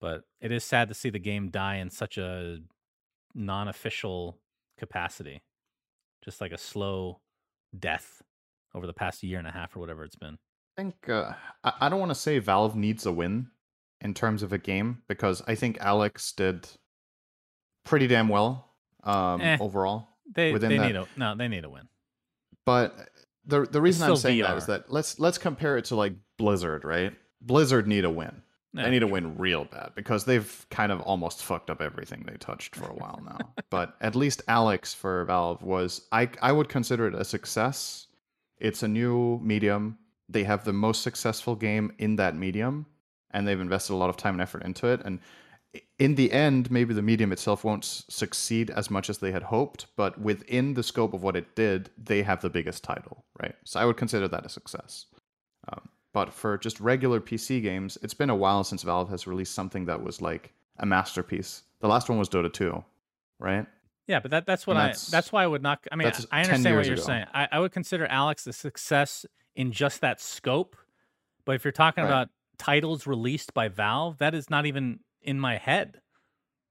But 0.00 0.22
it 0.40 0.50
is 0.50 0.64
sad 0.64 0.88
to 0.88 0.94
see 0.94 1.10
the 1.10 1.18
game 1.18 1.50
die 1.50 1.76
in 1.76 1.90
such 1.90 2.16
a 2.16 2.60
non-official 3.34 4.38
capacity, 4.78 5.42
just 6.24 6.40
like 6.40 6.52
a 6.52 6.58
slow 6.58 7.20
death 7.78 8.22
over 8.74 8.86
the 8.86 8.92
past 8.92 9.22
year 9.22 9.38
and 9.38 9.46
a 9.48 9.52
half 9.52 9.76
or 9.76 9.80
whatever 9.80 10.04
it's 10.04 10.16
been. 10.16 10.38
I 10.78 10.82
think 10.82 11.08
uh, 11.08 11.32
I, 11.64 11.72
I 11.82 11.88
don't 11.88 12.00
want 12.00 12.10
to 12.10 12.14
say 12.16 12.38
Valve 12.38 12.76
needs 12.76 13.04
a 13.06 13.12
win 13.12 13.48
in 14.00 14.14
terms 14.14 14.42
of 14.42 14.52
a 14.52 14.58
game 14.58 15.02
because 15.08 15.42
I 15.46 15.54
think 15.54 15.78
Alyx 15.78 16.34
did 16.34 16.68
pretty 17.84 18.06
damn 18.06 18.28
well 18.28 18.66
um, 19.04 19.40
Eh. 19.40 19.58
overall. 19.60 20.08
They 20.34 20.52
Within 20.52 20.70
they 20.70 20.78
that- 20.78 20.86
need 20.86 20.96
a 20.96 21.06
no, 21.16 21.34
they 21.34 21.48
need 21.48 21.64
a 21.64 21.70
win. 21.70 21.88
But 22.64 22.96
the 23.44 23.62
the 23.62 23.80
reason 23.80 24.08
I'm 24.08 24.16
saying 24.16 24.42
that 24.42 24.56
is 24.58 24.66
that 24.66 24.92
let's 24.92 25.18
let's 25.18 25.38
compare 25.38 25.76
it 25.76 25.86
to 25.86 25.96
like 25.96 26.14
Blizzard, 26.38 26.84
right? 26.84 27.12
Blizzard 27.40 27.88
need 27.88 28.04
a 28.04 28.10
win. 28.10 28.42
Yeah, 28.72 28.84
they 28.84 28.90
need 28.90 29.00
to 29.00 29.06
win 29.06 29.36
real 29.36 29.64
bad 29.64 29.92
because 29.96 30.24
they've 30.24 30.66
kind 30.70 30.92
of 30.92 31.00
almost 31.00 31.42
fucked 31.42 31.70
up 31.70 31.80
everything 31.80 32.24
they 32.26 32.36
touched 32.36 32.76
for 32.76 32.86
a 32.86 32.94
while 32.94 33.20
now. 33.24 33.38
but 33.70 33.96
at 34.00 34.14
least 34.14 34.46
Alyx 34.46 34.94
for 34.94 35.24
Valve 35.24 35.62
was 35.62 36.02
I 36.12 36.28
I 36.40 36.52
would 36.52 36.68
consider 36.68 37.08
it 37.08 37.14
a 37.14 37.24
success. 37.24 38.06
It's 38.58 38.82
a 38.82 38.88
new 38.88 39.40
medium. 39.42 39.98
They 40.28 40.44
have 40.44 40.64
the 40.64 40.72
most 40.72 41.02
successful 41.02 41.56
game 41.56 41.92
in 41.98 42.16
that 42.16 42.36
medium 42.36 42.86
and 43.32 43.46
they've 43.46 43.60
invested 43.60 43.94
a 43.94 43.96
lot 43.96 44.10
of 44.10 44.16
time 44.16 44.34
and 44.34 44.42
effort 44.42 44.62
into 44.62 44.86
it 44.86 45.00
and 45.04 45.18
in 45.98 46.14
the 46.14 46.32
end 46.32 46.70
maybe 46.70 46.94
the 46.94 47.02
medium 47.02 47.32
itself 47.32 47.64
won't 47.64 47.84
succeed 47.84 48.70
as 48.70 48.90
much 48.90 49.08
as 49.08 49.18
they 49.18 49.30
had 49.30 49.44
hoped, 49.44 49.86
but 49.96 50.20
within 50.20 50.74
the 50.74 50.82
scope 50.82 51.14
of 51.14 51.22
what 51.22 51.36
it 51.36 51.54
did, 51.54 51.90
they 51.96 52.22
have 52.22 52.40
the 52.40 52.50
biggest 52.50 52.82
title, 52.82 53.24
right? 53.40 53.54
So 53.64 53.78
I 53.78 53.84
would 53.84 53.96
consider 53.96 54.26
that 54.28 54.46
a 54.46 54.48
success. 54.48 55.06
Um, 55.68 55.88
but 56.12 56.32
for 56.32 56.58
just 56.58 56.80
regular 56.80 57.20
PC 57.20 57.62
games, 57.62 57.96
it's 58.02 58.14
been 58.14 58.30
a 58.30 58.34
while 58.34 58.64
since 58.64 58.82
Valve 58.82 59.08
has 59.10 59.26
released 59.26 59.54
something 59.54 59.84
that 59.86 60.02
was 60.02 60.20
like 60.20 60.52
a 60.78 60.86
masterpiece. 60.86 61.62
The 61.80 61.88
last 61.88 62.08
one 62.08 62.18
was 62.18 62.28
Dota 62.28 62.52
2, 62.52 62.82
right? 63.38 63.66
Yeah, 64.06 64.18
but 64.20 64.30
that 64.32 64.44
that's 64.46 64.66
what 64.66 64.76
And 64.76 64.82
I 64.82 64.86
that's- 64.86 65.06
that's 65.08 65.30
why 65.32 65.44
I 65.44 65.46
would 65.46 65.62
not 65.62 65.86
I 65.92 65.96
mean 65.96 66.08
I 66.32 66.42
understand 66.42 66.76
what 66.76 66.84
you're 66.86 66.94
ago. 66.94 67.02
saying. 67.02 67.26
I, 67.32 67.48
I 67.52 67.58
would 67.60 67.70
consider 67.72 68.06
Alyx 68.08 68.46
a 68.46 68.52
success 68.52 69.24
in 69.54 69.70
just 69.72 70.00
that 70.00 70.20
scope. 70.20 70.76
But 71.44 71.54
if 71.54 71.64
you're 71.64 71.72
talking 71.72 72.04
Right. 72.04 72.10
about 72.10 72.28
titles 72.58 73.06
released 73.06 73.54
by 73.54 73.68
Valve, 73.68 74.18
that 74.18 74.34
is 74.34 74.50
not 74.50 74.66
even 74.66 75.00
in 75.22 75.38
my 75.40 75.56
head. 75.58 76.00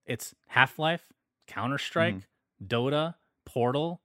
It's 0.05 0.33
Half-Life, 0.47 1.05
Counter-Strike, 1.47 2.15
Mm-hmm. 2.15 2.65
Dota, 2.65 3.15
Portal, 3.45 4.01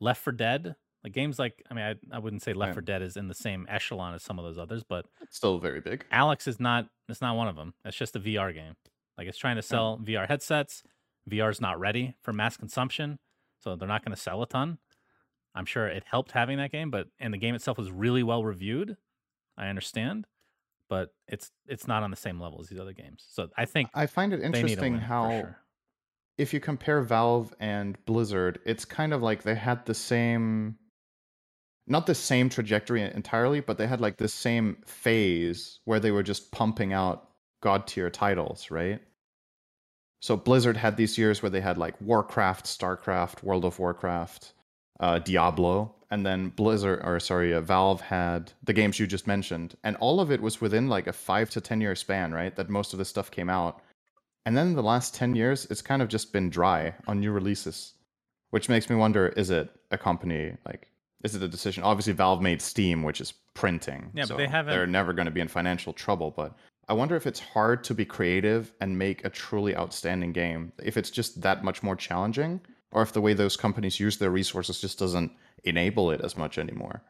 Left 0.00 0.22
4 0.22 0.32
Dead. 0.32 0.76
Like 1.04 1.12
games 1.12 1.38
like 1.38 1.62
I 1.70 1.74
mean 1.74 1.84
I, 1.84 2.16
I 2.16 2.18
wouldn't 2.18 2.42
say 2.42 2.54
Left 2.54 2.70
Right. 2.70 2.74
for 2.74 2.80
Dead 2.80 3.02
is 3.02 3.16
in 3.16 3.28
the 3.28 3.34
same 3.34 3.66
echelon 3.68 4.14
as 4.14 4.22
some 4.22 4.38
of 4.38 4.44
those 4.44 4.58
others, 4.58 4.82
but 4.82 5.04
It's 5.20 5.36
still 5.36 5.58
very 5.58 5.80
big. 5.80 6.06
Alyx 6.10 6.48
is 6.48 6.58
not 6.58 6.86
it's 7.08 7.20
not 7.20 7.36
one 7.36 7.46
of 7.48 7.56
them. 7.56 7.74
It's 7.84 7.96
just 7.96 8.16
a 8.16 8.20
VR 8.20 8.52
game. 8.54 8.74
Like 9.18 9.28
it's 9.28 9.38
trying 9.38 9.56
to 9.56 9.62
sell 9.62 9.98
VR 10.02 10.26
headsets. 10.26 10.82
VR's 11.30 11.60
not 11.60 11.78
ready 11.78 12.16
for 12.22 12.32
mass 12.32 12.56
consumption, 12.56 13.18
so 13.60 13.76
they're 13.76 13.88
not 13.88 14.04
going 14.04 14.14
to 14.14 14.20
sell 14.20 14.42
a 14.42 14.46
ton. 14.46 14.78
I'm 15.54 15.66
sure 15.66 15.86
it 15.86 16.04
helped 16.06 16.32
having 16.32 16.58
that 16.58 16.72
game, 16.72 16.90
but 16.90 17.08
and 17.20 17.32
the 17.32 17.38
game 17.38 17.54
itself 17.54 17.78
was 17.78 17.90
really 17.92 18.22
well 18.22 18.42
reviewed. 18.42 18.96
I 19.56 19.68
understand, 19.68 20.26
but 20.88 21.10
it's 21.28 21.50
it's 21.66 21.86
not 21.86 22.02
on 22.02 22.10
the 22.10 22.16
same 22.16 22.40
level 22.40 22.60
as 22.60 22.68
these 22.68 22.80
other 22.80 22.92
games. 22.92 23.24
So 23.30 23.48
I 23.56 23.64
think 23.66 23.90
I 23.94 24.06
find 24.06 24.32
it 24.32 24.38
they 24.40 24.48
need 24.48 24.54
a 24.54 24.58
interesting 24.58 24.98
how 24.98 25.30
sure. 25.30 25.58
if 26.38 26.52
you 26.52 26.60
compare 26.60 27.02
Valve 27.02 27.54
and 27.60 27.96
Blizzard, 28.04 28.58
it's 28.64 28.84
kind 28.84 29.12
of 29.12 29.22
like 29.22 29.42
they 29.44 29.54
had 29.54 29.84
the 29.86 29.94
same 29.94 30.76
not 31.86 32.06
the 32.06 32.14
same 32.14 32.48
trajectory 32.48 33.02
entirely, 33.02 33.60
but 33.60 33.78
they 33.78 33.86
had 33.86 34.00
like 34.00 34.16
the 34.16 34.28
same 34.28 34.78
phase 34.86 35.80
where 35.84 36.00
they 36.00 36.10
were 36.10 36.22
just 36.22 36.50
pumping 36.50 36.92
out 36.92 37.28
god 37.62 37.86
tier 37.86 38.10
titles, 38.10 38.70
right? 38.70 39.00
So 40.20 40.36
Blizzard 40.36 40.76
had 40.76 40.96
these 40.96 41.18
years 41.18 41.42
where 41.42 41.50
they 41.50 41.60
had 41.60 41.76
like 41.76 42.00
Warcraft, 42.00 42.64
Starcraft, 42.64 43.42
World 43.42 43.66
of 43.66 43.78
Warcraft, 43.78 44.54
uh, 45.00 45.18
Diablo, 45.18 45.94
and 46.10 46.24
then 46.24 46.48
Blizzard 46.48 47.02
or 47.04 47.20
sorry, 47.20 47.52
uh, 47.52 47.60
Valve 47.60 48.00
had 48.00 48.52
the 48.62 48.72
games 48.72 48.98
you 48.98 49.06
just 49.06 49.26
mentioned, 49.26 49.76
and 49.84 49.96
all 49.96 50.20
of 50.20 50.30
it 50.30 50.40
was 50.40 50.60
within 50.60 50.88
like 50.88 51.06
a 51.06 51.12
five 51.12 51.50
to 51.50 51.60
ten 51.60 51.80
year 51.80 51.94
span, 51.94 52.32
right? 52.32 52.56
That 52.56 52.70
most 52.70 52.94
of 52.94 52.98
this 52.98 53.10
stuff 53.10 53.30
came 53.30 53.50
out, 53.50 53.82
and 54.46 54.56
then 54.56 54.74
the 54.74 54.82
last 54.82 55.14
ten 55.14 55.34
years, 55.34 55.66
it's 55.70 55.82
kind 55.82 56.00
of 56.00 56.08
just 56.08 56.32
been 56.32 56.48
dry 56.48 56.94
on 57.06 57.20
new 57.20 57.32
releases, 57.32 57.92
which 58.50 58.68
makes 58.70 58.88
me 58.88 58.96
wonder: 58.96 59.28
is 59.28 59.50
it 59.50 59.68
a 59.90 59.98
company 59.98 60.56
like? 60.64 60.88
Is 61.24 61.34
it 61.34 61.42
a 61.42 61.48
decision? 61.48 61.82
Obviously, 61.82 62.12
Valve 62.12 62.40
made 62.42 62.60
Steam, 62.62 63.02
which 63.02 63.20
is 63.20 63.32
printing. 63.54 64.10
Yeah, 64.14 64.26
but 64.28 64.36
they 64.36 64.46
haven't- 64.46 64.72
They're 64.74 64.86
never 64.86 65.12
going 65.12 65.24
to 65.26 65.32
be 65.32 65.40
in 65.40 65.48
financial 65.48 65.92
trouble, 65.92 66.30
but 66.30 66.54
I 66.86 66.92
wonder 66.92 67.16
if 67.16 67.26
it's 67.26 67.40
hard 67.40 67.82
to 67.84 67.94
be 67.94 68.04
creative 68.04 68.72
and 68.80 68.98
make 68.98 69.24
a 69.24 69.30
truly 69.30 69.74
outstanding 69.74 70.32
game. 70.32 70.72
If 70.82 70.96
it's 70.98 71.10
just 71.10 71.40
that 71.40 71.64
much 71.64 71.82
more 71.82 71.96
challenging, 71.96 72.60
or 72.92 73.00
if 73.02 73.12
the 73.12 73.22
way 73.22 73.32
those 73.32 73.56
companies 73.56 73.98
use 73.98 74.18
their 74.18 74.30
resources 74.30 74.80
just 74.80 74.98
doesn't 74.98 75.32
enable 75.64 76.10
it 76.10 76.20
as 76.20 76.36
much 76.36 76.58
anymore. 76.58 77.02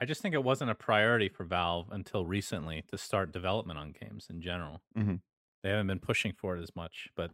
I 0.00 0.04
just 0.06 0.22
think 0.22 0.34
it 0.34 0.44
wasn't 0.44 0.70
a 0.70 0.74
priority 0.74 1.28
for 1.28 1.44
Valve 1.44 1.88
until 1.90 2.24
recently 2.26 2.82
to 2.90 2.96
start 2.98 3.32
development 3.32 3.78
on 3.78 3.92
games 3.92 4.28
in 4.30 4.40
general. 4.40 4.82
Mhm. 4.96 5.20
They 5.62 5.70
haven't 5.70 5.86
been 5.88 6.00
pushing 6.00 6.32
for 6.32 6.56
it 6.56 6.62
as 6.62 6.76
much, 6.76 7.08
but 7.16 7.32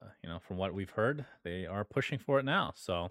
uh, 0.00 0.06
you 0.22 0.28
know, 0.28 0.38
from 0.38 0.56
what 0.58 0.74
we've 0.74 0.90
heard, 0.90 1.26
they 1.42 1.66
are 1.66 1.84
pushing 1.84 2.18
for 2.18 2.38
it 2.38 2.44
now. 2.44 2.72
So 2.76 3.10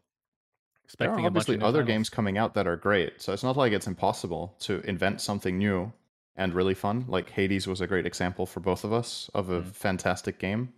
There 1.00 1.12
are 1.12 1.20
obviously 1.20 1.56
other 1.60 1.80
titles. 1.80 1.88
games 1.88 2.10
coming 2.10 2.38
out 2.38 2.54
that 2.56 2.68
are 2.68 2.76
great, 2.78 3.22
so 3.22 3.34
it's 3.34 3.44
not 3.44 3.58
like 3.58 3.72
it's 3.74 3.88
impossible 3.88 4.56
to 4.62 4.80
invent 4.82 5.22
something 5.22 5.58
new 5.58 5.92
and 6.36 6.54
really 6.54 6.74
fun. 6.74 7.06
Like 7.08 7.30
Hades 7.30 7.68
was 7.68 7.82
a 7.82 7.88
great 7.88 8.06
example 8.06 8.46
for 8.46 8.60
both 8.60 8.84
of 8.84 8.92
us 8.94 9.30
of 9.34 9.50
a 9.50 9.62
Mhm. 9.62 9.74
fantastic 9.74 10.40
game. 10.40 10.74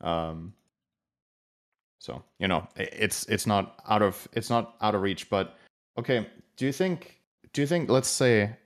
Um, 0.00 0.54
so 2.00 2.22
you 2.38 2.48
know, 2.48 2.68
it's 2.76 3.24
it's 3.26 3.46
not 3.46 3.80
out 3.88 4.02
of 4.02 4.28
it's 4.32 4.50
not 4.50 4.76
out 4.80 4.94
of 4.94 5.02
reach. 5.02 5.28
But 5.30 5.56
okay, 5.98 6.28
do 6.56 6.66
you 6.66 6.72
think 6.72 7.20
do 7.52 7.60
you 7.60 7.66
think 7.66 7.88
let's 7.90 8.08
say 8.08 8.56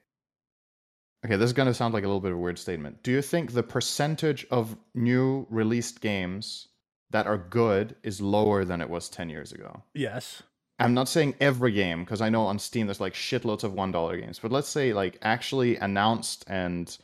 Okay, 1.25 1.37
this 1.37 1.47
is 1.47 1.53
going 1.53 1.69
to 1.69 1.75
sound 1.75 1.95
like 1.95 2.03
a 2.03 2.09
little 2.09 2.21
bit 2.21 2.33
of 2.33 2.37
a 2.39 2.41
weird 2.41 2.59
statement. 2.59 3.05
Do 3.05 3.13
you 3.13 3.23
think 3.23 3.53
the 3.53 3.63
percentage 3.63 4.45
of 4.51 4.77
new 4.93 5.47
released 5.51 6.01
games 6.01 6.67
that 7.11 7.29
are 7.29 7.39
good 7.39 7.95
is 8.03 8.21
lower 8.21 8.65
than 8.65 8.81
it 8.81 8.91
was 8.91 9.09
10 9.09 9.31
years 9.31 9.53
ago? 9.53 9.85
Yes. 9.95 10.43
I'm 10.79 10.95
not 10.95 11.09
saying 11.09 11.37
every 11.41 11.73
game 11.73 12.05
because 12.05 12.21
I 12.21 12.29
know 12.29 12.43
on 12.47 12.59
Steam 12.59 12.87
there's 12.87 13.01
like 13.01 13.15
shitloads 13.15 13.63
of 13.65 13.73
$1 13.75 14.17
games, 14.17 14.39
but 14.39 14.51
let's 14.51 14.69
say 14.69 14.93
like 14.93 15.19
actually 15.23 15.77
announced 15.77 16.45
and 16.49 16.97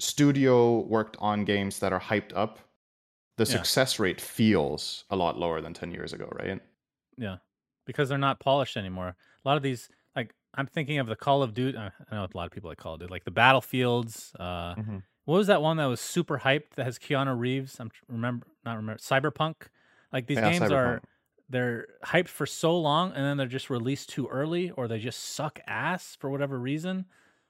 studio 0.00 0.80
worked 0.80 1.16
on 1.20 1.44
games 1.44 1.80
that 1.80 1.92
are 1.92 2.00
hyped 2.00 2.32
up, 2.34 2.58
the 3.36 3.46
Yeah. 3.46 3.64
success 3.64 3.98
rate 3.98 4.20
feels 4.20 5.04
a 5.10 5.16
lot 5.16 5.38
lower 5.38 5.60
than 5.60 5.74
10 5.74 5.92
years 5.92 6.12
ago, 6.12 6.28
right? 6.32 6.60
Yeah, 7.16 7.38
because 7.86 8.08
they're 8.08 8.18
not 8.18 8.40
polished 8.40 8.76
anymore. 8.76 9.08
A 9.44 9.48
lot 9.48 9.56
of 9.56 9.62
these, 9.62 9.88
like 10.16 10.34
I'm 10.54 10.66
thinking 10.66 10.98
of 10.98 11.06
the 11.06 11.16
Call 11.16 11.42
of 11.42 11.54
Duty. 11.54 11.76
I 11.78 11.90
know 12.10 12.24
a 12.24 12.36
lot 12.36 12.46
of 12.46 12.52
people 12.52 12.70
like 12.70 12.78
Call 12.78 12.94
of 12.94 13.00
Duty, 13.00 13.10
like 13.10 13.24
the 13.24 13.30
Battlefields. 13.30 14.34
Uh, 14.38 14.74
Mhm. 14.76 15.02
What 15.24 15.36
was 15.36 15.46
that 15.48 15.62
one 15.62 15.76
that 15.76 15.84
was 15.86 16.00
super 16.00 16.38
hyped 16.38 16.70
that 16.76 16.84
has 16.84 16.98
Keanu 16.98 17.38
Reeves? 17.38 17.78
I'm 17.78 17.90
remember 18.08 18.46
not 18.64 18.76
remember 18.76 18.98
Cyberpunk. 19.00 19.68
Like 20.12 20.26
these 20.26 20.38
Yeah, 20.38 20.50
games 20.50 20.70
are 20.72 20.96
Cyberpunk. 20.96 21.04
They're 21.50 21.88
hyped 22.04 22.28
for 22.28 22.46
so 22.46 22.78
long 22.78 23.12
and 23.12 23.24
then 23.24 23.36
they're 23.36 23.46
just 23.46 23.70
released 23.70 24.08
too 24.08 24.28
early 24.28 24.70
or 24.70 24.86
they 24.86 24.98
just 24.98 25.22
suck 25.22 25.58
ass 25.66 26.16
for 26.18 26.30
whatever 26.30 26.58
reason. 26.58 27.06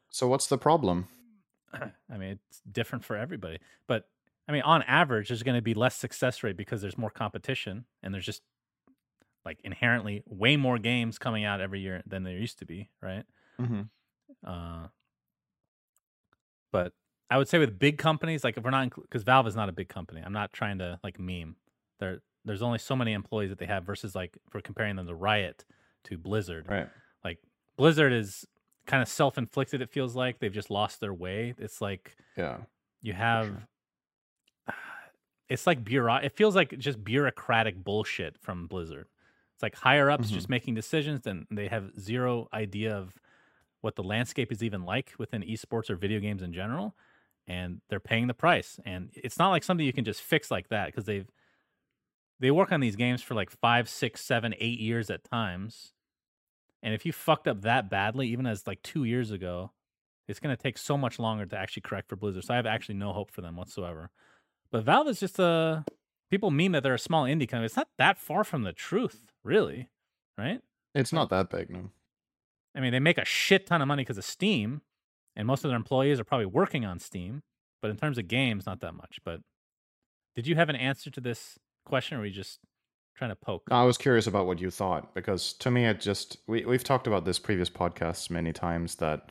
So 0.08 0.26
what's 0.26 0.46
the 0.46 0.58
problem? 0.58 1.08
I 1.72 2.16
mean, 2.16 2.38
it's 2.48 2.62
different 2.70 3.04
for 3.04 3.16
everybody. 3.16 3.58
But 3.86 4.08
I 4.48 4.52
mean, 4.52 4.62
on 4.62 4.82
average, 4.84 5.28
there's 5.28 5.42
going 5.42 5.56
to 5.56 5.62
be 5.62 5.74
less 5.74 5.94
success 5.94 6.42
rate 6.42 6.56
because 6.56 6.80
there's 6.80 6.98
more 6.98 7.10
competition 7.10 7.84
and 8.02 8.12
there's 8.12 8.26
just 8.26 8.42
like 9.44 9.58
inherently 9.64 10.22
way 10.26 10.56
more 10.56 10.78
games 10.78 11.18
coming 11.18 11.44
out 11.44 11.60
every 11.60 11.80
year 11.80 12.02
than 12.06 12.24
there 12.24 12.34
used 12.34 12.58
to 12.58 12.66
be, 12.66 12.90
right? 13.02 13.24
Mm-hmm. 13.60 13.82
Uh, 14.44 14.88
but 16.72 16.92
I 17.30 17.38
would 17.38 17.48
say 17.48 17.58
with 17.58 17.78
big 17.78 17.98
companies, 17.98 18.44
like 18.44 18.56
if 18.56 18.64
we're 18.64 18.70
not, 18.70 18.90
because 18.94 19.22
Valve 19.22 19.46
is 19.46 19.56
not 19.56 19.68
a 19.68 19.72
big 19.72 19.88
company. 19.88 20.22
I'm 20.24 20.32
not 20.32 20.52
trying 20.52 20.78
to 20.78 20.98
like 21.04 21.20
meme. 21.20 21.56
There, 21.98 22.20
there's 22.44 22.62
only 22.62 22.78
so 22.78 22.96
many 22.96 23.12
employees 23.12 23.50
that 23.50 23.58
they 23.58 23.66
have 23.66 23.84
versus 23.84 24.14
like 24.14 24.38
for 24.48 24.60
comparing 24.60 24.96
them 24.96 25.06
to 25.06 25.14
Riot 25.14 25.64
to 26.04 26.16
Blizzard. 26.18 26.66
Right. 26.68 26.88
Like 27.24 27.38
Blizzard 27.76 28.12
is 28.12 28.46
kind 28.86 29.02
of 29.02 29.08
self-inflicted. 29.08 29.80
It 29.82 29.90
feels 29.90 30.16
like 30.16 30.38
they've 30.38 30.52
just 30.52 30.70
lost 30.70 31.00
their 31.00 31.14
way. 31.14 31.54
It's 31.58 31.80
like 31.80 32.16
Yeah. 32.36 32.58
you 33.02 33.12
have 33.12 33.66
it's 35.48 35.66
like 35.66 35.82
bureau 35.84 36.16
it 36.16 36.32
feels 36.36 36.54
like 36.54 36.78
just 36.78 37.02
bureaucratic 37.02 37.82
bullshit 37.82 38.38
from 38.38 38.66
blizzard 38.66 39.08
it's 39.54 39.62
like 39.62 39.74
higher 39.74 40.10
ups 40.10 40.30
Mhm. 40.30 40.34
just 40.34 40.48
making 40.48 40.74
decisions 40.74 41.26
and 41.26 41.46
they 41.50 41.68
have 41.68 41.90
zero 41.98 42.48
idea 42.52 42.94
of 42.96 43.18
what 43.80 43.96
the 43.96 44.02
landscape 44.02 44.52
is 44.52 44.62
even 44.62 44.84
like 44.84 45.14
within 45.18 45.42
esports 45.42 45.90
or 45.90 45.96
video 45.96 46.20
games 46.20 46.42
in 46.42 46.52
general 46.52 46.94
and 47.48 47.80
they're 47.88 48.00
paying 48.00 48.26
the 48.26 48.34
price 48.34 48.78
and 48.84 49.10
it's 49.14 49.38
not 49.38 49.50
like 49.50 49.64
something 49.64 49.84
you 49.86 49.92
can 49.92 50.04
just 50.04 50.22
fix 50.22 50.50
like 50.50 50.68
that 50.68 50.86
because 50.86 51.04
they've 51.04 51.28
they 52.40 52.50
work 52.50 52.72
on 52.72 52.80
these 52.80 52.96
games 52.96 53.22
for 53.22 53.34
like 53.34 53.50
five 53.50 53.88
six 53.88 54.20
seven 54.22 54.54
eight 54.58 54.80
years 54.80 55.10
at 55.10 55.24
times 55.24 55.92
and 56.82 56.94
if 56.94 57.04
you 57.06 57.12
fucked 57.12 57.46
up 57.46 57.62
that 57.62 57.90
badly 57.90 58.28
even 58.28 58.46
as 58.46 58.66
like 58.66 58.82
two 58.82 59.04
years 59.04 59.30
ago 59.30 59.70
it's 60.30 60.40
going 60.40 60.56
to 60.56 60.62
take 60.62 60.78
so 60.78 60.96
much 60.96 61.18
longer 61.18 61.44
to 61.44 61.58
actually 61.58 61.82
correct 61.82 62.08
for 62.08 62.16
Blizzard. 62.16 62.44
So 62.44 62.54
I 62.54 62.56
have 62.56 62.66
actually 62.66 62.94
no 62.94 63.12
hope 63.12 63.30
for 63.30 63.40
them 63.40 63.56
whatsoever. 63.56 64.10
But 64.70 64.84
Valve 64.84 65.08
is 65.08 65.20
just 65.20 65.38
a 65.40 65.84
people 66.30 66.50
meme 66.50 66.72
that 66.72 66.84
they're 66.84 66.94
a 66.94 66.98
small 66.98 67.24
indie 67.24 67.48
company. 67.48 67.66
It's 67.66 67.76
not 67.76 67.88
that 67.98 68.16
far 68.16 68.44
from 68.44 68.62
the 68.62 68.72
truth, 68.72 69.32
really, 69.42 69.88
right? 70.38 70.60
It's 70.94 71.12
not 71.12 71.28
that 71.30 71.50
big, 71.50 71.70
no. 71.70 71.90
I 72.74 72.80
mean, 72.80 72.92
they 72.92 73.00
make 73.00 73.18
a 73.18 73.24
shit 73.24 73.66
ton 73.66 73.82
of 73.82 73.88
money 73.88 74.02
because 74.02 74.18
of 74.18 74.24
Steam, 74.24 74.82
and 75.34 75.46
most 75.46 75.64
of 75.64 75.70
their 75.70 75.76
employees 75.76 76.20
are 76.20 76.24
probably 76.24 76.46
working 76.46 76.84
on 76.84 77.00
Steam. 77.00 77.42
But 77.82 77.90
in 77.90 77.96
terms 77.96 78.16
of 78.16 78.28
games, 78.28 78.66
not 78.66 78.80
that 78.80 78.94
much. 78.94 79.18
But 79.24 79.40
did 80.36 80.46
you 80.46 80.54
have 80.54 80.68
an 80.68 80.76
answer 80.76 81.10
to 81.10 81.20
this 81.20 81.58
question, 81.84 82.16
or 82.16 82.20
were 82.20 82.26
you 82.26 82.32
just 82.32 82.60
trying 83.16 83.30
to 83.30 83.36
poke? 83.36 83.68
I 83.70 83.84
was 83.84 83.98
curious 83.98 84.26
about 84.26 84.46
what 84.46 84.60
you 84.60 84.70
thought 84.70 85.14
because 85.14 85.52
to 85.54 85.70
me, 85.70 85.86
it 85.86 86.00
just 86.00 86.38
we 86.46 86.64
we've 86.64 86.84
talked 86.84 87.06
about 87.06 87.24
this 87.24 87.38
previous 87.38 87.70
podcasts 87.70 88.30
many 88.30 88.52
times 88.52 88.96
that 88.96 89.30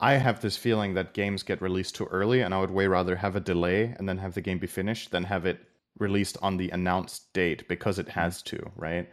I 0.00 0.14
have 0.14 0.40
this 0.40 0.56
feeling 0.56 0.94
that 0.94 1.14
games 1.14 1.42
get 1.42 1.62
released 1.62 1.94
too 1.96 2.06
early, 2.06 2.40
and 2.40 2.52
I 2.52 2.60
would 2.60 2.70
way 2.70 2.86
rather 2.86 3.16
have 3.16 3.36
a 3.36 3.40
delay 3.40 3.94
and 3.98 4.08
then 4.08 4.18
have 4.18 4.34
the 4.34 4.40
game 4.40 4.58
be 4.58 4.66
finished 4.66 5.10
than 5.10 5.24
have 5.24 5.46
it 5.46 5.60
released 5.98 6.36
on 6.42 6.56
the 6.56 6.70
announced 6.70 7.32
date 7.32 7.68
because 7.68 7.98
it 7.98 8.08
has 8.08 8.42
to, 8.42 8.70
right? 8.76 9.08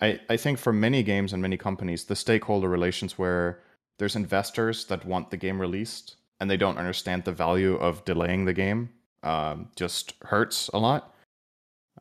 I, 0.00 0.20
I 0.28 0.36
think 0.36 0.58
for 0.58 0.72
many 0.72 1.02
games 1.02 1.32
and 1.32 1.42
many 1.42 1.56
companies, 1.56 2.04
the 2.04 2.16
stakeholder 2.16 2.68
relations 2.68 3.18
where 3.18 3.60
there's 3.98 4.16
investors 4.16 4.84
that 4.86 5.04
want 5.04 5.30
the 5.30 5.36
game 5.36 5.60
released 5.60 6.16
and 6.40 6.50
they 6.50 6.56
don't 6.56 6.78
understand 6.78 7.24
the 7.24 7.32
value 7.32 7.74
of 7.76 8.04
delaying 8.04 8.44
the 8.44 8.52
game 8.52 8.90
um, 9.22 9.68
just 9.76 10.14
hurts 10.22 10.68
a 10.74 10.78
lot. 10.78 11.11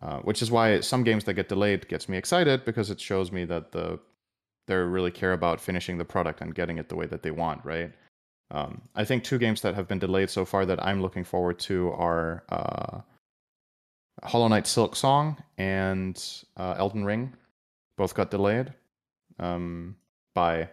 Uh, 0.02 0.18
which 0.20 0.42
is 0.42 0.50
why 0.50 0.80
some 0.80 1.04
games 1.04 1.26
that 1.26 1.36
get 1.36 1.48
delayed 1.48 1.88
gets 1.88 2.10
me 2.10 2.18
excited 2.18 2.66
because 2.66 2.90
it 2.90 3.00
shows 3.00 3.32
me 3.32 3.46
that 3.46 3.72
the 3.72 4.00
they 4.68 4.76
really 4.76 5.12
care 5.12 5.34
about 5.34 5.60
finishing 5.60 5.98
the 5.98 6.06
product 6.06 6.42
and 6.42 6.56
getting 6.56 6.78
it 6.78 6.90
the 6.90 6.96
way 6.96 7.06
that 7.06 7.24
they 7.24 7.32
want, 7.32 7.64
right? 7.66 7.92
Um, 8.52 8.82
I 8.96 9.06
think 9.06 9.24
two 9.24 9.38
games 9.38 9.62
that 9.62 9.76
have 9.76 9.88
been 9.88 10.00
delayed 10.00 10.30
so 10.30 10.46
far 10.46 10.66
that 10.66 10.84
I'm 10.86 11.02
looking 11.02 11.24
forward 11.24 11.60
to 11.60 11.92
are 11.92 12.44
uh, 12.50 13.02
Hollow 14.24 14.48
Knight 14.48 14.66
Silksong 14.66 15.38
and 15.58 16.22
uh, 16.58 16.76
Elden 16.78 17.06
Ring. 17.06 17.34
Both 17.98 18.14
got 18.14 18.32
delayed 18.32 18.74
um, 19.40 19.96
by. 20.34 20.70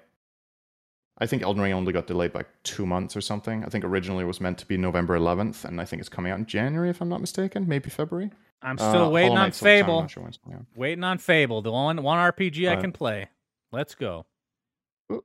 I 1.20 1.26
think 1.26 1.42
Elden 1.42 1.62
Ring 1.62 1.72
only 1.72 1.92
got 1.92 2.06
delayed 2.06 2.32
by 2.32 2.44
two 2.62 2.86
months 2.86 3.16
or 3.16 3.20
something. 3.20 3.64
I 3.64 3.68
think 3.68 3.84
originally 3.84 4.22
it 4.22 4.28
was 4.28 4.40
meant 4.40 4.58
to 4.58 4.66
be 4.66 4.76
November 4.76 5.18
11th, 5.18 5.64
and 5.64 5.80
I 5.80 5.84
think 5.84 6.00
it's 6.00 6.08
coming 6.08 6.30
out 6.30 6.38
in 6.38 6.46
January, 6.46 6.90
if 6.90 7.00
I'm 7.00 7.08
not 7.08 7.20
mistaken, 7.20 7.66
maybe 7.66 7.90
February. 7.90 8.30
I'm 8.62 8.76
Uh, 8.78 8.88
still 8.90 9.12
waiting 9.12 9.32
on 9.32 9.36
Knight 9.38 9.46
I'm 9.46 9.52
Fable. 9.52 10.00
not 10.02 10.10
sure 10.10 10.22
when 10.22 10.28
it's 10.30 10.38
coming 10.38 10.58
out. 10.58 10.66
Waiting 10.74 11.04
on 11.04 11.18
Fable, 11.18 11.62
the 11.62 11.70
one 11.72 12.02
one 12.02 12.18
RPG 12.18 12.68
I 12.68 12.76
can 12.76 12.92
play. 12.92 13.28
Let's 13.70 13.94
go. 13.94 14.26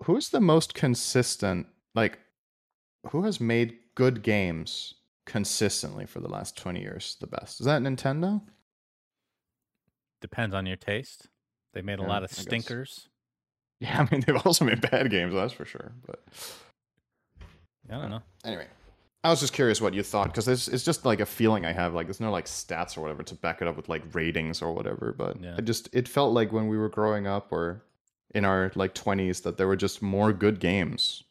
Who's 0.03 0.29
the 0.29 0.39
most 0.39 0.73
consistent? 0.73 1.67
Like, 1.95 2.19
who 3.09 3.23
has 3.23 3.39
made 3.41 3.77
good 3.95 4.21
games 4.23 4.93
consistently 5.25 6.05
for 6.05 6.19
the 6.19 6.27
last 6.29 6.57
20 6.57 6.81
years 6.81 7.17
the 7.19 7.27
best? 7.27 7.59
Is 7.59 7.65
that 7.65 7.81
Nintendo? 7.81 8.41
Depends 10.21 10.55
on 10.55 10.65
your 10.65 10.77
taste. 10.77 11.27
They 11.73 11.81
made 11.81 11.99
a 11.99 12.03
Yeah, 12.03 12.07
lot 12.07 12.23
of 12.23 12.31
I 12.31 12.35
guess. 12.35 12.41
stinkers. 12.43 13.09
Yeah, 13.79 13.99
I 13.99 14.07
mean, 14.15 14.21
they've 14.25 14.41
also 14.45 14.63
made 14.63 14.79
bad 14.79 15.09
games, 15.11 15.33
that's 15.33 15.51
for 15.51 15.65
sure. 15.65 15.91
But 16.05 16.23
I 17.89 17.95
don't 17.99 18.11
know. 18.11 18.21
anyway, 18.45 18.67
I 19.23 19.29
was 19.29 19.39
just 19.39 19.53
curious 19.53 19.79
what 19.79 19.93
you 19.93 20.03
thought 20.03 20.27
because 20.27 20.47
it's, 20.49 20.67
it's 20.67 20.83
just 20.83 21.05
like 21.05 21.21
a 21.21 21.25
feeling 21.25 21.65
I 21.65 21.71
have. 21.71 21.93
Like, 21.93 22.07
there's 22.07 22.19
no 22.19 22.31
like 22.31 22.45
stats 22.45 22.97
or 22.97 23.01
whatever 23.01 23.23
to 23.23 23.35
back 23.35 23.61
it 23.61 23.67
up 23.67 23.77
with 23.77 23.87
like 23.87 24.03
ratings 24.13 24.61
or 24.61 24.73
whatever. 24.73 25.15
But 25.17 25.41
Yeah. 25.41 25.55
it 25.57 25.65
just, 25.65 25.89
it 25.93 26.07
felt 26.07 26.33
like 26.33 26.51
when 26.51 26.67
we 26.67 26.77
were 26.77 26.89
growing 26.89 27.25
up 27.25 27.51
or 27.51 27.83
in 28.35 28.43
our 28.43 28.71
like 28.75 28.93
20s 28.93 29.43
that 29.43 29.57
there 29.57 29.67
were 29.67 29.75
just 29.77 30.01
more 30.01 30.33
good 30.33 30.59
games 30.59 31.23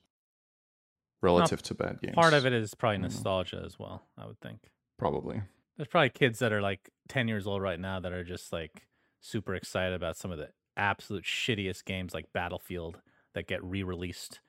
relative 1.21 1.63
to 1.63 1.75
bad 1.75 2.01
games. 2.01 2.15
Part 2.15 2.33
of 2.33 2.47
it 2.47 2.53
is 2.53 2.75
probably 2.75 2.97
don't 2.97 3.03
nostalgia 3.13 3.63
as 3.65 3.79
well, 3.79 4.03
I 4.17 4.27
would 4.27 4.41
think. 4.41 4.61
Probably. 4.99 5.43
There's 5.77 5.89
probably 5.89 6.11
kids 6.11 6.39
that 6.41 6.53
are 6.53 6.63
like 6.63 6.91
10 7.09 7.29
years 7.29 7.47
old 7.47 7.63
right 7.63 7.79
now 7.79 8.01
that 8.01 8.13
are 8.13 8.25
just 8.25 8.53
like 8.53 8.87
super 9.21 9.55
excited 9.55 9.95
about 9.95 10.17
some 10.17 10.31
of 10.31 10.39
the 10.39 10.49
absolute 10.77 11.25
shittiest 11.25 11.85
games 11.85 12.15
like 12.15 12.33
Battlefield 12.33 13.01
that 13.35 13.47
get 13.47 13.63
re-released 13.63 14.41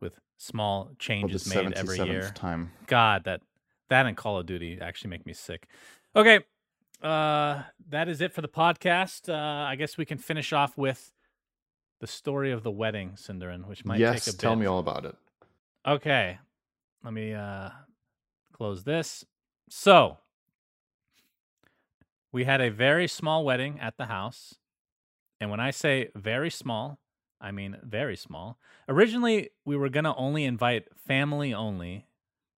with 0.00 0.18
small 0.36 0.90
changes 0.98 1.46
made 1.52 1.72
every 1.74 1.98
77th 1.98 2.06
year. 2.06 2.32
time. 2.34 2.72
God, 2.86 3.24
that 3.24 3.42
that 3.88 4.06
and 4.06 4.16
Call 4.16 4.38
of 4.38 4.46
Duty 4.46 4.78
actually 4.80 5.10
make 5.10 5.26
me 5.26 5.32
sick. 5.32 5.66
Okay, 6.14 6.40
uh, 7.02 7.62
that 7.88 8.08
is 8.08 8.20
it 8.20 8.32
for 8.32 8.42
the 8.42 8.48
podcast. 8.48 9.28
Uh, 9.28 9.66
I 9.66 9.76
guess 9.76 9.96
we 9.96 10.04
can 10.04 10.18
finish 10.18 10.52
off 10.52 10.76
with 10.76 11.12
the 12.00 12.06
story 12.06 12.52
of 12.52 12.62
the 12.62 12.70
wedding, 12.70 13.12
Synderen, 13.16 13.66
which 13.66 13.84
might 13.84 13.98
yes, 13.98 14.24
take 14.24 14.34
a 14.34 14.36
tell 14.36 14.54
bit. 14.54 14.60
me 14.60 14.66
all 14.66 14.78
about 14.78 15.04
it. 15.04 15.16
Okay, 15.86 16.38
let 17.02 17.12
me 17.12 17.34
uh, 17.34 17.70
close 18.52 18.84
this. 18.84 19.24
So, 19.68 20.18
we 22.32 22.44
had 22.44 22.60
a 22.60 22.70
very 22.70 23.08
small 23.08 23.44
wedding 23.44 23.78
at 23.80 23.96
the 23.96 24.06
house. 24.06 24.54
And 25.40 25.50
when 25.50 25.60
I 25.60 25.70
say 25.70 26.10
very 26.14 26.50
small, 26.50 26.98
I 27.40 27.50
mean 27.50 27.76
very 27.82 28.16
small. 28.16 28.58
Originally, 28.88 29.50
we 29.64 29.76
were 29.76 29.88
going 29.88 30.04
to 30.04 30.14
only 30.14 30.44
invite 30.44 30.86
family 30.96 31.54
only. 31.54 32.06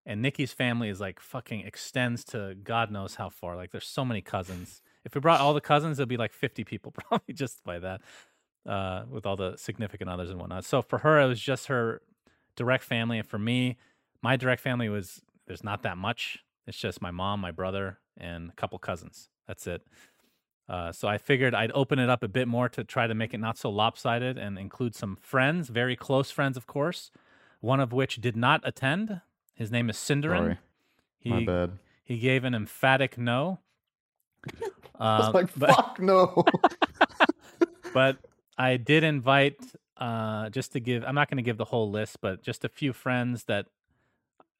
And 0.05 0.21
Nikki's 0.21 0.53
family 0.53 0.89
is 0.89 0.99
like 0.99 1.19
fucking 1.19 1.61
extends 1.61 2.23
to 2.25 2.55
God 2.63 2.89
knows 2.89 3.15
how 3.15 3.29
far. 3.29 3.55
Like, 3.55 3.71
there's 3.71 3.85
so 3.85 4.03
many 4.03 4.21
cousins. 4.21 4.81
If 5.05 5.13
we 5.13 5.21
brought 5.21 5.39
all 5.39 5.53
the 5.53 5.61
cousins, 5.61 5.99
it'd 5.99 6.09
be 6.09 6.17
like 6.17 6.33
50 6.33 6.63
people, 6.63 6.91
probably 7.09 7.33
just 7.33 7.63
by 7.63 7.79
that, 7.79 8.01
uh, 8.67 9.03
with 9.09 9.25
all 9.25 9.35
the 9.35 9.55
significant 9.57 10.09
others 10.09 10.29
and 10.29 10.39
whatnot. 10.39 10.65
So 10.65 10.81
for 10.81 10.99
her, 10.99 11.19
it 11.19 11.27
was 11.27 11.39
just 11.39 11.67
her 11.67 12.01
direct 12.55 12.83
family. 12.83 13.19
And 13.19 13.27
for 13.27 13.37
me, 13.37 13.77
my 14.21 14.35
direct 14.35 14.61
family 14.61 14.89
was 14.89 15.21
there's 15.47 15.63
not 15.63 15.83
that 15.83 15.97
much. 15.97 16.39
It's 16.65 16.77
just 16.77 17.01
my 17.01 17.11
mom, 17.11 17.39
my 17.39 17.51
brother, 17.51 17.99
and 18.17 18.49
a 18.49 18.53
couple 18.53 18.79
cousins. 18.79 19.29
That's 19.47 19.65
it. 19.67 19.81
Uh, 20.69 20.91
so 20.91 21.07
I 21.07 21.17
figured 21.17 21.55
I'd 21.55 21.71
open 21.73 21.97
it 21.97 22.09
up 22.09 22.21
a 22.21 22.27
bit 22.27 22.47
more 22.47 22.69
to 22.69 22.83
try 22.83 23.07
to 23.07 23.15
make 23.15 23.33
it 23.33 23.39
not 23.39 23.57
so 23.57 23.71
lopsided 23.71 24.37
and 24.37 24.59
include 24.59 24.93
some 24.95 25.17
friends, 25.19 25.69
very 25.69 25.95
close 25.95 26.29
friends, 26.29 26.55
of 26.57 26.67
course. 26.67 27.09
One 27.59 27.79
of 27.79 27.91
which 27.91 28.17
did 28.21 28.37
not 28.37 28.61
attend. 28.63 29.21
His 29.55 29.71
name 29.71 29.89
is 29.89 29.97
Synderen. 29.97 30.37
Sorry. 30.37 30.57
He 31.19 31.29
My 31.31 31.43
bad. 31.43 31.71
he 32.03 32.19
gave 32.19 32.43
an 32.43 32.53
emphatic 32.53 33.17
no. 33.17 33.59
I 34.99 35.17
was 35.19 35.27
Uh, 35.29 35.31
like, 35.33 35.49
but, 35.57 35.69
fuck 35.75 35.99
no. 35.99 36.43
but 37.93 38.17
I 38.57 38.77
did 38.77 39.03
invite 39.03 39.57
uh, 39.97 40.49
just 40.49 40.73
to 40.73 40.79
give. 40.79 41.03
I'm 41.03 41.15
not 41.15 41.29
going 41.29 41.37
to 41.37 41.43
give 41.43 41.57
the 41.57 41.65
whole 41.65 41.89
list, 41.89 42.21
but 42.21 42.43
just 42.43 42.63
a 42.63 42.69
few 42.69 42.93
friends 42.93 43.45
that, 43.45 43.65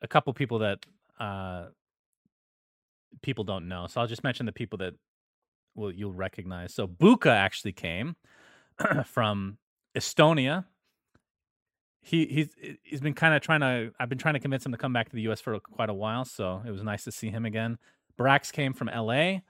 a 0.02 0.07
couple 0.07 0.34
people 0.34 0.60
that 0.60 0.86
uh, 1.19 1.65
people 3.22 3.44
don't 3.44 3.68
know. 3.68 3.88
So 3.88 4.02
I'll 4.02 4.07
just 4.07 4.23
mention 4.23 4.45
the 4.45 4.52
people 4.53 4.77
that 4.80 4.94
will 5.80 5.91
you'll 5.91 6.14
recognize. 6.14 6.73
So 6.73 6.88
Buka 6.88 7.31
actually 7.31 7.73
came 7.73 8.15
from 9.06 9.57
Estonia. 9.95 10.65
He 12.01 12.26
he's 12.27 12.49
he's 12.84 13.01
been 13.01 13.14
kind 13.14 13.34
of 13.34 13.41
trying 13.41 13.61
to. 13.61 13.91
I've 13.99 14.10
been 14.10 14.18
trying 14.18 14.35
to 14.35 14.39
convince 14.39 14.65
him 14.65 14.72
to 14.72 14.77
come 14.77 14.93
back 14.93 15.10
to 15.10 15.15
the 15.15 15.22
U.S. 15.23 15.41
for 15.41 15.60
quite 15.60 15.89
a 15.89 15.93
while, 15.93 16.26
so 16.26 16.61
it 16.65 16.72
was 16.72 16.84
nice 16.84 17.03
to 17.06 17.11
see 17.11 17.30
him 17.30 17.45
again. 17.45 17.77
Brax 18.18 18.51
came 18.51 18.73
from 18.73 18.89
L.A. 18.89 19.43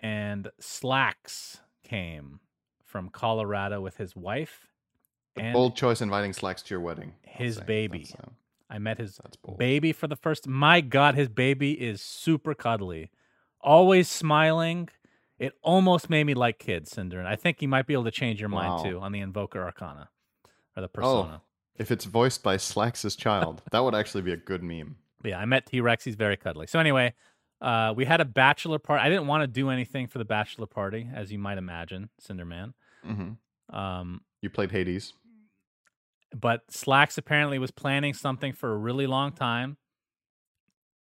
and 0.00 0.48
Slacks 0.58 1.60
came 1.84 2.40
from 2.84 3.08
Colorado 3.08 3.80
with 3.80 3.96
his 3.96 4.16
wife 4.16 4.68
and 5.36 5.52
Bold 5.52 5.76
choice 5.76 6.00
inviting 6.00 6.32
Slacks 6.32 6.62
to 6.62 6.74
your 6.74 6.80
wedding. 6.80 7.14
His 7.22 7.60
baby. 7.60 8.08
Uh, 8.18 8.30
I 8.68 8.78
met 8.78 8.98
his 8.98 9.20
baby 9.58 9.92
for 9.92 10.06
the 10.06 10.16
first. 10.16 10.46
My 10.46 10.80
God, 10.80 11.14
his 11.14 11.28
baby 11.28 11.72
is 11.72 12.00
super 12.00 12.54
cuddly, 12.54 13.10
always 13.60 14.08
smiling. 14.08 14.88
It 15.42 15.54
almost 15.62 16.08
made 16.08 16.24
me 16.24 16.34
like 16.34 16.58
kids, 16.60 16.90
Cinder, 16.92 17.18
and 17.18 17.26
I 17.26 17.34
think 17.36 17.58
he 17.58 17.66
might 17.66 17.86
be 17.86 17.94
able 17.94 18.04
to 18.04 18.10
change 18.12 18.38
your 18.40 18.48
mind 18.48 18.74
Wow. 18.74 18.82
too 18.84 19.00
on 19.00 19.10
the 19.12 19.18
Invoker 19.20 19.62
Arcana 19.62 20.08
or 20.76 20.82
the 20.82 20.88
persona. 20.88 21.12
Oh, 21.18 21.22
Persona. 21.24 21.42
if 21.76 21.90
it's 21.90 22.04
voiced 22.04 22.42
by 22.44 22.56
Slacks' 22.56 23.16
child, 23.16 23.62
that 23.72 23.80
would 23.80 23.94
actually 23.94 24.22
be 24.22 24.32
a 24.32 24.36
good 24.36 24.62
meme. 24.62 24.96
Yeah, 25.24 25.38
I 25.40 25.44
met 25.44 25.66
T 25.66 25.80
Rex. 25.80 26.04
He's 26.04 26.14
very 26.14 26.36
cuddly. 26.36 26.66
So 26.68 26.78
anyway, 26.78 27.14
uh, 27.60 27.92
we 27.96 28.04
had 28.04 28.20
a 28.20 28.24
bachelor 28.24 28.78
party. 28.78 29.02
I 29.04 29.08
didn't 29.08 29.26
want 29.26 29.42
to 29.42 29.46
do 29.48 29.68
anything 29.70 30.06
for 30.06 30.18
the 30.18 30.24
bachelor 30.24 30.66
party, 30.66 31.08
as 31.12 31.32
you 31.32 31.38
might 31.40 31.58
imagine, 31.58 32.10
Cinderman. 32.20 32.74
hmm 33.04 33.32
Um, 33.74 34.20
You 34.42 34.50
played 34.50 34.70
Hades. 34.70 35.12
but 36.34 36.70
Slacks 36.70 37.18
apparently 37.18 37.58
was 37.58 37.70
planning 37.72 38.14
something 38.14 38.52
for 38.52 38.72
a 38.72 38.76
really 38.76 39.06
long 39.08 39.32
time. 39.32 39.76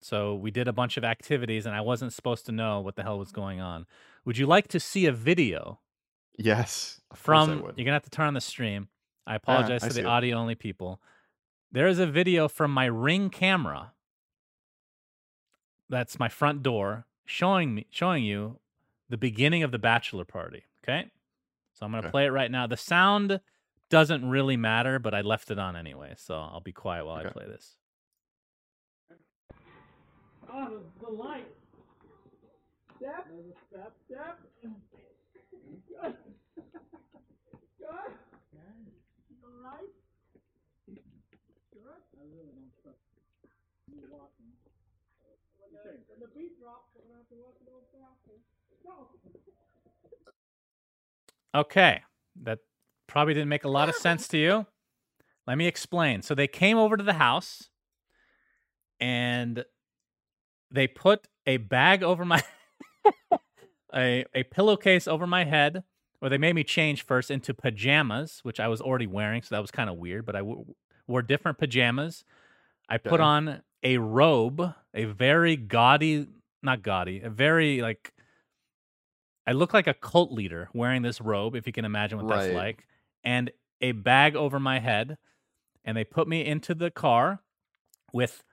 So 0.03 0.35
we 0.35 0.51
did 0.51 0.67
a 0.67 0.73
bunch 0.73 0.97
of 0.97 1.05
activities, 1.05 1.67
and 1.67 1.75
I 1.75 1.83
wasn't 1.83 2.13
supposed 2.15 2.47
to 2.47 2.53
know 2.53 2.81
what 2.81 2.97
the 2.97 3.03
hell 3.03 3.19
was 3.19 3.33
going 3.33 3.61
on. 3.61 3.87
Would 4.25 4.39
you 4.39 4.47
like 4.47 4.69
to 4.69 4.81
see 4.81 5.07
a 5.07 5.13
video 5.13 5.81
Yes. 6.37 7.01
of 7.11 7.23
course 7.23 7.43
I 7.43 7.45
from? 7.47 7.63
You're 7.77 7.85
gonna 7.85 7.93
have 7.93 8.03
to 8.05 8.11
turn 8.11 8.27
on 8.29 8.35
the 8.35 8.41
stream. 8.41 8.89
I 9.27 9.35
ah, 9.35 9.37
apologize 9.37 9.83
I 9.85 9.89
to 9.89 9.95
see 9.95 10.01
the 10.03 10.07
it. 10.07 10.11
audio 10.11 10.37
only 10.37 10.55
people. 10.55 11.01
There 11.73 11.87
is 11.87 11.99
a 11.99 12.07
video 12.07 12.49
from 12.49 12.73
my 12.73 12.87
Ring 12.87 13.31
camera. 13.31 13.93
That's 15.89 16.19
my 16.19 16.29
front 16.29 16.63
door, 16.63 17.07
showing 17.25 17.75
me, 17.75 17.87
showing 17.91 18.25
you 18.25 18.59
the 19.09 19.17
beginning 19.17 19.63
of 19.63 19.73
the 19.73 19.79
bachelor 19.79 20.25
party. 20.25 20.65
Okay, 20.85 21.11
so 21.75 21.85
I'm 21.87 21.93
gonna 21.93 22.05
Okay. 22.07 22.11
play 22.11 22.27
it 22.27 22.31
right 22.31 22.51
now. 22.51 22.67
The 22.67 22.77
sound 22.77 23.41
doesn't 23.89 24.29
really 24.29 24.57
matter, 24.57 24.99
but 24.99 25.15
I 25.15 25.21
left 25.21 25.51
it 25.51 25.59
on 25.59 25.75
anyway, 25.77 26.15
so 26.17 26.35
I'll 26.37 26.61
be 26.61 26.73
quiet 26.73 27.05
while 27.07 27.17
I 27.17 27.25
play 27.25 27.47
this. 27.47 27.77
Oh, 30.53 30.69
the, 31.01 31.07
the 31.07 31.13
light. 31.13 31.47
Step. 33.01 33.27
Step. 33.71 33.93
Step. 34.05 34.39
Good, 34.61 34.77
good. 35.89 36.15
All 37.89 39.57
right. 39.65 39.89
Good. 40.87 41.81
I 41.81 42.25
really 42.29 42.53
don't 42.53 42.73
trust 42.83 42.99
you. 43.89 43.97
Okay, 51.55 52.03
that 52.43 52.59
probably 53.07 53.33
didn't 53.33 53.49
make 53.49 53.65
a 53.65 53.69
lot 53.71 53.89
of 53.89 53.95
sense 53.95 54.29
to 54.29 54.37
you. 54.37 54.67
Let 55.47 55.57
me 55.57 55.67
explain. 55.67 56.21
So 56.21 56.35
they 56.35 56.47
came 56.47 56.77
over 56.77 56.99
to 56.99 57.03
the 57.03 57.15
house 57.15 57.71
and 59.01 59.65
they 60.71 60.87
put 60.87 61.29
a 61.47 61.57
bag 61.57 62.03
over 62.03 62.27
my 62.27 62.43
a 63.95 64.25
a 64.35 64.43
pillowcase 64.45 65.07
over 65.09 65.27
my 65.27 65.45
head 65.45 65.85
or 66.21 66.29
they 66.29 66.39
made 66.39 66.55
me 66.55 66.65
change 66.65 67.03
first 67.05 67.31
into 67.31 67.55
pajamas, 67.55 68.41
which 68.43 68.61
I 68.61 68.69
was 68.69 68.81
already 68.81 69.07
wearing, 69.07 69.43
so 69.43 69.55
that 69.55 69.61
was 69.61 69.71
kind 69.71 69.89
of 69.89 69.97
weird, 69.97 70.27
but 70.27 70.37
I 70.37 70.41
w- 70.41 70.75
wore 71.07 71.23
different 71.23 71.59
pajamas. 71.59 72.25
I 72.89 72.99
put 72.99 73.21
on 73.21 73.63
a 73.83 73.99
robe, 73.99 74.75
a 74.93 75.05
very 75.05 75.57
gaudy, 75.57 76.29
not 76.63 76.83
gaudy, 76.83 77.21
a 77.21 77.31
very 77.31 77.81
like 77.81 78.13
I 79.47 79.53
look 79.53 79.73
like 79.73 79.87
a 79.87 79.95
cult 79.95 80.31
leader 80.33 80.69
wearing 80.75 81.03
this 81.03 81.21
robe, 81.21 81.57
if 81.57 81.67
you 81.67 81.73
can 81.73 81.85
imagine 81.85 82.19
what 82.19 82.29
that's 82.29 82.53
like, 82.55 82.87
and 83.25 83.51
a 83.81 83.93
bag 83.93 84.37
over 84.37 84.61
my 84.61 84.79
head. 84.79 85.17
And 85.85 85.97
they 85.97 86.05
put 86.05 86.29
me 86.29 86.45
into 86.45 86.75
the 86.75 86.91
car 86.91 87.43
with, 88.13 88.45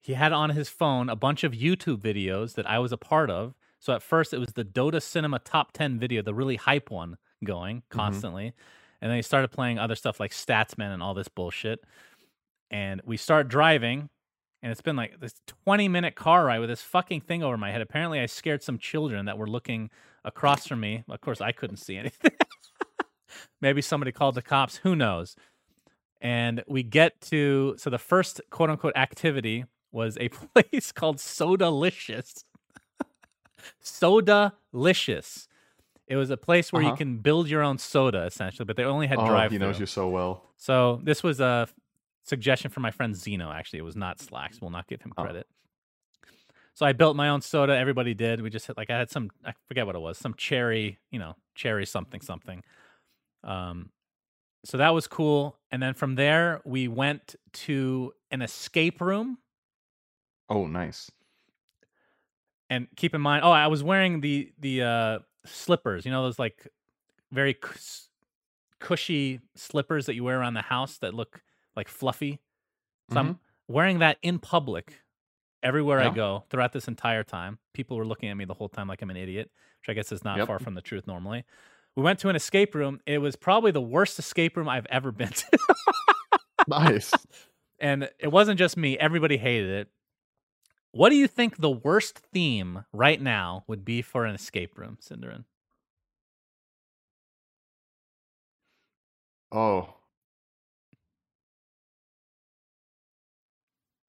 he 0.00 0.14
had 0.14 0.32
on 0.32 0.50
his 0.50 0.68
phone 0.68 1.08
a 1.08 1.16
bunch 1.16 1.44
of 1.44 1.52
YouTube 1.52 1.98
videos 1.98 2.54
that 2.54 2.68
I 2.68 2.80
was 2.80 2.90
a 2.92 2.96
part 2.96 3.30
of. 3.30 3.54
So 3.84 3.92
at 3.92 4.02
first 4.02 4.32
it 4.32 4.38
was 4.38 4.54
the 4.54 4.64
Dota 4.64 5.02
Cinema 5.02 5.40
Top 5.40 5.72
10 5.72 5.98
video, 5.98 6.22
the 6.22 6.32
really 6.32 6.56
hype 6.56 6.90
one 6.90 7.18
going 7.44 7.82
mm-hmm. 7.82 7.98
constantly. 7.98 8.54
And 9.02 9.10
then 9.10 9.16
he 9.16 9.22
started 9.22 9.48
playing 9.48 9.78
other 9.78 9.94
stuff 9.94 10.18
like 10.18 10.30
Statsman 10.30 10.94
and 10.94 11.02
all 11.02 11.12
this 11.12 11.28
bullshit. 11.28 11.80
And 12.70 13.02
we 13.04 13.18
start 13.18 13.46
driving, 13.46 14.08
and 14.62 14.72
it's 14.72 14.80
been 14.80 14.96
like 14.96 15.20
this 15.20 15.34
20 15.66 15.88
minute 15.88 16.14
car 16.14 16.46
ride 16.46 16.60
with 16.60 16.70
this 16.70 16.80
fucking 16.80 17.20
thing 17.20 17.42
over 17.42 17.58
my 17.58 17.72
head. 17.72 17.82
Apparently, 17.82 18.20
I 18.20 18.24
scared 18.24 18.62
some 18.62 18.78
children 18.78 19.26
that 19.26 19.36
were 19.36 19.46
looking 19.46 19.90
across 20.24 20.66
from 20.66 20.80
me. 20.80 21.04
Of 21.06 21.20
course, 21.20 21.42
I 21.42 21.52
couldn't 21.52 21.76
see 21.76 21.96
anything. 21.98 22.32
Maybe 23.60 23.82
somebody 23.82 24.12
called 24.12 24.34
the 24.34 24.40
cops. 24.40 24.76
Who 24.78 24.96
knows? 24.96 25.36
And 26.22 26.64
we 26.66 26.82
get 26.82 27.20
to 27.32 27.74
so 27.76 27.90
the 27.90 27.98
first 27.98 28.40
quote 28.48 28.70
unquote 28.70 28.96
activity 28.96 29.66
was 29.92 30.16
a 30.18 30.28
place 30.54 30.90
called 30.90 31.18
Sodalicious. 31.18 32.44
Soda 33.80 34.54
Licious. 34.72 35.48
It 36.06 36.16
was 36.16 36.30
a 36.30 36.36
place 36.36 36.72
where 36.72 36.82
you 36.82 36.88
Uh-huh. 36.88 36.96
can 36.96 37.18
build 37.18 37.48
your 37.48 37.62
own 37.62 37.78
soda, 37.78 38.24
essentially, 38.24 38.64
but 38.66 38.76
they 38.76 38.84
only 38.84 39.06
had 39.06 39.18
Oh, 39.18 39.26
drive. 39.26 39.52
he 39.52 39.58
knows 39.58 39.80
you 39.80 39.86
so 39.86 40.08
well. 40.08 40.50
So 40.56 41.00
this 41.02 41.22
was 41.22 41.40
a 41.40 41.66
suggestion 42.22 42.70
from 42.70 42.82
my 42.82 42.90
friend 42.90 43.16
Zeno. 43.16 43.50
Actually, 43.50 43.78
it 43.78 43.82
was 43.84 43.96
not 43.96 44.20
Slacks. 44.20 44.60
We'll 44.60 44.70
not 44.70 44.86
give 44.86 45.00
him 45.02 45.12
Oh. 45.16 45.22
credit. 45.22 45.46
So 46.74 46.84
I 46.84 46.92
built 46.92 47.16
my 47.16 47.28
own 47.28 47.40
soda. 47.40 47.76
Everybody 47.76 48.14
did. 48.14 48.40
We 48.42 48.50
just 48.50 48.66
had, 48.66 48.76
like 48.76 48.90
I 48.90 48.98
had 48.98 49.10
some. 49.10 49.30
I 49.44 49.52
forget 49.66 49.86
what 49.86 49.94
it 49.94 50.00
was. 50.00 50.18
Some 50.18 50.34
cherry, 50.34 50.98
you 51.10 51.18
know, 51.18 51.36
cherry 51.54 51.86
something 51.86 52.20
something. 52.20 52.64
Um, 53.44 53.90
so 54.64 54.76
that 54.78 54.90
was 54.90 55.06
cool. 55.06 55.56
And 55.70 55.82
then 55.82 55.94
from 55.94 56.16
there 56.16 56.60
we 56.64 56.88
went 56.88 57.36
to 57.52 58.12
an 58.30 58.42
escape 58.42 59.00
room. 59.00 59.38
Oh, 60.48 60.66
nice. 60.66 61.10
And 62.74 62.88
keep 62.96 63.14
in 63.14 63.20
mind, 63.20 63.44
oh, 63.44 63.50
I 63.50 63.66
was 63.68 63.82
wearing 63.82 64.20
the 64.20 64.50
the 64.58 64.82
uh, 64.82 65.18
slippers. 65.46 66.04
You 66.04 66.10
know 66.12 66.22
those 66.24 66.38
like 66.38 66.66
very 67.30 67.54
cus- 67.54 68.08
cushy 68.80 69.40
slippers 69.54 70.06
that 70.06 70.14
you 70.14 70.24
wear 70.24 70.38
around 70.40 70.54
the 70.54 70.62
house 70.62 70.98
that 70.98 71.14
look 71.14 71.42
like 71.76 71.88
fluffy. 71.88 72.40
So 73.12 73.18
I'm 73.18 73.38
wearing 73.68 73.98
that 74.00 74.18
in 74.22 74.38
public 74.38 75.00
everywhere 75.62 76.00
I 76.00 76.08
go 76.10 76.44
throughout 76.50 76.72
this 76.72 76.88
entire 76.88 77.22
time. 77.22 77.58
People 77.74 77.96
were 77.96 78.06
looking 78.06 78.28
at 78.30 78.36
me 78.36 78.44
the 78.44 78.54
whole 78.54 78.68
time 78.68 78.88
like 78.88 79.02
I'm 79.02 79.10
an 79.10 79.16
idiot, 79.16 79.50
which 79.80 79.88
I 79.88 79.94
guess 79.94 80.10
is 80.12 80.24
not 80.24 80.38
Yep. 80.38 80.46
far 80.46 80.58
from 80.58 80.74
the 80.74 80.80
truth 80.82 81.06
normally. 81.06 81.44
We 81.96 82.02
went 82.02 82.18
to 82.20 82.28
an 82.28 82.36
escape 82.36 82.74
room. 82.74 83.00
It 83.06 83.18
was 83.18 83.36
probably 83.36 83.70
the 83.70 83.80
worst 83.80 84.18
escape 84.18 84.56
room 84.56 84.68
I've 84.68 84.86
ever 84.90 85.12
been 85.12 85.28
to. 85.30 85.58
Nice. 86.68 87.12
and 87.78 88.08
it 88.18 88.28
wasn't 88.32 88.58
just 88.58 88.76
me, 88.78 88.98
everybody 88.98 89.36
hated 89.36 89.70
it. 89.70 89.88
What 90.94 91.10
do 91.10 91.16
you 91.16 91.26
think 91.26 91.56
the 91.56 91.70
worst 91.70 92.18
theme 92.18 92.84
right 92.92 93.20
now 93.20 93.64
would 93.66 93.84
be 93.84 94.00
for 94.00 94.24
an 94.24 94.34
escape 94.36 94.78
room, 94.78 94.96
Synderen? 95.02 95.42
Oh. 99.50 99.88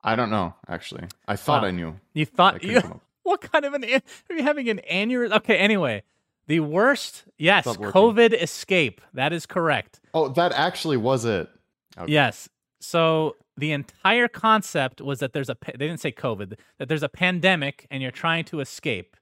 I 0.03 0.15
don't 0.15 0.29
know, 0.29 0.53
actually. 0.67 1.05
I 1.27 1.35
thought 1.35 1.63
Wow. 1.63 1.69
I 1.69 1.71
knew. 1.71 1.99
You 2.13 2.27
thought 2.27 2.63
you, 2.63 2.79
what 3.23 3.41
kind 3.41 3.65
of 3.65 3.73
an 3.73 3.83
an- 3.83 4.03
are 4.29 4.35
you 4.35 4.43
having 4.43 4.69
an 4.69 4.79
aneurysm? 4.91 5.37
Okay, 5.37 5.57
anyway, 5.57 6.03
the 6.45 6.59
worst, 6.59 7.23
yes, 7.39 7.65
COVID 7.65 8.39
escape. 8.39 9.01
That 9.15 9.33
is 9.33 9.47
correct. 9.47 10.01
Oh, 10.13 10.29
that 10.29 10.51
actually 10.51 10.97
was 10.97 11.25
it. 11.25 11.49
Okay. 11.97 12.11
Yes. 12.11 12.47
So 12.85 13.35
the 13.57 13.71
entire 13.71 14.27
concept 14.27 15.01
was 15.01 15.19
that 15.19 15.33
there's 15.33 15.49
a 15.49 15.57
they 15.65 15.87
didn't 15.87 15.99
say 16.01 16.11
COVID 16.11 16.57
that 16.77 16.87
there's 16.87 17.03
a 17.03 17.09
pandemic 17.09 17.87
and 17.89 18.01
you're 18.01 18.11
trying 18.11 18.45
to 18.45 18.59
escape. 18.59 19.17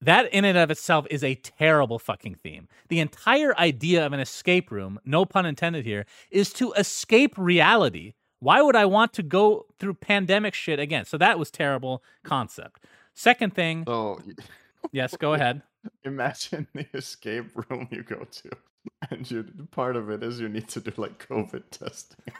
That 0.00 0.32
in 0.32 0.44
and 0.44 0.58
of 0.58 0.70
itself 0.70 1.06
is 1.10 1.22
a 1.22 1.36
terrible 1.36 1.98
fucking 1.98 2.36
theme. 2.42 2.66
The 2.88 2.98
entire 2.98 3.56
idea 3.56 4.04
of 4.04 4.12
an 4.12 4.20
escape 4.20 4.70
room, 4.72 4.98
no 5.04 5.24
pun 5.24 5.46
intended 5.46 5.84
here, 5.84 6.06
is 6.30 6.52
to 6.54 6.72
escape 6.72 7.34
reality. 7.36 8.14
Why 8.40 8.62
would 8.62 8.74
I 8.74 8.86
want 8.86 9.12
to 9.12 9.22
go 9.22 9.66
through 9.78 9.94
pandemic 9.94 10.54
shit 10.54 10.80
again? 10.80 11.04
So 11.04 11.16
that 11.18 11.38
was 11.38 11.50
terrible 11.52 12.02
concept. 12.24 12.84
Second 13.14 13.54
thing, 13.54 13.84
Oh, 13.86 14.18
yes, 14.90 15.16
go 15.16 15.34
ahead. 15.34 15.62
imagine 16.04 16.66
the 16.74 16.86
escape 16.94 17.46
room 17.68 17.88
you 17.90 18.02
go 18.02 18.24
to, 18.30 18.50
and 19.10 19.30
you 19.30 19.44
part 19.70 19.96
of 19.96 20.10
it 20.10 20.22
is 20.22 20.40
you 20.40 20.48
need 20.48 20.68
to 20.70 20.80
do 20.80 20.92
like 20.96 21.26
COVID 21.28 21.64
testing. 21.70 22.18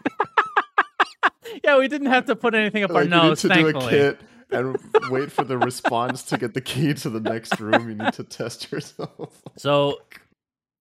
Yeah, 1.62 1.78
we 1.78 1.86
didn't 1.86 2.06
have 2.06 2.24
to 2.26 2.36
put 2.36 2.54
anything 2.54 2.82
up 2.82 2.90
our 2.90 3.04
like 3.04 3.04
you 3.04 3.10
need 3.10 3.16
nose, 3.16 3.40
to 3.42 3.48
thankfully. 3.48 3.90
do 3.90 3.96
a 4.08 4.14
kit 4.14 4.20
and 4.50 4.78
wait 5.10 5.30
for 5.30 5.44
the 5.44 5.58
response 5.58 6.22
to 6.24 6.38
get 6.38 6.54
the 6.54 6.60
key 6.62 6.94
to 6.94 7.10
the 7.10 7.20
next 7.20 7.60
room. 7.60 7.90
You 7.90 7.94
need 7.94 8.12
to 8.14 8.24
test 8.24 8.72
yourself. 8.72 9.42
So 9.58 9.98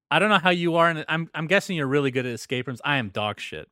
I 0.10 0.20
don't 0.20 0.30
know 0.30 0.40
how 0.40 0.50
you 0.50 0.76
are, 0.76 0.90
and 0.90 1.04
I'm 1.10 1.30
I'm 1.34 1.48
guessing 1.48 1.76
you're 1.76 1.88
really 1.88 2.10
good 2.12 2.26
at 2.26 2.34
escape 2.34 2.68
rooms. 2.68 2.82
I 2.86 2.98
am 2.98 3.10
dog 3.10 3.40
shit. 3.40 3.68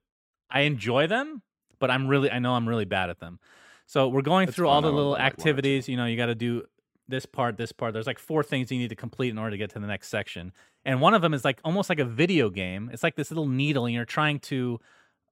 I 0.49 0.61
enjoy 0.61 1.07
them, 1.07 1.41
but 1.79 1.89
I'm 1.89 2.07
really 2.07 2.29
I 2.31 2.39
know 2.39 2.53
I'm 2.53 2.67
really 2.67 2.85
bad 2.85 3.09
at 3.09 3.19
them. 3.19 3.39
So 3.85 4.09
we're 4.09 4.21
going 4.21 4.47
It's 4.49 4.55
through 4.55 4.67
all 4.67 4.81
the 4.81 4.91
little 4.91 5.11
like 5.11 5.21
activities. 5.21 5.87
You 5.87 5.95
know, 5.97 6.05
you 6.05 6.17
got 6.17 6.27
to 6.27 6.35
do 6.35 6.63
this 7.09 7.25
part, 7.25 7.57
this 7.57 7.71
part. 7.71 7.93
There's 7.93 8.07
like 8.07 8.19
four 8.19 8.43
things 8.43 8.71
you 8.71 8.79
need 8.79 8.89
to 8.89 8.95
complete 8.95 9.29
in 9.29 9.37
order 9.37 9.51
to 9.51 9.57
get 9.57 9.71
to 9.71 9.79
the 9.79 9.87
next 9.87 10.09
section, 10.09 10.53
and 10.85 11.01
one 11.01 11.13
of 11.13 11.21
them 11.21 11.33
is 11.33 11.43
like 11.43 11.59
almost 11.63 11.89
like 11.89 11.99
a 11.99 12.05
video 12.05 12.49
game. 12.49 12.89
It's 12.93 13.03
like 13.03 13.15
this 13.15 13.31
little 13.31 13.47
needle, 13.47 13.85
and 13.85 13.93
you're 13.93 14.05
trying 14.05 14.39
to 14.41 14.79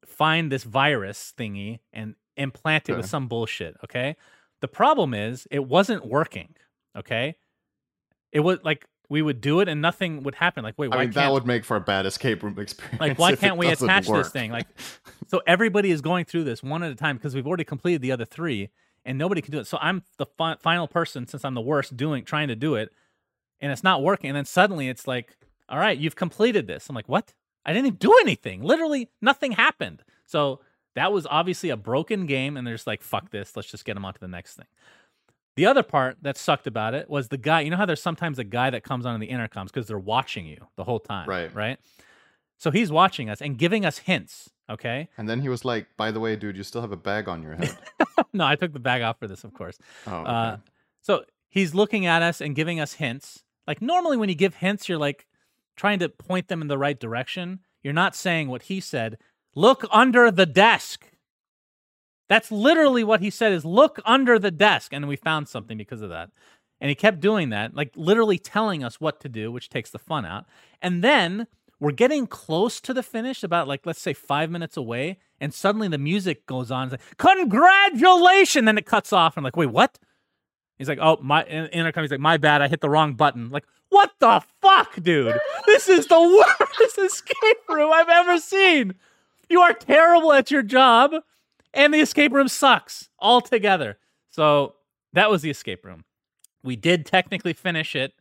find 0.06 0.52
this 0.52 0.64
virus 0.64 1.34
thingy 1.38 1.80
and 1.94 2.16
implant 2.38 2.90
it 2.90 2.96
with 2.96 3.06
some 3.06 3.28
bullshit. 3.28 3.76
Okay. 3.84 4.16
The 4.62 4.68
problem 4.68 5.14
is 5.14 5.48
it 5.52 5.66
wasn't 5.66 6.06
working. 6.06 6.56
Okay. 6.96 7.36
It 8.32 8.40
was 8.40 8.60
like 8.64 8.86
we 9.10 9.22
would 9.22 9.42
do 9.42 9.60
it 9.60 9.70
and 9.70 9.82
nothing 9.82 10.24
would 10.24 10.36
happen. 10.36 10.64
Like, 10.64 10.76
wait, 10.78 10.90
why 10.90 10.98
I 10.98 11.02
mean, 11.02 11.12
that 11.12 11.32
would 11.32 11.46
make 11.46 11.64
for 11.64 11.78
a 11.78 11.82
bad 11.82 12.06
escape 12.06 12.44
room 12.44 12.58
experience. 12.60 13.00
like 13.00 13.20
why 13.20 13.36
can't 13.36 13.58
we 13.58 13.68
attach 13.68 14.08
this 14.08 14.30
thing? 14.30 14.52
Like, 14.52 14.68
so 15.28 15.42
everybody 15.46 15.92
is 15.92 16.02
going 16.02 16.26
through 16.26 16.44
this 16.46 16.64
one 16.64 16.84
at 16.84 16.92
a 16.92 16.96
time 16.96 17.18
because 17.18 17.36
we've 17.36 17.48
already 17.48 17.64
completed 17.64 18.02
the 18.02 18.12
other 18.12 18.26
three, 18.26 18.70
and 19.08 19.18
nobody 19.18 19.42
can 19.42 19.52
do 19.52 19.60
it. 19.60 19.66
So 19.66 19.80
I'm 19.82 20.04
the 20.18 20.26
fi- 20.26 20.58
final 20.62 20.88
person 20.88 21.26
since 21.26 21.44
I'm 21.44 21.56
the 21.56 21.62
worst 21.62 21.98
doing 21.98 22.24
trying 22.24 22.50
to 22.50 22.56
do 22.56 22.76
it, 22.76 22.92
and 23.60 23.72
it's 23.72 23.84
not 23.84 24.04
working. 24.04 24.30
And 24.30 24.38
then 24.38 24.46
suddenly 24.46 24.90
it's 24.90 25.08
like, 25.08 25.36
all 25.70 25.80
right, 25.80 25.98
you've 25.98 26.16
completed 26.16 26.68
this. 26.68 26.90
I'm 26.90 26.96
like, 26.96 27.10
what? 27.10 27.34
I 27.66 27.74
didn't 27.74 27.88
even 27.88 27.98
do 27.98 28.14
anything. 28.22 28.62
Literally 28.62 29.10
nothing 29.22 29.54
happened. 29.54 30.04
So 30.26 30.60
that 30.96 31.12
was 31.12 31.26
obviously 31.30 31.70
a 31.70 31.78
broken 31.78 32.26
game, 32.26 32.58
and 32.58 32.68
they're 32.68 32.76
just 32.76 32.88
like, 32.88 33.02
fuck 33.02 33.32
this. 33.32 33.56
Let's 33.56 33.72
just 33.72 33.86
get 33.86 33.96
them 33.96 34.06
on 34.06 34.14
to 34.14 34.20
the 34.20 34.28
next 34.28 34.56
thing. 34.56 34.68
The 35.56 35.66
other 35.66 35.84
part 35.84 36.18
that 36.22 36.38
sucked 36.38 36.68
about 36.68 36.94
it 36.94 37.10
was 37.10 37.30
the 37.30 37.38
guy. 37.38 37.62
You 37.62 37.72
know 37.72 37.78
how 37.78 37.86
there's 37.86 38.02
sometimes 38.02 38.38
a 38.38 38.44
guy 38.44 38.70
that 38.70 38.84
comes 38.84 39.06
on 39.06 39.20
the 39.20 39.28
intercoms 39.28 39.68
because 39.68 39.88
they're 39.88 39.98
watching 39.98 40.46
you 40.46 40.68
the 40.76 40.84
whole 40.84 41.00
time, 41.00 41.28
Right. 41.28 41.54
Right. 41.54 41.80
So 42.58 42.72
he's 42.72 42.92
watching 42.92 43.30
us 43.30 43.42
and 43.42 43.58
giving 43.58 43.86
us 43.86 44.00
hints. 44.00 44.50
Okay. 44.70 45.08
And 45.18 45.30
then 45.30 45.42
he 45.42 45.50
was 45.50 45.64
like, 45.64 45.88
"By 45.96 46.12
the 46.12 46.20
way, 46.20 46.36
dude, 46.36 46.58
you 46.58 46.64
still 46.64 46.82
have 46.82 46.92
a 46.92 46.98
bag 46.98 47.30
on 47.30 47.42
your 47.42 47.56
head." 47.56 47.78
no, 48.34 48.46
I 48.46 48.56
took 48.56 48.74
the 48.74 48.80
bag 48.80 49.02
off 49.02 49.20
for 49.20 49.28
this, 49.28 49.44
of 49.44 49.54
course. 49.54 49.78
Oh, 50.06 50.18
okay. 50.18 50.30
Uh, 50.30 50.58
so 51.02 51.24
he's 51.50 51.74
looking 51.74 52.06
at 52.06 52.22
us 52.22 52.42
and 52.42 52.56
giving 52.56 52.80
us 52.80 52.94
hints. 52.94 53.44
Like 53.66 53.82
normally, 53.82 54.18
when 54.18 54.30
you 54.30 54.36
give 54.36 54.56
hints, 54.56 54.90
you're 54.90 54.98
like 54.98 55.28
trying 55.76 56.00
to 56.00 56.10
point 56.10 56.48
them 56.48 56.62
in 56.62 56.68
the 56.68 56.78
right 56.78 57.00
direction. 57.00 57.60
You're 57.84 57.94
not 57.94 58.16
saying 58.16 58.50
what 58.50 58.64
he 58.64 58.82
said. 58.82 59.18
Look 59.56 59.86
under 59.92 60.32
the 60.32 60.46
desk. 60.46 61.12
That's 62.28 62.52
literally 62.52 63.04
what 63.04 63.22
he 63.22 63.30
said 63.30 63.54
is 63.54 63.64
look 63.64 64.00
under 64.04 64.38
the 64.38 64.52
desk. 64.52 64.92
And 64.92 65.08
we 65.08 65.16
found 65.16 65.48
something 65.48 65.78
because 65.78 66.02
of 66.02 66.10
that. 66.10 66.30
And 66.82 66.90
he 66.90 66.96
kept 66.96 67.22
doing 67.22 67.50
that, 67.50 67.74
like 67.74 67.92
literally 67.96 68.38
telling 68.38 68.84
us 68.84 69.00
what 69.00 69.20
to 69.22 69.30
do, 69.30 69.52
which 69.52 69.70
takes 69.70 69.90
the 69.90 70.00
fun 70.00 70.26
out. 70.26 70.46
And 70.82 71.04
then 71.04 71.48
we're 71.80 71.92
getting 71.92 72.26
close 72.28 72.82
to 72.82 72.94
the 72.94 73.04
finish, 73.04 73.44
about 73.44 73.68
like, 73.68 73.86
let's 73.86 74.02
say 74.02 74.14
five 74.14 74.50
minutes 74.50 74.78
away. 74.78 75.20
And 75.40 75.54
suddenly 75.54 75.88
the 75.88 75.98
music 75.98 76.46
goes 76.48 76.72
on. 76.72 76.88
It's 76.88 76.94
like, 76.94 77.18
Congratulations. 77.18 78.66
Then 78.66 78.78
it 78.78 78.86
cuts 78.86 79.14
off. 79.14 79.36
And 79.36 79.42
I'm 79.42 79.44
like, 79.44 79.56
wait, 79.56 79.70
what? 79.70 80.00
He's 80.78 80.90
like, 80.90 81.00
oh, 81.02 81.18
my 81.22 81.44
in- 81.44 81.68
intercom. 81.68 82.04
He's 82.04 82.12
like, 82.12 82.20
my 82.20 82.38
bad. 82.38 82.62
I 82.62 82.68
hit 82.68 82.82
the 82.82 82.90
wrong 82.90 83.14
button. 83.14 83.50
Like, 83.50 83.66
what 83.90 84.12
the 84.20 84.42
fuck, 84.62 84.96
dude? 85.02 85.38
This 85.66 85.88
is 85.88 86.08
the 86.08 86.20
worst 86.80 86.98
escape 86.98 87.70
room 87.70 87.92
I've 87.94 88.10
ever 88.10 88.40
seen. 88.40 88.96
You 89.50 89.62
are 89.62 89.74
terrible 89.74 90.34
at 90.34 90.52
your 90.52 90.62
job, 90.62 91.14
and 91.74 91.94
the 91.94 92.02
escape 92.02 92.34
room 92.34 92.48
sucks 92.48 93.10
altogether. 93.20 93.98
So 94.30 94.76
that 95.14 95.30
was 95.30 95.42
the 95.42 95.50
escape 95.50 95.86
room. 95.86 96.04
We 96.64 96.76
did 96.76 97.06
technically 97.06 97.54
finish 97.54 97.96
it, 97.96 98.14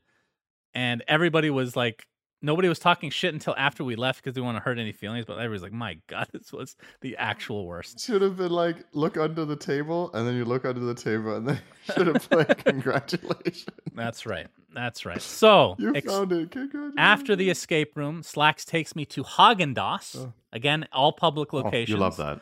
and 0.73 1.03
everybody 1.09 1.51
was 1.51 1.74
like, 1.74 2.07
nobody 2.42 2.68
was 2.68 2.78
talking 2.78 3.10
shit 3.10 3.32
until 3.34 3.54
after 3.56 3.82
we 3.84 3.96
left 3.96 4.22
because 4.22 4.36
we 4.36 4.42
want 4.42 4.56
to 4.56 4.62
hurt 4.62 4.78
any 4.78 4.92
feelings. 4.92 5.24
But 5.24 5.34
everybody's 5.38 5.62
like, 5.62 5.72
my 5.72 5.98
god, 6.06 6.28
this 6.32 6.52
was 6.52 6.76
the 7.00 7.16
actual 7.16 7.66
worst. 7.66 8.00
should 8.00 8.22
have 8.22 8.36
been 8.36 8.50
like, 8.52 8.76
look 8.92 9.16
under 9.16 9.44
the 9.44 9.56
table, 9.56 10.10
and 10.14 10.26
then 10.26 10.34
you 10.36 10.44
look 10.44 10.64
under 10.64 10.80
the 10.80 10.94
table, 10.94 11.34
and 11.36 11.48
then 11.48 11.60
should 11.94 12.06
have 12.08 12.28
played 12.30 12.56
congratulations. 12.64 13.66
That's 13.94 14.26
right. 14.26 14.46
That's 14.74 15.06
right. 15.06 15.22
So 15.22 15.76
You 15.78 15.94
ex- 15.96 16.06
found 16.06 16.32
it. 16.32 16.50
Congratulations. 16.50 16.94
after 16.98 17.34
the 17.36 17.48
escape 17.50 17.96
room, 17.96 18.22
Slacks 18.22 18.64
takes 18.64 18.94
me 18.94 19.04
to 19.06 19.22
Haagen 19.24 19.74
Dazs. 19.74 20.16
Oh. 20.18 20.32
Again, 20.52 20.86
all 20.92 21.12
public 21.12 21.52
Oh, 21.54 21.58
locations. 21.58 21.88
you 21.90 21.96
love 21.96 22.16
that. 22.18 22.40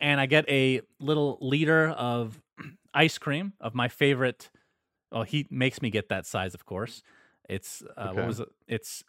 and 0.00 0.20
I 0.20 0.26
get 0.26 0.48
a 0.48 0.80
little 1.00 1.38
liter 1.40 1.88
of 1.88 2.40
ice 2.94 3.18
cream 3.18 3.52
of 3.60 3.74
my 3.74 3.88
favorite. 3.88 4.48
Oh, 5.12 5.22
he 5.22 5.46
makes 5.50 5.82
me 5.82 5.90
get 5.90 6.08
that 6.08 6.24
size, 6.26 6.54
of 6.54 6.64
course. 6.66 7.02
It's 7.48 7.82
uh, 7.96 8.12
what 8.12 8.26
was 8.26 8.40
it? 8.40 8.48
It's 8.66 9.04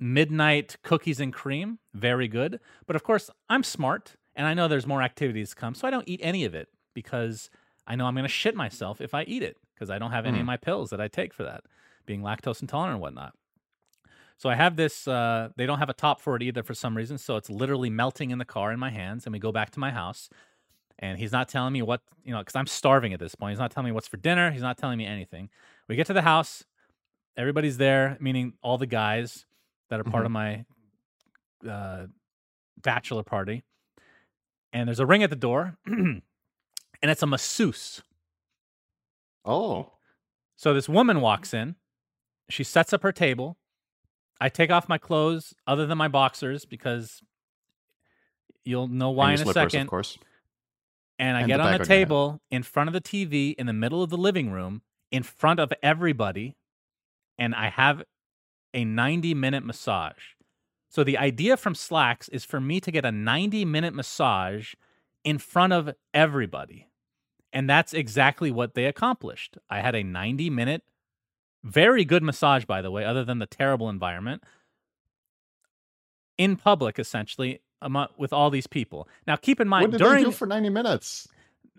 midnight 0.00 0.76
cookies 0.82 1.20
and 1.20 1.32
cream, 1.32 1.78
very 1.94 2.28
good. 2.28 2.58
But 2.86 2.96
of 2.96 3.02
course, 3.02 3.30
I'm 3.48 3.62
smart, 3.62 4.16
and 4.34 4.46
I 4.46 4.54
know 4.54 4.68
there's 4.68 4.86
more 4.86 5.02
activities 5.02 5.50
to 5.50 5.54
come, 5.56 5.74
so 5.74 5.86
I 5.86 5.90
don't 5.90 6.08
eat 6.08 6.20
any 6.22 6.44
of 6.44 6.54
it 6.54 6.68
because 6.94 7.50
I 7.86 7.94
know 7.96 8.06
I'm 8.06 8.14
going 8.14 8.24
to 8.24 8.28
shit 8.28 8.54
myself 8.56 9.00
if 9.00 9.14
I 9.14 9.22
eat 9.24 9.42
it 9.42 9.56
because 9.74 9.90
I 9.90 9.98
don't 9.98 10.10
have 10.12 10.26
any 10.26 10.38
of 10.38 10.44
Mm. 10.44 10.46
my 10.46 10.56
pills 10.56 10.90
that 10.90 11.00
I 11.00 11.08
take 11.08 11.32
for 11.34 11.44
that, 11.44 11.64
being 12.06 12.22
lactose 12.22 12.62
intolerant 12.62 12.94
and 12.94 13.00
whatnot. 13.02 13.34
So 14.38 14.48
I 14.48 14.56
have 14.56 14.74
this. 14.76 15.06
Uh, 15.06 15.50
they 15.56 15.66
don't 15.66 15.78
have 15.78 15.88
a 15.88 15.94
top 15.94 16.20
for 16.20 16.34
it 16.34 16.42
either 16.42 16.62
for 16.64 16.74
some 16.74 16.96
reason. 16.96 17.16
So 17.18 17.36
it's 17.36 17.48
literally 17.48 17.90
melting 17.90 18.30
in 18.30 18.38
the 18.38 18.44
car 18.44 18.72
in 18.72 18.80
my 18.80 18.90
hands. 18.90 19.24
And 19.24 19.32
we 19.32 19.38
go 19.38 19.52
back 19.52 19.70
to 19.70 19.78
my 19.80 19.92
house, 19.92 20.28
and 20.98 21.18
he's 21.18 21.30
not 21.30 21.48
telling 21.48 21.72
me 21.72 21.82
what 21.82 22.00
you 22.24 22.32
know 22.32 22.40
because 22.40 22.56
I'm 22.56 22.66
starving 22.66 23.12
at 23.12 23.20
this 23.20 23.36
point. 23.36 23.52
He's 23.52 23.60
not 23.60 23.70
telling 23.70 23.86
me 23.86 23.92
what's 23.92 24.08
for 24.08 24.16
dinner. 24.16 24.50
He's 24.50 24.62
not 24.62 24.78
telling 24.78 24.98
me 24.98 25.06
anything. 25.06 25.48
We 25.88 25.94
get 25.94 26.06
to 26.08 26.12
the 26.12 26.22
house. 26.22 26.64
Everybody's 27.36 27.78
there, 27.78 28.16
meaning 28.20 28.54
all 28.62 28.78
the 28.78 28.86
guys 28.86 29.46
that 29.90 30.00
are 30.00 30.04
part 30.04 30.26
of 30.26 30.32
my 30.32 30.64
uh, 31.68 32.06
bachelor 32.82 33.22
party. 33.22 33.62
And 34.72 34.88
there's 34.88 35.00
a 35.00 35.06
ring 35.06 35.22
at 35.22 35.30
the 35.30 35.36
door, 35.36 35.76
and 35.86 36.22
it's 37.02 37.22
a 37.22 37.26
masseuse. 37.26 38.02
Oh, 39.44 39.92
So 40.56 40.72
this 40.72 40.88
woman 40.88 41.20
walks 41.20 41.52
in. 41.52 41.74
She 42.48 42.64
sets 42.64 42.92
up 42.92 43.02
her 43.02 43.12
table. 43.12 43.58
I 44.40 44.48
take 44.48 44.70
off 44.70 44.88
my 44.88 44.98
clothes, 44.98 45.54
other 45.66 45.86
than 45.86 45.98
my 45.98 46.08
boxers, 46.08 46.64
because 46.64 47.20
you'll 48.64 48.88
know 48.88 49.10
why 49.10 49.30
in 49.30 49.34
a 49.34 49.38
slippers, 49.38 49.72
second. 49.72 49.82
of 49.82 49.88
course. 49.88 50.18
And 51.18 51.36
I 51.36 51.40
And 51.40 51.48
get 51.48 51.56
the 51.58 51.62
on 51.64 51.66
the 51.66 51.74
on 51.74 51.78
your 51.80 51.86
head. 51.86 51.88
table 52.06 52.40
in 52.50 52.62
front 52.62 52.88
of 52.88 52.94
the 52.94 53.00
TV 53.00 53.54
in 53.56 53.66
the 53.66 53.72
middle 53.72 54.02
of 54.02 54.10
the 54.10 54.16
living 54.16 54.50
room, 54.50 54.82
in 55.10 55.22
front 55.22 55.60
of 55.60 55.72
everybody, 55.82 56.56
and 57.38 57.54
I 57.54 57.68
have 57.68 58.02
a 58.74 58.84
90 58.84 59.34
minute 59.34 59.64
massage. 59.64 60.34
So 60.88 61.04
the 61.04 61.18
idea 61.18 61.56
from 61.56 61.74
Slacks 61.74 62.28
is 62.28 62.44
for 62.44 62.60
me 62.60 62.80
to 62.80 62.90
get 62.90 63.04
a 63.04 63.12
90 63.12 63.64
minute 63.64 63.94
massage 63.94 64.74
in 65.24 65.38
front 65.38 65.72
of 65.72 65.90
everybody. 66.12 66.88
And 67.52 67.68
that's 67.68 67.92
exactly 67.92 68.50
what 68.50 68.74
they 68.74 68.86
accomplished. 68.86 69.58
I 69.68 69.80
had 69.80 69.94
a 69.94 70.02
90 70.02 70.50
minute, 70.50 70.82
very 71.62 72.04
good 72.04 72.22
massage, 72.22 72.64
by 72.64 72.82
the 72.82 72.90
way, 72.90 73.04
other 73.04 73.24
than 73.24 73.38
the 73.38 73.46
terrible 73.46 73.88
environment, 73.88 74.42
in 76.38 76.56
public, 76.56 76.98
essentially, 76.98 77.60
with 78.16 78.32
all 78.32 78.50
these 78.50 78.66
people. 78.66 79.08
Now, 79.26 79.36
keep 79.36 79.60
in 79.60 79.68
mind, 79.68 79.84
What 79.84 79.90
did 79.92 79.98
during 79.98 80.24
they 80.24 80.30
do 80.30 80.32
for 80.32 80.46
90 80.46 80.70
minutes? 80.70 81.28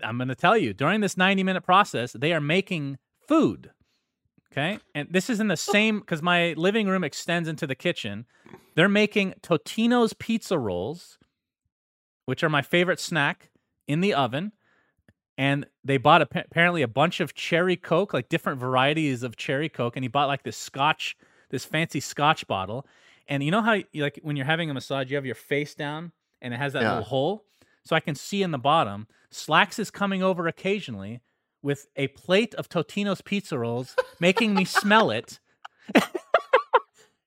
I'm 0.03 0.17
going 0.17 0.27
to 0.27 0.35
tell 0.35 0.57
you 0.57 0.73
during 0.73 1.01
this 1.01 1.17
90 1.17 1.43
minute 1.43 1.61
process, 1.61 2.13
they 2.13 2.33
are 2.33 2.41
making 2.41 2.97
food. 3.27 3.71
Okay. 4.53 4.79
And 4.93 5.07
this 5.11 5.29
is 5.29 5.39
in 5.39 5.47
the 5.47 5.57
same 5.57 5.99
because 5.99 6.21
my 6.21 6.53
living 6.57 6.87
room 6.87 7.03
extends 7.03 7.49
into 7.49 7.65
the 7.65 7.75
kitchen. 7.75 8.25
They're 8.75 8.87
making 8.89 9.33
Totino's 9.41 10.13
pizza 10.13 10.57
rolls, 10.59 11.17
which 12.25 12.43
are 12.43 12.49
my 12.49 12.61
favorite 12.61 12.99
snack, 12.99 13.49
in 13.87 14.01
the 14.01 14.13
oven. 14.13 14.51
And 15.37 15.65
they 15.83 15.97
bought 15.97 16.21
appa- 16.21 16.43
apparently 16.45 16.83
a 16.83 16.87
bunch 16.87 17.19
of 17.19 17.33
cherry 17.33 17.75
Coke, 17.75 18.13
like 18.13 18.29
different 18.29 18.59
varieties 18.59 19.23
of 19.23 19.35
cherry 19.35 19.69
Coke. 19.69 19.95
And 19.97 20.03
he 20.03 20.07
bought 20.07 20.27
like 20.27 20.43
this 20.43 20.55
scotch, 20.57 21.17
this 21.49 21.65
fancy 21.65 21.99
scotch 21.99 22.45
bottle. 22.45 22.85
And 23.27 23.41
you 23.43 23.49
know 23.49 23.61
how, 23.61 23.73
you, 23.73 24.03
like, 24.03 24.19
when 24.21 24.35
you're 24.35 24.45
having 24.45 24.69
a 24.69 24.73
massage, 24.73 25.09
you 25.09 25.15
have 25.15 25.25
your 25.25 25.33
face 25.35 25.73
down 25.73 26.11
and 26.41 26.53
it 26.53 26.57
has 26.57 26.73
that 26.73 26.83
Yeah. 26.83 26.89
little 26.89 27.05
hole? 27.05 27.45
So 27.83 27.95
I 27.95 27.99
can 27.99 28.13
see 28.15 28.43
in 28.43 28.51
the 28.51 28.57
bottom. 28.59 29.07
Slacks 29.31 29.79
is 29.79 29.89
coming 29.89 30.21
over 30.21 30.47
occasionally 30.47 31.21
with 31.63 31.87
a 31.95 32.07
plate 32.09 32.53
of 32.55 32.69
Totino's 32.69 33.21
pizza 33.21 33.57
rolls, 33.57 33.95
making 34.19 34.53
me 34.53 34.65
smell 34.65 35.09
it, 35.09 35.39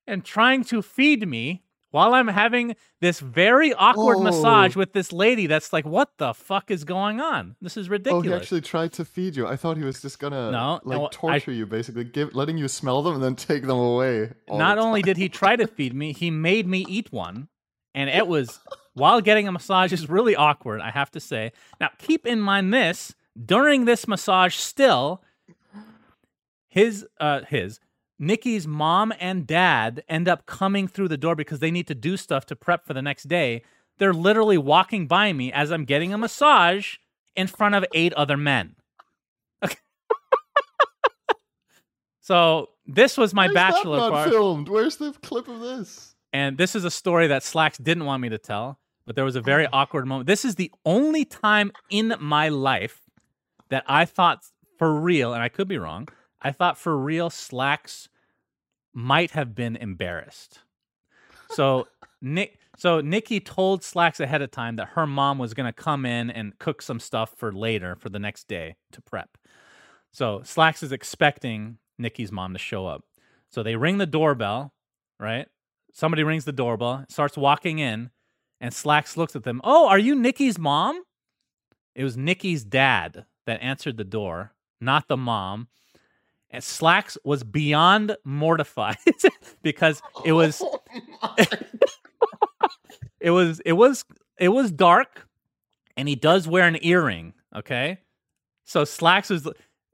and 0.07 0.25
trying 0.25 0.65
to 0.65 0.83
feed 0.83 1.27
me 1.29 1.63
while 1.91 2.13
I'm 2.15 2.29
having 2.29 2.77
this 3.01 3.21
very 3.21 3.73
awkward 3.73 4.19
massage 4.21 4.77
Oh. 4.77 4.81
with 4.81 4.93
this 4.93 5.13
lady 5.13 5.47
that's 5.47 5.73
like, 5.73 5.87
what 5.87 6.11
the 6.19 6.35
fuck 6.35 6.71
is 6.71 6.85
going 6.85 7.21
on? 7.21 7.57
This 7.63 7.77
is 7.77 7.89
Oh, 7.89 7.93
ridiculous. 7.93 8.27
he 8.27 8.35
actually 8.35 8.61
tried 8.61 8.93
to 8.95 9.05
feed 9.05 9.35
you. 9.37 9.47
I 9.47 9.57
thought 9.57 9.79
he 9.79 9.85
was 9.85 10.03
just 10.03 10.19
gonna 10.19 10.51
No, 10.51 10.81
like 10.85 10.99
no, 10.99 11.07
I- 11.07 11.09
torture 11.11 11.53
you, 11.53 11.65
basically, 11.67 12.05
give 12.05 12.35
letting 12.35 12.59
you 12.59 12.69
smell 12.69 13.03
them 13.03 13.15
and 13.15 13.23
then 13.23 13.35
take 13.37 13.63
them 13.63 13.79
away. 13.79 14.33
Not 14.49 14.77
the 14.77 14.83
only 14.83 15.01
did 15.03 15.17
he 15.17 15.29
try 15.29 15.57
to 15.57 15.67
feed 15.67 15.95
me, 15.95 16.13
he 16.13 16.31
made 16.31 16.67
me 16.67 16.85
eat 16.89 17.13
one. 17.13 17.49
And 17.95 18.11
it 18.11 18.27
was 18.27 18.61
while 18.95 19.21
getting 19.23 19.49
a 19.49 19.53
massage 19.53 19.93
is 19.93 20.09
really 20.09 20.37
awkward, 20.37 20.81
I 20.83 20.91
have 20.91 21.11
to 21.13 21.21
say. 21.21 21.53
Now, 21.81 21.89
keep 21.99 22.27
in 22.27 22.41
mind 22.41 22.75
this 22.75 23.15
during 23.45 23.85
this 23.85 24.09
massage, 24.09 24.55
still, 24.55 25.23
his, 26.69 27.07
uh, 27.21 27.43
his, 27.49 27.81
Nikki's 28.19 28.67
mom 28.67 29.13
and 29.21 29.47
dad 29.47 30.03
end 30.09 30.29
up 30.29 30.47
coming 30.47 30.89
through 30.89 31.09
the 31.09 31.17
door 31.17 31.35
because 31.35 31.59
they 31.59 31.71
need 31.71 31.87
to 31.89 31.95
do 31.95 32.17
stuff 32.17 32.47
to 32.47 32.57
prep 32.57 32.87
for 32.87 32.95
the 32.95 33.03
next 33.03 33.25
day. 33.25 33.63
They're 33.99 34.15
literally 34.15 34.59
walking 34.59 35.07
by 35.07 35.33
me 35.33 35.53
as 35.53 35.71
I'm 35.71 35.85
getting 35.85 36.13
a 36.13 36.19
massage 36.19 36.97
in 37.35 37.47
front 37.47 37.75
of 37.75 37.85
eight 37.93 38.13
other 38.15 38.37
men. 38.37 38.77
Okay. 39.63 39.77
so 42.21 42.71
this 42.87 43.19
was 43.19 43.35
my 43.35 43.49
that 43.49 43.55
bachelor 43.55 43.99
not 43.99 44.13
party. 44.13 44.31
filmed. 44.31 44.69
Where's 44.69 44.97
the 44.97 45.13
clip 45.13 45.49
of 45.49 45.61
this? 45.61 46.15
And 46.33 46.59
this 46.59 46.75
is 46.75 46.85
a 46.85 46.91
story 46.91 47.27
that 47.29 47.43
Slacks 47.43 47.79
didn't 47.79 48.05
want 48.05 48.23
me 48.23 48.29
to 48.31 48.39
tell, 48.39 48.79
but 49.07 49.17
there 49.17 49.25
was 49.25 49.37
a 49.37 49.41
very 49.41 49.67
awkward 49.73 50.07
moment. 50.07 50.27
This 50.27 50.45
is 50.45 50.57
the 50.57 50.71
only 50.85 51.25
time 51.25 51.73
in 51.91 52.15
my 52.19 52.49
life 52.49 53.01
that 53.69 53.85
I 53.87 54.05
thought 54.05 54.45
for 54.79 54.95
real, 54.95 55.33
and 55.33 55.43
I 55.43 55.49
could 55.49 55.69
be 55.69 55.79
wrong, 55.79 56.09
I 56.41 56.53
thought 56.53 56.79
for 56.79 56.97
real 56.97 57.31
Slacks 57.31 58.09
might 58.93 59.33
have 59.33 59.55
been 59.55 59.77
embarrassed. 59.77 60.61
So 61.51 61.87
Nick 62.21 62.59
so 62.77 63.01
Nikki 63.01 63.41
told 63.41 63.83
Slacks 63.83 64.21
ahead 64.21 64.43
of 64.43 64.51
time 64.51 64.77
that 64.77 64.89
her 64.91 65.07
mom 65.07 65.39
was 65.39 65.55
gonna 65.55 65.73
come 65.73 66.05
in 66.05 66.31
and 66.31 66.59
cook 66.59 66.83
some 66.83 67.01
stuff 67.01 67.33
for 67.37 67.53
later 67.53 67.97
for 67.97 68.09
the 68.09 68.19
next 68.19 68.49
day 68.49 68.77
to 68.93 69.01
prep. 69.01 69.39
So 70.13 70.43
Slacks 70.45 70.83
is 70.83 70.93
expecting 70.93 71.79
Nikki's 71.99 72.33
mom 72.33 72.53
to 72.53 72.59
show 72.59 72.87
up. 72.87 73.05
So 73.51 73.63
they 73.63 73.77
ring 73.77 73.99
the 73.99 74.07
doorbell, 74.07 74.73
right? 75.19 75.47
Somebody 75.93 76.25
rings 76.25 76.45
the 76.45 76.53
doorbell, 76.53 77.07
starts 77.09 77.39
walking 77.39 77.79
in, 77.79 78.11
and 78.61 78.75
Slacks 78.75 79.17
looks 79.17 79.37
at 79.37 79.45
them. 79.45 79.61
Oh, 79.65 79.89
are 79.89 79.99
you 79.99 80.15
Nikki's 80.15 80.59
mom? 80.59 81.03
It 81.95 82.05
was 82.05 82.17
Nikki's 82.17 82.65
dad 82.65 83.25
that 83.47 83.63
answered 83.63 83.97
the 83.97 84.05
door, 84.05 84.53
not 84.81 85.09
the 85.09 85.17
mom. 85.17 85.69
And 86.51 86.63
Slacks 86.63 87.19
was 87.25 87.43
beyond 87.43 88.17
mortified 88.25 88.97
because 89.63 90.01
it 90.25 90.33
oh 90.33 90.37
was 90.37 90.63
Oh 90.63 91.35
it 93.21 93.31
was 93.31 93.61
it 93.61 93.73
was 93.73 94.05
it 94.39 94.49
was 94.51 94.71
dark 94.71 95.27
and 95.97 96.09
he 96.09 96.15
does 96.15 96.47
wear 96.47 96.67
an 96.67 96.79
earring 96.83 97.35
okay 97.55 97.99
so 98.65 98.85
slacks 98.85 99.31
was 99.31 99.49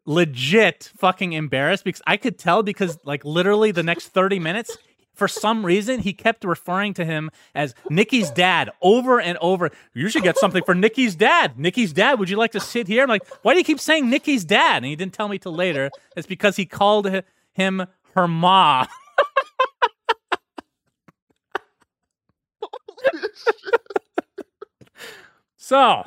legit 0.04 0.90
fucking 0.96 1.32
embarrassed 1.32 1.84
because 1.84 2.02
i 2.06 2.16
could 2.16 2.38
tell 2.38 2.62
because 2.62 2.98
like 3.04 3.24
literally 3.24 3.70
the 3.70 3.82
next 3.82 4.08
30 4.08 4.38
minutes 4.38 4.76
for 5.22 5.28
some 5.28 5.64
reason 5.64 6.00
he 6.00 6.12
kept 6.12 6.42
referring 6.42 6.92
to 6.92 7.04
him 7.04 7.30
as 7.54 7.76
nikki's 7.88 8.28
dad 8.28 8.72
over 8.80 9.20
and 9.20 9.38
over. 9.38 9.70
You 9.94 10.08
should 10.08 10.24
get 10.24 10.36
something 10.36 10.64
for 10.64 10.74
nikki's 10.74 11.14
dad. 11.14 11.56
Nikki's 11.56 11.92
dad 11.92 12.18
would 12.18 12.28
you 12.28 12.36
like 12.36 12.50
to 12.50 12.58
sit 12.58 12.88
here? 12.88 13.04
I'm 13.04 13.08
like 13.08 13.24
why 13.42 13.52
do 13.52 13.58
you 13.58 13.64
keep 13.64 13.78
saying 13.78 14.10
nikki's 14.10 14.44
dad? 14.44 14.78
And 14.78 14.86
he 14.86 14.96
didn't 14.96 15.12
tell 15.14 15.28
me 15.28 15.38
till 15.38 15.54
later. 15.54 15.90
It's 16.16 16.26
because 16.26 16.56
he 16.56 16.66
called 16.66 17.08
hi- 17.08 17.22
him 17.52 17.86
her 18.16 18.26
ma. 18.26 18.86
So 25.56 26.04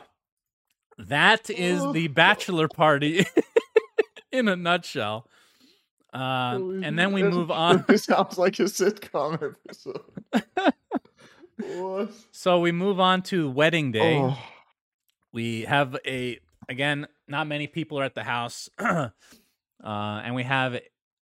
that 0.97 1.49
is 1.49 1.81
oh. 1.81 1.93
the 1.93 2.09
bachelor 2.09 2.67
party 2.67 3.25
in 4.33 4.49
a 4.49 4.57
nutshell. 4.57 5.29
Uh, 6.15 6.59
and 6.81 6.97
then 6.97 7.11
we 7.11 7.23
move 7.23 7.51
on. 7.65 7.83
This 7.87 8.05
sounds 8.05 8.37
like 8.37 8.57
a 8.59 8.63
sitcom 8.63 9.55
episode. 9.67 10.01
So 12.31 12.59
we 12.59 12.73
move 12.73 12.99
on 12.99 13.21
to 13.23 13.49
wedding 13.49 13.93
day. 13.93 14.17
Oh. 14.17 14.37
We 15.31 15.61
have 15.61 15.95
a 16.05 16.37
again. 16.67 17.07
Not 17.29 17.47
many 17.47 17.67
people 17.67 17.97
are 17.97 18.03
at 18.03 18.13
the 18.13 18.23
house, 18.23 18.69
uh, 18.77 19.09
and 19.83 20.35
we 20.35 20.43
have. 20.43 20.77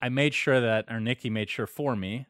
I 0.00 0.08
made 0.08 0.32
sure 0.32 0.60
that, 0.62 0.86
or 0.90 0.98
Nikki 0.98 1.28
made 1.28 1.50
sure 1.50 1.66
for 1.66 1.94
me, 1.94 2.26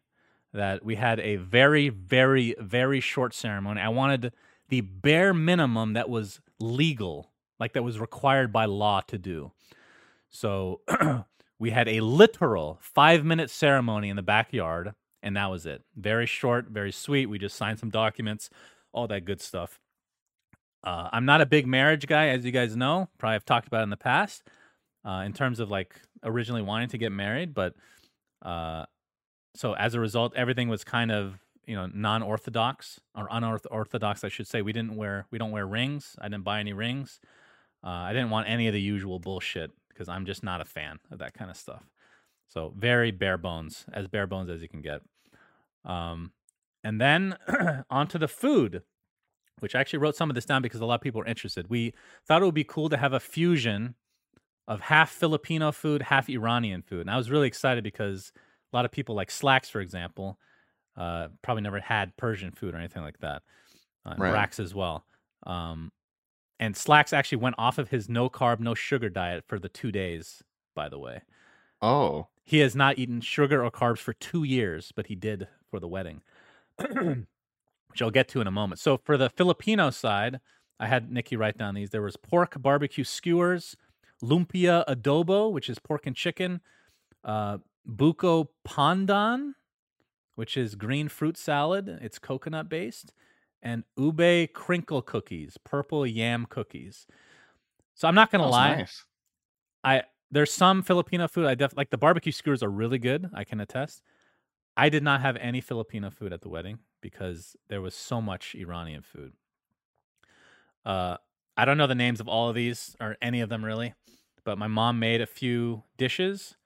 that 0.53 0.85
we 0.85 0.97
had 0.97 1.21
a 1.21 1.37
very, 1.37 1.89
very, 1.89 2.55
very 2.59 3.01
short 3.01 3.33
ceremony. 3.33 3.81
I 3.81 3.89
wanted 3.91 4.33
the 4.69 4.81
bare 4.81 5.33
minimum 5.33 5.93
that 5.93 6.09
was 6.09 6.41
legal, 6.59 7.31
like 7.61 7.75
that 7.75 7.85
was 7.85 8.01
required 8.01 8.53
by 8.53 8.65
law 8.65 9.01
to 9.03 9.19
do. 9.19 9.53
So 10.31 10.81
we 11.59 11.71
had 11.71 11.89
a 11.89 12.01
literal 12.01 12.79
five 12.81 13.25
minute 13.25 13.51
ceremony 13.51 14.09
in 14.09 14.17
the 14.17 14.23
backyard, 14.23 14.95
and 15.23 15.37
that 15.37 15.51
was 15.51 15.67
it. 15.67 15.83
Very 15.97 16.27
short, 16.27 16.67
very 16.69 16.93
sweet. 16.93 17.27
We 17.27 17.39
just 17.39 17.57
signed 17.57 17.79
some 17.79 17.91
documents, 17.91 18.51
all 18.93 19.07
that 19.09 19.25
good 19.25 19.41
stuff. 19.41 19.79
Uh, 20.83 21.09
I'm 21.13 21.25
not 21.25 21.41
a 21.41 21.47
big 21.47 21.67
marriage 21.67 22.07
guy, 22.07 22.29
as 22.29 22.45
you 22.45 22.53
guys 22.53 22.77
know. 22.77 23.09
Probably 23.19 23.37
I've 23.37 23.45
talked 23.45 23.67
about 23.67 23.85
in 23.85 23.91
the 23.91 23.97
past, 23.97 24.43
uh, 25.05 25.23
in 25.25 25.33
terms 25.33 25.61
of 25.61 25.71
like 25.71 25.95
originally 26.23 26.63
wanting 26.63 26.89
to 26.89 26.99
get 26.99 27.13
married, 27.13 27.55
but 27.55 27.75
uh, 28.43 28.85
so 29.55 29.75
as 29.75 29.95
a 29.95 30.01
result, 30.01 30.35
everything 30.37 30.69
was 30.69 30.85
kind 30.85 31.11
of 31.11 31.39
you 31.67 31.77
know 31.77 31.89
non-orthodox 31.95 33.01
or 33.15 33.29
unorthodox, 33.31 34.25
I 34.25 34.29
should 34.29 34.47
say. 34.47 34.61
We 34.61 34.73
didn't 34.73 34.97
wear 34.97 35.27
we 35.31 35.39
don't 35.39 35.53
wear 35.53 35.67
rings. 35.67 36.17
I 36.21 36.29
didn't 36.29 36.45
buy 36.45 36.61
any 36.61 36.73
rings. 36.73 37.21
Uh, 37.83 37.89
I 37.89 38.13
didn't 38.13 38.31
want 38.31 38.49
any 38.49 38.67
of 38.67 38.75
the 38.75 38.81
usual 38.81 39.19
bullshit 39.19 39.71
because 39.95 40.09
I'm 40.09 40.27
just 40.27 40.43
not 40.43 40.61
a 40.61 40.65
fan 40.65 40.99
of 41.11 41.19
that 41.21 41.35
kind 41.35 41.51
of 41.51 41.57
stuff. 41.57 41.85
So 42.49 42.73
very 42.77 43.11
bare 43.11 43.39
bones, 43.39 43.87
as 43.93 44.07
bare 44.09 44.27
bones 44.27 44.51
as 44.51 44.61
you 44.61 44.69
can 44.69 44.83
get. 44.83 45.01
Um, 45.85 46.33
and 46.83 47.01
then 47.01 47.37
onto 47.91 48.19
the 48.19 48.29
food, 48.29 48.83
which 49.61 49.75
I 49.75 49.81
actually 49.81 50.01
wrote 50.01 50.17
some 50.17 50.31
of 50.31 50.35
this 50.35 50.45
down 50.45 50.63
because 50.63 50.81
a 50.81 50.87
lot 50.87 50.97
of 50.97 51.01
people 51.01 51.21
are 51.23 51.27
interested. 51.27 51.69
We 51.71 51.95
thought 52.27 52.43
it 52.43 52.45
would 52.45 52.55
be 52.55 52.65
cool 52.65 52.89
to 52.91 52.97
have 52.97 53.13
a 53.13 53.21
fusion 53.21 53.95
of 54.69 54.81
half 54.81 55.11
Filipino 55.11 55.73
food, 55.73 56.03
half 56.03 56.29
Iranian 56.29 56.83
food. 56.83 57.03
And 57.03 57.11
I 57.11 57.17
was 57.17 57.31
really 57.31 57.47
excited 57.49 57.85
because 57.85 58.33
a 58.73 58.77
lot 58.77 58.85
of 58.85 58.91
people, 58.91 59.15
like 59.15 59.31
Slacks, 59.31 59.69
for 59.69 59.81
example, 59.81 60.39
uh, 60.97 61.29
probably 61.43 61.63
never 61.63 61.81
had 61.81 62.17
Persian 62.17 62.51
food 62.53 62.75
or 62.75 62.79
anything 62.79 63.03
like 63.03 63.19
that. 63.21 63.43
Uh, 64.07 64.15
Right. 64.19 64.35
Brax 64.35 64.61
as 64.61 64.75
well. 64.75 65.05
Um, 65.47 65.93
and 66.65 66.75
Slacks 66.75 67.13
actually 67.13 67.39
went 67.39 67.57
off 67.59 67.77
of 67.77 67.91
his 67.91 68.09
no 68.09 68.31
carb, 68.31 68.59
no 68.59 68.75
sugar 68.75 69.11
diet 69.11 69.45
for 69.47 69.59
the 69.59 69.69
two 69.69 69.93
days, 69.93 70.43
by 70.75 70.89
the 70.89 70.99
way. 70.99 71.21
Oh. 71.83 72.29
He 72.43 72.61
has 72.61 72.75
not 72.75 72.99
eaten 72.99 73.21
sugar 73.21 73.63
or 73.63 73.71
carbs 73.71 73.99
for 73.99 74.15
two 74.15 74.45
years, 74.45 74.91
but 74.97 75.09
he 75.09 75.15
did 75.15 75.47
for 75.69 75.79
the 75.79 75.87
wedding, 75.87 76.23
which 76.79 78.01
I'll 78.01 78.11
get 78.11 78.29
to 78.29 78.41
in 78.41 78.47
a 78.47 78.51
moment. 78.51 78.81
So 78.81 78.97
for 78.97 79.19
the 79.19 79.29
Filipino 79.29 79.91
side, 79.91 80.41
I 80.81 80.87
had 80.87 81.13
Nikki 81.13 81.37
write 81.37 81.59
down 81.59 81.75
these. 81.75 81.91
There 81.91 82.01
was 82.01 82.17
pork 82.17 82.57
barbecue 82.59 83.05
skewers, 83.05 83.77
lumpia 84.23 84.87
adobo, 84.87 85.53
which 85.53 85.69
is 85.69 85.79
pork 85.79 86.07
and 86.07 86.17
chicken, 86.17 86.63
uh, 87.25 87.59
buko 87.87 88.49
pandan, 88.67 89.53
which 90.35 90.57
is 90.57 90.77
green 90.77 91.09
fruit 91.09 91.37
salad. 91.37 91.99
It's 92.01 92.19
coconut 92.19 92.71
based, 92.71 93.13
and 93.65 93.83
ube 93.97 94.53
crinkle 94.53 95.03
cookies, 95.03 95.57
purple 95.65 96.07
yam 96.07 96.47
cookies. 96.47 97.07
So 97.95 98.07
I'm 98.07 98.15
not 98.15 98.31
gonna 98.31 98.49
lie. 98.49 98.77
nice. 98.77 99.05
I 99.83 100.03
there's 100.31 100.53
some 100.53 100.83
Filipino 100.83 101.27
food 101.29 101.47
I 101.47 101.55
def 101.55 101.77
like 101.77 101.91
the 101.91 101.99
barbecue 101.99 102.33
skewers 102.33 102.63
are 102.63 102.71
really 102.71 102.99
good. 102.99 103.31
I 103.35 103.45
can 103.45 103.61
attest. 103.61 104.03
I 104.77 104.89
did 104.89 105.03
not 105.03 105.21
have 105.21 105.37
any 105.37 105.61
Filipino 105.61 106.11
food 106.11 106.33
at 106.33 106.43
the 106.43 106.49
wedding 106.49 106.81
because 107.01 107.57
there 107.69 107.81
was 107.81 107.95
so 107.95 108.21
much 108.21 108.55
Iranian 108.55 109.03
food. 109.03 109.33
Uh, 110.85 111.17
I 111.57 111.65
don't 111.65 111.79
know 111.79 111.87
the 111.87 111.95
names 111.95 112.21
of 112.21 112.29
all 112.29 112.49
of 112.49 112.55
these 112.55 112.97
or 113.01 113.17
any 113.23 113.41
of 113.41 113.49
them 113.49 113.65
really, 113.65 113.95
but 114.45 114.59
my 114.59 114.67
mom 114.67 114.99
made 114.99 115.21
a 115.21 115.27
few 115.27 115.85
dishes. 115.97 116.57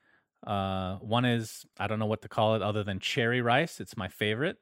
Uh, 0.45 0.97
one 0.97 1.25
is 1.25 1.65
I 1.79 1.87
don't 1.87 1.99
know 1.99 2.05
what 2.05 2.21
to 2.23 2.29
call 2.29 2.55
it 2.55 2.61
other 2.61 2.83
than 2.83 2.99
cherry 2.99 3.41
rice. 3.41 3.79
It's 3.79 3.95
my 3.95 4.07
favorite. 4.07 4.57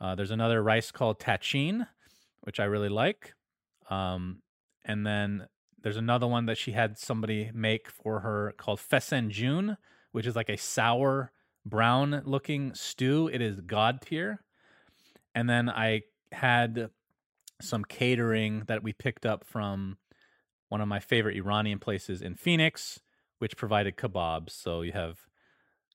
Uh, 0.00 0.14
there's 0.14 0.30
another 0.30 0.62
rice 0.62 0.90
called 0.90 1.18
tachin, 1.18 1.86
which 2.42 2.60
I 2.60 2.64
really 2.64 2.88
like. 2.88 3.34
Um, 3.88 4.42
and 4.84 5.06
then 5.06 5.46
there's 5.82 5.96
another 5.96 6.26
one 6.26 6.46
that 6.46 6.58
she 6.58 6.72
had 6.72 6.98
somebody 6.98 7.50
make 7.54 7.90
for 7.90 8.20
her 8.20 8.54
called 8.56 8.80
Fesenjun, 8.80 9.76
which 10.12 10.26
is 10.26 10.36
like 10.36 10.48
a 10.48 10.56
sour 10.56 11.32
brown 11.66 12.22
looking 12.24 12.74
stew. 12.74 13.28
It 13.32 13.40
is 13.40 13.60
god 13.60 14.00
tier. 14.00 14.42
And 15.34 15.48
then 15.48 15.68
I 15.68 16.02
had 16.32 16.90
some 17.60 17.84
catering 17.84 18.64
that 18.66 18.82
we 18.82 18.92
picked 18.92 19.26
up 19.26 19.44
from 19.44 19.98
one 20.68 20.80
of 20.80 20.88
my 20.88 21.00
favorite 21.00 21.36
Iranian 21.36 21.78
places 21.78 22.20
in 22.22 22.34
Phoenix, 22.34 23.00
which 23.38 23.56
provided 23.56 23.96
kebabs. 23.96 24.50
So 24.50 24.82
you 24.82 24.92
have 24.92 25.26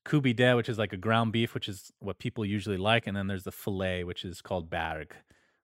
koobideh, 0.10 0.56
which 0.56 0.69
is 0.69 0.77
like 0.77 0.94
a 0.94 0.98
ground 0.98 1.31
beef, 1.31 1.53
which 1.53 1.69
is 1.69 1.91
what 1.99 2.19
people 2.19 2.45
usually 2.45 2.77
like, 2.77 3.07
and 3.07 3.15
then 3.15 3.27
there's 3.27 3.44
the 3.44 3.52
fillet, 3.52 4.03
which 4.03 4.26
is 4.26 4.41
called 4.41 4.69
berg, 4.69 5.14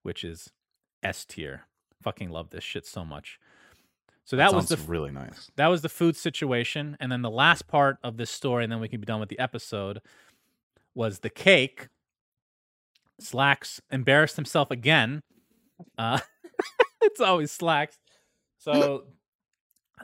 which 0.03 0.23
is 0.23 0.51
S 1.03 1.26
tier. 1.26 1.65
Fucking 2.01 2.30
love 2.30 2.51
this 2.51 2.63
shit 2.63 2.85
so 2.85 3.03
much. 3.03 3.39
So 4.23 4.35
that, 4.38 4.53
was 4.53 4.69
the 4.69 4.77
really 4.77 5.11
nice. 5.11 5.51
that 5.55 5.67
was 5.67 5.81
the 5.81 5.89
food 5.89 6.15
situation, 6.15 6.97
and 6.99 7.11
then 7.11 7.22
the 7.22 7.30
last 7.30 7.67
part 7.67 7.97
of 8.03 8.17
this 8.17 8.31
story, 8.31 8.63
and 8.63 8.72
then 8.72 8.80
we 8.80 8.88
can 8.88 8.99
be 8.99 9.05
done 9.05 9.19
with 9.19 9.30
the 9.30 9.38
episode, 9.38 10.01
was 10.95 11.19
the 11.19 11.30
cake. 11.30 11.89
Slacks 13.19 13.81
embarrassed 13.91 14.35
himself 14.35 14.72
again. 14.72 15.22
Uh, 15.97 16.19
it's 17.01 17.22
always 17.22 17.51
Slacks. 17.51 17.99
So 18.57 19.05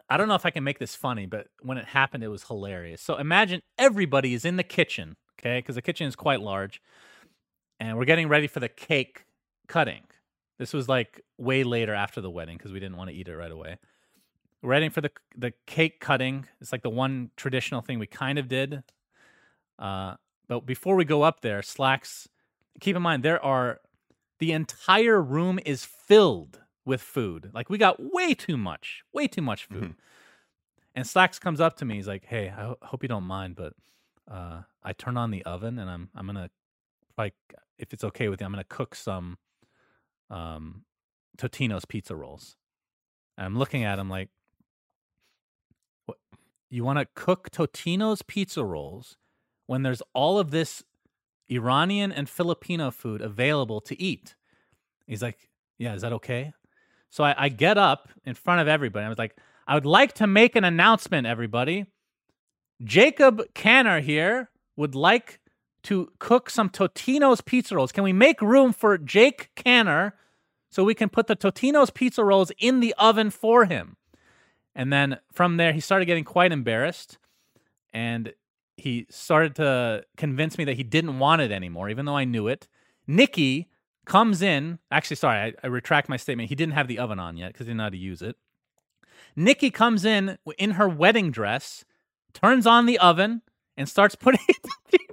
I 0.10 0.18
don't 0.18 0.28
know 0.28 0.36
if 0.36 0.46
I 0.46 0.52
can 0.52 0.64
make 0.64 0.80
this 0.80 0.96
funny, 0.96 1.26
but 1.26 1.48
when 1.62 1.78
it 1.78 1.86
happened, 1.86 2.24
it 2.24 2.30
was 2.30 2.44
hilarious. 2.44 3.02
So 3.02 3.18
imagine 3.18 3.62
everybody 3.78 4.34
is 4.34 4.46
in 4.46 4.56
the 4.56 4.64
kitchen, 4.64 5.16
okay? 5.40 5.60
Because 5.60 5.76
the 5.76 5.82
kitchen 5.82 6.08
is 6.08 6.16
quite 6.16 6.42
large, 6.42 6.82
and 7.80 7.98
we're 7.98 8.06
getting 8.06 8.28
ready 8.30 8.48
for 8.48 8.60
the 8.60 8.70
cake 8.70 9.26
cutting. 9.68 10.04
This 10.60 10.74
was 10.74 10.88
like 10.88 11.22
way 11.38 11.64
later 11.64 11.94
after 11.94 12.22
the 12.22 12.30
wedding 12.30 12.58
because 12.58 12.72
we 12.72 12.80
didn't 12.80 12.98
want 12.98 13.10
to 13.10 13.16
eat 13.16 13.28
it 13.28 13.36
right 13.36 13.52
away. 13.52 13.78
We're 14.62 14.70
ready 14.70 14.90
for 14.90 15.02
the 15.02 15.12
the 15.36 15.54
cake 15.66 16.00
cutting. 16.00 16.46
It's 16.62 16.72
like 16.72 16.84
the 16.84 16.90
one 16.90 17.32
traditional 17.36 17.82
thing 17.82 17.98
we 18.00 18.08
kind 18.08 18.38
of 18.38 18.48
did. 18.48 18.84
Uh, 19.80 20.16
but 20.48 20.66
before 20.66 20.96
we 20.96 21.04
go 21.06 21.24
up 21.24 21.42
there, 21.42 21.62
Slacks, 21.64 22.28
keep 22.80 22.96
in 22.96 23.02
mind 23.02 23.24
there 23.24 23.44
are 23.44 23.80
the 24.40 24.52
entire 24.52 25.22
room 25.22 25.60
is 25.66 25.84
filled 25.86 26.61
with 26.86 27.02
food. 27.02 27.52
Like 27.54 27.70
we 27.70 27.78
got 27.78 27.98
way 28.00 28.34
too 28.34 28.58
much, 28.58 29.04
way 29.14 29.28
too 29.28 29.42
much 29.42 29.66
food. 29.66 29.84
Mhm. 29.84 29.96
And 30.96 31.08
Slacks 31.08 31.40
comes 31.40 31.62
up 31.62 31.78
to 31.78 31.86
me. 31.86 31.96
He's 31.96 32.08
like, 32.08 32.26
"Hey, 32.26 32.50
I 32.50 32.64
ho- 32.64 32.78
hope 32.82 33.04
you 33.04 33.10
don't 33.10 33.24
mind, 33.24 33.56
but 33.56 33.74
uh, 34.30 34.64
I 34.84 34.94
turn 34.94 35.18
on 35.18 35.32
the 35.32 35.44
oven 35.46 35.80
and 35.80 35.90
I'm 35.90 36.10
I'm 36.16 36.26
gonna 36.26 36.50
like 37.18 37.36
if 37.78 37.94
it's 37.94 38.04
okay 38.04 38.30
with 38.30 38.42
you, 38.42 38.46
I'm 38.46 38.52
gonna 38.52 38.64
cook 38.66 38.96
some 38.96 39.38
um, 40.30 40.86
Totino's 41.38 41.86
pizza 41.86 42.16
rolls." 42.16 42.58
And 43.38 43.46
I'm 43.46 43.58
looking 43.58 43.84
at 43.84 44.00
him 44.00 44.10
like, 44.10 44.30
"What? 46.06 46.18
You 46.70 46.84
want 46.84 47.00
to 47.00 47.06
cook 47.16 47.50
Totino's 47.52 48.22
pizza 48.22 48.64
rolls 48.64 49.18
when 49.68 49.84
there's 49.84 50.02
all 50.14 50.40
of 50.40 50.52
this 50.52 50.84
Iranian 51.50 52.12
and 52.12 52.30
Filipino 52.30 52.92
food 52.92 53.22
available 53.22 53.82
to 53.82 54.00
eat?" 54.02 54.36
He's 55.08 55.22
like, 55.22 55.50
"Yeah, 55.78 55.94
is 55.94 56.02
that 56.02 56.14
okay?" 56.14 56.54
So 57.12 57.24
I, 57.24 57.36
I 57.38 57.50
get 57.50 57.78
up 57.78 58.10
in 58.26 58.34
front 58.34 58.62
of 58.62 58.68
everybody. 58.68 59.06
I 59.06 59.10
was 59.10 59.20
like, 59.20 59.38
I 59.68 59.76
would 59.76 59.86
like 59.86 60.14
to 60.14 60.28
make 60.28 60.56
an 60.56 60.64
announcement, 60.64 61.28
everybody. 61.28 61.86
Jacob 62.84 63.44
Kanner 63.54 64.02
here 64.02 64.50
would 64.76 64.96
like 64.96 65.40
to 65.84 66.12
cook 66.20 66.50
some 66.50 66.70
Totino's 66.70 67.42
pizza 67.42 67.76
rolls. 67.76 67.92
Can 67.92 68.04
we 68.04 68.14
make 68.14 68.42
room 68.42 68.72
for 68.74 68.98
Jake 68.98 69.50
Kanner 69.56 70.14
so 70.70 70.84
we 70.84 70.96
can 70.96 71.10
put 71.10 71.28
the 71.28 71.36
Totino's 71.36 71.90
pizza 71.90 72.24
rolls 72.24 72.52
in 72.58 72.80
the 72.80 72.96
oven 72.98 73.30
for 73.30 73.66
him? 73.66 73.98
And 74.74 74.92
then 74.92 75.20
from 75.32 75.58
there, 75.58 75.74
he 75.74 75.80
started 75.80 76.06
getting 76.06 76.24
quite 76.24 76.52
embarrassed 76.52 77.18
and 77.94 78.34
he 78.78 79.06
started 79.10 79.56
to 79.56 80.06
convince 80.16 80.58
me 80.58 80.64
that 80.64 80.78
he 80.78 80.84
didn't 80.84 81.20
want 81.20 81.42
it 81.42 81.52
anymore, 81.52 81.90
even 81.90 82.06
though 82.06 82.18
I 82.18 82.24
knew 82.24 82.48
it. 82.48 82.68
Nikki 83.06 83.70
comes 84.12 84.42
in. 84.42 84.78
Actually, 84.92 85.16
sorry, 85.16 85.40
I, 85.40 85.54
I 85.64 85.68
retract 85.68 86.10
my 86.10 86.18
statement. 86.18 86.50
He 86.50 86.56
didn't 86.56 86.74
have 86.74 86.90
the 86.90 87.00
oven 87.00 87.18
on 87.18 87.38
yet 87.38 87.54
because 87.54 87.66
he 87.66 87.70
didn't 87.70 87.78
know 87.78 87.84
how 87.84 87.90
to 87.90 87.98
use 87.98 88.22
it. 88.22 88.36
Nikki 89.38 89.72
comes 89.72 90.04
in 90.04 90.38
in 90.58 90.72
her 90.72 90.90
wedding 90.90 91.32
dress, 91.32 91.86
turns 92.34 92.68
on 92.68 92.88
the 92.88 93.00
oven, 93.00 93.42
and 93.78 93.88
starts 93.88 94.16
putting 94.16 94.42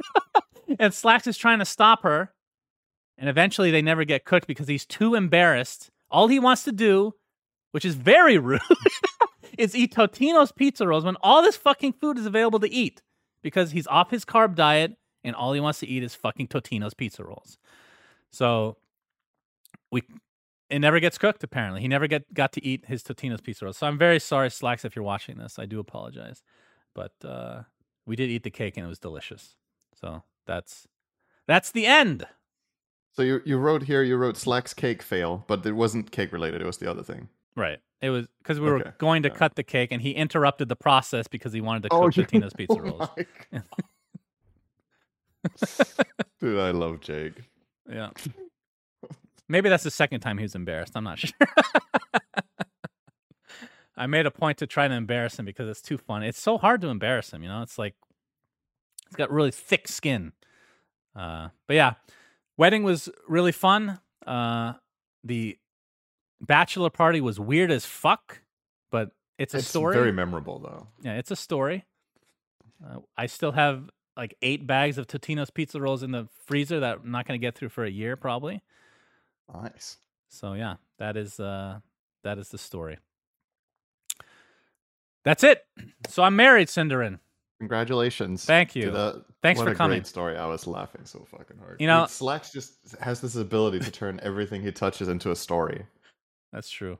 and 0.80 0.92
Slacks 0.92 1.28
is 1.28 1.38
trying 1.38 1.60
to 1.60 1.64
stop 1.64 2.02
her. 2.02 2.32
And 3.16 3.30
eventually 3.30 3.70
they 3.70 3.82
never 3.82 4.02
get 4.02 4.24
cooked 4.24 4.48
because 4.48 4.66
he's 4.66 4.84
too 4.84 5.14
embarrassed. 5.14 5.90
All 6.10 6.26
he 6.26 6.40
wants 6.40 6.64
to 6.64 6.72
do, 6.72 7.14
which 7.70 7.84
is 7.84 7.94
very 7.94 8.36
rude, 8.38 8.60
is 9.56 9.76
eat 9.76 9.94
Totino's 9.94 10.50
pizza 10.50 10.88
rolls 10.88 11.04
when 11.04 11.16
all 11.22 11.40
this 11.40 11.56
fucking 11.56 11.92
food 12.00 12.18
is 12.18 12.26
available 12.26 12.58
to 12.58 12.68
eat 12.68 13.02
because 13.42 13.70
he's 13.70 13.86
off 13.86 14.10
his 14.10 14.24
carb 14.24 14.56
diet 14.56 14.96
and 15.22 15.36
all 15.36 15.52
he 15.52 15.60
wants 15.60 15.78
to 15.78 15.86
eat 15.86 16.02
is 16.02 16.16
fucking 16.16 16.48
Totino's 16.48 16.94
pizza 16.94 17.22
rolls. 17.22 17.58
So 18.32 18.76
we 19.90 20.02
it 20.70 20.80
never 20.80 21.00
gets 21.00 21.18
cooked 21.18 21.42
apparently. 21.44 21.80
He 21.80 21.88
never 21.88 22.06
get 22.06 22.32
got 22.34 22.52
to 22.52 22.64
eat 22.64 22.84
his 22.86 23.02
Totino's 23.02 23.40
pizza 23.40 23.64
rolls. 23.64 23.78
So 23.78 23.86
I'm 23.86 23.98
very 23.98 24.20
sorry 24.20 24.50
Slacks 24.50 24.84
if 24.84 24.94
you're 24.94 25.04
watching 25.04 25.38
this. 25.38 25.58
I 25.58 25.66
do 25.66 25.80
apologize. 25.80 26.42
But 26.94 27.12
uh 27.24 27.62
we 28.06 28.16
did 28.16 28.30
eat 28.30 28.42
the 28.42 28.50
cake 28.50 28.76
and 28.76 28.86
it 28.86 28.88
was 28.88 28.98
delicious. 28.98 29.54
So 30.00 30.22
that's 30.46 30.86
that's 31.46 31.70
the 31.72 31.86
end. 31.86 32.26
So 33.12 33.22
you 33.22 33.40
you 33.44 33.58
wrote 33.58 33.84
here 33.84 34.02
you 34.02 34.16
wrote 34.16 34.36
Slack's 34.36 34.74
cake 34.74 35.02
fail, 35.02 35.44
but 35.46 35.64
it 35.64 35.72
wasn't 35.72 36.10
cake 36.10 36.32
related. 36.32 36.60
It 36.60 36.66
was 36.66 36.78
the 36.78 36.90
other 36.90 37.02
thing. 37.02 37.28
Right. 37.56 37.78
It 38.00 38.10
was 38.10 38.26
because 38.42 38.60
we 38.60 38.70
were 38.70 38.94
going 38.98 39.24
to 39.24 39.28
Yeah. 39.28 39.34
cut 39.34 39.56
the 39.56 39.64
cake 39.64 39.90
and 39.90 40.00
he 40.00 40.12
interrupted 40.12 40.68
the 40.68 40.76
process 40.76 41.26
because 41.26 41.52
he 41.52 41.60
wanted 41.60 41.82
to 41.84 41.88
cook 41.88 42.12
Totino's 42.12 42.52
pizza 42.56 42.78
Oh 42.78 42.80
rolls. 42.80 43.08
Dude, 46.40 46.58
I 46.58 46.70
love 46.70 47.00
Jake. 47.00 47.34
Yeah. 47.90 48.10
Maybe 49.48 49.68
that's 49.68 49.84
the 49.84 49.90
second 49.90 50.20
time 50.20 50.38
he 50.38 50.42
was 50.42 50.54
embarrassed. 50.54 50.92
I'm 50.96 51.04
not 51.04 51.18
sure. 51.18 51.30
I 53.96 54.06
made 54.06 54.26
a 54.26 54.30
point 54.30 54.58
to 54.58 54.66
try 54.66 54.86
to 54.86 54.94
embarrass 54.94 55.38
him 55.38 55.44
because 55.44 55.68
it's 55.68 55.82
too 55.82 55.98
fun. 55.98 56.22
It's 56.22 56.40
so 56.40 56.56
hard 56.58 56.80
to 56.82 56.88
embarrass 56.88 57.32
him, 57.32 57.42
you 57.42 57.48
know? 57.48 57.62
It's 57.62 57.78
like 57.78 57.94
he's 59.08 59.16
got 59.16 59.30
really 59.32 59.50
thick 59.50 59.88
skin. 59.88 60.32
Uh, 61.16 61.48
but 61.66 61.74
yeah, 61.74 61.94
wedding 62.56 62.84
was 62.84 63.08
really 63.26 63.50
fun. 63.50 63.98
Uh, 64.24 64.74
the 65.24 65.58
bachelor 66.40 66.90
party 66.90 67.20
was 67.20 67.40
weird 67.40 67.72
as 67.72 67.84
fuck, 67.84 68.42
but 68.92 69.10
it's 69.36 69.54
a 69.54 69.58
It's 69.58 69.66
story. 69.68 69.94
very 69.96 70.12
memorable 70.12 70.60
though. 70.60 70.86
Yeah, 71.02 71.14
it's 71.14 71.32
a 71.32 71.36
story. 71.36 71.84
Uh, 72.84 72.98
I 73.16 73.26
still 73.26 73.52
have 73.52 73.90
like 74.16 74.36
eight 74.42 74.64
bags 74.64 74.98
of 74.98 75.08
Totino's 75.08 75.50
pizza 75.50 75.80
rolls 75.80 76.04
in 76.04 76.12
the 76.12 76.28
freezer 76.46 76.78
that 76.80 76.98
I'm 77.02 77.10
not 77.10 77.26
going 77.26 77.40
to 77.40 77.44
get 77.44 77.56
through 77.56 77.70
for 77.70 77.84
a 77.84 77.90
year 77.90 78.14
probably. 78.14 78.62
Nice. 79.52 79.96
So 80.28 80.54
yeah, 80.54 80.76
that 80.98 81.16
is 81.16 81.40
uh 81.40 81.80
that 82.24 82.38
is 82.38 82.48
the 82.50 82.58
story. 82.58 82.98
That's 85.24 85.44
it. 85.44 85.64
So 86.08 86.22
I'm 86.22 86.36
married, 86.36 86.68
Synderen. 86.68 87.18
Congratulations. 87.60 88.44
Thank 88.44 88.76
you. 88.76 88.90
the- 88.90 89.24
Thanks 89.42 89.60
for 89.60 89.70
a 89.70 89.74
coming. 89.74 89.98
Great 89.98 90.06
story. 90.06 90.36
I 90.36 90.46
was 90.46 90.66
laughing 90.66 91.02
so 91.04 91.24
fucking 91.30 91.58
hard. 91.58 91.80
You 91.80 91.86
know- 91.86 92.02
Dude, 92.02 92.10
Slacks 92.10 92.52
just 92.52 92.74
has 93.00 93.20
this 93.20 93.36
ability 93.36 93.80
to 93.80 93.90
turn 93.90 94.18
everything 94.22 94.62
he 94.62 94.72
touches 94.72 95.08
into 95.08 95.30
a 95.30 95.36
story. 95.36 95.86
That's 96.52 96.70
true. 96.70 96.98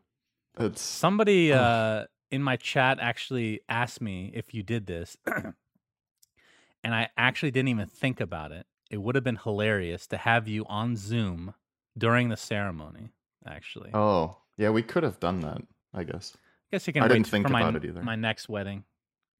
It's 0.58 0.80
Somebody 0.80 1.52
Ugh. 1.52 1.58
uh 1.60 2.06
in 2.30 2.42
my 2.42 2.56
chat 2.56 2.98
actually 3.00 3.60
asked 3.68 4.00
me 4.02 4.30
if 4.34 4.52
you 4.52 4.62
did 4.62 4.86
this. 4.86 5.16
and 5.26 6.94
I 6.94 7.08
actually 7.16 7.50
didn't 7.50 7.68
even 7.68 7.88
think 7.88 8.20
about 8.20 8.52
it. 8.52 8.66
It 8.90 8.98
would 8.98 9.14
have 9.14 9.24
been 9.24 9.36
hilarious 9.42 10.06
to 10.08 10.16
have 10.18 10.46
you 10.48 10.64
on 10.66 10.96
Zoom 10.96 11.54
during 11.98 12.28
the 12.28 12.36
ceremony, 12.36 13.10
actually. 13.46 13.90
oh 13.94 14.36
yeah, 14.56 14.70
we 14.70 14.82
could 14.82 15.02
have 15.02 15.20
done 15.20 15.40
that. 15.40 15.60
I 15.94 16.04
guess 16.04 16.36
I 16.36 16.76
guess 16.76 16.86
you 16.86 16.92
can 16.92 17.02
I 17.02 17.06
wait 17.06 17.14
didn't 17.14 17.26
think 17.28 17.46
for 17.46 17.52
my, 17.52 17.60
about 17.60 17.76
it 17.76 17.84
either. 17.88 18.02
my 18.02 18.16
next 18.16 18.48
wedding. 18.48 18.84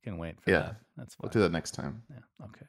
You 0.05 0.13
can 0.13 0.19
wait 0.19 0.41
for 0.41 0.51
Yeah. 0.51 0.59
that. 0.61 0.77
That's 0.97 1.15
fine. 1.15 1.21
we'll 1.25 1.33
do 1.33 1.41
that 1.41 1.53
next 1.53 1.73
time. 1.73 2.03
Yeah. 2.11 2.45
Okay. 2.47 2.67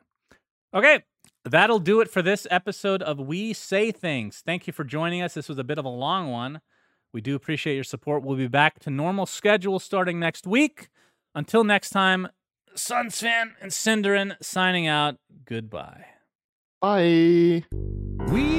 Okay. 0.74 1.04
That'll 1.46 1.80
do 1.80 2.02
it 2.02 2.10
for 2.12 2.22
this 2.22 2.46
episode 2.52 3.02
of 3.02 3.18
We 3.20 3.54
Say 3.54 3.92
Things. 3.92 4.42
Thank 4.46 4.68
you 4.68 4.74
for 4.74 4.84
joining 4.84 5.22
us. 5.22 5.34
This 5.34 5.48
was 5.48 5.58
a 5.58 5.64
bit 5.64 5.78
of 5.78 5.86
a 5.86 5.90
long 5.90 6.30
one. 6.32 6.60
We 7.14 7.22
do 7.22 7.36
appreciate 7.36 7.76
your 7.76 7.84
support. 7.86 8.24
We'll 8.24 8.36
be 8.38 8.48
back 8.48 8.80
to 8.80 8.90
normal 8.92 9.26
schedule 9.26 9.80
starting 9.80 10.20
next 10.20 10.46
week. 10.46 10.90
Until 11.34 11.64
next 11.64 11.92
time, 11.92 12.28
Sunsfan 12.76 13.52
and 13.62 13.72
Synderen 13.72 14.36
signing 14.44 14.86
out. 14.86 15.16
Goodbye. 15.46 16.06
Bye. 16.82 17.64
We 18.28 18.42
say 18.42 18.59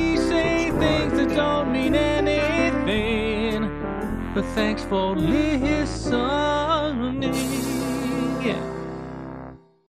things 0.81 1.13
that 1.13 1.29
don't 1.37 1.71
mean 1.73 1.95
anything, 1.95 3.63
but 4.35 4.45
thanks 4.55 4.83
for 4.83 5.15
listening. 5.15 6.15
Yeah. 8.43 8.80